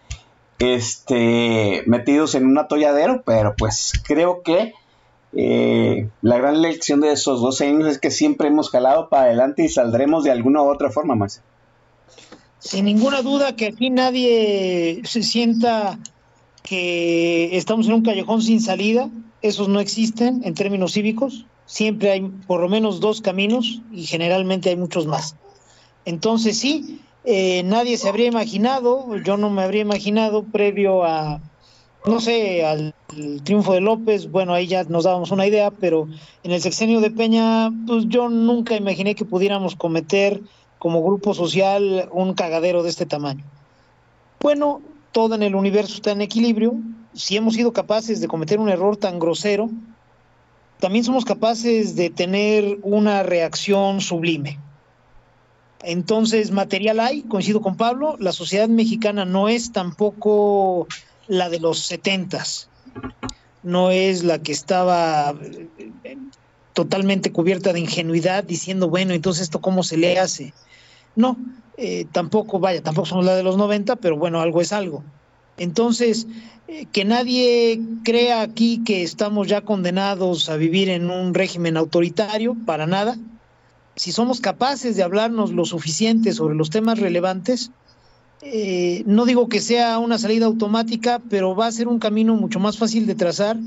este, 0.60 1.84
metidos 1.86 2.36
en 2.36 2.45
un 2.45 2.57
atolladero? 2.57 3.23
Pero 3.26 3.56
pues 3.57 3.94
creo 4.06 4.44
que 4.44 4.73
eh, 5.38 6.07
la 6.22 6.38
gran 6.38 6.62
lección 6.62 7.02
de 7.02 7.12
esos 7.12 7.41
12 7.41 7.68
años 7.68 7.88
es 7.90 7.99
que 7.99 8.10
siempre 8.10 8.48
hemos 8.48 8.70
jalado 8.70 9.10
para 9.10 9.24
adelante 9.24 9.66
y 9.66 9.70
saldremos 9.70 10.24
de 10.24 10.32
alguna 10.32 10.64
u 10.64 10.68
otra 10.68 10.90
forma 10.90 11.16
más. 11.16 11.41
Sin 12.60 12.86
ninguna 12.86 13.22
duda 13.22 13.56
que 13.56 13.68
aquí 13.68 13.90
nadie 13.90 15.02
se 15.03 15.24
sienta 15.24 15.99
que 16.64 17.56
estamos 17.57 17.88
en 17.88 17.94
un 17.94 18.03
callejón 18.03 18.41
sin 18.41 18.62
salida, 18.62 19.10
esos 19.41 19.68
no 19.68 19.82
existen 19.82 20.41
en 20.45 20.53
términos 20.53 20.94
cívicos, 20.94 21.45
siempre 21.66 22.12
hay 22.12 22.22
por 22.48 22.62
lo 22.62 22.70
menos 22.70 23.02
dos 23.02 23.22
caminos 23.22 23.82
y 23.91 24.06
generalmente 24.06 24.70
hay 24.70 24.78
muchos 24.78 25.06
más. 25.06 25.36
Entonces 26.06 26.57
sí, 26.57 27.02
eh, 27.26 27.62
nadie 27.64 27.98
se 27.98 28.07
habría 28.07 28.28
imaginado, 28.28 29.18
yo 29.18 29.36
no 29.36 29.49
me 29.49 29.64
habría 29.64 29.82
imaginado 29.82 30.44
previo 30.44 31.03
a, 31.03 31.41
no 32.07 32.19
sé, 32.19 32.65
al 32.65 32.94
triunfo 33.44 33.73
de 33.73 33.82
López, 33.82 34.30
bueno, 34.30 34.53
ahí 34.53 34.68
ya 34.68 34.84
nos 34.84 35.06
dábamos 35.06 35.32
una 35.32 35.48
idea, 35.48 35.72
pero 35.72 36.07
en 36.44 36.52
el 36.52 36.61
sexenio 36.61 37.02
de 37.02 37.11
Peña, 37.11 37.72
pues 37.88 38.06
yo 38.07 38.30
nunca 38.30 38.76
imaginé 38.76 39.15
que 39.15 39.26
pudiéramos 39.26 39.76
cometer 39.76 40.41
como 40.77 41.03
grupo 41.03 41.34
social 41.34 42.10
un 42.11 42.34
cagadero 42.34 42.84
de 42.84 42.90
este 42.90 43.06
tamaño. 43.06 43.44
Bueno, 44.40 44.82
todo 45.11 45.36
en 45.36 45.44
el 45.44 45.56
universo 45.56 45.95
está 45.95 46.11
en 46.11 46.22
equilibrio. 46.22 46.73
Si 47.14 47.38
hemos 47.38 47.56
sido 47.56 47.73
capaces 47.73 48.22
de 48.22 48.27
cometer 48.27 48.60
un 48.60 48.69
error 48.69 48.98
tan 48.98 49.18
grosero, 49.18 49.69
también 50.80 51.06
somos 51.06 51.26
capaces 51.26 51.95
de 51.95 52.10
tener 52.10 52.77
una 52.84 53.23
reacción 53.23 54.02
sublime. 54.02 54.60
Entonces, 55.82 56.52
material 56.52 56.99
hay, 56.99 57.22
coincido 57.23 57.61
con 57.61 57.77
Pablo, 57.77 58.18
la 58.19 58.32
sociedad 58.32 58.68
mexicana 58.68 59.23
no 59.23 59.49
es 59.49 59.72
tampoco 59.72 60.88
la 61.28 61.50
de 61.50 61.60
los 61.60 61.80
setentas, 61.80 62.70
no 63.64 63.92
es 63.92 64.24
la 64.24 64.40
que 64.40 64.52
estaba 64.52 65.36
eh, 66.04 66.18
totalmente 66.74 67.32
cubierta 67.32 67.74
de 67.74 67.80
ingenuidad 67.80 68.44
diciendo, 68.44 68.90
bueno, 68.90 69.14
entonces 69.14 69.44
esto 69.44 69.62
cómo 69.62 69.82
se 69.84 69.98
le 69.98 70.20
hace. 70.20 70.54
No, 71.16 71.38
eh, 71.78 72.06
tampoco, 72.12 72.60
vaya, 72.60 72.84
tampoco 72.84 73.08
somos 73.08 73.26
la 73.26 73.36
de 73.36 73.44
los 73.44 73.58
90, 73.58 73.96
pero 73.98 74.18
bueno, 74.18 74.42
algo 74.42 74.62
es 74.62 74.72
algo. 74.72 75.04
Entonces, 75.58 76.28
eh, 76.68 76.86
que 76.92 77.06
nadie 77.06 77.80
crea 78.04 78.42
aquí 78.42 78.84
que 78.84 79.04
estamos 79.04 79.48
ya 79.48 79.62
condenados 79.62 80.50
a 80.50 80.58
vivir 80.58 80.90
en 80.90 81.10
un 81.10 81.34
régimen 81.34 81.78
autoritario, 81.78 82.56
para 82.66 82.88
nada. 82.88 83.18
Si 83.96 84.12
somos 84.12 84.42
capaces 84.42 84.96
de 84.98 85.04
hablarnos 85.04 85.52
lo 85.52 85.66
suficiente 85.66 86.34
sobre 86.34 86.56
los 86.56 86.70
temas 86.70 87.00
relevantes, 87.00 87.72
eh, 88.41 89.03
no 89.06 89.26
digo 89.26 89.49
que 89.49 89.62
sea 89.62 89.98
una 89.99 90.18
salida 90.18 90.45
automática, 90.45 91.22
pero 91.30 91.56
va 91.56 91.68
a 91.68 91.72
ser 91.72 91.88
un 91.88 91.99
camino 91.99 92.36
mucho 92.36 92.60
más 92.60 92.78
fácil 92.78 93.07
de 93.07 93.16
trazar 93.16 93.57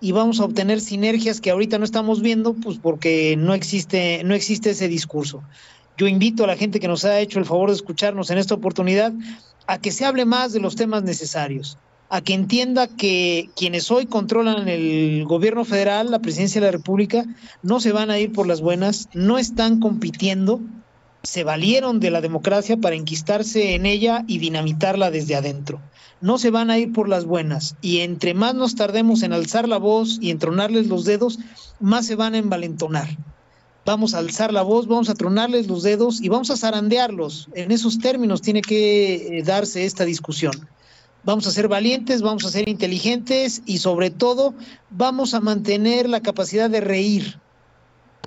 y 0.00 0.12
vamos 0.12 0.40
a 0.40 0.44
obtener 0.44 0.80
sinergias 0.80 1.40
que 1.40 1.50
ahorita 1.50 1.78
no 1.78 1.84
estamos 1.84 2.22
viendo, 2.22 2.54
pues 2.54 2.78
porque 2.78 3.36
no 3.36 3.54
existe, 3.54 4.22
no 4.24 4.34
existe 4.34 4.70
ese 4.70 4.88
discurso. 4.88 5.42
Yo 5.96 6.06
invito 6.06 6.44
a 6.44 6.46
la 6.46 6.56
gente 6.56 6.80
que 6.80 6.88
nos 6.88 7.04
ha 7.04 7.20
hecho 7.20 7.38
el 7.38 7.44
favor 7.44 7.68
de 7.68 7.76
escucharnos 7.76 8.30
en 8.30 8.38
esta 8.38 8.54
oportunidad 8.54 9.12
a 9.66 9.78
que 9.78 9.92
se 9.92 10.04
hable 10.04 10.24
más 10.24 10.52
de 10.52 10.60
los 10.60 10.74
temas 10.74 11.02
necesarios, 11.02 11.76
a 12.08 12.22
que 12.22 12.34
entienda 12.34 12.88
que 12.88 13.50
quienes 13.54 13.90
hoy 13.90 14.06
controlan 14.06 14.68
el 14.68 15.24
gobierno 15.26 15.64
federal, 15.64 16.10
la 16.10 16.20
presidencia 16.20 16.60
de 16.60 16.66
la 16.66 16.72
República, 16.72 17.24
no 17.62 17.80
se 17.80 17.92
van 17.92 18.10
a 18.10 18.18
ir 18.18 18.32
por 18.32 18.46
las 18.46 18.62
buenas, 18.62 19.08
no 19.12 19.38
están 19.38 19.78
compitiendo, 19.78 20.60
se 21.22 21.44
valieron 21.44 22.00
de 22.00 22.10
la 22.10 22.20
democracia 22.20 22.76
para 22.76 22.96
enquistarse 22.96 23.74
en 23.74 23.86
ella 23.86 24.24
y 24.26 24.38
dinamitarla 24.38 25.10
desde 25.10 25.36
adentro. 25.36 25.80
No 26.20 26.38
se 26.38 26.50
van 26.50 26.70
a 26.70 26.78
ir 26.78 26.92
por 26.92 27.08
las 27.08 27.24
buenas 27.24 27.76
y 27.80 28.00
entre 28.00 28.34
más 28.34 28.54
nos 28.54 28.74
tardemos 28.74 29.22
en 29.22 29.32
alzar 29.32 29.68
la 29.68 29.78
voz 29.78 30.18
y 30.20 30.30
en 30.30 30.38
tronarles 30.38 30.86
los 30.86 31.04
dedos, 31.04 31.38
más 31.78 32.06
se 32.06 32.14
van 32.14 32.34
a 32.34 32.38
envalentonar. 32.38 33.08
Vamos 33.86 34.14
a 34.14 34.18
alzar 34.18 34.52
la 34.52 34.62
voz, 34.62 34.86
vamos 34.86 35.08
a 35.08 35.14
tronarles 35.14 35.66
los 35.66 35.82
dedos 35.82 36.20
y 36.20 36.28
vamos 36.28 36.50
a 36.50 36.56
zarandearlos. 36.56 37.48
En 37.54 37.70
esos 37.70 37.98
términos 37.98 38.42
tiene 38.42 38.60
que 38.60 39.38
eh, 39.38 39.42
darse 39.42 39.84
esta 39.84 40.04
discusión. 40.04 40.68
Vamos 41.24 41.46
a 41.46 41.50
ser 41.50 41.68
valientes, 41.68 42.22
vamos 42.22 42.44
a 42.44 42.50
ser 42.50 42.68
inteligentes 42.68 43.62
y 43.66 43.78
sobre 43.78 44.10
todo 44.10 44.54
vamos 44.90 45.34
a 45.34 45.40
mantener 45.40 46.08
la 46.08 46.20
capacidad 46.20 46.70
de 46.70 46.80
reír, 46.80 47.38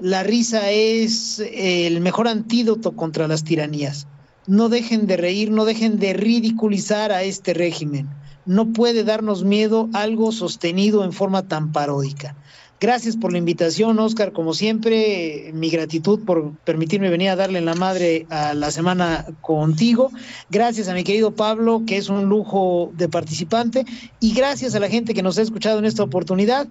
la 0.02 0.24
risa 0.24 0.72
es 0.72 1.40
el 1.53 2.02
mejor 2.02 2.28
antídoto 2.28 2.94
contra 2.94 3.28
las 3.28 3.44
tiranías. 3.44 4.07
No 4.48 4.68
dejen 4.70 5.07
de 5.07 5.18
reír, 5.18 5.52
no 5.52 5.65
dejen 5.65 5.99
de 5.99 6.14
ridiculizar 6.14 7.11
a 7.11 7.24
este 7.24 7.53
régimen. 7.53 8.10
No 8.45 8.74
puede 8.74 9.03
darnos 9.03 9.44
miedo 9.44 9.90
algo 9.94 10.32
sostenido 10.32 11.06
en 11.06 11.14
forma 11.14 11.48
tan 11.48 11.72
paródica. 11.72 12.36
Gracias 12.84 13.15
por 13.15 13.32
la 13.32 13.38
invitación, 13.38 13.98
Oscar. 13.99 14.34
Como 14.34 14.53
siempre, 14.53 15.52
mi 15.53 15.70
gratitud 15.70 16.20
por 16.26 16.52
permitirme 16.65 17.10
venir 17.10 17.30
a 17.30 17.38
darle 17.38 17.61
la 17.61 17.76
madre 17.76 18.26
a 18.30 18.53
la 18.53 18.72
semana 18.72 19.26
contigo. 19.40 20.11
Gracias 20.49 20.90
a 20.90 20.94
mi 20.94 21.06
querido 21.06 21.32
Pablo, 21.32 21.84
que 21.88 21.95
es 21.95 22.10
un 22.10 22.26
lujo 22.26 22.91
de 22.98 23.07
participante. 23.07 23.86
Y 24.20 24.34
gracias 24.34 24.76
a 24.76 24.82
la 24.82 24.90
gente 24.90 25.14
que 25.14 25.24
nos 25.24 25.38
ha 25.38 25.44
escuchado 25.44 25.80
en 25.80 25.86
esta 25.86 26.03
oportunidad. 26.03 26.68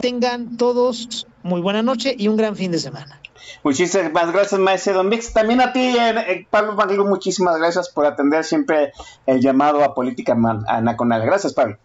Tengan 0.00 0.56
todos 0.56 1.26
muy 1.42 1.60
buena 1.60 1.82
noche 1.82 2.14
y 2.16 2.28
un 2.28 2.36
gran 2.36 2.56
fin 2.56 2.72
de 2.72 2.78
semana. 2.78 3.20
Muchísimas 3.62 4.32
gracias, 4.32 4.60
maestro 4.60 4.94
Don 4.94 5.10
Vix. 5.10 5.32
También 5.32 5.60
a 5.60 5.72
ti, 5.72 5.80
eh, 5.80 6.14
eh, 6.28 6.46
Pablo 6.48 6.74
Maglu, 6.74 7.04
muchísimas 7.04 7.58
gracias 7.58 7.88
por 7.88 8.06
atender 8.06 8.44
siempre 8.44 8.92
el 9.26 9.40
llamado 9.40 9.84
a 9.84 9.94
política 9.94 10.36
anaconal. 10.68 11.22
Gracias, 11.24 11.52
Pablo. 11.52 11.76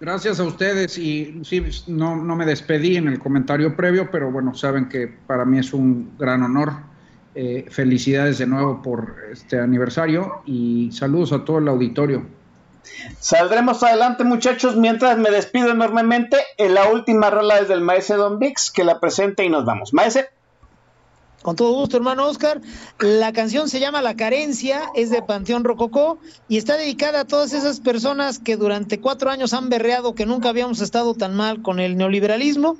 Gracias 0.00 0.40
a 0.40 0.44
ustedes 0.44 0.98
y 0.98 1.40
sí, 1.44 1.64
no, 1.86 2.16
no 2.16 2.36
me 2.36 2.44
despedí 2.44 2.96
en 2.96 3.08
el 3.08 3.18
comentario 3.18 3.76
previo, 3.76 4.10
pero 4.10 4.30
bueno, 4.30 4.54
saben 4.54 4.88
que 4.88 5.06
para 5.06 5.44
mí 5.44 5.58
es 5.58 5.72
un 5.72 6.16
gran 6.18 6.42
honor. 6.42 6.72
Eh, 7.36 7.66
felicidades 7.68 8.38
de 8.38 8.46
nuevo 8.46 8.80
por 8.80 9.16
este 9.32 9.58
aniversario 9.58 10.42
y 10.46 10.90
saludos 10.92 11.32
a 11.32 11.44
todo 11.44 11.58
el 11.58 11.66
auditorio. 11.66 12.24
Saldremos 13.20 13.82
adelante, 13.82 14.24
muchachos. 14.24 14.76
Mientras 14.76 15.18
me 15.18 15.30
despido 15.30 15.70
enormemente, 15.70 16.38
en 16.58 16.74
la 16.74 16.88
última 16.90 17.30
rola 17.30 17.58
es 17.58 17.68
del 17.68 17.80
maese 17.80 18.14
Don 18.14 18.38
Vix, 18.38 18.70
que 18.70 18.84
la 18.84 19.00
presente 19.00 19.44
y 19.44 19.48
nos 19.48 19.64
vamos. 19.64 19.92
Maese. 19.92 20.28
Con 21.44 21.56
todo 21.56 21.74
gusto, 21.74 21.98
hermano 21.98 22.26
Oscar. 22.26 22.62
La 22.98 23.34
canción 23.34 23.68
se 23.68 23.78
llama 23.78 24.00
La 24.00 24.16
Carencia, 24.16 24.90
es 24.94 25.10
de 25.10 25.20
Panteón 25.20 25.62
Rococó 25.62 26.18
y 26.48 26.56
está 26.56 26.78
dedicada 26.78 27.20
a 27.20 27.24
todas 27.26 27.52
esas 27.52 27.80
personas 27.80 28.38
que 28.38 28.56
durante 28.56 28.98
cuatro 28.98 29.30
años 29.30 29.52
han 29.52 29.68
berreado 29.68 30.14
que 30.14 30.24
nunca 30.24 30.48
habíamos 30.48 30.80
estado 30.80 31.14
tan 31.14 31.34
mal 31.34 31.60
con 31.60 31.80
el 31.80 31.98
neoliberalismo. 31.98 32.78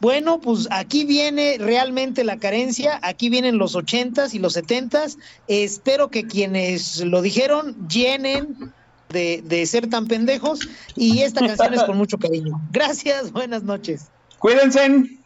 Bueno, 0.00 0.40
pues 0.40 0.68
aquí 0.70 1.04
viene 1.04 1.56
realmente 1.58 2.22
la 2.22 2.38
carencia, 2.38 3.00
aquí 3.02 3.30
vienen 3.30 3.58
los 3.58 3.74
ochentas 3.74 4.32
y 4.32 4.38
los 4.38 4.52
setentas. 4.52 5.18
Espero 5.48 6.08
que 6.08 6.28
quienes 6.28 7.00
lo 7.00 7.20
dijeron 7.20 7.88
llenen 7.88 8.72
de, 9.08 9.42
de 9.44 9.66
ser 9.66 9.88
tan 9.88 10.06
pendejos 10.06 10.60
y 10.94 11.20
esta 11.20 11.46
canción 11.46 11.74
es 11.74 11.82
con 11.84 11.96
mucho 11.96 12.18
cariño. 12.18 12.60
Gracias, 12.72 13.32
buenas 13.32 13.62
noches. 13.62 14.06
Cuídense. 14.38 15.17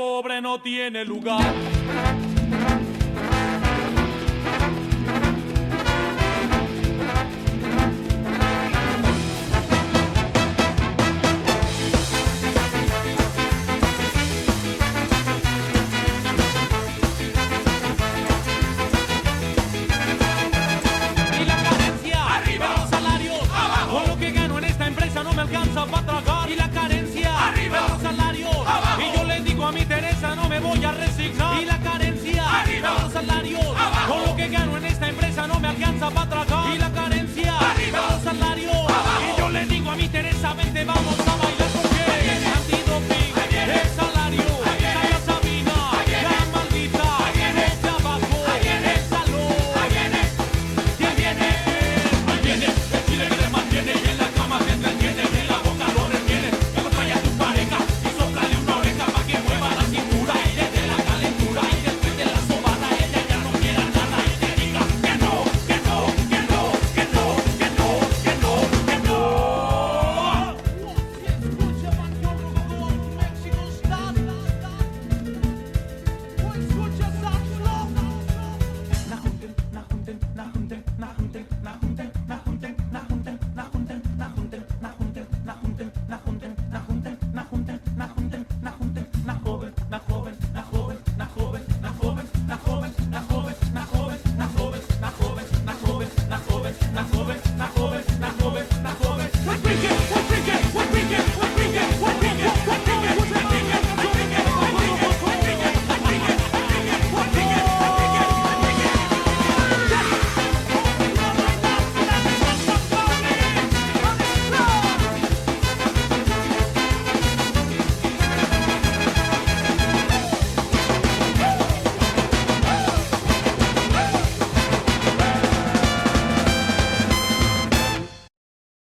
Pobre 0.00 0.40
no 0.40 0.58
tiene 0.62 1.04
lugar. 1.04 1.79